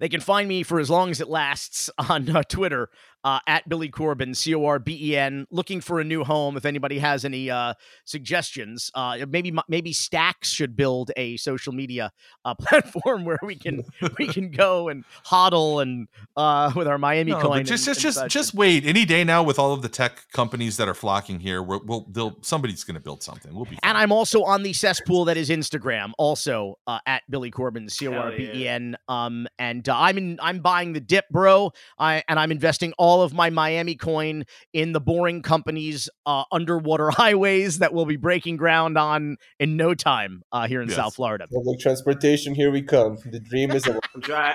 They 0.00 0.08
can 0.08 0.20
find 0.20 0.48
me 0.48 0.62
for 0.62 0.80
as 0.80 0.90
long 0.90 1.10
as 1.10 1.20
it 1.20 1.28
lasts 1.28 1.88
on 1.98 2.28
uh, 2.28 2.42
Twitter 2.42 2.90
uh, 3.26 3.40
at 3.48 3.68
Billy 3.68 3.88
Corben, 3.88 4.34
C 4.34 4.54
O 4.54 4.64
R 4.64 4.78
B 4.78 4.96
E 5.10 5.16
N, 5.16 5.48
looking 5.50 5.80
for 5.80 5.98
a 5.98 6.04
new 6.04 6.22
home. 6.22 6.56
If 6.56 6.64
anybody 6.64 7.00
has 7.00 7.24
any 7.24 7.50
uh, 7.50 7.74
suggestions, 8.04 8.90
uh, 8.94 9.18
maybe 9.28 9.52
maybe 9.68 9.92
Stacks 9.92 10.48
should 10.50 10.76
build 10.76 11.10
a 11.16 11.36
social 11.36 11.72
media 11.72 12.12
uh, 12.44 12.54
platform 12.60 13.24
where 13.24 13.38
we 13.42 13.56
can 13.56 13.82
we 14.18 14.26
can 14.32 14.50
go 14.52 14.88
and 14.88 15.04
hodl 15.26 15.82
and 15.82 16.06
uh, 16.36 16.72
with 16.76 16.86
our 16.86 16.98
Miami 16.98 17.32
No, 17.32 17.40
coin. 17.40 17.64
just 17.64 17.86
and- 17.88 17.98
just 17.98 18.18
and 18.18 18.30
just 18.30 18.46
just 18.46 18.54
wait. 18.54 18.86
Any 18.86 19.04
day 19.04 19.24
now, 19.24 19.42
with 19.42 19.58
all 19.58 19.72
of 19.72 19.82
the 19.82 19.88
tech 19.88 20.30
companies 20.32 20.76
that 20.76 20.88
are 20.88 20.94
flocking 20.94 21.40
here, 21.40 21.62
we'll, 21.62 21.82
we'll 21.84 22.06
they'll 22.10 22.36
somebody's 22.42 22.84
going 22.84 22.94
to 22.94 23.00
build 23.00 23.22
something. 23.22 23.52
We'll 23.54 23.64
be. 23.64 23.78
And. 23.82 23.96
I'm 23.96 24.12
also 24.12 24.44
on 24.44 24.62
the 24.62 24.74
cesspool 24.74 25.24
that 25.24 25.38
is 25.38 25.48
Instagram, 25.48 26.12
also 26.18 26.78
uh, 26.86 26.98
at 27.06 27.22
Billy 27.30 27.50
Corben, 27.50 27.88
C 27.88 28.06
O 28.06 28.12
R 28.12 28.30
B 28.30 28.50
E 28.54 28.68
N. 28.68 28.94
Um, 29.08 29.48
and 29.58 29.88
uh, 29.88 29.98
I'm 29.98 30.18
in, 30.18 30.38
I'm 30.40 30.60
buying 30.60 30.92
the 30.92 31.00
dip, 31.00 31.24
bro. 31.30 31.72
I 31.98 32.22
and 32.28 32.38
I'm 32.38 32.52
investing 32.52 32.92
all 32.98 33.15
of 33.22 33.32
my 33.34 33.50
Miami 33.50 33.94
coin 33.94 34.44
in 34.72 34.92
the 34.92 35.00
boring 35.00 35.42
companies, 35.42 36.08
uh, 36.26 36.44
underwater 36.52 37.10
highways 37.10 37.78
that 37.80 37.92
we'll 37.92 38.06
be 38.06 38.16
breaking 38.16 38.56
ground 38.56 38.96
on 38.98 39.36
in 39.58 39.76
no 39.76 39.94
time 39.94 40.42
uh, 40.52 40.66
here 40.66 40.80
in 40.82 40.88
Yes. 40.88 40.96
South 40.96 41.14
Florida. 41.16 41.46
Public 41.52 41.78
transportation, 41.80 42.54
here 42.54 42.70
we 42.70 42.82
come. 42.82 43.18
The 43.24 43.40
dream 43.40 43.70
is 43.72 43.86
alive. 43.86 44.00
I'm 44.14 44.20
dri- 44.22 44.52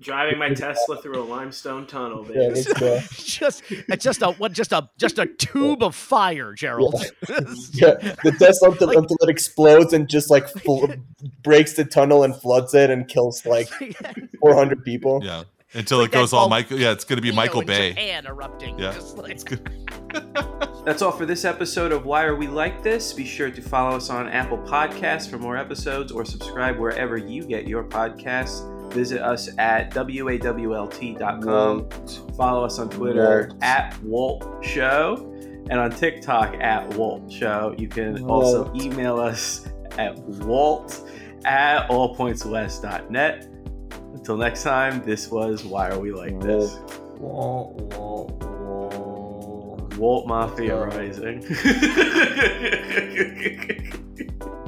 driving 0.00 0.38
my 0.40 0.48
Tesla 0.52 1.00
through 1.00 1.22
a 1.22 1.24
limestone 1.24 1.86
tunnel, 1.86 2.26
Yeah, 2.28 2.48
baby. 2.48 2.54
let's 2.54 2.72
go. 2.80 3.00
just 3.16 3.62
it's 3.70 4.02
just 4.02 4.22
a 4.22 4.32
what 4.32 4.52
just 4.52 4.72
a 4.72 4.88
just 4.98 5.18
a 5.20 5.26
tube 5.26 5.82
of 5.84 5.94
fire, 5.94 6.52
Gerald. 6.54 7.00
Yeah, 7.72 7.94
the 8.24 8.34
Tesla 8.38 8.70
until, 8.70 8.88
Like- 8.88 8.96
until 8.96 9.16
it 9.20 9.28
explodes 9.30 9.92
and 9.92 10.08
just 10.08 10.30
like 10.30 10.48
fl- 10.48 10.86
breaks 11.44 11.74
the 11.74 11.84
tunnel 11.84 12.24
and 12.24 12.34
floods 12.34 12.74
it 12.74 12.90
and 12.90 13.06
kills 13.06 13.46
like 13.46 13.68
400 14.40 14.82
people. 14.84 15.20
yeah, 15.22 15.44
until 15.74 15.98
like 15.98 16.08
it 16.08 16.12
goes 16.12 16.32
all 16.32 16.48
Michael. 16.48 16.78
Yeah, 16.78 16.92
it's 16.92 17.04
going 17.04 17.16
to 17.16 17.22
be 17.22 17.32
Michael 17.32 17.62
Bay. 17.62 17.90
Japan 17.90 18.26
erupting. 18.26 18.78
Yeah, 18.78 18.92
just 18.92 19.18
like- 19.18 19.32
It's 19.32 19.44
good. 19.44 19.68
That's 20.84 21.00
all 21.02 21.12
for 21.12 21.24
this 21.26 21.44
episode 21.44 21.92
of 21.92 22.04
Why 22.04 22.24
Are 22.24 22.36
We 22.36 22.46
Like 22.46 22.82
This? 22.82 23.12
Be 23.12 23.24
sure 23.24 23.50
to 23.50 23.62
follow 23.62 23.96
us 23.96 24.10
on 24.10 24.28
Apple 24.28 24.58
Podcasts 24.58 25.28
for 25.28 25.38
more 25.38 25.56
episodes 25.56 26.12
or 26.12 26.24
subscribe 26.24 26.78
wherever 26.78 27.16
you 27.16 27.42
get 27.44 27.66
your 27.66 27.84
podcasts. 27.84 28.70
Visit 28.92 29.22
us 29.22 29.48
at 29.58 29.90
wawlt.com. 29.92 31.88
Follow 32.36 32.64
us 32.64 32.78
on 32.78 32.90
Twitter 32.90 33.48
Walt. 33.50 33.62
at 33.62 34.00
Walt 34.02 34.64
Show 34.64 35.30
and 35.70 35.80
on 35.80 35.90
TikTok 35.90 36.54
at 36.60 36.86
Walt 36.94 37.32
Show. 37.32 37.74
You 37.78 37.88
can 37.88 38.22
also 38.24 38.70
email 38.74 39.18
us 39.18 39.66
at 39.98 40.16
walt 40.18 41.08
at 41.44 41.88
allpointswest.net. 41.88 43.48
Until 44.24 44.38
next 44.38 44.62
time, 44.62 45.04
this 45.04 45.30
was 45.30 45.66
Why 45.66 45.90
Are 45.90 45.98
We 45.98 46.10
Like 46.10 46.40
This? 46.40 46.78
Walt, 47.18 47.74
Walt, 47.92 48.32
Walt. 48.42 49.94
Walt 49.98 50.26
Mafia 50.26 50.82
Rising. 50.82 51.44